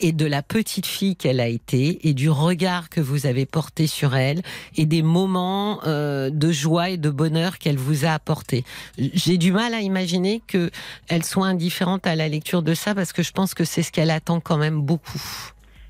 et 0.00 0.12
de 0.12 0.26
la 0.26 0.42
petite 0.42 0.86
fille 0.86 1.16
qu'elle 1.16 1.40
a 1.40 1.48
été 1.48 2.08
et 2.08 2.14
du 2.14 2.30
regard 2.30 2.88
que 2.88 3.00
vous 3.00 3.26
avez 3.26 3.46
porté 3.46 3.86
sur 3.86 4.16
elle 4.16 4.42
et 4.76 4.86
des 4.86 5.02
moments 5.02 5.80
euh, 5.86 6.30
de 6.30 6.50
joie 6.50 6.90
et 6.90 6.96
de 6.96 7.10
bonheur 7.10 7.58
qu'elle 7.58 7.76
vous 7.76 8.04
a 8.04 8.10
apporté. 8.10 8.64
J'ai 8.98 9.38
du 9.38 9.52
mal 9.52 9.74
à 9.74 9.80
imaginer 9.80 10.42
que 10.46 10.70
elle 11.08 11.24
soit 11.24 11.46
indifférente 11.46 12.06
à 12.06 12.16
la 12.16 12.28
lecture 12.28 12.62
de 12.62 12.74
ça 12.74 12.94
parce 12.94 13.12
que 13.12 13.22
je 13.22 13.32
pense 13.32 13.54
que 13.54 13.64
c'est 13.64 13.82
ce 13.82 13.92
qu'elle 13.92 14.10
attend 14.10 14.40
quand 14.40 14.56
même 14.56 14.80
beaucoup. 14.80 15.20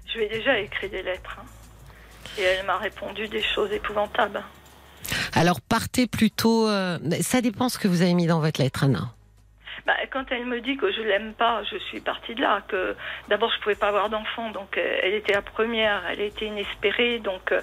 Je 0.06 0.18
lui 0.18 0.24
ai 0.24 0.28
déjà 0.28 0.58
écrit 0.58 0.88
des 0.88 1.02
lettres 1.02 1.38
hein. 1.40 1.46
et 2.38 2.42
elle 2.42 2.66
m'a 2.66 2.78
répondu 2.78 3.28
des 3.28 3.42
choses 3.42 3.70
épouvantables. 3.72 4.42
Alors 5.32 5.60
partez 5.60 6.06
plutôt. 6.06 6.68
Euh, 6.68 6.98
ça 7.20 7.40
dépend 7.40 7.68
ce 7.68 7.78
que 7.78 7.88
vous 7.88 8.02
avez 8.02 8.14
mis 8.14 8.26
dans 8.26 8.40
votre 8.40 8.60
lettre, 8.60 8.84
Anna. 8.84 9.14
Bah, 9.86 9.94
quand 10.10 10.24
elle 10.30 10.46
me 10.46 10.60
dit 10.60 10.76
que 10.76 10.90
je 10.92 11.00
l'aime 11.02 11.32
pas, 11.34 11.62
je 11.70 11.78
suis 11.78 12.00
partie 12.00 12.34
de 12.34 12.40
là. 12.40 12.62
Que 12.68 12.96
d'abord 13.28 13.50
je 13.54 13.60
pouvais 13.60 13.74
pas 13.74 13.88
avoir 13.88 14.10
d'enfant, 14.10 14.50
donc 14.50 14.76
euh, 14.76 15.00
elle 15.02 15.14
était 15.14 15.32
la 15.34 15.42
première, 15.42 16.02
elle 16.10 16.20
était 16.20 16.46
inespérée, 16.46 17.18
donc 17.18 17.52
euh, 17.52 17.60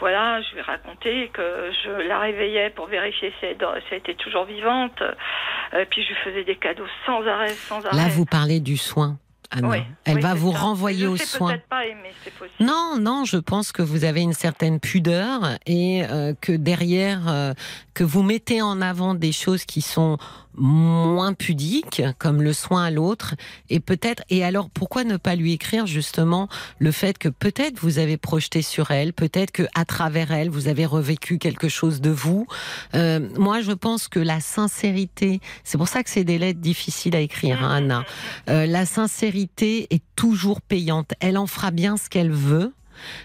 voilà, 0.00 0.40
je 0.42 0.52
lui 0.52 0.58
ai 0.58 0.62
raconté 0.62 1.30
que 1.32 1.70
je 1.84 1.90
la 2.08 2.18
réveillais 2.18 2.70
pour 2.70 2.86
vérifier 2.86 3.32
si 3.38 3.46
elle, 3.46 3.56
si 3.56 3.86
elle 3.92 3.98
était 3.98 4.14
toujours 4.14 4.44
vivante, 4.44 5.02
euh, 5.02 5.84
puis 5.90 6.02
je 6.02 6.08
lui 6.08 6.16
faisais 6.24 6.44
des 6.44 6.56
cadeaux 6.56 6.86
sans 7.06 7.26
arrêt, 7.26 7.50
sans 7.50 7.84
arrêt. 7.86 7.96
Là, 7.96 8.08
vous 8.08 8.24
parlez 8.26 8.60
du 8.60 8.76
soin. 8.76 9.16
Anna. 9.54 9.68
Oui, 9.68 9.78
Elle 10.04 10.16
oui, 10.16 10.22
va 10.22 10.34
vous 10.34 10.52
ça. 10.52 10.58
renvoyer 10.58 11.06
je 11.14 11.22
soins. 11.24 11.50
peut-être 11.50 11.68
pas 11.68 11.84
aimer. 11.86 12.10
Non, 12.58 12.96
non, 12.98 13.24
je 13.24 13.36
pense 13.36 13.70
que 13.70 13.82
vous 13.82 14.04
avez 14.04 14.22
une 14.22 14.32
certaine 14.32 14.80
pudeur 14.80 15.58
et 15.66 16.04
euh, 16.10 16.32
que 16.40 16.52
derrière, 16.52 17.28
euh, 17.28 17.52
que 17.92 18.02
vous 18.02 18.22
mettez 18.22 18.62
en 18.62 18.80
avant 18.80 19.14
des 19.14 19.32
choses 19.32 19.64
qui 19.64 19.82
sont 19.82 20.16
moins 20.54 21.32
pudiques, 21.32 22.02
comme 22.18 22.42
le 22.42 22.52
soin 22.52 22.84
à 22.84 22.90
l'autre, 22.90 23.34
et 23.70 23.80
peut-être, 23.80 24.22
et 24.30 24.44
alors 24.44 24.70
pourquoi 24.70 25.04
ne 25.04 25.16
pas 25.16 25.34
lui 25.34 25.52
écrire 25.52 25.86
justement 25.86 26.48
le 26.78 26.92
fait 26.92 27.18
que 27.18 27.28
peut-être 27.28 27.78
vous 27.80 27.98
avez 27.98 28.16
projeté 28.16 28.62
sur 28.62 28.90
elle, 28.90 29.12
peut-être 29.12 29.50
que 29.50 29.64
à 29.74 29.84
travers 29.84 30.32
elle 30.32 30.50
vous 30.50 30.68
avez 30.68 30.86
revécu 30.86 31.38
quelque 31.38 31.68
chose 31.68 32.00
de 32.00 32.10
vous. 32.10 32.46
Euh, 32.94 33.28
moi, 33.38 33.60
je 33.60 33.72
pense 33.72 34.08
que 34.08 34.20
la 34.20 34.40
sincérité, 34.40 35.40
c'est 35.64 35.78
pour 35.78 35.88
ça 35.88 36.02
que 36.02 36.10
c'est 36.10 36.24
des 36.24 36.38
lettres 36.38 36.60
difficiles 36.60 37.16
à 37.16 37.20
écrire, 37.20 37.62
hein, 37.62 37.76
Anna. 37.76 38.04
Euh, 38.48 38.66
la 38.66 38.86
sincérité 38.86 39.86
est 39.90 40.02
toujours 40.16 40.60
payante. 40.60 41.12
Elle 41.20 41.38
en 41.38 41.46
fera 41.46 41.70
bien 41.70 41.96
ce 41.96 42.08
qu'elle 42.08 42.30
veut, 42.30 42.72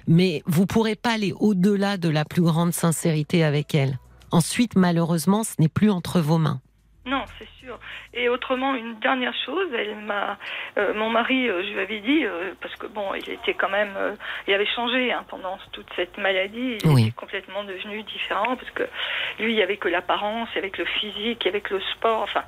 mais 0.08 0.44
vous 0.46 0.66
pourrez 0.66 0.96
pas 0.96 1.14
aller 1.14 1.34
au-delà 1.40 1.98
de 1.98 2.10
la 2.10 2.26
plus 2.26 2.42
grande 2.42 2.74
sincérité 2.74 3.44
avec 3.44 3.76
elle. 3.76 4.00
Ensuite, 4.32 4.76
malheureusement, 4.76 5.44
ce 5.44 5.54
n'est 5.60 5.70
plus 5.70 5.90
entre 5.90 6.20
vos 6.20 6.38
mains. 6.38 6.62
Non, 7.08 7.24
c'est 7.40 7.48
sûr. 7.68 7.80
Et 8.14 8.30
autrement, 8.30 8.76
une 8.76 8.98
dernière 9.00 9.34
chose, 9.46 9.68
elle 9.78 9.96
m'a, 9.96 10.38
euh, 10.78 10.94
mon 10.94 11.10
mari, 11.10 11.50
euh, 11.50 11.64
je 11.64 11.74
lui 11.74 11.80
avais 11.80 12.00
dit, 12.00 12.26
euh, 12.26 12.54
parce 12.62 12.76
que 12.76 12.88
bon, 12.88 13.14
il 13.16 13.30
était 13.30 13.54
quand 13.54 13.70
même, 13.70 13.94
euh, 13.98 14.16
il 14.48 14.54
avait 14.54 14.66
changé 14.68 15.12
hein, 15.12 15.26
pendant 15.30 15.58
toute 15.74 15.88
cette 15.96 16.18
maladie, 16.18 16.78
il 16.84 16.90
Oui. 16.90 17.04
était 17.04 17.12
complètement 17.12 17.64
devenu 17.64 18.04
différent, 18.04 18.56
parce 18.56 18.72
que 18.72 18.84
lui, 19.40 19.54
il 19.54 19.58
y 19.58 19.62
avait 19.62 19.78
que 19.78 19.90
l'apparence, 19.90 20.48
il 20.54 20.56
y 20.56 20.60
avait 20.60 20.70
que 20.70 20.82
le 20.82 20.88
physique, 20.88 21.44
il 21.44 21.46
y 21.46 21.50
avait 21.50 21.62
que 21.62 21.76
le 21.76 21.82
sport, 21.94 22.22
enfin, 22.22 22.44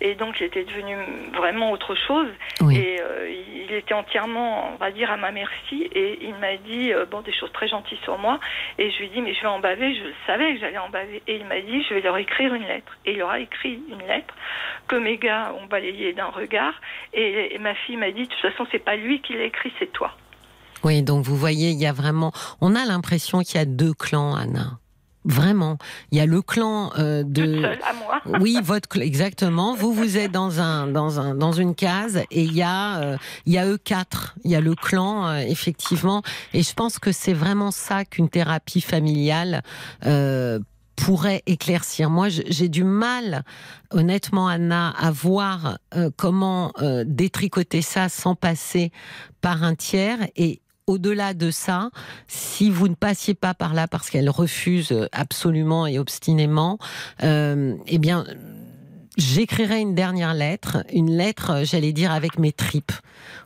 et 0.00 0.14
donc 0.14 0.40
il 0.40 0.44
était 0.46 0.64
devenu 0.64 0.96
vraiment 1.34 1.70
autre 1.70 1.94
chose. 1.94 2.28
Oui. 2.60 2.76
Et 2.76 3.00
euh, 3.00 3.30
il 3.68 3.72
était 3.72 3.94
entièrement, 3.94 4.72
on 4.74 4.76
va 4.76 4.90
dire, 4.90 5.10
à 5.10 5.16
ma 5.16 5.30
merci. 5.30 5.88
Et 5.94 6.18
il 6.22 6.34
m'a 6.34 6.56
dit 6.56 6.92
bon 7.10 7.20
des 7.22 7.32
choses 7.32 7.52
très 7.52 7.68
gentilles 7.68 7.98
sur 8.04 8.18
moi. 8.18 8.38
Et 8.78 8.90
je 8.90 8.98
lui 8.98 9.06
ai 9.06 9.08
dit 9.08 9.22
mais 9.22 9.34
je 9.34 9.40
vais 9.40 9.46
en 9.46 9.58
baver. 9.58 9.94
Je 9.94 10.04
le 10.04 10.14
savais 10.26 10.54
que 10.54 10.60
j'allais 10.60 10.78
en 10.78 10.88
baver. 10.88 11.22
Et 11.26 11.36
il 11.36 11.44
m'a 11.46 11.60
dit 11.60 11.82
je 11.88 11.94
vais 11.94 12.00
leur 12.00 12.16
écrire 12.18 12.52
une 12.54 12.66
lettre. 12.66 12.92
Et 13.06 13.12
il 13.12 13.18
leur 13.18 13.30
a 13.30 13.40
écrit 13.40 13.80
une 13.90 14.06
lettre 14.06 14.34
que 14.88 14.96
mes 14.96 15.18
gars 15.18 15.54
ont 15.60 15.66
balayée 15.66 16.12
d'un 16.12 16.30
regard. 16.30 16.74
Et, 17.12 17.54
et 17.54 17.58
ma 17.58 17.74
fille 17.74 17.96
m'a 17.96 18.10
dit 18.10 18.22
de 18.22 18.28
toute 18.28 18.40
façon 18.40 18.66
c'est 18.72 18.84
pas 18.84 18.96
lui 18.96 19.20
qui 19.22 19.34
l'a 19.34 19.44
écrit, 19.44 19.72
c'est 19.78 19.92
toi. 19.92 20.12
Oui, 20.84 21.02
donc 21.02 21.24
vous 21.24 21.36
voyez, 21.36 21.70
il 21.70 21.78
y 21.78 21.86
a 21.86 21.92
vraiment, 21.92 22.32
on 22.60 22.74
a 22.74 22.84
l'impression 22.84 23.40
qu'il 23.40 23.56
y 23.56 23.62
a 23.62 23.64
deux 23.64 23.94
clans, 23.94 24.34
Anna. 24.34 24.78
Vraiment, 25.24 25.76
il 26.12 26.18
y 26.18 26.20
a 26.20 26.26
le 26.26 26.40
clan 26.40 26.92
euh, 26.98 27.24
de. 27.24 27.60
seule 27.60 27.78
à 27.82 27.92
moi. 27.94 28.22
Oui, 28.40 28.58
votre 28.62 28.96
exactement. 28.98 29.74
Vous 29.74 29.92
vous 29.92 30.16
êtes 30.16 30.30
dans 30.30 30.60
un 30.60 30.86
dans 30.86 31.18
un 31.18 31.34
dans 31.34 31.50
une 31.50 31.74
case 31.74 32.22
et 32.30 32.42
il 32.42 32.54
y 32.54 32.62
a 32.62 33.00
euh, 33.00 33.16
il 33.44 33.52
y 33.52 33.58
a 33.58 33.66
eux 33.66 33.76
quatre. 33.76 34.36
Il 34.44 34.52
y 34.52 34.54
a 34.54 34.60
le 34.60 34.76
clan 34.76 35.26
euh, 35.26 35.38
effectivement 35.38 36.22
et 36.54 36.62
je 36.62 36.72
pense 36.74 37.00
que 37.00 37.10
c'est 37.10 37.32
vraiment 37.32 37.72
ça 37.72 38.04
qu'une 38.04 38.28
thérapie 38.28 38.80
familiale 38.80 39.62
pourrait 40.96 41.42
éclaircir. 41.46 42.10
Moi, 42.10 42.28
j'ai 42.28 42.68
du 42.68 42.84
mal, 42.84 43.44
honnêtement, 43.90 44.48
Anna, 44.48 44.90
à 44.98 45.10
voir 45.10 45.78
euh, 45.94 46.10
comment 46.16 46.72
euh, 46.80 47.04
détricoter 47.06 47.82
ça 47.82 48.08
sans 48.08 48.34
passer 48.34 48.90
par 49.40 49.62
un 49.62 49.74
tiers 49.74 50.18
et 50.36 50.60
au-delà 50.86 51.34
de 51.34 51.50
ça, 51.50 51.90
si 52.28 52.70
vous 52.70 52.88
ne 52.88 52.94
passiez 52.94 53.34
pas 53.34 53.54
par 53.54 53.74
là 53.74 53.88
parce 53.88 54.08
qu'elle 54.08 54.30
refuse 54.30 54.94
absolument 55.12 55.86
et 55.86 55.98
obstinément, 55.98 56.78
euh, 57.24 57.74
eh 57.88 57.98
bien, 57.98 58.24
j'écrirai 59.16 59.80
une 59.80 59.94
dernière 59.94 60.34
lettre, 60.34 60.84
une 60.92 61.10
lettre, 61.10 61.50
euh, 61.50 61.64
j'allais 61.64 61.92
dire, 61.92 62.12
avec 62.12 62.38
mes 62.38 62.52
tripes, 62.52 62.92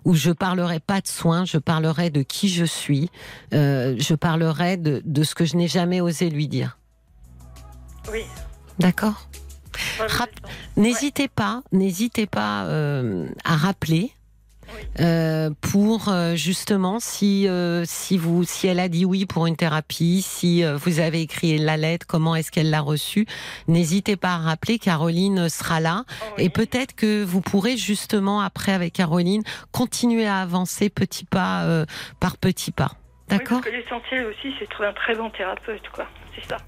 où 0.04 0.14
je 0.14 0.30
parlerai 0.30 0.80
pas 0.80 1.00
de 1.00 1.06
soins, 1.06 1.44
je 1.44 1.58
parlerai 1.58 2.10
de 2.10 2.22
qui 2.22 2.48
je 2.48 2.64
suis, 2.64 3.10
euh, 3.54 3.94
je 3.98 4.14
parlerai 4.14 4.76
de, 4.76 5.02
de 5.04 5.22
ce 5.22 5.34
que 5.34 5.44
je 5.44 5.56
n'ai 5.56 5.68
jamais 5.68 6.00
osé 6.00 6.30
lui 6.30 6.48
dire. 6.48 6.79
Oui. 8.12 8.24
D'accord 8.78 9.26
Rap-. 9.98 10.30
N'hésitez 10.76 11.28
pas, 11.28 11.62
n'hésitez 11.72 12.26
pas 12.26 12.64
euh, 12.64 13.26
à 13.44 13.56
rappeler. 13.56 14.12
Oui. 14.72 14.82
euh, 15.00 15.50
pour 15.62 16.10
euh, 16.10 16.36
justement 16.36 17.00
si 17.00 17.48
euh, 17.48 17.82
si 17.84 18.16
vous 18.16 18.44
si 18.44 18.68
elle 18.68 18.78
a 18.78 18.86
dit 18.88 19.04
oui 19.04 19.26
pour 19.26 19.48
une 19.48 19.56
thérapie 19.56 20.22
si 20.22 20.62
vous 20.62 21.00
avez 21.00 21.22
écrit 21.22 21.58
la 21.58 21.76
lettre 21.76 22.06
comment 22.06 22.36
est-ce 22.36 22.52
qu'elle 22.52 22.70
l'a 22.70 22.80
reçue 22.80 23.26
n'hésitez 23.66 24.14
pas 24.14 24.34
à 24.34 24.36
rappeler 24.36 24.78
Caroline 24.78 25.48
sera 25.48 25.80
là 25.80 26.04
Oh, 26.08 26.24
oui. 26.38 26.44
et 26.44 26.50
peut-être 26.50 26.94
que 26.94 27.24
vous 27.24 27.40
pourrez 27.40 27.76
justement 27.76 28.40
après 28.42 28.70
avec 28.70 28.92
Caroline 28.92 29.42
continuer 29.72 30.28
à 30.28 30.36
avancer 30.36 30.88
petit 30.88 31.24
pas 31.24 31.84
par 32.20 32.36
petit 32.36 32.70
pas 32.70 32.92
Oui, 32.92 33.38
d'accord 33.38 33.60
parce 33.62 33.72
que 33.74 33.76
l'essentiel 33.76 34.26
aussi, 34.26 34.54
c'est 34.60 34.66
de 34.66 34.70
trouver 34.70 34.88
un 34.90 34.92
très 34.92 35.16
bon 35.16 35.30
thérapeute, 35.30 35.82
quoi. 35.92 36.06
C'est 36.36 36.48
ça. 36.48 36.58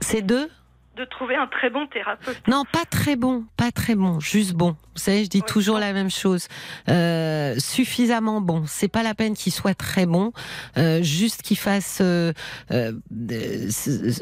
C'est 0.00 0.22
deux 0.22 0.50
De 0.96 1.04
trouver 1.04 1.36
un 1.36 1.46
très 1.46 1.70
bon 1.70 1.86
thérapeute. 1.86 2.40
Non, 2.48 2.64
pas 2.72 2.84
très 2.84 3.16
bon, 3.16 3.44
pas 3.56 3.70
très 3.70 3.94
bon, 3.94 4.20
juste 4.20 4.54
bon. 4.54 4.76
Vous 4.96 5.02
savez, 5.02 5.24
je 5.24 5.28
dis 5.28 5.38
Oui. 5.38 5.52
toujours 5.52 5.78
la 5.78 5.92
même 5.92 6.10
chose. 6.10 6.48
Euh, 6.88 7.54
suffisamment 7.58 8.40
bon. 8.40 8.64
C'est 8.66 8.88
pas 8.88 9.02
la 9.02 9.14
peine 9.14 9.34
qu'il 9.34 9.52
soit 9.52 9.74
très 9.74 10.06
bon, 10.06 10.32
euh, 10.78 11.02
juste 11.02 11.42
qu'il 11.42 11.58
fasse. 11.58 11.98
euh, 12.00 12.32
euh, 12.72 12.92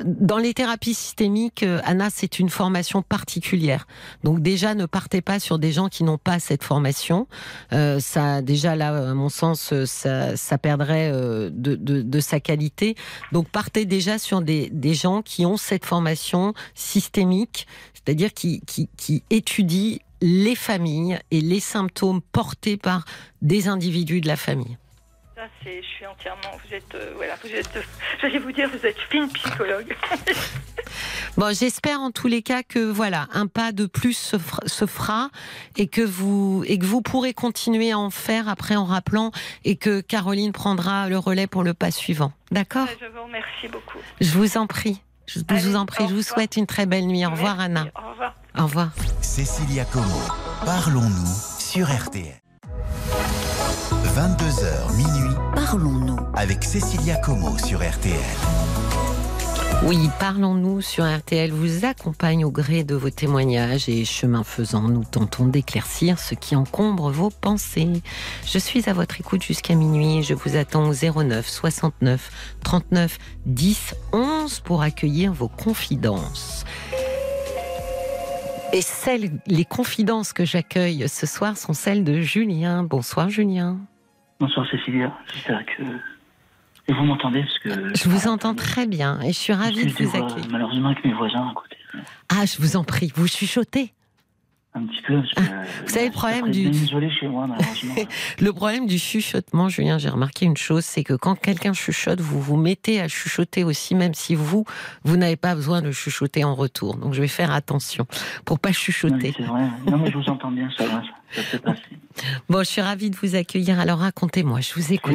dans 0.04 0.38
les 0.38 0.54
thérapies 0.54 0.94
systémiques, 0.94 1.62
euh, 1.62 1.80
Anna, 1.84 2.08
c'est 2.12 2.38
une 2.38 2.48
formation 2.50 3.02
particulière. 3.02 3.86
Donc 4.24 4.40
déjà, 4.40 4.74
ne 4.74 4.86
partez 4.86 5.20
pas 5.22 5.38
sur 5.40 5.58
des 5.58 5.72
gens 5.72 5.88
qui 5.88 6.04
n'ont 6.04 6.18
pas 6.18 6.38
cette 6.38 6.64
formation. 6.64 7.26
Euh, 7.72 8.00
ça, 8.00 8.42
déjà 8.42 8.76
là, 8.76 9.10
à 9.10 9.14
mon 9.14 9.28
sens, 9.28 9.72
ça, 9.84 10.36
ça 10.36 10.58
perdrait 10.58 11.10
euh, 11.12 11.50
de, 11.52 11.74
de, 11.76 12.02
de 12.02 12.20
sa 12.20 12.40
qualité. 12.40 12.96
Donc 13.32 13.48
partez 13.48 13.84
déjà 13.84 14.18
sur 14.18 14.42
des, 14.42 14.70
des 14.70 14.94
gens 14.94 15.22
qui 15.22 15.46
ont 15.46 15.56
cette 15.56 15.84
formation 15.84 16.54
systémique, 16.74 17.66
c'est-à-dire 17.94 18.32
qui, 18.32 18.60
qui, 18.66 18.88
qui 18.96 19.22
étudient 19.30 19.98
les 20.20 20.54
familles 20.54 21.18
et 21.30 21.40
les 21.40 21.60
symptômes 21.60 22.20
portés 22.20 22.76
par 22.76 23.04
des 23.42 23.68
individus 23.68 24.20
de 24.20 24.28
la 24.28 24.36
famille. 24.36 24.76
Ça, 25.34 25.42
c'est, 25.62 25.82
je 25.82 25.86
suis 25.88 26.06
entièrement. 26.06 26.56
Vous 26.66 26.74
êtes, 26.74 26.94
euh, 26.94 27.12
voilà, 27.16 27.34
vous 27.42 27.50
êtes. 27.50 27.76
euh, 27.76 27.82
J'allais 28.22 28.38
vous 28.38 28.52
dire, 28.52 28.68
vous 28.70 28.86
êtes 28.86 28.98
fine 29.10 29.28
psychologue. 29.32 29.94
Bon, 31.36 31.52
j'espère 31.52 32.00
en 32.00 32.12
tous 32.12 32.28
les 32.28 32.42
cas 32.42 32.62
que 32.62 32.78
voilà, 32.78 33.26
un 33.32 33.48
pas 33.48 33.72
de 33.72 33.86
plus 33.86 34.12
se, 34.16 34.38
fera- 34.38 34.62
se 34.66 34.86
fera 34.86 35.30
et 35.76 35.88
que 35.88 36.02
vous 36.02 36.62
et 36.68 36.78
que 36.78 36.84
vous 36.84 37.02
pourrez 37.02 37.34
continuer 37.34 37.90
à 37.90 37.98
en 37.98 38.10
faire 38.10 38.48
après 38.48 38.76
en 38.76 38.84
rappelant 38.84 39.32
et 39.64 39.74
que 39.74 40.00
Caroline 40.00 40.52
prendra 40.52 41.08
le 41.08 41.18
relais 41.18 41.48
pour 41.48 41.64
le 41.64 41.74
pas 41.74 41.90
suivant. 41.90 42.32
D'accord? 42.52 42.86
Je 43.00 43.06
vous 43.06 43.24
remercie 43.24 43.66
beaucoup. 43.66 43.98
Je 44.20 44.30
vous 44.30 44.56
en 44.56 44.68
prie. 44.68 45.02
Je 45.26 45.40
vous 45.40 45.74
en 45.74 45.86
prie. 45.86 46.06
Je 46.08 46.14
vous 46.14 46.22
souhaite 46.22 46.56
une 46.56 46.66
très 46.66 46.86
belle 46.86 47.06
nuit. 47.08 47.26
Au 47.26 47.30
revoir, 47.30 47.56
Merci. 47.56 47.64
Anna. 47.72 47.86
Au 47.96 48.10
revoir. 48.10 48.34
Au 48.58 48.64
revoir. 48.64 48.90
Cécilia 49.20 49.84
Como, 49.84 50.20
parlons-nous 50.64 51.34
sur 51.58 51.86
RTL. 51.88 52.40
22h 54.16 54.96
minuit. 54.96 55.34
Parlons-nous 55.56 56.18
avec 56.34 56.62
Cécilia 56.62 57.16
Como 57.16 57.58
sur 57.58 57.80
RTL. 57.80 58.14
Oui, 59.82 60.08
parlons-nous 60.18 60.80
sur 60.80 61.04
RTL 61.04 61.50
vous 61.50 61.84
accompagne 61.84 62.44
au 62.44 62.50
gré 62.50 62.84
de 62.84 62.94
vos 62.94 63.10
témoignages 63.10 63.88
et 63.88 64.06
chemin 64.06 64.42
faisant, 64.42 64.82
nous 64.82 65.04
tentons 65.04 65.46
d'éclaircir 65.46 66.18
ce 66.18 66.34
qui 66.34 66.56
encombre 66.56 67.10
vos 67.10 67.28
pensées. 67.28 68.02
Je 68.46 68.58
suis 68.58 68.88
à 68.88 68.94
votre 68.94 69.20
écoute 69.20 69.42
jusqu'à 69.42 69.74
minuit. 69.74 70.22
Je 70.22 70.32
vous 70.32 70.56
attends 70.56 70.88
au 70.88 70.94
09 70.94 71.46
69 71.46 72.30
39 72.62 73.18
10 73.44 73.94
11 74.12 74.60
pour 74.60 74.80
accueillir 74.80 75.34
vos 75.34 75.48
confidences. 75.48 76.64
Et 78.74 78.82
celles, 78.82 79.30
les 79.46 79.64
confidences 79.64 80.32
que 80.32 80.44
j'accueille 80.44 81.08
ce 81.08 81.26
soir 81.26 81.56
sont 81.56 81.74
celles 81.74 82.02
de 82.02 82.20
Julien. 82.20 82.82
Bonsoir 82.82 83.28
Julien. 83.28 83.78
Bonsoir 84.40 84.68
Cécilia. 84.68 85.16
J'espère 85.32 85.64
que 85.64 86.92
vous 86.92 87.04
m'entendez 87.04 87.44
parce 87.44 87.58
que 87.60 87.94
je 87.94 88.08
vous 88.08 88.26
entends 88.26 88.56
très 88.56 88.88
bien 88.88 89.20
et 89.20 89.28
je 89.28 89.38
suis 89.38 89.52
ravie 89.52 89.86
de 89.86 89.92
vous 89.92 90.16
accueillir. 90.16 90.50
Malheureusement 90.50 90.88
avec 90.88 91.04
mes 91.04 91.12
voisins 91.12 91.48
à 91.48 91.54
côté. 91.54 91.76
Ah, 92.28 92.46
je 92.46 92.60
vous 92.60 92.74
en 92.76 92.82
prie, 92.82 93.12
vous 93.14 93.28
chuchotez. 93.28 93.92
Un 94.76 94.86
petit 94.86 95.02
peu. 95.02 95.22
Ah, 95.36 95.40
vous 95.84 95.88
savez, 95.88 96.06
le 96.06 96.12
problème 96.12 96.50
du. 96.50 96.72
chez 97.10 97.28
moi, 97.28 97.46
le 98.40 98.52
problème 98.52 98.86
du 98.86 98.98
chuchotement, 98.98 99.68
Julien, 99.68 99.98
j'ai 99.98 100.08
remarqué 100.08 100.46
une 100.46 100.56
chose, 100.56 100.84
c'est 100.84 101.04
que 101.04 101.14
quand 101.14 101.36
quelqu'un 101.36 101.72
chuchote, 101.72 102.20
vous 102.20 102.40
vous 102.40 102.56
mettez 102.56 103.00
à 103.00 103.06
chuchoter 103.06 103.62
aussi, 103.62 103.94
même 103.94 104.14
si 104.14 104.34
vous, 104.34 104.64
vous 105.04 105.16
n'avez 105.16 105.36
pas 105.36 105.54
besoin 105.54 105.80
de 105.80 105.92
chuchoter 105.92 106.42
en 106.42 106.56
retour. 106.56 106.96
Donc 106.96 107.14
je 107.14 107.20
vais 107.20 107.28
faire 107.28 107.52
attention 107.52 108.04
pour 108.44 108.58
pas 108.58 108.72
chuchoter. 108.72 109.32
C'est 109.36 109.44
vrai. 109.44 109.68
Non, 109.86 109.98
mais 109.98 110.10
je 110.10 110.18
vous 110.18 110.28
entends 110.28 110.50
bien, 110.50 110.68
ça 110.76 110.86
va. 110.86 111.02
Ça, 111.30 111.58
passer. 111.60 111.82
Bon, 112.48 112.58
je 112.58 112.64
suis 112.64 112.80
ravie 112.80 113.10
de 113.10 113.16
vous 113.16 113.36
accueillir. 113.36 113.78
Alors 113.78 114.00
racontez-moi, 114.00 114.60
je 114.60 114.74
vous 114.74 114.92
écoute. 114.92 115.14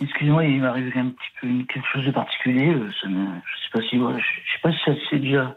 Excusez-moi, 0.00 0.44
il, 0.44 0.60
m'arrive 0.60 0.90
un 0.96 1.10
petit 1.10 1.30
peu 1.40 1.48
quelque 1.72 1.86
chose 1.92 2.04
de 2.04 2.10
particulier. 2.10 2.74
Euh, 2.74 2.90
ça 3.00 3.08
je 3.08 3.14
sais 3.14 3.70
pas 3.72 3.80
si, 3.88 3.96
je, 3.96 4.52
sais 4.52 4.60
pas 4.60 4.72
si 4.72 4.78
ça 4.84 4.92
c'est 5.08 5.20
déjà. 5.20 5.56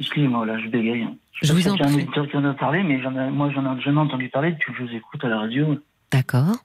Excusez-moi, 0.00 0.46
là, 0.46 0.58
je 0.58 0.68
bégaye. 0.68 1.06
Je, 1.42 1.52
vous 1.52 1.68
en 1.68 1.76
prie. 1.76 1.84
un 1.84 1.94
auditeur 1.94 2.28
qui 2.28 2.36
en 2.36 2.44
a 2.44 2.54
parlé, 2.54 2.82
mais 2.82 2.98
moi, 3.30 3.50
j'en 3.50 3.76
ai 3.76 3.80
jamais 3.80 4.00
entendu 4.00 4.28
parler 4.28 4.52
depuis 4.52 4.72
que 4.72 4.78
je 4.78 4.84
vous 4.84 4.94
écoute 4.94 5.22
à 5.24 5.28
la 5.28 5.38
radio. 5.40 5.76
D'accord. 6.10 6.56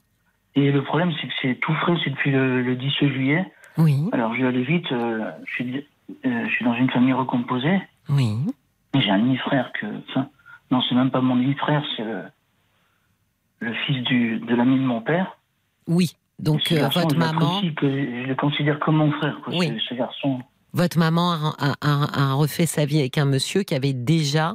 Et 0.54 0.70
le 0.70 0.82
problème, 0.82 1.12
c'est 1.20 1.26
que 1.26 1.32
c'est 1.40 1.54
tout 1.60 1.74
frais, 1.74 1.94
c'est 2.04 2.10
depuis 2.10 2.30
le, 2.30 2.74
10 2.74 2.90
juillet. 3.00 3.50
Oui. 3.78 4.08
Alors, 4.12 4.34
je 4.34 4.42
vais 4.42 4.48
aller 4.48 4.64
vite. 4.64 4.90
Euh, 4.92 5.30
je, 5.46 5.52
suis, 5.52 5.86
euh, 6.26 6.44
je 6.46 6.50
suis 6.50 6.64
dans 6.64 6.74
une 6.74 6.90
famille 6.90 7.12
recomposée. 7.12 7.80
Oui. 8.08 8.36
J'ai 8.94 9.10
un 9.10 9.18
demi-frère 9.18 9.72
que. 9.72 9.86
Enfin, 10.08 10.28
non, 10.70 10.82
c'est 10.88 10.94
même 10.94 11.10
pas 11.10 11.20
mon 11.20 11.36
demi-frère, 11.36 11.82
c'est 11.96 12.04
le, 12.04 12.22
le, 13.60 13.74
fils 13.86 14.02
du, 14.04 14.38
de 14.40 14.54
l'ami 14.54 14.76
de 14.76 14.84
mon 14.84 15.00
père. 15.00 15.38
Oui. 15.86 16.16
Donc, 16.38 16.70
euh, 16.72 16.88
votre 16.88 17.16
maman. 17.16 17.60
Que 17.76 17.88
je 17.88 18.28
le 18.28 18.34
considère 18.34 18.78
comme 18.80 18.96
mon 18.96 19.12
frère, 19.12 19.38
oui. 19.48 19.78
ce, 19.88 19.94
garçon. 19.94 20.40
Votre 20.74 20.98
maman 20.98 21.52
a, 21.58 22.32
refait 22.34 22.66
sa 22.66 22.86
vie 22.86 23.00
avec 23.00 23.18
un 23.18 23.26
monsieur 23.26 23.62
qui 23.62 23.74
avait 23.74 23.92
déjà. 23.92 24.54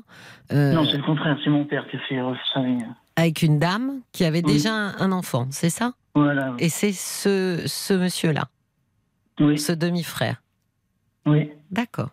Euh, 0.52 0.74
non, 0.74 0.86
c'est 0.86 0.98
le 0.98 1.04
contraire, 1.04 1.38
c'est 1.44 1.50
mon 1.50 1.66
père 1.66 1.88
qui 1.90 1.98
a 1.98 2.00
fait 2.00 2.20
sa 2.54 2.62
vie. 2.62 2.78
Avec 3.16 3.42
une 3.44 3.60
dame 3.60 4.02
qui 4.12 4.26
avait 4.26 4.42
déjà 4.42 4.72
un, 4.72 5.12
enfant, 5.12 5.48
c'est 5.52 5.70
ça? 5.70 5.94
Voilà. 6.16 6.54
Et 6.60 6.70
c'est 6.70 6.92
ce, 6.92 7.64
ce 7.66 7.94
monsieur-là? 7.94 8.46
Oui. 9.40 9.60
Ce 9.60 9.72
demi-frère? 9.72 10.42
Oui. 11.26 11.52
D'accord. 11.72 12.10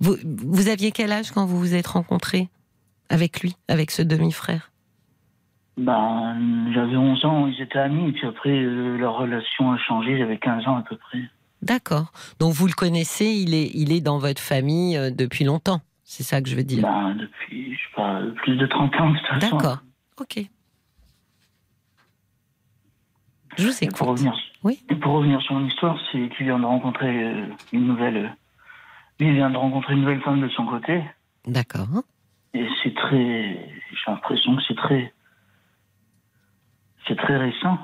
Vous, 0.00 0.16
vous 0.24 0.68
aviez 0.68 0.90
quel 0.90 1.12
âge 1.12 1.32
quand 1.32 1.44
vous 1.44 1.58
vous 1.58 1.74
êtes 1.74 1.86
rencontrés 1.86 2.48
avec 3.10 3.40
lui, 3.40 3.56
avec 3.68 3.90
ce 3.90 4.02
demi-frère? 4.02 4.70
Ben, 5.76 6.70
j'avais 6.72 6.96
11 6.96 7.24
ans, 7.26 7.46
ils 7.46 7.60
étaient 7.60 7.78
amis, 7.78 8.08
et 8.08 8.12
puis 8.12 8.26
après, 8.26 8.50
euh, 8.50 8.96
leur 8.96 9.18
relation 9.18 9.72
a 9.72 9.78
changé, 9.78 10.16
j'avais 10.16 10.38
15 10.38 10.66
ans 10.66 10.76
à 10.76 10.82
peu 10.82 10.96
près. 10.96 11.20
D'accord. 11.62 12.12
Donc 12.38 12.52
vous 12.52 12.66
le 12.66 12.72
connaissez, 12.72 13.26
il 13.26 13.54
est, 13.54 13.70
il 13.74 13.92
est 13.92 14.00
dans 14.00 14.18
votre 14.18 14.40
famille 14.40 14.96
euh, 14.96 15.10
depuis 15.10 15.44
longtemps, 15.44 15.80
c'est 16.04 16.22
ça 16.22 16.40
que 16.40 16.48
je 16.48 16.56
veux 16.56 16.64
dire 16.64 16.82
ben, 16.82 17.14
Depuis, 17.14 17.74
je 17.74 17.78
sais 17.78 17.94
pas, 17.96 18.20
plus 18.42 18.56
de 18.56 18.66
30 18.66 18.94
ans 18.96 19.10
de 19.10 19.18
toute 19.18 19.26
façon. 19.26 19.56
D'accord, 19.56 19.78
ok. 20.20 20.40
Je 23.56 23.66
vous 23.66 23.84
écoute. 23.84 23.96
pour 23.96 24.08
revenir, 24.08 24.34
oui 24.64 24.82
pour 25.00 25.14
revenir 25.14 25.40
sur 25.42 25.54
mon 25.54 25.66
histoire, 25.66 25.98
c'est 26.12 26.28
qu'il 26.36 26.46
vient 26.46 26.58
de 26.58 26.66
rencontrer 26.66 27.24
euh, 27.24 27.46
une 27.72 27.86
nouvelle... 27.86 28.36
lui, 29.18 29.28
il 29.28 29.34
vient 29.34 29.50
de 29.50 29.56
rencontrer 29.56 29.94
une 29.94 30.00
nouvelle 30.00 30.20
femme 30.22 30.42
de 30.42 30.48
son 30.50 30.66
côté. 30.66 31.02
D'accord. 31.46 31.88
Et 32.52 32.66
c'est 32.82 32.94
très... 32.94 33.70
J'ai 33.90 34.10
l'impression 34.10 34.56
que 34.56 34.62
c'est 34.68 34.76
très 34.76 35.12
c'est 37.06 37.16
très 37.16 37.36
récent. 37.36 37.78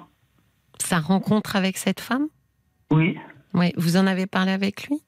Sa 0.79 0.99
rencontre 0.99 1.57
avec 1.57 1.77
cette 1.77 2.01
femme? 2.01 2.27
Oui. 2.91 3.19
Oui. 3.55 3.73
Vous 3.77 3.97
en 3.97 4.07
avez 4.07 4.27
parlé 4.27 4.53
avec 4.53 4.89
lui? 4.89 5.03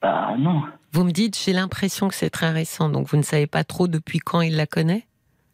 Bah 0.00 0.34
non. 0.38 0.62
Vous 0.92 1.04
me 1.04 1.10
dites, 1.10 1.38
j'ai 1.38 1.52
l'impression 1.52 2.08
que 2.08 2.14
c'est 2.14 2.30
très 2.30 2.50
récent, 2.50 2.88
donc 2.88 3.08
vous 3.08 3.16
ne 3.16 3.22
savez 3.22 3.46
pas 3.46 3.64
trop 3.64 3.88
depuis 3.88 4.18
quand 4.18 4.40
il 4.40 4.56
la 4.56 4.66
connaît? 4.66 5.06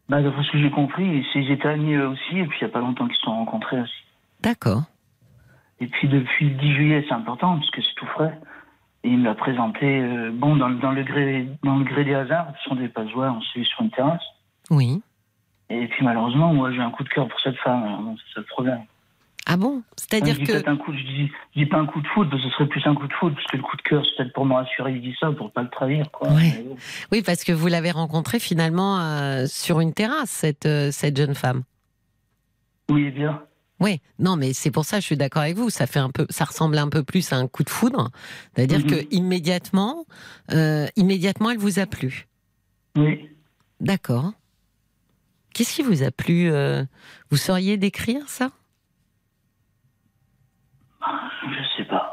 Bah 0.08 0.22
d'après 0.22 0.44
ce 0.44 0.52
que 0.52 0.60
j'ai 0.60 0.70
compris, 0.70 1.24
ils 1.34 1.50
étaient 1.50 1.68
amis 1.68 1.96
aussi, 1.96 2.38
et 2.38 2.46
puis 2.46 2.58
il 2.60 2.64
n'y 2.64 2.70
a 2.70 2.72
pas 2.72 2.80
longtemps 2.80 3.06
qu'ils 3.06 3.16
se 3.16 3.22
sont 3.22 3.34
rencontrés 3.34 3.80
aussi. 3.80 4.04
D'accord. 4.42 4.82
Et 5.80 5.86
puis 5.86 6.08
depuis 6.08 6.50
le 6.50 6.56
10 6.56 6.74
juillet, 6.74 7.04
c'est 7.08 7.14
important, 7.14 7.56
parce 7.56 7.70
que 7.70 7.82
c'est 7.82 7.94
tout 7.96 8.06
frais. 8.06 8.38
Et 9.02 9.08
il 9.08 9.18
me 9.18 9.24
l'a 9.24 9.34
présenté, 9.34 10.00
euh, 10.00 10.30
bon, 10.32 10.56
dans, 10.56 10.70
dans, 10.70 10.92
le 10.92 11.02
gré, 11.02 11.48
dans 11.62 11.76
le 11.76 11.84
gré 11.84 12.04
des 12.04 12.14
hasards, 12.14 12.52
ce 12.58 12.70
sont 12.70 12.76
des 12.76 12.88
passoires, 12.88 13.34
on 13.36 13.58
vu 13.58 13.64
sur 13.64 13.82
une 13.82 13.90
terrasse. 13.90 14.22
Oui. 14.70 15.02
Et 15.70 15.88
puis 15.88 16.04
malheureusement, 16.04 16.52
moi 16.52 16.72
j'ai 16.72 16.80
un 16.80 16.90
coup 16.90 17.04
de 17.04 17.08
cœur 17.08 17.26
pour 17.28 17.40
cette 17.40 17.56
femme, 17.56 18.16
c'est 18.18 18.34
ça 18.34 18.40
le 18.40 18.46
problème. 18.46 18.82
Ah 19.46 19.56
bon? 19.56 19.82
C'est-à-dire 19.96 20.38
que. 20.38 20.68
Un 20.68 20.76
coup, 20.76 20.92
je, 20.92 21.02
dis, 21.02 21.30
je 21.54 21.60
dis 21.60 21.66
pas 21.66 21.78
un 21.78 21.86
coup 21.86 22.00
de 22.00 22.06
foot, 22.08 22.28
parce 22.30 22.42
que 22.42 22.48
ce 22.48 22.54
serait 22.54 22.68
plus 22.68 22.86
un 22.86 22.94
coup 22.94 23.06
de 23.06 23.12
foot, 23.12 23.34
parce 23.34 23.46
que 23.46 23.56
le 23.58 23.62
coup 23.62 23.76
de 23.76 23.82
cœur, 23.82 24.02
c'est 24.04 24.16
peut-être 24.16 24.32
pour 24.32 24.46
me 24.46 24.54
rassurer, 24.54 24.92
il 24.94 25.02
dit 25.02 25.14
ça, 25.20 25.30
pour 25.32 25.52
pas 25.52 25.62
le 25.62 25.68
trahir. 25.68 26.10
Quoi. 26.10 26.28
Oui, 27.12 27.22
parce 27.22 27.44
que 27.44 27.52
vous 27.52 27.66
l'avez 27.66 27.90
rencontrée 27.90 28.38
finalement 28.38 29.00
euh, 29.00 29.44
sur 29.46 29.80
une 29.80 29.92
terrasse, 29.92 30.30
cette, 30.30 30.64
euh, 30.64 30.90
cette 30.90 31.16
jeune 31.16 31.34
femme. 31.34 31.62
Oui, 32.90 33.10
bien. 33.10 33.42
Oui, 33.80 34.00
non, 34.18 34.36
mais 34.36 34.54
c'est 34.54 34.70
pour 34.70 34.86
ça 34.86 34.96
que 34.96 35.02
je 35.02 35.06
suis 35.06 35.16
d'accord 35.16 35.42
avec 35.42 35.56
vous. 35.56 35.68
Ça 35.68 35.86
fait 35.86 35.98
un 35.98 36.10
peu, 36.10 36.26
ça 36.30 36.44
ressemble 36.44 36.78
un 36.78 36.88
peu 36.88 37.02
plus 37.02 37.32
à 37.32 37.36
un 37.36 37.46
coup 37.46 37.64
de 37.64 37.70
foudre, 37.70 38.10
c'est-à-dire 38.54 38.78
mhm. 38.78 38.86
que 38.86 39.14
immédiatement, 39.14 40.06
euh, 40.52 40.86
immédiatement, 40.96 41.50
elle 41.50 41.58
vous 41.58 41.78
a 41.80 41.86
plu. 41.86 42.28
Oui. 42.96 43.28
D'accord. 43.80 44.32
Qu'est-ce 45.52 45.74
qui 45.74 45.82
vous 45.82 46.02
a 46.02 46.10
plu 46.10 46.50
Vous 47.30 47.36
sauriez 47.36 47.76
décrire 47.76 48.28
ça? 48.28 48.50
Je 51.48 51.76
sais 51.76 51.84
pas. 51.84 52.12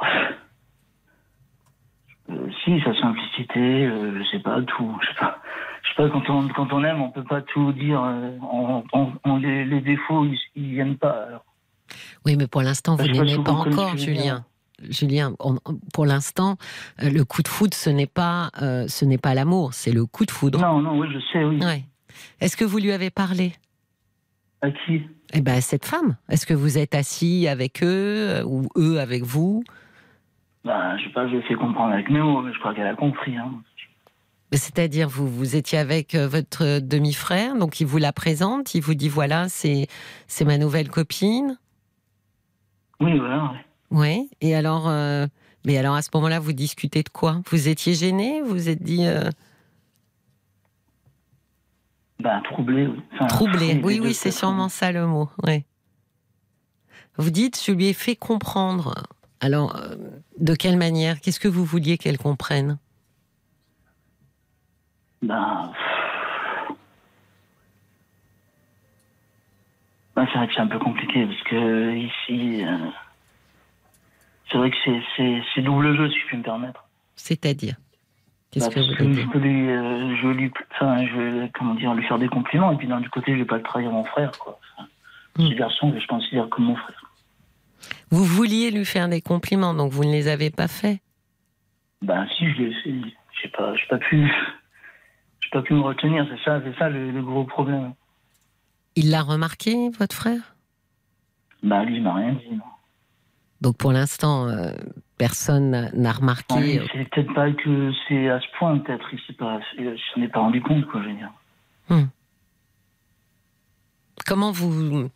Euh, 2.30 2.50
si, 2.64 2.80
sa 2.82 2.94
simplicité, 3.00 3.60
euh, 3.60 4.18
je 4.20 4.30
sais 4.30 4.40
pas, 4.40 4.62
tout. 4.62 4.98
Je 5.02 5.08
sais 5.08 5.20
pas. 5.20 5.40
Je 5.84 5.90
sais 5.90 5.96
pas, 5.96 6.10
quand 6.10 6.30
on, 6.30 6.48
quand 6.50 6.72
on 6.74 6.84
aime, 6.84 7.02
on 7.02 7.10
peut 7.10 7.24
pas 7.24 7.42
tout 7.42 7.74
dire. 7.74 8.02
On, 8.52 9.38
les, 9.38 9.82
défauts, 9.82 10.26
ils, 10.56 10.74
viennent 10.74 10.98
pas. 10.98 11.44
Oui, 12.26 12.36
mais 12.38 12.48
pour 12.48 12.62
l'instant, 12.62 12.96
vous 12.96 13.08
n'aimez 13.08 13.44
pas 13.44 13.52
encore, 13.52 13.98
Julien. 13.98 14.46
Julien, 14.90 15.34
pour 15.94 16.06
l'instant, 16.06 16.58
le 17.00 17.24
coup 17.24 17.44
de 17.44 17.48
foudre, 17.48 17.76
ce 17.76 17.90
n'est 17.90 18.08
pas, 18.08 18.52
ce 18.60 19.06
n'est 19.06 19.18
pas 19.18 19.34
l'amour, 19.34 19.74
c'est 19.74 19.92
le 19.92 20.06
coup 20.06 20.26
de 20.26 20.32
foudre. 20.32 20.60
Non, 20.60 20.82
non, 20.82 21.00
oui, 21.00 21.08
je 21.12 21.20
sais, 21.32 21.44
oui. 21.44 21.60
Ouais. 21.64 21.84
Est-ce 22.40 22.56
que 22.56 22.66
vous 22.66 22.78
lui 22.78 22.92
avez 22.92 23.10
parlé? 23.10 23.54
À 24.62 24.70
qui? 24.70 25.02
Eh 25.34 25.42
ben, 25.42 25.60
cette 25.62 25.86
femme. 25.86 26.18
Est-ce 26.30 26.46
que 26.46 26.54
vous 26.54 26.78
êtes 26.78 26.94
assis 26.94 27.48
avec 27.48 27.84
eux 27.84 28.30
euh, 28.30 28.44
ou 28.44 28.68
eux 28.78 29.00
avec 29.00 29.24
vous? 29.24 29.64
Ben, 30.64 30.98
Je 30.98 31.06
sais 31.06 31.10
pas, 31.12 31.28
je 31.28 31.36
l'ai 31.36 31.42
fait 31.44 31.56
comprendre 31.56 31.94
avec 31.94 32.10
Néo, 32.10 32.42
mais 32.42 32.54
je 32.54 32.60
crois 32.60 32.76
qu'elle 32.76 32.88
a 32.88 32.96
compris. 32.96 33.36
Hein. 33.38 33.52
C'est-à-dire, 34.52 35.08
vous, 35.08 35.28
vous 35.28 35.56
étiez 35.56 35.80
avec 35.80 36.14
euh, 36.14 36.28
votre 36.28 36.80
demi-frère, 36.80 37.56
donc 37.56 37.80
il 37.80 37.88
vous 37.88 37.98
la 37.98 38.12
présente, 38.12 38.76
il 38.76 38.82
vous 38.82 38.96
dit 38.96 39.10
voilà, 39.10 39.48
c'est, 39.48 39.88
c'est 40.28 40.46
ma 40.46 40.58
nouvelle 40.58 40.90
copine. 40.90 41.58
Oui, 43.00 43.18
voilà. 43.18 43.54
Oui, 43.90 44.30
et 44.42 44.54
alors, 44.54 44.90
euh, 44.90 45.26
mais 45.66 45.78
alors 45.78 45.96
à 45.96 46.02
ce 46.02 46.10
moment-là, 46.14 46.40
vous 46.40 46.54
discutez 46.54 47.02
de 47.02 47.10
quoi? 47.10 47.42
Vous 47.50 47.68
étiez 47.68 47.94
gêné 47.94 48.42
Vous 48.42 48.50
vous 48.50 48.70
êtes 48.70 48.84
dit. 48.84 49.06
Troublé, 52.44 52.88
oui. 52.88 53.28
troublé, 53.28 53.82
oui, 53.84 54.00
oui, 54.02 54.14
c'est 54.14 54.32
sûrement 54.32 54.70
ça 54.70 54.92
le 54.92 55.06
mot. 55.06 55.30
Oui. 55.44 55.64
Vous 57.18 57.30
dites, 57.30 57.62
je 57.64 57.72
lui 57.72 57.88
ai 57.88 57.94
fait 57.94 58.16
comprendre. 58.16 58.94
Alors, 59.40 59.76
euh, 59.76 59.96
de 60.40 60.56
quelle 60.56 60.78
manière? 60.78 61.20
Qu'est-ce 61.20 61.40
que 61.40 61.48
vous 61.48 61.66
vouliez 61.66 61.98
qu'elle 61.98 62.18
comprenne? 62.18 62.78
Ben. 65.22 65.72
ben 70.16 70.28
c'est 70.32 70.38
vrai 70.38 70.48
que 70.48 70.54
c'est 70.54 70.62
un 70.62 70.68
peu 70.68 70.80
compliqué 70.80 71.26
parce 71.26 71.44
que 71.44 71.96
ici. 71.96 72.64
Euh, 72.64 72.90
c'est 74.52 74.58
vrai 74.58 74.70
que 74.70 74.78
c'est 75.56 75.62
double 75.62 75.96
jeu, 75.96 76.10
si 76.10 76.20
je 76.20 76.26
puis 76.26 76.38
me 76.38 76.44
permettre. 76.44 76.86
C'est-à-dire? 77.16 77.76
Qu'est-ce 78.52 78.68
Bah, 78.68 78.74
que 78.76 78.80
vous 78.80 79.10
voulez 79.10 79.16
je 79.16 79.22
dire 79.22 79.30
peux 79.32 79.40
lui, 79.40 79.70
euh, 79.70 80.16
je 80.22 80.28
lui, 80.28 80.52
enfin, 80.74 81.06
je 81.06 81.14
veux, 81.16 81.50
comment 81.54 81.76
dire, 81.76 81.94
lui 81.94 82.04
faire 82.06 82.20
des 82.20 82.28
compliments, 82.28 82.72
et 82.72 82.76
puis 82.78 82.88
d'un 82.88 83.00
autre 83.00 83.10
côté, 83.10 83.34
je 83.34 83.40
vais 83.40 83.46
pas 83.46 83.58
le 83.58 83.64
trahir 83.64 83.92
mon 83.92 84.04
frère, 84.06 84.32
quoi. 84.40 84.60
Enfin, 84.78 84.88
Hmm. 85.38 85.48
Ce 85.48 85.54
garçon 85.54 85.92
que 85.94 86.00
je 86.02 86.08
considère 86.08 86.50
comme 86.50 86.66
mon 86.66 86.76
frère. 86.76 87.10
Vous 88.10 88.26
vouliez 88.26 88.70
lui 88.70 88.84
faire 88.84 89.08
des 89.08 89.22
compliments, 89.22 89.74
donc 89.74 89.94
vous 89.94 90.04
ne 90.04 90.12
les 90.12 90.28
avez 90.28 90.50
pas 90.50 90.68
faits. 90.68 91.00
Ben, 92.02 92.28
si, 92.36 92.52
je 92.52 92.62
l'ai 92.64 92.74
fait. 92.74 92.94
J'ai 93.42 93.48
pas, 93.48 93.74
pas 93.90 93.98
pu, 93.98 94.30
j'ai 95.40 95.50
pas 95.52 95.62
pu 95.62 95.74
me 95.74 95.80
retenir, 95.82 96.28
c'est 96.30 96.44
ça, 96.44 96.62
c'est 96.66 96.78
ça 96.78 96.90
le, 96.90 97.12
le 97.12 97.22
gros 97.24 97.46
problème. 97.46 97.94
Il 98.98 99.10
l'a 99.10 99.22
remarqué, 99.22 99.90
votre 99.98 100.14
frère? 100.14 100.56
Bah, 101.64 101.86
lui, 101.86 101.96
il 101.96 102.04
m'a 102.04 102.16
rien 102.16 102.34
dit, 102.34 102.56
non. 102.56 102.64
Donc 103.62 103.78
pour 103.78 103.94
l'instant, 103.94 104.48
euh, 104.50 104.74
personne 105.26 105.90
n'a- 105.94 106.12
remarqué. 106.14 106.80
Euh, 106.80 106.86
c'est 106.92 107.08
peut-être 107.10 107.34
pas 107.36 107.52
que 107.52 107.92
c'est 108.08 108.28
à 108.28 108.40
ce 108.40 108.46
point, 108.58 108.80
peut-être, 108.80 109.06
il 109.14 109.20
s'est 109.28 109.34
pas, 109.34 109.60
il 109.78 109.96
s'en 110.16 110.22
est 110.24 110.28
pas 110.30 110.40
rendu 110.40 110.62
compte, 110.62 110.84
quoi, 110.88 111.00
je 111.04 111.10
veux 111.10 111.16
dire. 111.16 111.32
Comment 114.26 114.52
vous 114.52 115.10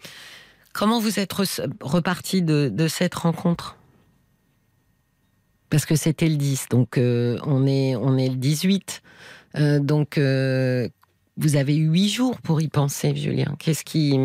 comment 0.74 1.00
vous 1.00 1.20
êtes 1.20 1.34
re- 1.34 1.68
reparti 1.82 2.42
de, 2.42 2.70
de 2.70 2.88
cette 2.88 3.16
rencontre? 3.16 3.78
Parce 5.70 5.86
que 5.86 5.96
c'était 5.96 6.30
le 6.30 6.36
10, 6.36 6.70
donc 6.70 6.98
euh, 6.98 7.38
on 7.46 7.66
est 7.66 7.96
on 7.96 8.18
est 8.18 8.30
le 8.30 8.36
18, 8.36 9.02
Euh, 9.58 9.80
donc 9.80 10.18
euh, 10.18 10.88
vous 11.38 11.56
avez 11.56 11.76
eu 11.78 11.88
huit 11.90 12.10
jours 12.10 12.40
pour 12.42 12.60
y 12.62 12.68
penser, 12.68 13.16
Julien. 13.16 13.56
Qu'est-ce 13.58 13.86
qui 13.86 14.18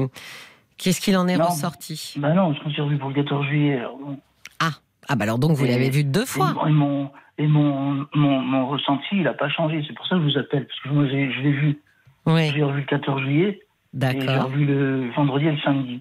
qu'est-ce 0.77 1.01
qu'il 1.01 1.17
en 1.17 1.29
est 1.29 1.37
Non. 1.39 1.47
ressorti? 1.47 2.15
Bah 2.19 2.33
non, 2.35 2.53
je 2.55 2.65
me 2.65 2.71
suis 2.71 2.83
revu 2.83 2.99
pour 2.99 3.11
le 3.11 3.15
14 3.15 3.47
juillet, 3.47 3.77
alors 3.79 3.97
bon. 3.99 4.19
Ah 5.13 5.17
bah 5.17 5.25
alors 5.25 5.41
donc 5.41 5.57
vous 5.57 5.65
l'avez 5.65 5.91
vu 5.91 6.05
deux 6.05 6.25
fois. 6.25 6.55
Et, 6.69 6.71
mon, 6.71 7.11
et 7.37 7.49
mon, 7.49 8.07
mon, 8.15 8.41
mon 8.43 8.69
ressenti, 8.69 9.09
il 9.17 9.27
a 9.27 9.35
pas 9.35 9.49
changé. 9.49 9.83
C'est 9.85 9.93
pour 9.93 10.07
ça 10.07 10.15
que 10.15 10.21
je 10.23 10.27
vous 10.27 10.39
appelle. 10.39 10.69
Parce 10.69 10.81
que 10.81 10.89
moi, 10.91 11.05
je 11.09 11.41
l'ai 11.43 11.51
vu. 11.51 11.81
Oui, 12.27 12.53
J'ai 12.55 12.63
revu 12.63 12.83
le 12.83 12.87
14 12.87 13.21
juillet. 13.21 13.49
Et 13.49 13.59
j'ai 13.93 13.99
d'accord. 13.99 14.45
revu 14.45 14.65
le 14.67 15.11
vendredi 15.17 15.47
et 15.47 15.51
le 15.51 15.59
samedi. 15.59 16.01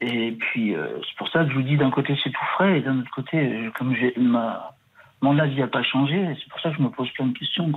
Et 0.00 0.30
puis, 0.30 0.76
euh, 0.76 1.00
c'est 1.00 1.16
pour 1.16 1.28
ça 1.28 1.42
que 1.42 1.50
je 1.50 1.54
vous 1.56 1.62
dis, 1.62 1.76
d'un 1.76 1.90
côté, 1.90 2.16
c'est 2.22 2.30
tout 2.30 2.44
frais. 2.54 2.78
Et 2.78 2.82
d'un 2.82 3.00
autre 3.00 3.10
côté, 3.10 3.36
euh, 3.36 3.70
comme 3.76 3.96
j'ai 3.96 4.14
ma, 4.16 4.76
mon 5.24 5.38
avis 5.38 5.56
n'a 5.58 5.66
pas 5.66 5.82
changé, 5.82 6.36
c'est 6.38 6.48
pour 6.50 6.60
ça 6.60 6.70
que 6.70 6.76
je 6.76 6.82
me 6.82 6.90
pose 6.90 7.10
plein 7.12 7.26
de 7.26 7.36
questions. 7.38 7.72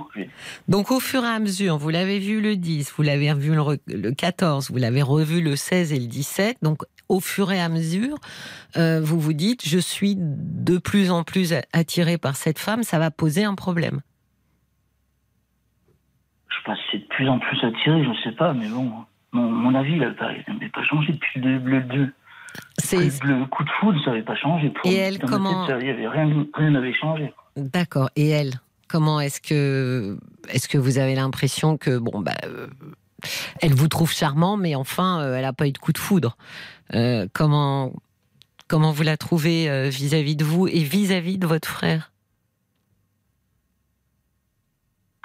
Donc 0.68 0.90
au 0.90 1.00
fur 1.00 1.24
et 1.24 1.28
à 1.28 1.38
mesure, 1.38 1.78
vous 1.78 1.88
l'avez 1.88 2.18
vu 2.18 2.40
le 2.42 2.56
10, 2.56 2.92
vous 2.96 3.02
l'avez 3.02 3.32
revu 3.32 3.54
le, 3.54 3.60
re- 3.60 3.78
le 3.86 4.10
14, 4.12 4.70
vous 4.70 4.76
l'avez 4.76 5.02
revu 5.02 5.40
le 5.40 5.56
16 5.56 5.92
et 5.92 5.98
le 5.98 6.06
17. 6.06 6.58
Donc 6.62 6.82
au 7.08 7.20
fur 7.20 7.50
et 7.50 7.60
à 7.60 7.68
mesure, 7.70 8.16
euh, 8.76 9.00
vous 9.02 9.18
vous 9.18 9.32
dites, 9.32 9.66
je 9.66 9.78
suis 9.78 10.14
de 10.18 10.76
plus 10.78 11.10
en 11.10 11.24
plus 11.24 11.54
attiré 11.72 12.18
par 12.18 12.36
cette 12.36 12.58
femme, 12.58 12.82
ça 12.82 12.98
va 12.98 13.10
poser 13.10 13.44
un 13.44 13.54
problème. 13.54 14.00
Je 16.50 16.54
sais 16.56 16.62
pas 16.66 16.76
si 16.76 16.82
c'est 16.92 16.98
de 16.98 17.06
plus 17.06 17.28
en 17.28 17.38
plus 17.38 17.58
attiré, 17.64 18.04
je 18.04 18.22
sais 18.28 18.36
pas. 18.36 18.52
Mais 18.52 18.68
bon, 18.68 18.92
mon, 19.32 19.50
mon 19.50 19.74
avis, 19.74 19.96
n'a 19.96 20.10
pas, 20.10 20.32
changé 20.84 21.12
depuis 21.12 21.40
le, 21.40 21.58
le, 21.58 21.80
le- 21.80 22.12
C'est 22.12 22.17
le 23.24 23.46
coup 23.46 23.64
de 23.64 23.70
foudre, 23.80 23.98
ça 24.04 24.10
n'avait 24.10 24.22
pas 24.22 24.36
changé. 24.36 24.70
Pour 24.70 24.90
Et 24.90 24.94
elle, 24.94 25.18
comment- 25.18 25.66
tête, 25.66 25.76
ça- 25.76 25.80
il 25.80 25.86
y 25.86 25.90
avait 25.90 26.08
rien, 26.08 26.26
n'avait 26.70 26.94
changé. 26.94 27.32
d'accord. 27.56 28.10
Et 28.16 28.28
elle, 28.28 28.54
comment 28.88 29.20
est-ce 29.20 29.40
que 29.40 30.16
est-ce 30.48 30.68
que 30.68 30.78
vous 30.78 30.98
avez 30.98 31.14
l'impression 31.14 31.76
que 31.76 31.98
bon 31.98 32.20
bah 32.20 32.32
euh, 32.44 32.66
elle 33.60 33.74
vous 33.74 33.88
trouve 33.88 34.12
charmant, 34.12 34.56
mais 34.56 34.74
enfin 34.74 35.20
euh, 35.20 35.34
elle 35.36 35.42
n'a 35.42 35.52
pas 35.52 35.66
eu 35.68 35.72
de 35.72 35.78
coup 35.78 35.92
de 35.92 35.98
foudre. 35.98 36.36
Euh, 36.94 37.26
comment 37.32 37.92
comment 38.68 38.92
vous 38.92 39.02
la 39.02 39.16
trouvez 39.16 39.88
vis-à-vis 39.90 40.36
de 40.36 40.44
vous 40.44 40.68
et 40.68 40.82
vis-à-vis 40.82 41.38
de 41.38 41.46
votre 41.46 41.68
frère? 41.68 42.12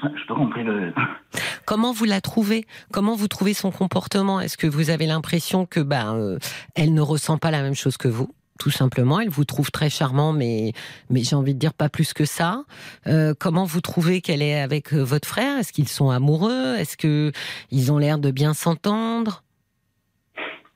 Je 0.04 0.08
n'ai 0.10 0.26
pas 0.28 0.36
compris 0.36 0.64
le. 0.64 0.94
Comment 1.66 1.94
vous 1.94 2.06
la 2.06 2.22
trouvez? 2.22 2.66
Comment 2.92 3.16
vous 3.16 3.28
trouvez 3.28 3.54
son 3.54 3.72
comportement? 3.72 4.40
Est-ce 4.42 4.58
que 4.58 4.68
vous 4.68 4.90
avez 4.90 5.06
l'impression 5.06 5.66
que 5.66 5.80
ben 5.80 6.16
euh, 6.16 6.38
elle 6.76 6.94
ne 6.94 7.02
ressent 7.02 7.38
pas 7.38 7.52
la 7.52 7.62
même 7.62 7.76
chose 7.76 7.98
que 7.98 8.08
vous? 8.10 8.30
Tout 8.60 8.70
simplement, 8.70 9.20
elle 9.20 9.30
vous 9.30 9.46
trouve 9.46 9.72
très 9.72 9.90
charmant, 9.90 10.32
mais 10.34 10.74
mais 11.10 11.24
j'ai 11.24 11.36
envie 11.36 11.54
de 11.56 11.60
dire 11.60 11.74
pas 11.74 11.90
plus 11.90 12.14
que 12.14 12.26
ça. 12.26 12.64
Euh, 13.08 13.34
comment 13.40 13.64
vous 13.66 13.82
trouvez 13.82 14.22
qu'elle 14.22 14.42
est 14.42 14.60
avec 14.60 14.94
euh, 14.94 15.02
votre 15.04 15.28
frère? 15.28 15.58
Est-ce 15.58 15.74
qu'ils 15.74 15.88
sont 15.88 16.10
amoureux? 16.10 16.76
Est-ce 16.76 16.96
que 16.98 17.32
ils 17.72 17.92
ont 17.92 17.98
l'air 17.98 18.20
de 18.20 18.30
bien 18.30 18.54
s'entendre? 18.54 19.44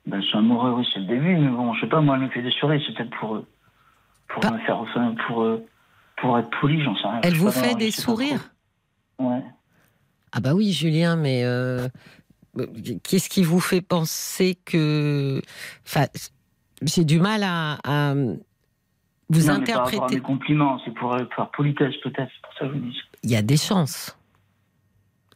Ben, 0.06 0.20
je 0.22 0.26
suis 0.26 0.38
amoureux, 0.38 0.72
oui, 0.72 0.88
c'est 0.92 1.00
le 1.00 1.06
début, 1.06 1.36
mais 1.36 1.50
bon, 1.50 1.74
je 1.74 1.82
sais 1.82 1.86
pas, 1.86 2.00
moi, 2.00 2.16
elle 2.16 2.22
me 2.22 2.28
fait 2.30 2.40
des 2.42 2.50
sourires, 2.52 2.80
c'est 2.86 2.94
peut-être 2.94 3.14
pour, 3.20 3.36
euh, 3.36 3.46
pour 4.28 4.40
Pas- 4.40 4.52
me 4.52 4.58
faire, 4.60 4.82
pour, 5.26 5.46
pour 6.16 6.38
être 6.38 6.48
poli, 6.60 6.82
j'en 6.82 6.96
sais 6.96 7.06
rien. 7.06 7.20
Elle 7.22 7.34
vous 7.36 7.50
fait 7.50 7.74
des 7.74 7.90
sourires? 7.90 8.50
Ouais. 9.18 9.42
Ah 10.32 10.40
bah 10.40 10.54
oui, 10.54 10.72
Julien, 10.72 11.16
mais 11.16 11.42
euh, 11.44 11.88
qu'est-ce 13.02 13.28
qui 13.28 13.42
vous 13.42 13.60
fait 13.60 13.80
penser 13.80 14.56
que 14.64 15.40
Enfin, 15.86 16.06
j'ai 16.82 17.04
du 17.04 17.18
mal 17.20 17.42
à, 17.42 17.78
à 17.84 18.14
vous 19.30 19.46
non, 19.46 19.54
interpréter. 19.54 20.16
mes 20.16 20.20
compliments, 20.20 20.78
c'est 20.84 20.92
pour, 20.94 21.14
euh, 21.14 21.24
par 21.36 21.50
politesse, 21.50 21.94
peut-être, 22.02 22.30
c'est 22.34 22.42
pour 22.42 22.52
ça 22.54 22.60
que 22.60 22.66
je 22.68 22.72
vous 22.78 22.90
dis. 22.90 22.96
il 23.24 23.30
y 23.30 23.36
a 23.36 23.42
des 23.42 23.56
chances. 23.56 24.14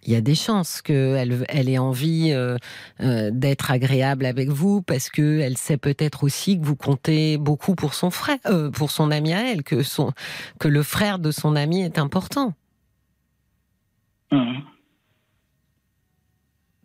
Il 0.04 0.12
y 0.12 0.16
a 0.16 0.20
des 0.20 0.34
chances 0.34 0.82
qu'elle 0.82 1.44
elle 1.48 1.68
ait 1.68 1.78
envie 1.78 2.32
euh, 2.32 2.56
euh, 3.00 3.30
d'être 3.32 3.70
agréable 3.70 4.26
avec 4.26 4.48
vous 4.48 4.82
parce 4.82 5.08
que 5.10 5.38
elle 5.38 5.56
sait 5.56 5.76
peut-être 5.76 6.24
aussi 6.24 6.58
que 6.58 6.64
vous 6.64 6.74
comptez 6.74 7.38
beaucoup 7.38 7.76
pour 7.76 7.94
son 7.94 8.10
frère, 8.10 8.38
euh, 8.46 8.68
pour 8.68 8.90
son 8.90 9.12
ami 9.12 9.32
à 9.32 9.48
elle, 9.52 9.62
que 9.62 9.84
son 9.84 10.10
que 10.58 10.66
le 10.66 10.82
frère 10.82 11.20
de 11.20 11.30
son 11.30 11.54
ami 11.54 11.82
est 11.82 11.98
important. 12.00 12.52
Mhm. 14.32 14.62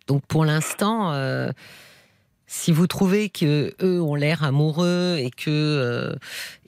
Donc 0.06 0.24
pour 0.26 0.44
l'instant, 0.44 1.12
euh, 1.12 1.50
si 2.46 2.72
vous 2.72 2.86
trouvez 2.86 3.28
que 3.28 3.74
eux 3.82 4.00
ont 4.00 4.14
l'air 4.14 4.42
amoureux 4.42 5.16
et 5.18 5.30
que 5.30 5.50
euh, 5.50 6.14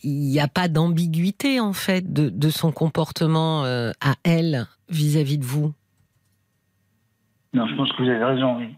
il 0.03 0.29
n'y 0.29 0.41
a 0.41 0.49
pas 0.49 0.69
d'ambiguïté 0.69 1.61
en 1.61 1.73
fait 1.73 2.13
de, 2.13 2.29
de 2.29 2.51
son 2.51 2.73
comportement 2.73 3.65
euh, 3.65 3.93
à 4.01 4.15
elle 4.25 4.67
vis-à-vis 4.89 5.39
de 5.39 5.45
vous, 5.45 5.73
Non, 7.55 7.67
je 7.67 7.75
pense 7.77 7.91
que 7.93 8.03
vous 8.03 8.09
avez 8.09 8.25
raison, 8.25 8.59
oui. 8.59 8.77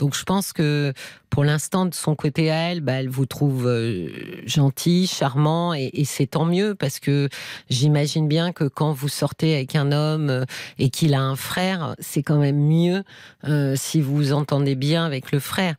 Donc 0.00 0.16
je 0.16 0.24
pense 0.24 0.54
que 0.54 0.94
pour 1.28 1.44
l'instant, 1.44 1.84
de 1.84 1.92
son 1.92 2.16
côté 2.16 2.50
à 2.50 2.70
elle, 2.70 2.80
bah, 2.80 2.94
elle 2.94 3.10
vous 3.10 3.26
trouve 3.26 3.66
euh, 3.66 4.08
gentil, 4.46 5.06
charmant, 5.06 5.74
et, 5.74 6.04
c'est 6.06 6.26
tant 6.26 6.46
mieux 6.46 6.74
parce 6.74 6.98
que 7.00 7.28
j'imagine 7.68 8.26
bien 8.26 8.52
que 8.52 8.64
quand 8.64 8.92
vous 8.92 9.10
sortez 9.10 9.54
avec 9.54 9.76
un 9.76 9.92
homme 9.92 10.30
euh, 10.30 10.44
et 10.78 10.88
qu'il 10.88 11.12
a 11.12 11.20
un 11.20 11.36
frère, 11.36 11.96
c'est 11.98 12.22
quand 12.22 12.38
même 12.38 12.56
mieux 12.56 13.04
euh, 13.44 13.74
si 13.76 14.00
vous 14.00 14.16
vous 14.16 14.32
entendez 14.32 14.74
bien 14.74 15.04
avec 15.04 15.32
le 15.32 15.38
frère. 15.38 15.74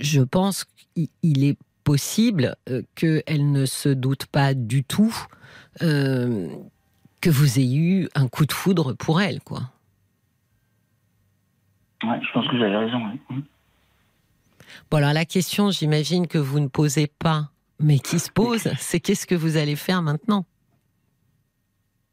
Je 0.00 0.22
pense 0.22 0.64
qu'il 0.94 1.08
il 1.22 1.44
est 1.44 1.58
possible 1.84 2.56
qu'elle 2.94 3.52
ne 3.52 3.66
se 3.66 3.90
doute 3.90 4.26
pas 4.26 4.54
du 4.54 4.84
tout 4.84 5.14
que 5.78 7.30
vous 7.30 7.58
ayez 7.58 7.78
eu 7.78 8.08
un 8.14 8.28
coup 8.28 8.46
de 8.46 8.52
foudre 8.52 8.94
pour 8.94 9.20
elle, 9.20 9.40
quoi. 9.40 9.70
Ouais, 12.04 12.18
je 12.26 12.32
pense 12.32 12.46
que 12.48 12.56
vous 12.56 12.62
avez 12.62 12.76
raison, 12.76 13.06
oui. 13.06 13.20
Mhm. 13.30 13.42
Bon, 14.90 14.96
alors 14.98 15.12
la 15.12 15.24
question, 15.24 15.70
j'imagine 15.70 16.26
que 16.26 16.38
vous 16.38 16.60
ne 16.60 16.68
posez 16.68 17.06
pas, 17.06 17.50
mais 17.78 17.98
qui 17.98 18.18
se 18.18 18.30
pose, 18.30 18.68
c'est 18.78 19.00
qu'est-ce 19.00 19.26
que 19.26 19.34
vous 19.34 19.56
allez 19.56 19.76
faire 19.76 20.00
maintenant? 20.02 20.44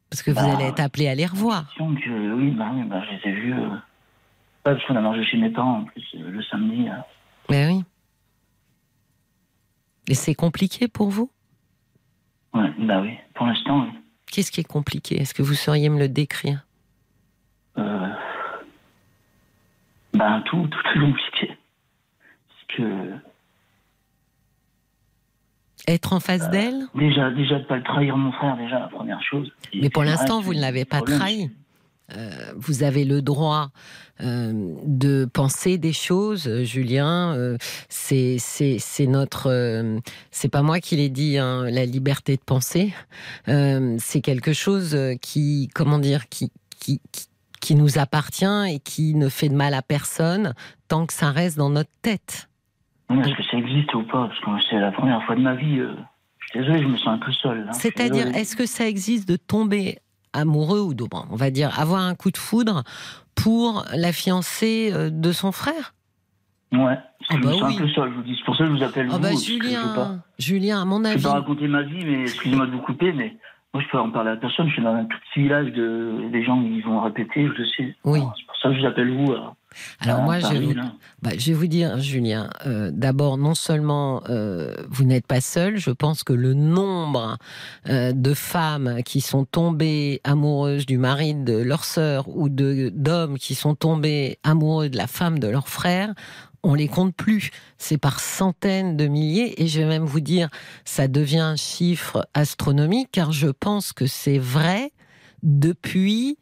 Parce 0.09 0.23
que 0.23 0.31
vous 0.31 0.37
Bah, 0.45 0.53
allez 0.55 0.65
être 0.65 0.79
appelé 0.79 1.07
à 1.07 1.15
les 1.15 1.25
revoir. 1.25 1.73
Oui, 1.79 2.51
bah, 2.51 2.69
oui, 2.73 2.83
bah, 2.83 3.03
je 3.05 3.29
les 3.29 3.31
ai 3.33 3.39
vus. 3.39 3.53
Euh... 3.53 3.69
Pas 4.63 4.73
parce 4.75 4.85
qu'on 4.85 4.95
a 4.95 5.01
mangé 5.01 5.23
chez 5.25 5.37
mes 5.37 5.49
parents, 5.49 5.79
en 5.79 5.83
plus, 5.85 6.03
euh, 6.15 6.29
le 6.31 6.41
samedi. 6.43 6.87
euh. 6.89 6.93
Mais 7.49 7.67
oui. 7.67 7.83
Et 10.09 10.13
c'est 10.15 10.35
compliqué 10.35 10.87
pour 10.87 11.09
vous? 11.09 11.29
Ouais, 12.53 12.71
bah 12.79 13.01
oui, 13.01 13.17
pour 13.35 13.45
l'instant, 13.45 13.83
oui. 13.83 13.89
Qu'est-ce 14.31 14.51
qui 14.51 14.61
est 14.61 14.67
compliqué? 14.67 15.21
Est-ce 15.21 15.33
que 15.33 15.41
vous 15.43 15.53
sauriez 15.53 15.89
me 15.89 15.99
le 15.99 16.07
décrire? 16.09 16.65
Euh... 17.77 18.07
Ben, 20.17 20.41
tout, 20.45 20.67
tout 20.67 20.99
compliqué. 20.99 21.47
Parce 22.47 22.77
que, 22.77 23.13
Être 25.87 26.13
en 26.13 26.19
face 26.19 26.49
d'elle 26.49 26.85
déjà, 26.95 27.29
déjà 27.31 27.59
de 27.59 27.63
pas 27.65 27.77
le 27.77 27.83
trahir 27.83 28.17
mon 28.17 28.31
frère, 28.33 28.57
déjà, 28.57 28.79
la 28.79 28.87
première 28.87 29.21
chose. 29.23 29.51
Et 29.73 29.81
Mais 29.81 29.89
pour 29.89 30.03
l'instant, 30.03 30.41
vous 30.41 30.53
ne 30.53 30.59
l'avez 30.59 30.83
pas 30.85 30.97
problème, 30.97 31.19
trahi. 31.19 31.49
Euh, 32.15 32.29
vous 32.55 32.83
avez 32.83 33.03
le 33.05 33.21
droit 33.21 33.69
euh, 34.21 34.51
de 34.85 35.25
penser 35.25 35.77
des 35.77 35.93
choses, 35.93 36.47
euh, 36.47 36.63
Julien. 36.63 37.33
euh, 37.35 37.57
c'est 37.89 38.37
notre. 39.07 39.47
euh, 39.51 39.99
c'est 40.31 40.49
pas 40.49 40.61
moi 40.61 40.79
qui 40.79 40.95
l'ai 40.95 41.09
dit. 41.09 41.37
hein, 41.37 41.69
la 41.69 41.85
liberté 41.85 42.35
de 42.37 42.41
penser, 42.41 42.93
Euh, 43.47 43.95
c'est 43.99 44.21
quelque 44.21 44.53
chose 44.53 44.95
euh, 44.95 45.15
qui, 45.15 45.69
comment 45.73 45.99
dire, 45.99 46.27
qui 46.29 46.51
qui 46.79 47.01
qui 47.11 47.26
qui 47.67 47.75
nous 47.75 47.97
appartient 47.99 48.45
et 48.69 48.79
qui 48.79 49.13
ne 49.13 49.27
fait 49.27 49.49
de 49.49 49.53
mal 49.55 49.73
à 49.73 49.81
personne 49.81 50.53
tant 50.87 51.05
que 51.05 51.11
ça 51.11 51.31
reste 51.31 51.57
dans 51.57 51.69
notre 51.69 51.89
tête. 52.01 52.47
Oui, 53.09 53.19
Est-ce 53.19 53.35
que 53.35 53.43
ça 53.43 53.57
existe 53.57 53.93
ou 53.93 54.03
pas? 54.03 54.29
Parce 54.29 54.39
que 54.39 54.67
c'est 54.69 54.79
la 54.79 54.91
première 54.93 55.21
fois 55.25 55.35
de 55.35 55.41
ma 55.41 55.53
vie. 55.53 55.79
euh, 55.79 55.93
Je 56.39 56.47
suis 56.47 56.59
désolé, 56.61 56.81
je 56.83 56.87
me 56.87 56.95
sens 56.97 57.07
un 57.09 57.17
peu 57.17 57.31
seul. 57.33 57.65
Je 57.67 57.73
suis 57.73 57.81
C'est-à-dire, 57.81 58.27
est-ce 58.35 58.55
que 58.55 58.65
ça 58.65 58.87
existe 58.87 59.27
de 59.27 59.35
tomber 59.35 59.97
amoureux 60.31 60.79
ou 60.79 60.93
de- 60.93 61.03
bon, 61.03 61.25
on 61.29 61.35
va 61.35 61.51
dire 61.51 61.77
avoir 61.77 62.01
un 62.03 62.15
coup 62.15 62.31
de 62.31 62.37
foudre 62.37 62.83
pour 63.35 63.83
la 63.93 64.13
fiancée 64.13 64.91
euh, 64.93 65.09
de 65.09 65.33
son 65.33 65.51
frère? 65.51 65.93
Ouais. 66.71 66.97
Ah 66.97 67.01
C'est 67.29 67.37
bah 67.39 67.51
c'est 67.53 67.63
un 67.63 67.67
oui. 67.67 67.77
peu 67.79 67.87
ça, 67.89 68.03
je 68.07 68.13
vous 68.13 68.21
dis. 68.23 68.35
C'est 68.37 68.45
pour 68.45 68.55
ça 68.55 68.63
que 68.63 68.69
je 68.71 68.77
vous 68.77 68.83
appelle 68.83 69.07
Ah 69.11 69.17
vous. 69.17 69.21
bah 69.23 69.31
je 69.33 69.43
Julien, 69.45 70.21
Julien, 70.39 70.81
à 70.81 70.85
mon 70.85 71.03
Je 71.03 71.09
avis, 71.09 71.17
peux 71.17 71.23
pas 71.29 71.33
raconter 71.33 71.67
ma 71.67 71.81
vie, 71.83 72.05
mais 72.05 72.21
excusez-moi 72.21 72.65
de 72.67 72.71
vous 72.71 72.81
couper, 72.81 73.11
mais 73.11 73.35
moi 73.73 73.83
je 73.83 73.91
peux 73.91 73.99
en 73.99 74.11
parler 74.11 74.31
à 74.31 74.37
personne. 74.37 74.67
Je 74.67 74.73
suis 74.73 74.83
dans 74.83 74.93
un 74.93 75.05
tout 75.05 75.17
petit 75.29 75.43
village 75.43 75.71
de 75.73 76.29
des 76.31 76.43
gens 76.43 76.61
qui 76.61 76.81
vont 76.81 77.01
répéter, 77.01 77.47
je 77.57 77.63
sais. 77.63 77.95
Oui. 78.05 78.19
C'est 78.37 78.45
pour 78.45 78.55
ça 78.57 78.69
que 78.69 78.75
je 78.75 78.81
vous 78.81 78.85
appelle 78.87 79.11
vous. 79.11 79.33
alors 79.99 80.21
moi, 80.21 80.39
je 80.39 80.47
vais 80.47 80.59
vous. 80.59 80.73
Bah, 81.21 81.31
je 81.37 81.51
vais 81.51 81.53
vous 81.53 81.67
dire, 81.67 81.99
Julien, 81.99 82.49
euh, 82.65 82.91
d'abord, 82.93 83.37
non 83.37 83.55
seulement 83.55 84.23
euh, 84.29 84.73
vous 84.89 85.03
n'êtes 85.03 85.27
pas 85.27 85.41
seul, 85.41 85.77
je 85.77 85.91
pense 85.91 86.23
que 86.23 86.33
le 86.33 86.53
nombre 86.53 87.37
euh, 87.89 88.13
de 88.13 88.33
femmes 88.33 89.01
qui 89.03 89.21
sont 89.21 89.45
tombées 89.45 90.21
amoureuses 90.23 90.85
du 90.85 90.97
mari 90.97 91.35
de 91.35 91.57
leur 91.57 91.83
sœur 91.83 92.29
ou 92.29 92.49
de 92.49 92.89
d'hommes 92.93 93.37
qui 93.37 93.55
sont 93.55 93.75
tombés 93.75 94.37
amoureux 94.43 94.89
de 94.89 94.97
la 94.97 95.07
femme 95.07 95.39
de 95.39 95.47
leur 95.47 95.67
frère, 95.67 96.13
on 96.67 96.73
les 96.73 96.87
compte 96.87 97.15
plus. 97.15 97.49
C'est 97.77 97.97
par 97.97 98.19
centaines 98.19 98.97
de 98.97 99.07
milliers 99.07 99.61
et 99.61 99.67
je 99.67 99.79
vais 99.79 99.87
même 99.87 100.05
vous 100.05 100.19
dire, 100.19 100.49
ça 100.85 101.07
devient 101.07 101.39
un 101.39 101.55
chiffre 101.55 102.27
astronomique 102.33 103.09
car 103.11 103.31
je 103.31 103.47
pense 103.47 103.93
que 103.93 104.05
c'est 104.05 104.37
vrai 104.37 104.91
depuis 105.43 106.37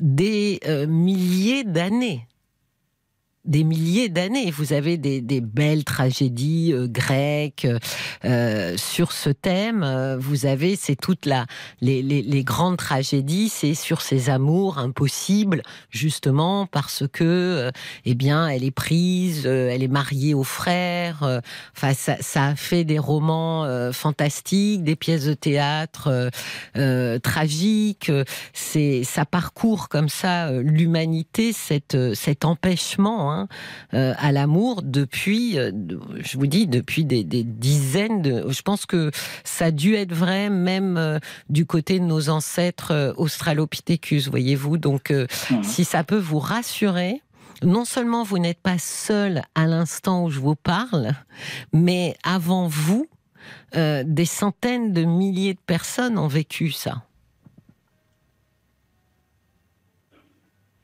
des 0.00 0.60
euh, 0.66 0.86
milliers 0.86 1.64
d'années 1.64 2.27
des 3.48 3.64
milliers 3.64 4.08
d'années. 4.10 4.50
Vous 4.50 4.72
avez 4.72 4.98
des, 4.98 5.20
des 5.20 5.40
belles 5.40 5.84
tragédies 5.84 6.72
euh, 6.72 6.86
grecques 6.86 7.66
euh, 8.24 8.76
sur 8.76 9.10
ce 9.12 9.30
thème. 9.30 9.82
Euh, 9.82 10.16
Vous 10.18 10.46
avez, 10.46 10.76
c'est 10.76 10.94
toute 10.94 11.26
la 11.26 11.46
les, 11.80 12.02
les, 12.02 12.22
les 12.22 12.44
grandes 12.44 12.76
tragédies, 12.76 13.48
c'est 13.48 13.74
sur 13.74 14.02
ces 14.02 14.28
amours 14.28 14.78
impossibles, 14.78 15.62
justement 15.90 16.66
parce 16.66 17.04
que, 17.10 17.24
euh, 17.24 17.70
eh 18.04 18.14
bien, 18.14 18.48
elle 18.48 18.64
est 18.64 18.70
prise, 18.70 19.44
euh, 19.46 19.70
elle 19.72 19.82
est 19.82 19.88
mariée 19.88 20.34
au 20.34 20.44
frère. 20.44 21.40
Enfin, 21.74 21.94
ça, 21.94 22.16
ça 22.20 22.48
a 22.48 22.54
fait 22.54 22.84
des 22.84 22.98
romans 22.98 23.66
fantastiques, 23.92 24.84
des 24.84 24.96
pièces 24.96 25.24
de 25.24 25.34
théâtre 25.34 26.30
tragiques. 27.22 28.12
C'est 28.52 29.04
ça 29.04 29.24
parcourt 29.24 29.88
comme 29.88 30.08
ça 30.08 30.52
l'humanité, 30.52 31.52
cette, 31.52 31.96
cet 32.14 32.44
empêchement 32.44 33.32
hein, 33.32 33.37
euh, 33.94 34.14
à 34.18 34.32
l'amour 34.32 34.82
depuis, 34.82 35.58
euh, 35.58 35.70
je 36.18 36.38
vous 36.38 36.46
dis, 36.46 36.66
depuis 36.66 37.04
des, 37.04 37.22
des 37.24 37.44
dizaines 37.44 38.22
de. 38.22 38.44
Je 38.48 38.62
pense 38.62 38.86
que 38.86 39.10
ça 39.44 39.66
a 39.66 39.70
dû 39.70 39.94
être 39.94 40.12
vrai 40.14 40.50
même 40.50 40.96
euh, 40.96 41.18
du 41.50 41.66
côté 41.66 42.00
de 42.00 42.04
nos 42.04 42.28
ancêtres 42.30 43.14
Australopithecus, 43.16 44.28
voyez-vous. 44.28 44.78
Donc, 44.78 45.10
Mhm. 45.10 45.62
si 45.62 45.84
ça 45.84 46.04
peut 46.04 46.18
vous 46.18 46.38
rassurer. 46.38 47.22
Non 47.64 47.84
seulement 47.84 48.22
vous 48.22 48.38
n'êtes 48.38 48.60
pas 48.62 48.78
seul 48.78 49.42
à 49.56 49.66
l'instant 49.66 50.24
où 50.24 50.30
je 50.30 50.38
vous 50.38 50.54
parle, 50.54 51.10
mais 51.72 52.14
avant 52.22 52.68
vous, 52.68 53.08
euh, 53.74 54.04
des 54.06 54.26
centaines 54.26 54.92
de 54.92 55.02
milliers 55.02 55.54
de 55.54 55.58
personnes 55.66 56.18
ont 56.18 56.28
vécu 56.28 56.70
ça. 56.70 57.02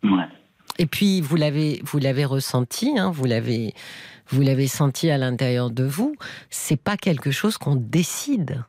Ouais. 0.02 0.28
Et 0.78 0.86
puis 0.86 1.20
vous 1.20 1.36
l'avez 1.36 1.80
vous 1.84 1.98
l'avez 1.98 2.24
ressenti, 2.24 2.98
hein, 2.98 3.10
vous 3.10 3.24
l'avez 3.24 3.74
vous 4.28 4.42
l'avez 4.42 4.68
senti 4.68 5.10
à 5.10 5.18
l'intérieur 5.18 5.70
de 5.70 5.84
vous. 5.84 6.16
C'est 6.50 6.80
pas 6.80 6.96
quelque 6.96 7.30
chose 7.30 7.58
qu'on 7.58 7.76
décide. 7.76 8.64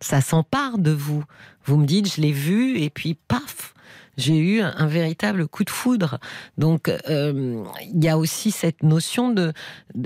Ça 0.00 0.20
s'empare 0.20 0.78
de 0.78 0.90
vous. 0.90 1.24
Vous 1.64 1.78
me 1.78 1.86
dites, 1.86 2.14
je 2.14 2.20
l'ai 2.20 2.32
vu 2.32 2.78
et 2.78 2.90
puis 2.90 3.14
paf, 3.14 3.74
j'ai 4.18 4.36
eu 4.36 4.60
un, 4.60 4.86
véritable 4.86 5.48
coup 5.48 5.64
de 5.64 5.70
foudre. 5.70 6.18
Donc 6.58 6.88
euh, 6.88 7.64
il 7.92 8.04
y 8.04 8.08
a 8.08 8.18
aussi 8.18 8.50
cette 8.50 8.82
notion 8.82 9.30
de. 9.30 9.52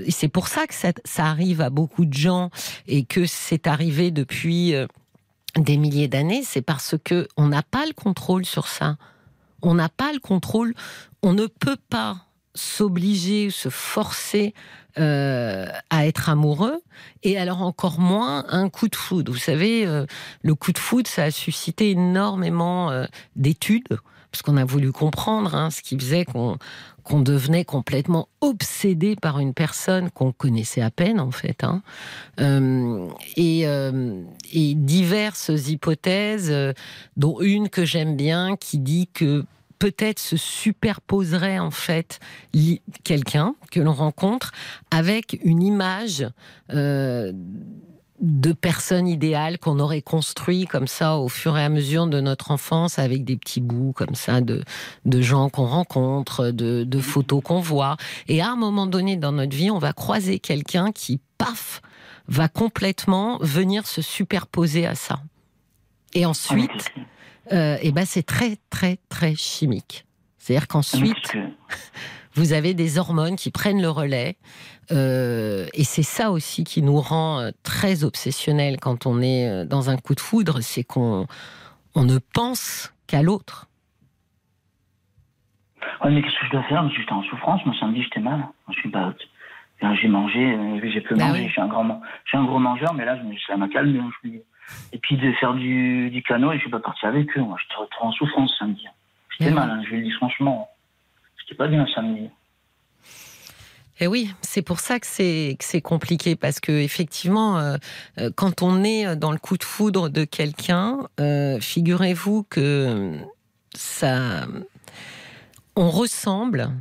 C'est 0.07 0.29
pour 0.29 0.47
ça 0.47 0.67
que 0.67 0.73
ça, 0.73 0.93
ça 1.05 1.25
arrive 1.25 1.61
à 1.61 1.69
beaucoup 1.69 2.05
de 2.05 2.13
gens 2.13 2.49
et 2.87 3.03
que 3.03 3.25
c'est 3.25 3.67
arrivé 3.67 4.09
depuis 4.11 4.73
euh, 4.73 4.87
des 5.57 5.77
milliers 5.77 6.07
d'années. 6.07 6.43
C'est 6.43 6.61
parce 6.61 6.95
que 7.03 7.27
on 7.37 7.47
n'a 7.47 7.61
pas 7.61 7.85
le 7.85 7.93
contrôle 7.93 8.45
sur 8.45 8.67
ça 8.67 8.97
on 9.61 9.75
n'a 9.75 9.89
pas 9.89 10.13
le 10.13 10.19
contrôle, 10.19 10.73
on 11.21 11.33
ne 11.33 11.47
peut 11.47 11.77
pas 11.89 12.17
s'obliger, 12.55 13.51
se 13.51 13.69
forcer 13.69 14.53
euh, 14.97 15.67
à 15.89 16.07
être 16.07 16.29
amoureux, 16.29 16.81
et 17.23 17.37
alors 17.37 17.61
encore 17.61 17.99
moins 17.99 18.45
un 18.49 18.69
coup 18.69 18.87
de 18.87 18.95
foudre. 18.95 19.31
Vous 19.31 19.37
savez, 19.37 19.85
euh, 19.85 20.05
le 20.41 20.55
coup 20.55 20.73
de 20.73 20.79
foudre, 20.79 21.07
ça 21.07 21.23
a 21.23 21.31
suscité 21.31 21.91
énormément 21.91 22.91
euh, 22.91 23.05
d'études, 23.35 23.99
parce 24.31 24.41
qu'on 24.41 24.57
a 24.57 24.65
voulu 24.65 24.91
comprendre 24.91 25.55
hein, 25.55 25.69
ce 25.69 25.81
qui 25.81 25.97
faisait 25.97 26.25
qu'on 26.25 27.21
devenait 27.21 27.65
complètement 27.65 28.27
obsédé 28.41 29.15
par 29.15 29.39
une 29.39 29.53
personne 29.53 30.11
qu'on 30.11 30.31
connaissait 30.31 30.81
à 30.81 30.91
peine 30.91 31.19
en 31.19 31.31
fait. 31.31 31.63
hein. 31.63 31.81
Euh, 32.39 33.07
et, 33.35 33.67
euh, 33.67 34.21
et 34.53 34.75
diverses 34.75 35.51
hypothèses, 35.67 36.51
euh, 36.51 36.73
dont 37.17 37.39
une 37.41 37.69
que 37.69 37.85
j'aime 37.85 38.15
bien, 38.15 38.55
qui 38.55 38.77
dit 38.77 39.09
que 39.13 39.43
peut-être 39.79 40.19
se 40.19 40.37
superposerait 40.37 41.57
en 41.57 41.71
fait 41.71 42.19
quelqu'un 43.03 43.55
que 43.71 43.79
l'on 43.79 43.93
rencontre 43.93 44.51
avec 44.91 45.39
une 45.43 45.63
image 45.63 46.27
de 48.21 48.51
personne 48.51 49.07
idéale 49.07 49.57
qu'on 49.59 49.79
aurait 49.79 50.01
construit 50.01 50.65
comme 50.65 50.87
ça 50.87 51.17
au 51.17 51.29
fur 51.29 51.57
et 51.57 51.63
à 51.63 51.69
mesure 51.69 52.07
de 52.07 52.19
notre 52.19 52.51
enfance 52.51 52.99
avec 52.99 53.23
des 53.23 53.37
petits 53.37 53.61
bouts 53.61 53.93
comme 53.93 54.15
ça 54.15 54.41
de, 54.41 54.63
de 55.05 55.21
gens 55.21 55.49
qu'on 55.49 55.65
rencontre, 55.65 56.51
de, 56.51 56.83
de 56.83 56.99
photos 56.99 57.41
qu'on 57.43 57.61
voit. 57.61 57.95
Et 58.27 58.41
à 58.41 58.51
un 58.51 58.55
moment 58.57 58.87
donné 58.87 59.15
dans 59.15 59.31
notre 59.31 59.55
vie, 59.55 59.71
on 59.71 59.79
va 59.79 59.93
croiser 59.93 60.39
quelqu'un 60.39 60.91
qui, 60.91 61.19
paf, 61.37 61.81
va 62.27 62.47
complètement 62.49 63.37
venir 63.39 63.87
se 63.87 64.01
superposer 64.01 64.85
à 64.85 64.95
ça. 64.95 65.21
Et 66.13 66.25
ensuite, 66.25 66.91
Ah, 67.49 67.55
euh, 67.55 67.77
eh 67.81 67.91
ben 67.91 68.05
c'est 68.05 68.23
très 68.23 68.57
très 68.69 68.99
très 69.09 69.33
chimique. 69.35 70.05
C'est-à-dire 70.37 70.67
qu'ensuite, 70.67 71.15
que- 71.31 71.37
vous 72.35 72.53
avez 72.53 72.73
des 72.73 72.97
hormones 72.97 73.35
qui 73.35 73.49
prennent 73.51 73.81
le 73.81 73.89
relais. 73.89 74.37
Euh, 74.91 75.65
et 75.73 75.83
c'est 75.83 76.03
ça 76.03 76.31
aussi 76.31 76.63
qui 76.63 76.81
nous 76.81 76.99
rend 76.99 77.39
euh, 77.39 77.51
très 77.63 78.03
obsessionnels 78.03 78.77
quand 78.79 79.05
on 79.05 79.21
est 79.21 79.47
euh, 79.49 79.65
dans 79.65 79.89
un 79.89 79.97
coup 79.97 80.15
de 80.15 80.19
foudre, 80.19 80.61
c'est 80.61 80.83
qu'on 80.83 81.27
on 81.95 82.03
ne 82.03 82.17
pense 82.33 82.93
qu'à 83.07 83.21
l'autre. 83.21 83.67
Ouais, 86.03 86.11
mais 86.11 86.21
qu'est-ce 86.21 86.39
que 86.39 86.45
je 86.47 86.51
dois 86.51 86.63
faire? 86.63 86.89
J'étais 86.91 87.11
en 87.11 87.23
souffrance, 87.23 87.65
moi 87.65 87.75
samedi 87.79 88.03
j'étais 88.03 88.19
mal. 88.19 88.45
Je 88.69 88.73
suis 88.79 88.89
pas. 88.89 89.13
J'ai 90.01 90.07
mangé, 90.09 90.57
j'ai 90.91 90.99
peu 91.01 91.15
Bah 91.15 91.27
mangé. 91.27 91.39
oui. 91.41 91.47
Je 91.47 91.51
suis 91.53 91.61
un 91.61 91.67
grand, 91.67 91.83
man- 91.85 92.01
je 92.25 92.29
suis 92.29 92.37
un 92.37 92.43
gros 92.43 92.59
mangeur, 92.59 92.93
mais 92.93 93.05
là, 93.05 93.17
je 93.17 93.39
ça 93.47 93.55
m'a 93.55 93.69
calmé. 93.69 93.99
hein, 93.99 94.09
je. 94.23 94.29
Et 94.91 94.99
puis 94.99 95.17
de 95.17 95.31
faire 95.33 95.53
du, 95.53 96.09
du 96.11 96.21
canot, 96.21 96.51
et 96.51 96.55
je 96.57 96.61
suis 96.61 96.69
pas 96.69 96.79
parti 96.79 97.05
avec 97.05 97.35
eux. 97.37 97.41
Moi, 97.41 97.57
j'étais 97.61 97.89
trop 97.91 98.05
en 98.07 98.11
souffrance 98.11 98.53
samedi. 98.59 98.85
J'étais 99.37 99.51
Bah 99.51 99.65
mal, 99.65 99.71
hein, 99.71 99.83
je 99.89 99.95
le 99.95 100.01
dis 100.03 100.11
franchement. 100.11 100.69
J'étais 101.39 101.55
pas 101.55 101.67
bien 101.67 101.87
samedi. 101.95 102.29
Et 103.99 104.07
oui, 104.07 104.33
c'est 104.41 104.61
pour 104.61 104.79
ça 104.79 104.99
que 104.99 105.07
c'est 105.07 105.81
compliqué 105.81 106.35
parce 106.35 106.59
que 106.59 106.71
effectivement, 106.71 107.59
euh, 107.59 107.77
euh, 108.17 108.29
quand 108.33 108.61
on 108.61 108.83
est 108.83 109.15
dans 109.17 109.31
le 109.31 109.37
coup 109.37 109.57
de 109.57 109.63
foudre 109.63 110.09
de 110.09 110.23
quelqu'un, 110.23 111.07
euh, 111.19 111.59
figurez-vous 111.59 112.43
que 112.49 113.11
ça, 113.75 114.47
on 115.75 115.89
ressemble. 115.89 116.71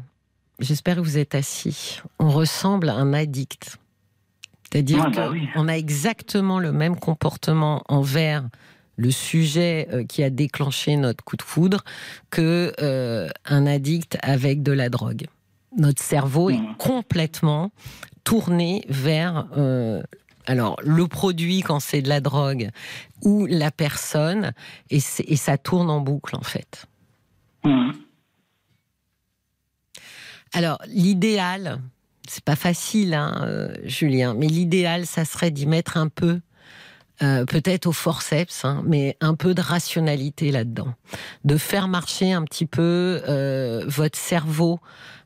J'espère 0.60 0.96
que 0.96 1.00
vous 1.00 1.18
êtes 1.18 1.34
assis. 1.34 2.00
On 2.20 2.30
ressemble 2.30 2.88
à 2.88 2.94
un 2.94 3.12
addict. 3.12 3.78
C'est-à-dire 4.70 5.10
bah 5.10 5.30
qu'on 5.54 5.66
a 5.66 5.76
exactement 5.76 6.60
le 6.60 6.72
même 6.72 6.96
comportement 6.96 7.82
envers 7.88 8.46
le 8.96 9.10
sujet 9.10 10.04
qui 10.08 10.22
a 10.22 10.30
déclenché 10.30 10.96
notre 10.96 11.24
coup 11.24 11.36
de 11.36 11.42
foudre 11.42 11.84
que 12.30 12.72
euh, 12.80 13.28
un 13.46 13.66
addict 13.66 14.18
avec 14.22 14.62
de 14.62 14.72
la 14.72 14.90
drogue. 14.90 15.26
Notre 15.76 16.02
cerveau 16.02 16.50
est 16.50 16.58
Mhm. 16.58 16.76
complètement 16.76 17.70
tourné 18.24 18.84
vers 18.88 19.46
euh, 19.56 20.02
alors 20.46 20.76
le 20.82 21.06
produit 21.06 21.60
quand 21.60 21.80
c'est 21.80 22.02
de 22.02 22.08
la 22.08 22.20
drogue 22.20 22.70
ou 23.22 23.46
la 23.46 23.70
personne 23.70 24.52
et, 24.90 25.00
ça 25.00 25.58
tourne 25.58 25.90
en 25.90 26.00
boucle 26.00 26.34
en 26.36 26.42
fait. 26.42 26.86
Hum. 27.64 27.92
Alors, 30.54 30.78
l'idéal, 30.86 31.80
c'est 32.26 32.44
pas 32.44 32.56
facile, 32.56 33.12
hein, 33.14 33.42
euh, 33.46 33.74
Julien, 33.84 34.34
mais 34.34 34.46
l'idéal, 34.46 35.04
ça 35.06 35.24
serait 35.24 35.50
d'y 35.50 35.66
mettre 35.66 35.98
un 35.98 36.08
peu, 36.08 36.40
euh, 37.22 37.44
peut-être 37.44 37.86
au 37.86 37.92
forceps, 37.92 38.64
hein, 38.64 38.82
mais 38.86 39.16
un 39.20 39.34
peu 39.34 39.52
de 39.54 39.60
rationalité 39.60 40.50
là-dedans. 40.50 40.94
De 41.44 41.58
faire 41.58 41.88
marcher 41.88 42.32
un 42.32 42.44
petit 42.44 42.66
peu 42.66 43.20
euh, 43.28 43.84
votre 43.86 44.18
cerveau 44.18 44.80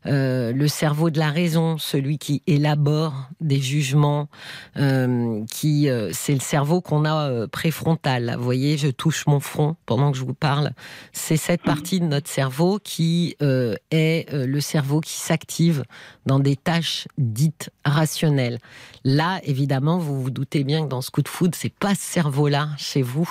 euh, 0.06 0.52
le 0.52 0.68
cerveau 0.68 1.10
de 1.10 1.18
la 1.18 1.30
raison, 1.30 1.78
celui 1.78 2.18
qui 2.18 2.42
élabore 2.46 3.28
des 3.40 3.60
jugements, 3.60 4.28
euh, 4.76 5.44
qui 5.50 5.88
euh, 5.88 6.10
c'est 6.12 6.34
le 6.34 6.40
cerveau 6.40 6.80
qu'on 6.80 7.04
a 7.04 7.30
euh, 7.30 7.46
préfrontal. 7.46 8.34
Vous 8.36 8.44
voyez, 8.44 8.76
je 8.76 8.88
touche 8.88 9.26
mon 9.26 9.40
front 9.40 9.76
pendant 9.86 10.12
que 10.12 10.18
je 10.18 10.24
vous 10.24 10.34
parle. 10.34 10.72
C'est 11.12 11.36
cette 11.36 11.62
partie 11.62 12.00
de 12.00 12.06
notre 12.06 12.28
cerveau 12.28 12.78
qui 12.82 13.36
euh, 13.42 13.74
est 13.90 14.32
le 14.32 14.60
cerveau 14.60 15.00
qui 15.00 15.14
s'active 15.14 15.84
dans 16.26 16.38
des 16.38 16.56
tâches 16.56 17.06
dites 17.18 17.70
rationnelles. 17.84 18.58
Là, 19.04 19.40
évidemment, 19.44 19.98
vous 19.98 20.22
vous 20.22 20.30
doutez 20.30 20.64
bien 20.64 20.84
que 20.84 20.88
dans 20.88 21.00
ce 21.00 21.10
coup 21.10 21.22
de 21.22 21.28
foudre, 21.28 21.56
c'est 21.58 21.72
pas 21.74 21.94
ce 21.94 22.02
cerveau-là 22.02 22.68
chez 22.76 23.02
vous 23.02 23.28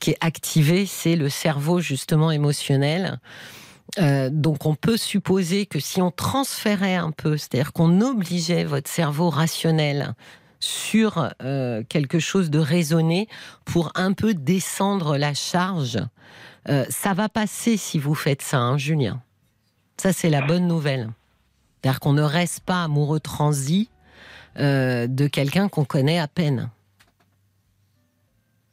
qui 0.00 0.10
est 0.10 0.18
activé, 0.20 0.86
c'est 0.86 1.16
le 1.16 1.28
cerveau 1.28 1.80
justement 1.80 2.30
émotionnel. 2.30 3.18
Euh, 3.98 4.28
donc 4.30 4.66
on 4.66 4.74
peut 4.74 4.96
supposer 4.96 5.66
que 5.66 5.80
si 5.80 6.02
on 6.02 6.10
transférait 6.10 6.96
un 6.96 7.10
peu, 7.10 7.36
c'est-à-dire 7.36 7.72
qu'on 7.72 8.00
obligeait 8.00 8.64
votre 8.64 8.90
cerveau 8.90 9.30
rationnel 9.30 10.14
sur 10.60 11.30
euh, 11.42 11.82
quelque 11.88 12.18
chose 12.18 12.50
de 12.50 12.58
raisonné 12.58 13.28
pour 13.64 13.92
un 13.94 14.12
peu 14.12 14.34
descendre 14.34 15.16
la 15.16 15.34
charge, 15.34 15.98
euh, 16.68 16.84
ça 16.88 17.14
va 17.14 17.28
passer 17.28 17.76
si 17.76 17.98
vous 17.98 18.14
faites 18.14 18.42
ça, 18.42 18.58
hein, 18.58 18.76
Julien. 18.76 19.22
Ça 19.96 20.12
c'est 20.12 20.30
la 20.30 20.42
bonne 20.42 20.66
nouvelle. 20.66 21.10
C'est-à-dire 21.80 22.00
qu'on 22.00 22.12
ne 22.12 22.22
reste 22.22 22.60
pas 22.60 22.82
amoureux 22.84 23.20
transi 23.20 23.90
de 24.58 25.26
quelqu'un 25.26 25.68
qu'on 25.68 25.84
connaît 25.84 26.18
à 26.18 26.28
peine. 26.28 26.70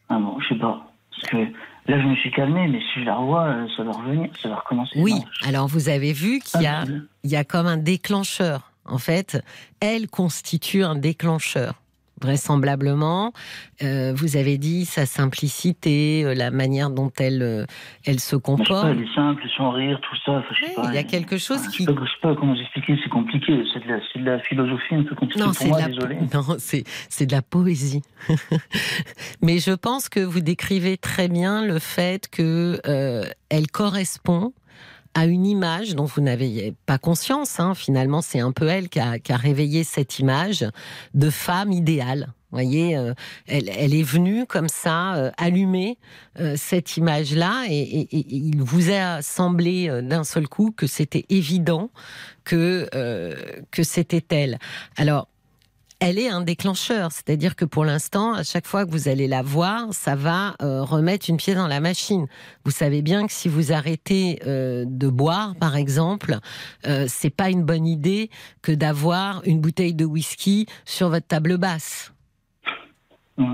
Ah 0.07 0.17
bon, 0.17 0.39
je 0.39 0.53
sais 0.53 0.59
pas. 0.59 0.87
Parce 1.11 1.23
que 1.29 1.53
là, 1.87 2.01
je 2.01 2.07
me 2.07 2.15
suis 2.15 2.31
calmé, 2.31 2.67
mais 2.67 2.79
si 2.79 2.99
je 3.01 3.05
la 3.05 3.15
revois, 3.15 3.43
euh, 3.45 3.67
ça 3.77 3.83
va 3.83 3.91
revenir, 3.91 4.29
ça 4.41 4.49
va 4.49 4.55
recommencer. 4.55 4.99
Oui, 4.99 5.13
Non, 5.13 5.23
je- 5.41 5.47
alors 5.49 5.67
vous 5.67 5.89
avez 5.89 6.13
vu 6.13 6.39
qu'il 6.39 6.61
y 6.61 6.65
a, 6.67 6.81
Ah, 6.81 6.85
il 7.23 7.29
y 7.29 7.35
a 7.35 7.43
comme 7.43 7.67
un 7.67 7.77
déclencheur. 7.77 8.71
En 8.85 8.97
fait, 8.97 9.41
elle 9.79 10.07
constitue 10.09 10.83
un 10.83 10.95
déclencheur. 10.95 11.75
Vraisemblablement, 12.21 13.33
euh, 13.81 14.13
vous 14.15 14.37
avez 14.37 14.57
dit 14.57 14.85
sa 14.85 15.05
simplicité, 15.05 16.23
euh, 16.23 16.33
la 16.33 16.51
manière 16.51 16.89
dont 16.89 17.11
elle, 17.19 17.41
euh, 17.41 17.65
elle 18.05 18.19
se 18.19 18.35
Moi, 18.35 18.41
je 18.45 18.63
sais 18.63 18.69
pas, 18.69 18.81
comporte. 18.81 18.87
elle 18.87 19.01
est 19.03 19.15
simple, 19.15 19.43
son 19.57 19.71
rire, 19.71 19.99
tout 20.01 20.15
ça. 20.25 20.31
enfin, 20.33 20.47
je 20.53 20.65
sais 20.65 20.71
Oui, 20.77 20.83
pas, 20.83 20.89
il 20.89 20.95
y 20.95 20.99
a 20.99 21.03
quelque 21.03 21.37
chose 21.37 21.59
Ah, 21.61 21.69
je 21.71 21.75
qui- 21.77 21.83
sais 21.85 21.93
pas, 21.93 22.01
je 22.05 22.09
sais 22.11 22.17
pas 22.21 22.35
comment 22.35 22.53
vous 22.53 22.61
expliquer, 22.61 22.97
c'est 23.03 23.09
compliqué. 23.09 23.63
C'est 23.73 23.83
de, 23.83 23.87
la, 23.89 23.99
c'est 24.13 24.19
de 24.19 24.25
la 24.25 24.39
philosophie 24.39 24.95
un 24.95 25.03
peu 25.03 25.15
compliquée 25.15 25.43
Non, 25.43 25.51
pour 25.53 25.67
moi, 25.67 25.79
la, 25.81 25.87
désolé. 25.87 26.15
non, 26.33 26.43
c'est, 26.59 26.83
c'est 27.09 27.25
de 27.25 27.31
la 27.33 27.41
poésie. 27.41 28.03
Mais 29.41 29.57
je 29.59 29.71
pense 29.71 30.07
que 30.07 30.19
vous 30.19 30.39
décrivez 30.39 30.97
très 30.97 31.27
bien 31.27 31.65
le 31.65 31.79
fait 31.79 32.29
que 32.29 32.79
elle 33.49 33.67
correspond 33.67 34.53
à 35.15 35.25
une 35.25 35.45
image 35.45 35.95
dont 35.95 36.05
vous 36.05 36.21
n'avez 36.21 36.73
pas 36.85 36.97
conscience. 36.97 37.59
Hein. 37.59 37.73
Finalement, 37.75 38.21
c'est 38.21 38.39
un 38.39 38.51
peu 38.51 38.67
elle 38.67 38.89
qui 38.89 38.99
a, 38.99 39.19
qui 39.19 39.31
a 39.31 39.37
réveillé 39.37 39.83
cette 39.83 40.19
image 40.19 40.65
de 41.13 41.29
femme 41.29 41.71
idéale. 41.71 42.33
Vous 42.51 42.57
voyez, 42.57 42.95
euh, 42.97 43.13
elle, 43.47 43.67
elle 43.75 43.95
est 43.95 44.03
venue 44.03 44.45
comme 44.45 44.69
ça, 44.69 45.15
euh, 45.15 45.31
allumer 45.37 45.97
euh, 46.39 46.53
cette 46.55 46.97
image-là, 46.97 47.65
et, 47.67 47.79
et- 47.81 48.15
et 48.15 48.25
il 48.29 48.61
vous 48.61 48.91
a 48.91 49.23
semblé 49.23 49.89
euh, 49.89 50.03
d'un 50.03 50.23
seul 50.23 50.47
coup 50.47 50.71
que 50.71 50.85
c'était 50.85 51.25
évident 51.29 51.89
que 52.43 52.87
que 53.71 53.83
c'était 53.83 54.23
elle. 54.35 54.59
Alors, 54.97 55.29
elle 56.05 56.19
est 56.19 56.27
un 56.27 56.41
déclencheur, 56.41 57.13
c'est-à-dire 57.13 57.55
que 57.55 57.63
pour 57.63 57.85
l'instant, 57.85 58.33
à 58.33 58.43
chaque 58.43 58.67
fois 58.67 58.85
que 58.85 58.91
vous 58.91 59.07
allez 59.07 59.25
la 59.25 59.41
voir, 59.41 59.93
ça 59.93 60.15
va 60.15 60.53
euh, 60.61 60.83
remettre 60.83 61.29
une 61.29 61.37
pièce 61.37 61.55
dans 61.55 61.67
la 61.69 61.79
machine. 61.79 62.27
Vous 62.65 62.71
savez 62.71 63.01
bien 63.01 63.25
que 63.25 63.31
si 63.31 63.47
vous 63.47 63.71
arrêtez 63.71 64.41
euh, 64.45 64.83
de 64.85 65.07
boire, 65.07 65.55
par 65.55 65.77
exemple, 65.77 66.39
euh, 66.87 67.05
c'est 67.07 67.29
pas 67.29 67.49
une 67.49 67.63
bonne 67.63 67.87
idée 67.87 68.29
que 68.61 68.73
d'avoir 68.73 69.43
une 69.45 69.61
bouteille 69.61 69.93
de 69.93 70.03
whisky 70.03 70.65
sur 70.83 71.07
votre 71.07 71.25
table 71.25 71.55
basse. 71.57 72.11
Bah, 73.37 73.45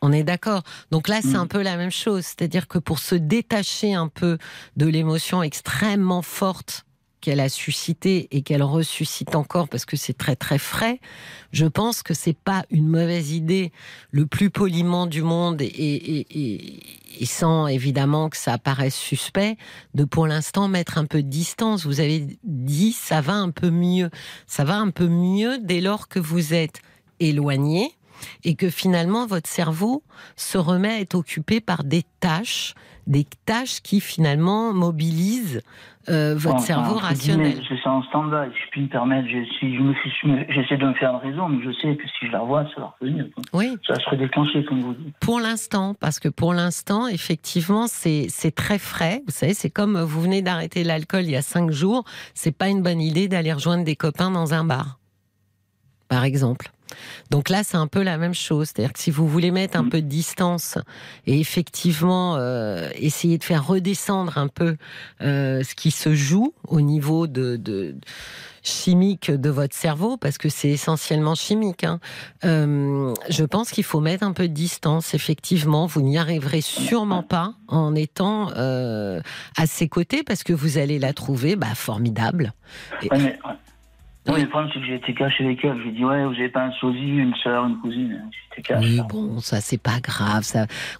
On 0.00 0.12
est 0.12 0.22
d'accord. 0.22 0.62
Donc 0.92 1.08
là, 1.08 1.22
c'est 1.22 1.36
Mm. 1.36 1.40
un 1.40 1.46
peu 1.48 1.62
la 1.62 1.76
même 1.76 1.90
chose. 1.90 2.24
C'est-à-dire 2.24 2.68
que 2.68 2.78
pour 2.78 3.00
se 3.00 3.16
détacher 3.16 3.94
un 3.94 4.06
peu 4.06 4.38
de 4.76 4.86
l'émotion 4.86 5.42
extrêmement 5.42 6.22
forte 6.22 6.86
qu'elle 7.24 7.40
a 7.40 7.48
suscitée 7.48 8.28
et 8.32 8.42
qu'elle 8.42 8.62
ressuscite 8.62 9.34
encore 9.34 9.68
parce 9.68 9.86
que 9.86 9.96
c'est 9.96 10.12
très 10.12 10.36
très 10.36 10.58
frais, 10.58 11.00
je 11.52 11.64
pense 11.64 12.02
que 12.02 12.12
c'est 12.12 12.36
pas 12.36 12.66
une 12.68 12.86
mauvaise 12.86 13.32
idée, 13.32 13.72
le 14.10 14.26
plus 14.26 14.50
poliment 14.50 15.06
du 15.06 15.22
monde 15.22 15.62
et, 15.62 16.26
et 17.20 17.24
sans 17.24 17.66
évidemment 17.66 18.28
que 18.28 18.36
ça 18.36 18.58
paraisse 18.58 18.94
suspect, 18.94 19.56
de 19.94 20.04
pour 20.04 20.26
l'instant 20.26 20.68
mettre 20.68 20.98
un 20.98 21.06
peu 21.06 21.22
de 21.22 21.28
distance. 21.28 21.86
Vous 21.86 22.00
avez 22.00 22.26
dit 22.44 22.92
ça 22.92 23.22
va 23.22 23.32
un 23.32 23.50
peu 23.50 23.70
mieux. 23.70 24.10
Ça 24.46 24.64
va 24.64 24.76
un 24.76 24.90
peu 24.90 25.08
mieux 25.08 25.56
dès 25.62 25.80
lors 25.80 26.08
que 26.08 26.18
vous 26.18 26.52
êtes 26.52 26.82
éloigné 27.20 27.94
et 28.44 28.54
que 28.54 28.68
finalement 28.68 29.26
votre 29.26 29.48
cerveau 29.48 30.02
se 30.36 30.58
remet 30.58 30.90
à 30.90 31.00
être 31.00 31.14
occupé 31.14 31.62
par 31.62 31.84
des 31.84 32.02
tâches, 32.20 32.74
des 33.06 33.26
tâches 33.46 33.80
qui 33.82 34.00
finalement 34.00 34.72
mobilisent 34.72 35.62
euh, 36.10 36.34
votre 36.36 36.60
cerveau 36.60 36.96
rationnel. 36.96 37.54
C'est 37.66 37.80
ça 37.82 37.90
en 37.90 38.02
stand-by, 38.02 38.52
je 38.54 38.70
puis 38.72 38.82
me 38.82 38.88
permettre. 38.88 39.26
Je- 39.26 39.44
si 39.58 39.74
je 39.74 39.80
me 39.80 39.94
suis- 39.94 40.10
je 40.22 40.52
J'essaie 40.52 40.76
de 40.76 40.86
me 40.86 40.92
faire 40.94 41.10
une 41.14 41.30
raison, 41.30 41.48
mais 41.48 41.64
je 41.64 41.70
sais 41.80 41.96
que 41.96 42.02
si 42.06 42.26
je 42.26 42.32
la 42.32 42.40
revois, 42.40 42.66
ça 42.74 42.80
va 42.82 42.94
revenir. 43.00 43.24
Oui, 43.54 43.76
Ça 43.86 43.94
va 43.94 44.00
se 44.00 44.10
redéclencher, 44.10 44.64
comme 44.66 44.80
vous 44.82 44.92
dites. 44.92 45.14
pour 45.20 45.40
l'instant, 45.40 45.94
parce 45.98 46.20
que 46.20 46.28
pour 46.28 46.52
l'instant, 46.52 47.06
effectivement, 47.08 47.86
c'est 47.86 48.26
c'est 48.28 48.54
très 48.54 48.78
frais. 48.78 49.22
Vous 49.26 49.32
savez, 49.32 49.54
c'est 49.54 49.70
comme 49.70 49.98
vous 49.98 50.20
venez 50.20 50.42
d'arrêter 50.42 50.84
l'alcool 50.84 51.22
il 51.22 51.30
y 51.30 51.36
a 51.36 51.42
cinq 51.42 51.70
jours. 51.70 52.04
C'est 52.34 52.54
pas 52.56 52.68
une 52.68 52.82
bonne 52.82 53.00
idée 53.00 53.26
d'aller 53.26 53.52
rejoindre 53.54 53.84
des 53.84 53.96
copains 53.96 54.30
dans 54.30 54.52
un 54.52 54.64
bar, 54.64 54.98
par 56.08 56.24
exemple. 56.24 56.70
Donc 57.30 57.48
là, 57.48 57.62
c'est 57.64 57.76
un 57.76 57.86
peu 57.86 58.02
la 58.02 58.18
même 58.18 58.34
chose. 58.34 58.68
C'est-à-dire 58.68 58.92
que 58.92 58.98
si 59.00 59.10
vous 59.10 59.28
voulez 59.28 59.50
mettre 59.50 59.76
un 59.78 59.88
peu 59.88 60.00
de 60.02 60.06
distance 60.08 60.78
et 61.26 61.38
effectivement 61.40 62.36
euh, 62.36 62.88
essayer 62.96 63.38
de 63.38 63.44
faire 63.44 63.66
redescendre 63.66 64.38
un 64.38 64.48
peu 64.48 64.76
euh, 65.22 65.62
ce 65.62 65.74
qui 65.74 65.90
se 65.90 66.14
joue 66.14 66.54
au 66.68 66.80
niveau 66.80 67.26
de, 67.26 67.56
de 67.56 67.94
chimique 68.62 69.30
de 69.30 69.50
votre 69.50 69.74
cerveau, 69.76 70.16
parce 70.16 70.38
que 70.38 70.48
c'est 70.48 70.70
essentiellement 70.70 71.34
chimique. 71.34 71.84
hein, 71.84 72.00
euh, 72.44 73.12
je 73.28 73.44
pense 73.44 73.70
qu'il 73.70 73.84
faut 73.84 74.00
mettre 74.00 74.24
un 74.24 74.32
peu 74.32 74.48
de 74.48 74.54
distance. 74.54 75.12
Effectivement, 75.12 75.84
vous 75.86 76.00
n'y 76.00 76.16
arriverez 76.16 76.62
sûrement 76.62 77.22
pas 77.22 77.54
en 77.68 77.94
étant 77.94 78.48
à 78.48 79.66
ses 79.66 79.88
côtés, 79.88 80.22
parce 80.22 80.42
que 80.44 80.54
vous 80.54 80.78
allez 80.78 80.98
la 80.98 81.12
trouver 81.12 81.56
bah, 81.56 81.74
formidable. 81.74 82.54
Et- 83.02 83.08
Ouais, 83.10 83.18
mais, 83.18 83.24
ouais. 83.24 83.38
Non, 83.44 83.54
Oui. 84.32 84.40
le 84.42 84.48
problème, 84.48 84.70
c'est 84.72 84.80
que 84.80 84.86
j'ai 84.86 84.94
été 84.94 85.12
cash 85.14 85.38
avec 85.40 85.62
elle. 85.64 85.76
Je 85.76 85.82
lui 85.82 85.90
ai 85.90 85.92
dit, 85.92 86.04
ouais, 86.04 86.24
vous 86.24 86.32
avez 86.32 86.48
pas 86.48 86.64
un 86.64 86.72
sosie, 86.80 86.98
une 86.98 87.34
sœur, 87.42 87.66
une 87.66 87.78
cousine. 87.80 88.22
J'étais. 88.56 88.74
Oui, 88.76 89.00
bon, 89.08 89.38
ça 89.40 89.60
c'est 89.60 89.76
pas 89.82 90.00
grave. 90.00 90.44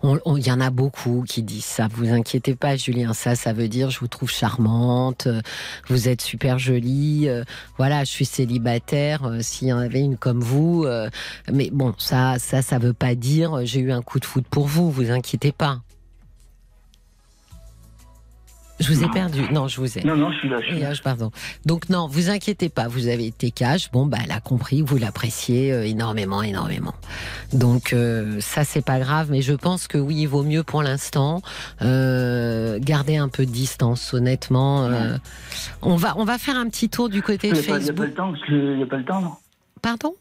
Il 0.03 0.47
y 0.47 0.51
en 0.53 0.61
a 0.61 0.71
beaucoup 0.71 1.25
qui 1.27 1.43
disent 1.43 1.65
ça. 1.65 1.89
Vous 1.91 2.13
inquiétez 2.13 2.55
pas, 2.55 2.77
Julien. 2.77 3.15
Ça, 3.15 3.35
ça 3.35 3.53
veut 3.55 3.69
dire 3.69 3.89
je 3.91 4.01
vous 4.01 4.09
trouve 4.09 4.31
charmante, 4.31 5.27
euh, 5.27 5.41
vous 5.89 6.09
êtes 6.09 6.21
super 6.21 6.59
jolie. 6.59 7.29
euh, 7.29 7.45
voilà, 7.79 8.05
je 8.05 8.11
suis 8.11 8.25
célibataire. 8.27 9.25
euh, 9.25 9.39
S'il 9.41 9.69
y 9.69 9.73
en 9.73 9.79
avait 9.79 10.01
une 10.01 10.17
comme 10.19 10.41
vous, 10.41 10.85
euh, 10.85 11.09
mais 11.51 11.71
bon, 11.73 11.95
ça, 11.97 12.39
ça, 12.39 12.61
ça 12.61 12.79
veut 12.79 12.93
pas 12.93 13.15
dire 13.15 13.65
j'ai 13.65 13.81
eu 13.81 13.93
un 13.93 14.03
coup 14.03 14.19
de 14.21 14.25
foudre 14.27 14.49
pour 14.51 14.67
vous. 14.67 14.91
Vous 14.91 15.11
inquiétez 15.11 15.53
pas. 15.53 15.79
Je 18.81 18.93
vous 18.93 19.05
ai 19.05 19.09
perdu. 19.09 19.41
Non, 19.53 19.69
je 19.69 19.81
vous 19.81 19.99
ai. 19.99 20.03
Non, 20.05 20.17
non, 20.17 20.33
je 20.33 20.39
suis 20.39 20.49
là. 20.49 20.61
Je 20.61 20.67
suis 20.67 20.75
Oui, 20.75 20.81
là. 20.81 20.91
ah, 20.93 21.01
pardon. 21.03 21.31
Donc 21.65 21.89
non, 21.91 22.09
vous 22.09 22.29
inquiétez 22.29 22.69
pas, 22.69 22.89
vous 22.89 23.07
avez 23.07 23.27
été 23.27 23.51
cash. 23.53 23.91
Bon, 23.93 24.05
bah, 24.07 24.19
elle 24.25 24.33
a 24.33 24.41
compris, 24.41 24.83
vous 24.83 24.97
l'appréciez 24.97 25.73
euh, 25.73 25.87
énormément, 25.87 26.43
énormément. 26.43 26.93
Donc 27.53 27.93
euh, 27.93 28.41
ça, 28.41 28.65
c'est 28.65 28.85
pas 28.85 28.99
grave, 28.99 29.29
mais 29.31 29.43
je 29.43 29.53
pense 29.53 29.87
que 29.87 29.97
oui, 29.99 30.17
il 30.23 30.27
vaut 30.27 30.43
mieux 30.43 30.65
pour 30.65 30.83
l'instant 30.83 31.41
euh, 31.83 32.79
garder 32.81 33.17
un 33.17 33.29
peu 33.29 33.47
de 33.47 33.51
distance. 33.53 34.13
Honnêtement, 34.13 34.85
euh, 34.87 35.17
on 35.83 35.95
va 35.97 36.15
on 36.19 36.25
va 36.25 36.39
faire 36.39 36.57
un 36.57 36.69
petit 36.69 36.89
tour 36.89 37.09
du 37.09 37.23
côté 37.23 37.49
Il 37.49 37.55
de 37.55 37.61
n'y 37.61 37.67
pas- 37.67 37.79
il 37.79 37.87
y 37.87 37.91
a 37.91 37.93
pas 37.93 38.03
Facebook. 38.03 38.07
le 38.07 38.15
temps, 38.15 38.33
parce 38.33 38.45
qu'il 38.47 38.77
n'y 38.77 38.83
a 38.83 38.87
pas 38.87 38.97
le 38.97 39.05
temps, 39.05 39.21
non? 39.21 39.33
Pardon? 39.83 40.15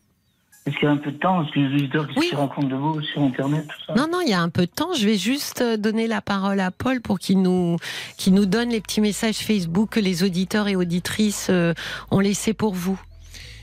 Est-ce 0.65 0.75
qu'il 0.77 0.85
y 0.85 0.87
a 0.87 0.91
un 0.91 0.97
peu 0.97 1.11
de 1.11 1.17
temps 1.17 1.39
Parce 1.41 1.51
que 1.51 1.59
les 1.59 1.73
auditeurs 1.75 2.07
qui 2.07 2.19
Oui. 2.19 2.27
se 2.31 2.35
rencontrent 2.37 2.69
de 2.69 2.75
vous 2.75 3.01
sur 3.01 3.21
Internet, 3.21 3.67
tout 3.67 3.85
ça 3.85 3.93
Non, 3.95 4.07
non, 4.09 4.21
il 4.21 4.29
y 4.29 4.33
a 4.33 4.41
un 4.41 4.47
peu 4.49 4.61
de 4.61 4.71
temps. 4.71 4.93
Je 4.93 5.05
vais 5.05 5.17
juste 5.17 5.59
euh, 5.61 5.75
donner 5.75 6.07
la 6.07 6.21
parole 6.21 6.59
à 6.61 6.71
Paul 6.71 7.01
pour 7.01 7.19
qu'il 7.19 7.41
nous, 7.41 7.75
qu'il 8.17 8.33
nous 8.33 8.45
donne 8.45 8.69
les 8.69 8.79
petits 8.79 9.01
messages 9.01 9.37
Facebook 9.39 9.89
que 9.89 9.99
les 9.99 10.23
auditeurs 10.23 10.69
et 10.69 10.75
auditrices 10.77 11.47
euh, 11.49 11.73
ont 12.11 12.19
laissés 12.21 12.53
pour 12.53 12.73
vous. 12.73 12.97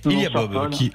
Il 0.04 0.18
y 0.20 0.26
a 0.26 0.30
Bob 0.30 0.52
Paul. 0.52 0.70
qui- 0.70 0.92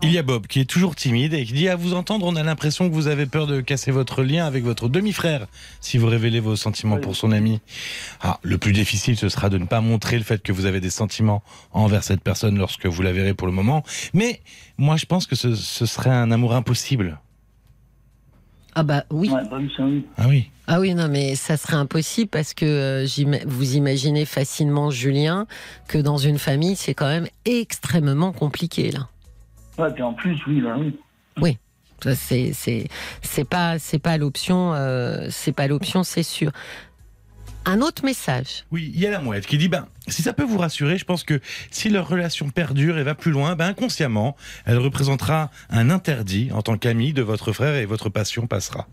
Il 0.00 0.12
y 0.12 0.18
a 0.18 0.22
Bob 0.22 0.46
qui 0.46 0.60
est 0.60 0.64
toujours 0.64 0.94
timide 0.94 1.34
et 1.34 1.44
qui 1.44 1.52
dit 1.54 1.68
à 1.68 1.74
vous 1.74 1.92
entendre, 1.92 2.24
on 2.24 2.36
a 2.36 2.42
l'impression 2.44 2.88
que 2.88 2.94
vous 2.94 3.08
avez 3.08 3.26
peur 3.26 3.48
de 3.48 3.60
casser 3.60 3.90
votre 3.90 4.22
lien 4.22 4.46
avec 4.46 4.62
votre 4.62 4.88
demi-frère 4.88 5.48
si 5.80 5.98
vous 5.98 6.06
révélez 6.06 6.38
vos 6.38 6.54
sentiments 6.54 6.94
Oui. 6.96 7.00
pour 7.00 7.16
son 7.16 7.32
ami. 7.32 7.60
Ah, 8.20 8.38
le 8.42 8.58
plus 8.58 8.72
difficile, 8.72 9.16
ce 9.16 9.28
sera 9.28 9.48
de 9.48 9.58
ne 9.58 9.64
pas 9.64 9.80
montrer 9.80 10.16
le 10.16 10.22
fait 10.22 10.40
que 10.40 10.52
vous 10.52 10.66
avez 10.66 10.80
des 10.80 10.90
sentiments 10.90 11.42
envers 11.72 12.04
cette 12.04 12.20
personne 12.22 12.56
lorsque 12.58 12.86
vous 12.86 13.02
la 13.02 13.12
verrez 13.12 13.34
pour 13.34 13.48
le 13.48 13.52
moment. 13.52 13.82
Mais 14.14 14.40
moi, 14.76 14.96
je 14.96 15.04
pense 15.04 15.26
que 15.26 15.34
ce, 15.34 15.56
ce 15.56 15.84
serait 15.84 16.10
un 16.10 16.30
amour 16.30 16.54
impossible. 16.54 17.18
Ah 18.76 18.84
bah 18.84 19.02
oui. 19.10 19.28
Ouais, 19.30 19.42
bah 19.50 19.58
oui. 19.58 20.04
Ah 20.16 20.28
oui. 20.28 20.50
Ah 20.68 20.78
oui, 20.78 20.94
non, 20.94 21.08
mais 21.08 21.34
ça 21.34 21.56
serait 21.56 21.74
impossible 21.76 22.28
parce 22.30 22.54
que 22.54 22.64
euh, 22.64 23.42
vous 23.46 23.74
imaginez 23.74 24.26
facilement, 24.26 24.90
Julien, 24.92 25.48
que 25.88 25.98
dans 25.98 26.18
une 26.18 26.38
famille, 26.38 26.76
c'est 26.76 26.94
quand 26.94 27.08
même 27.08 27.26
extrêmement 27.44 28.30
compliqué, 28.32 28.92
là. 28.92 29.08
Ouais, 29.78 29.92
puis 29.92 30.02
en 30.02 30.12
plus, 30.12 30.38
oui, 30.46 30.60
bah 30.60 30.76
oui. 30.76 30.98
Ça, 32.02 32.14
C'est 32.14 32.52
c'est 32.52 32.86
c'est 33.22 33.48
pas 33.48 33.78
c'est 33.78 33.98
pas 33.98 34.16
l'option 34.18 34.72
euh, 34.74 35.26
c'est 35.30 35.52
pas 35.52 35.66
l'option 35.66 36.04
c'est 36.04 36.22
sûr. 36.22 36.52
Un 37.64 37.80
autre 37.80 38.04
message. 38.04 38.64
Oui, 38.70 38.90
il 38.94 39.00
y 39.00 39.06
a 39.06 39.10
la 39.10 39.18
mouette 39.18 39.46
qui 39.46 39.58
dit 39.58 39.68
ben 39.68 39.88
si 40.06 40.22
ça 40.22 40.32
peut 40.32 40.44
vous 40.44 40.58
rassurer, 40.58 40.96
je 40.96 41.04
pense 41.04 41.24
que 41.24 41.40
si 41.70 41.90
leur 41.90 42.08
relation 42.08 42.50
perdure 42.50 42.98
et 42.98 43.02
va 43.02 43.14
plus 43.14 43.32
loin, 43.32 43.56
ben 43.56 43.66
inconsciemment, 43.66 44.36
elle 44.64 44.78
représentera 44.78 45.50
un 45.70 45.90
interdit 45.90 46.50
en 46.52 46.62
tant 46.62 46.78
qu'ami 46.78 47.12
de 47.12 47.22
votre 47.22 47.52
frère 47.52 47.74
et 47.74 47.84
votre 47.84 48.08
passion 48.08 48.46
passera. 48.46 48.86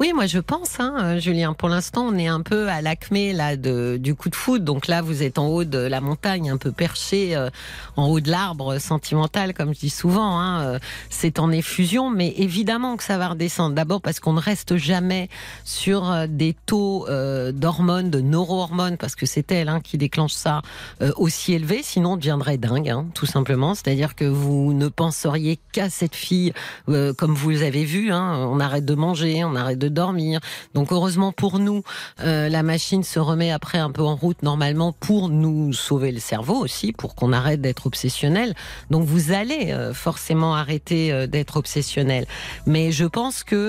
Oui, 0.00 0.14
moi 0.14 0.24
je 0.24 0.38
pense, 0.38 0.80
hein, 0.80 0.94
euh, 0.98 1.20
Julien. 1.20 1.52
Pour 1.52 1.68
l'instant, 1.68 2.06
on 2.10 2.16
est 2.16 2.26
un 2.26 2.40
peu 2.40 2.68
à 2.68 2.80
l'acmé 2.80 3.34
là 3.34 3.56
de, 3.56 3.98
du 4.00 4.14
coup 4.14 4.30
de 4.30 4.34
foudre. 4.34 4.64
Donc 4.64 4.86
là, 4.86 5.02
vous 5.02 5.22
êtes 5.22 5.38
en 5.38 5.48
haut 5.48 5.64
de 5.64 5.76
la 5.76 6.00
montagne, 6.00 6.48
un 6.48 6.56
peu 6.56 6.72
perché, 6.72 7.36
euh, 7.36 7.50
en 7.96 8.06
haut 8.06 8.20
de 8.20 8.30
l'arbre 8.30 8.78
sentimental, 8.78 9.52
comme 9.52 9.74
je 9.74 9.80
dis 9.80 9.90
souvent. 9.90 10.40
Hein, 10.40 10.62
euh, 10.62 10.78
c'est 11.10 11.38
en 11.38 11.52
effusion, 11.52 12.08
mais 12.08 12.32
évidemment 12.38 12.96
que 12.96 13.04
ça 13.04 13.18
va 13.18 13.28
redescendre. 13.28 13.74
D'abord 13.74 14.00
parce 14.00 14.20
qu'on 14.20 14.32
ne 14.32 14.40
reste 14.40 14.78
jamais 14.78 15.28
sur 15.64 16.10
euh, 16.10 16.26
des 16.26 16.56
taux 16.64 17.06
euh, 17.10 17.52
d'hormones, 17.52 18.08
de 18.08 18.22
neurohormones, 18.22 18.96
parce 18.96 19.14
que 19.14 19.26
c'est 19.26 19.52
elle 19.52 19.68
hein, 19.68 19.80
qui 19.80 19.98
déclenche 19.98 20.32
ça 20.32 20.62
euh, 21.02 21.12
aussi 21.18 21.52
élevés. 21.52 21.82
Sinon, 21.82 22.12
on 22.12 22.16
deviendrait 22.16 22.56
dingue, 22.56 22.88
hein, 22.88 23.04
tout 23.12 23.26
simplement. 23.26 23.74
C'est-à-dire 23.74 24.14
que 24.14 24.24
vous 24.24 24.72
ne 24.72 24.88
penseriez 24.88 25.58
qu'à 25.72 25.90
cette 25.90 26.14
fille, 26.14 26.54
comme 26.86 27.34
vous 27.34 27.60
avez 27.60 27.84
vu. 27.84 28.12
Hein, 28.12 28.48
on 28.50 28.60
arrête 28.60 28.86
de 28.86 28.94
manger, 28.94 29.44
on 29.44 29.54
arrête 29.54 29.78
de 29.78 29.89
dormir. 29.90 30.40
Donc 30.74 30.92
heureusement 30.92 31.32
pour 31.32 31.58
nous, 31.58 31.82
euh, 32.20 32.48
la 32.48 32.62
machine 32.62 33.02
se 33.02 33.18
remet 33.18 33.50
après 33.50 33.78
un 33.78 33.90
peu 33.90 34.02
en 34.02 34.16
route 34.16 34.42
normalement 34.42 34.92
pour 34.92 35.28
nous 35.28 35.72
sauver 35.72 36.12
le 36.12 36.20
cerveau 36.20 36.56
aussi, 36.56 36.92
pour 36.92 37.14
qu'on 37.14 37.32
arrête 37.32 37.60
d'être 37.60 37.86
obsessionnel. 37.86 38.54
Donc 38.90 39.04
vous 39.04 39.32
allez 39.32 39.72
euh, 39.72 39.92
forcément 39.94 40.54
arrêter 40.54 41.12
euh, 41.12 41.26
d'être 41.26 41.56
obsessionnel. 41.56 42.26
Mais 42.66 42.92
je 42.92 43.04
pense 43.04 43.44
que 43.44 43.60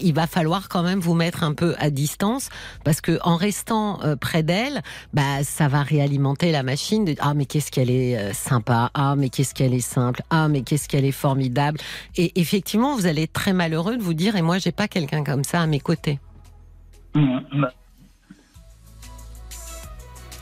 il 0.00 0.14
va 0.14 0.26
falloir 0.26 0.68
quand 0.68 0.82
même 0.82 1.00
vous 1.00 1.14
mettre 1.14 1.44
un 1.44 1.54
peu 1.54 1.74
à 1.78 1.90
distance 1.90 2.48
parce 2.84 3.00
que 3.00 3.18
en 3.22 3.36
restant 3.36 4.00
près 4.20 4.42
d'elle, 4.42 4.82
bah 5.12 5.42
ça 5.44 5.68
va 5.68 5.82
réalimenter 5.82 6.52
la 6.52 6.62
machine. 6.62 7.04
De, 7.04 7.14
ah 7.20 7.34
mais 7.34 7.46
qu'est-ce 7.46 7.70
qu'elle 7.70 7.90
est 7.90 8.32
sympa. 8.32 8.90
Ah 8.94 9.14
mais 9.16 9.28
qu'est-ce 9.28 9.54
qu'elle 9.54 9.74
est 9.74 9.80
simple. 9.80 10.22
Ah 10.30 10.48
mais 10.48 10.62
qu'est-ce 10.62 10.88
qu'elle 10.88 11.04
est 11.04 11.12
formidable. 11.12 11.78
Et 12.16 12.40
effectivement, 12.40 12.96
vous 12.96 13.06
allez 13.06 13.22
être 13.22 13.32
très 13.32 13.52
malheureux 13.52 13.96
de 13.96 14.02
vous 14.02 14.14
dire 14.14 14.36
et 14.36 14.42
moi 14.42 14.58
j'ai 14.58 14.72
pas 14.72 14.88
quelqu'un 14.88 15.19
comme 15.24 15.44
ça 15.44 15.60
à 15.62 15.66
mes 15.66 15.80
côtés. 15.80 16.18
Bah, 17.14 17.72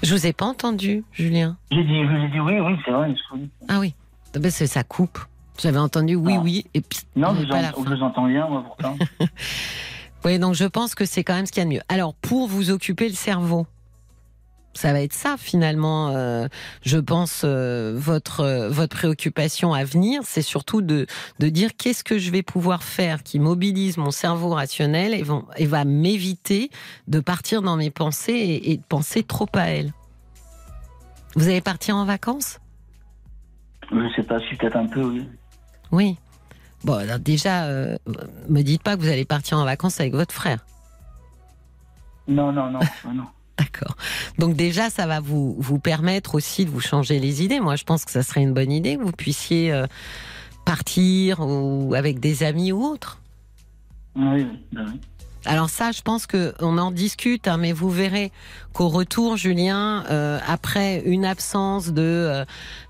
Je 0.03 0.15
vous 0.15 0.27
ai 0.27 0.33
pas 0.33 0.47
entendu, 0.47 1.05
Julien. 1.13 1.57
j'ai 1.71 1.83
dit, 1.83 1.93
dit 2.33 2.41
oui, 2.41 2.61
oui, 2.61 2.77
c'est 2.85 2.91
vrai. 2.93 3.13
Ah 3.69 3.81
oui, 3.81 3.95
ben, 4.35 4.51
c'est- 4.51 4.67
ça 4.67 4.85
coupe. 4.85 5.19
J'avais 5.61 5.79
entendu 5.79 6.15
oui, 6.15 6.35
Ah. 6.37 6.41
oui, 6.41 6.65
et 6.75 6.81
puis 6.81 7.01
Non, 7.17 7.33
vous, 7.33 7.47
pas 7.49 7.61
la 7.63 7.71
je 7.71 7.83
vous 7.83 8.03
entends 8.03 8.27
bien, 8.29 8.47
moi, 8.49 8.63
pourtant. 8.65 8.97
Oui, 10.25 10.39
donc 10.41 10.55
je 10.55 10.65
pense 10.65 10.95
que 10.97 11.05
c'est 11.05 11.23
quand 11.25 11.35
même 11.35 11.47
ce 11.47 11.53
qu'il 11.53 11.61
y 11.63 11.67
a 11.67 11.69
de 11.69 11.75
mieux. 11.75 11.81
Alors, 11.89 12.13
pour 12.15 12.49
vous 12.49 12.71
occuper 12.71 13.09
le 13.09 13.15
cerveau, 13.15 13.67
ça 14.79 14.93
va 14.93 15.01
être 15.01 15.13
ça 15.13 15.37
finalement. 15.37 16.11
euh, 16.15 16.47
je 16.83 16.99
pense 16.99 17.43
euh, 17.45 17.95
votre 17.97 18.41
euh, 18.41 18.69
votre 18.71 18.97
préoccupation 18.97 19.75
à 19.75 19.83
venir, 19.85 20.23
c'est 20.25 20.43
surtout 20.43 20.83
de 20.83 21.07
de 21.41 21.49
dire 21.49 21.71
qu'est-ce 21.77 22.05
que 22.05 22.17
je 22.19 22.31
vais 22.31 22.43
pouvoir 22.45 22.83
faire 22.85 23.23
qui 23.25 23.41
mobilise 23.41 23.97
mon 23.97 24.13
cerveau 24.13 24.51
rationnel 24.51 25.15
et, 25.15 25.23
vont- 25.23 25.47
et 25.57 25.67
va 25.67 25.85
m'éviter 25.85 26.71
de 27.09 27.19
partir 27.21 27.61
dans 27.63 27.77
mes 27.77 27.91
pensées 27.91 28.33
et, 28.33 28.71
et 28.73 28.77
de 28.77 28.83
penser 28.89 29.23
trop 29.25 29.49
à 29.55 29.67
elle. 29.71 29.93
Vous 31.35 31.49
allez 31.49 31.61
partir 31.61 31.97
en 31.97 32.05
vacances? 32.05 32.59
Je 33.91 34.09
sais 34.15 34.23
pas 34.23 34.39
si 34.49 34.55
peut-être 34.57 34.77
un 34.77 34.87
peu, 34.87 35.03
oui. 35.03 35.29
Oui. 35.93 36.17
Bon, 36.85 36.95
alors 36.95 37.19
déjà, 37.19 37.65
euh, 37.65 37.97
me 38.49 38.63
dites 38.63 38.83
pas 38.83 38.97
que 38.97 39.03
vous 39.03 39.09
allez 39.09 39.25
partir 39.25 39.59
en 39.59 39.65
vacances 39.65 39.99
avec 40.01 40.15
votre 40.15 40.35
frère. 40.35 40.65
Non, 42.29 42.53
non, 42.53 42.71
non, 42.71 42.81
non. 43.13 43.25
D'accord. 43.59 43.97
Donc 44.39 44.55
déjà, 44.55 44.89
ça 44.89 45.07
va 45.07 45.21
vous, 45.21 45.57
vous 45.59 45.79
permettre 45.79 46.37
aussi 46.37 46.65
de 46.65 46.71
vous 46.71 46.81
changer 46.81 47.19
les 47.19 47.43
idées. 47.43 47.59
Moi, 47.59 47.75
je 47.77 47.85
pense 47.85 48.05
que 48.05 48.11
ça 48.11 48.23
serait 48.23 48.43
une 48.43 48.55
bonne 48.55 48.71
idée 48.71 48.97
que 48.97 49.03
vous 49.03 49.13
puissiez 49.13 49.73
euh, 49.73 49.87
partir 50.65 51.41
ou 51.41 51.95
avec 51.95 52.21
des 52.21 52.45
amis 52.45 52.71
ou 52.71 52.85
autres. 52.85 53.21
Oui, 54.15 54.47
bah 54.73 54.83
oui. 54.87 55.01
Alors 55.47 55.71
ça, 55.71 55.93
je 55.93 56.03
pense 56.03 56.27
que 56.27 56.53
on 56.61 56.79
en 56.79 56.91
discute, 56.91 57.49
hein, 57.49 57.57
mais 57.59 57.73
vous 57.73 57.91
verrez 57.91 58.33
qu'au 58.73 58.89
retour, 58.89 59.37
Julien, 59.37 60.05
euh, 60.11 60.39
après 60.47 61.03
une 61.07 61.25
absence 61.25 61.93
de 61.93 62.03
euh, 62.03 62.45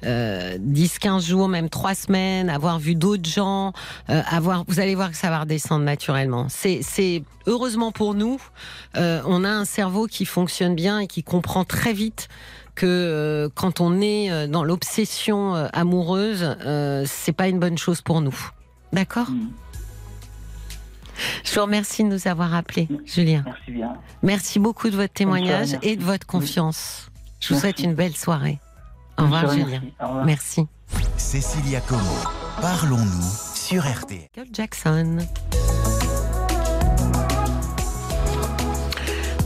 euh, 0.05 0.59
10-15 0.59 1.27
jours, 1.27 1.49
même 1.49 1.69
trois 1.69 1.95
semaines, 1.95 2.49
avoir 2.49 2.79
vu 2.79 2.95
d'autres 2.95 3.29
gens, 3.29 3.73
euh, 4.09 4.23
avoir, 4.29 4.65
vous 4.67 4.81
allez 4.81 4.95
voir 4.95 5.11
que 5.11 5.17
ça 5.17 5.31
va 5.31 5.41
redescendre 5.41 5.85
naturellement. 5.85 6.47
C'est, 6.49 7.23
heureusement 7.47 7.93
pour 7.93 8.15
nous, 8.15 8.41
euh, 8.97 9.21
on 9.27 9.45
a 9.45 9.51
un 9.51 9.65
cerveau 9.65 10.07
qui 10.07 10.25
fonctionne 10.25 10.75
bien 10.75 11.01
et 11.01 11.07
qui 11.07 11.23
comprend 11.23 11.65
très 11.65 11.93
vite 11.93 12.29
que 12.75 12.87
euh, 12.87 13.49
quand 13.55 13.81
on 13.81 14.01
est 14.01 14.31
euh, 14.31 14.47
dans 14.47 14.65
l'obsession 14.65 15.55
euh, 15.55 15.69
amoureuse, 15.73 16.57
euh, 16.65 17.05
c'est 17.07 17.33
pas 17.33 17.49
une 17.49 17.59
bonne 17.59 17.77
chose 17.77 18.01
pour 18.01 18.21
nous. 18.21 18.37
D'accord? 18.93 19.31
Mhm. 19.31 19.51
Je 21.45 21.55
vous 21.55 21.63
remercie 21.63 22.05
de 22.05 22.09
nous 22.09 22.29
avoir 22.29 22.55
appelés, 22.55 22.89
Julien. 23.05 23.43
Merci 23.45 23.71
bien. 23.73 23.93
Merci 24.23 24.59
beaucoup 24.59 24.91
de 24.91 24.97
votre 24.97 25.13
témoignage 25.13 25.69
soirée, 25.71 25.89
et 25.91 25.97
de 25.97 26.05
votre 26.05 26.27
confiance. 26.27 27.11
Je 27.41 27.49
vous 27.49 27.55
Merci. 27.55 27.61
souhaite 27.61 27.79
une 27.81 27.95
belle 27.95 28.17
soirée. 28.17 28.59
Au 29.19 29.23
revoir, 29.23 29.43
soirée, 29.43 29.61
Julien. 29.63 29.81
merci. 29.81 29.95
Au 30.01 30.07
revoir. 30.09 30.25
Merci. 30.25 30.67
Cécilia 31.17 31.81
Como, 31.81 32.01
parlons-nous 32.61 33.55
sur. 33.55 33.85
Michael 33.85 34.49
Jackson. 34.53 35.19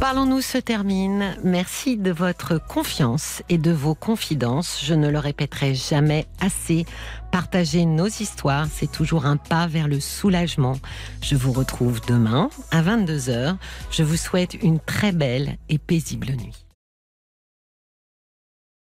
Parlons-nous 0.02 0.40
se 0.40 0.58
termine. 0.58 1.36
Merci 1.44 1.96
de 1.96 2.10
votre 2.10 2.58
confiance 2.58 3.40
et 3.48 3.56
de 3.56 3.70
vos 3.70 3.94
confidences. 3.94 4.84
Je 4.84 4.94
ne 4.94 5.08
le 5.08 5.20
répéterai 5.20 5.76
jamais 5.76 6.26
assez. 6.40 6.86
Partager 7.30 7.84
nos 7.84 8.08
histoires, 8.08 8.66
c'est 8.68 8.90
toujours 8.90 9.26
un 9.26 9.36
pas 9.36 9.68
vers 9.68 9.86
le 9.86 10.00
soulagement. 10.00 10.74
Je 11.22 11.36
vous 11.36 11.52
retrouve 11.52 12.00
demain 12.04 12.50
à 12.72 12.82
22h. 12.82 13.54
Je 13.92 14.02
vous 14.02 14.16
souhaite 14.16 14.54
une 14.54 14.80
très 14.80 15.12
belle 15.12 15.56
et 15.68 15.78
paisible 15.78 16.32
nuit. 16.32 16.71